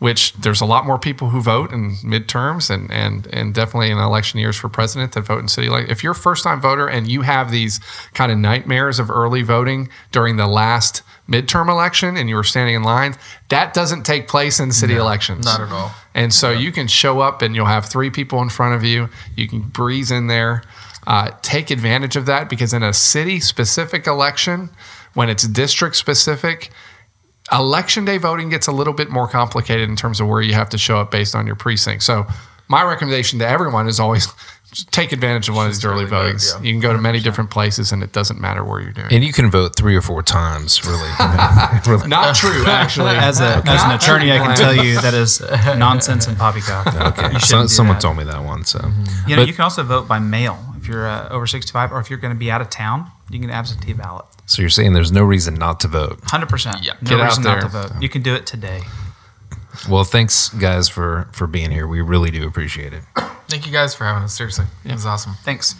which 0.00 0.32
there's 0.34 0.60
a 0.60 0.66
lot 0.66 0.84
more 0.84 0.98
people 0.98 1.30
who 1.30 1.40
vote 1.40 1.72
in 1.72 1.92
midterms 1.96 2.68
and, 2.68 2.90
and, 2.90 3.26
and 3.28 3.54
definitely 3.54 3.90
in 3.90 3.98
election 3.98 4.40
years 4.40 4.56
for 4.56 4.68
president 4.68 5.12
that 5.12 5.22
vote 5.22 5.38
in 5.38 5.48
city. 5.48 5.68
Like 5.68 5.88
if 5.88 6.02
you're 6.02 6.12
a 6.12 6.16
first 6.16 6.44
time 6.44 6.60
voter 6.60 6.86
and 6.86 7.08
you 7.08 7.22
have 7.22 7.50
these 7.50 7.78
kind 8.12 8.32
of 8.32 8.38
nightmares 8.38 8.98
of 8.98 9.10
early 9.10 9.42
voting 9.42 9.88
during 10.10 10.36
the 10.36 10.46
last 10.46 11.02
midterm 11.28 11.68
election 11.68 12.16
and 12.16 12.28
you 12.28 12.34
were 12.34 12.44
standing 12.44 12.74
in 12.74 12.82
lines, 12.82 13.16
that 13.48 13.72
doesn't 13.72 14.02
take 14.02 14.28
place 14.28 14.58
in 14.58 14.72
city 14.72 14.94
elections. 14.96 15.44
Not 15.44 15.60
at 15.60 15.72
all. 15.72 15.92
And 16.12 16.34
so 16.34 16.50
you 16.50 16.72
can 16.72 16.86
show 16.86 17.20
up 17.20 17.40
and 17.40 17.54
you'll 17.54 17.66
have 17.66 17.86
three 17.86 18.10
people 18.10 18.42
in 18.42 18.48
front 18.48 18.74
of 18.74 18.84
you. 18.84 19.08
You 19.36 19.48
can 19.48 19.60
breeze 19.60 20.10
in 20.10 20.26
there. 20.26 20.64
Uh, 21.06 21.30
take 21.42 21.70
advantage 21.70 22.16
of 22.16 22.26
that 22.26 22.48
because 22.48 22.72
in 22.72 22.82
a 22.82 22.92
city 22.92 23.38
specific 23.38 24.06
election, 24.06 24.70
when 25.14 25.28
it's 25.28 25.46
district 25.46 25.96
specific, 25.96 26.70
Election 27.54 28.04
day 28.04 28.18
voting 28.18 28.48
gets 28.48 28.66
a 28.66 28.72
little 28.72 28.92
bit 28.94 29.10
more 29.10 29.28
complicated 29.28 29.88
in 29.88 29.96
terms 29.96 30.20
of 30.20 30.28
where 30.28 30.42
you 30.42 30.54
have 30.54 30.68
to 30.70 30.78
show 30.78 30.98
up 30.98 31.10
based 31.10 31.34
on 31.34 31.46
your 31.46 31.56
precinct. 31.56 32.02
So, 32.02 32.26
my 32.68 32.82
recommendation 32.82 33.38
to 33.40 33.46
everyone 33.46 33.86
is 33.88 34.00
always 34.00 34.26
take 34.90 35.12
advantage 35.12 35.48
of 35.50 35.54
one 35.54 35.66
of 35.66 35.72
these 35.72 35.84
early 35.84 36.04
early 36.04 36.10
vote, 36.10 36.34
votings. 36.34 36.54
yeah. 36.54 36.62
You 36.62 36.72
can 36.72 36.80
go 36.80 36.92
to 36.94 36.98
many 36.98 37.20
different 37.20 37.50
places, 37.50 37.92
and 37.92 38.02
it 38.02 38.12
doesn't 38.12 38.40
matter 38.40 38.64
where 38.64 38.80
you're 38.80 38.92
doing. 38.92 39.08
And 39.10 39.22
you 39.22 39.32
can 39.32 39.50
vote 39.50 39.76
three 39.76 39.94
or 39.94 40.00
four 40.00 40.22
times, 40.22 40.84
really. 40.84 41.10
Really. 41.86 42.08
Not 42.08 42.34
true, 42.34 42.64
actually. 42.66 43.10
As, 43.14 43.40
a, 43.42 43.62
as 43.66 43.82
an 43.84 43.90
attorney, 43.92 44.32
I 44.32 44.38
can 44.38 44.56
tell 44.56 44.74
you 44.74 44.98
that 45.02 45.12
is 45.12 45.40
nonsense 45.76 46.26
and 46.26 46.36
poppycock. 46.38 46.86
Okay. 46.86 47.32
You 47.34 47.40
So, 47.40 47.46
shouldn't 47.46 47.70
someone 47.70 47.96
that. 47.96 48.00
told 48.02 48.16
me 48.16 48.24
that 48.24 48.42
one. 48.42 48.64
So, 48.64 48.80
You 49.26 49.36
know, 49.36 49.42
But- 49.42 49.48
you 49.48 49.52
can 49.54 49.62
also 49.64 49.82
vote 49.82 50.08
by 50.08 50.18
mail 50.18 50.58
if 50.78 50.88
you're 50.88 51.06
uh, 51.06 51.28
over 51.28 51.46
65 51.46 51.92
or 51.92 52.00
if 52.00 52.08
you're 52.08 52.18
going 52.18 52.32
to 52.32 52.38
be 52.38 52.50
out 52.50 52.62
of 52.62 52.70
town. 52.70 53.10
You 53.30 53.40
can 53.40 53.50
absentee 53.50 53.92
ballot. 53.94 54.26
so 54.46 54.60
you're 54.62 54.68
saying 54.68 54.92
there's 54.92 55.12
no 55.12 55.22
reason 55.24 55.54
not 55.54 55.80
to 55.80 55.88
vote. 55.88 56.20
100%. 56.22 56.82
Yeah. 56.82 56.92
No 57.00 57.10
Get 57.10 57.20
out 57.20 57.24
reason 57.28 57.42
not 57.44 57.60
to 57.62 57.68
vote. 57.68 57.90
You 58.00 58.08
can 58.08 58.22
do 58.22 58.34
it 58.34 58.46
today. 58.46 58.82
Well, 59.88 60.04
thanks 60.04 60.48
guys 60.50 60.88
for 60.88 61.28
for 61.32 61.46
being 61.46 61.70
here. 61.70 61.86
We 61.86 62.00
really 62.00 62.30
do 62.30 62.46
appreciate 62.46 62.92
it. 62.92 63.02
Thank 63.48 63.66
you 63.66 63.72
guys 63.72 63.94
for 63.94 64.04
having 64.04 64.22
us. 64.22 64.32
Seriously, 64.34 64.66
it 64.84 64.92
was 64.92 65.04
awesome. 65.04 65.34
Thanks. 65.42 65.74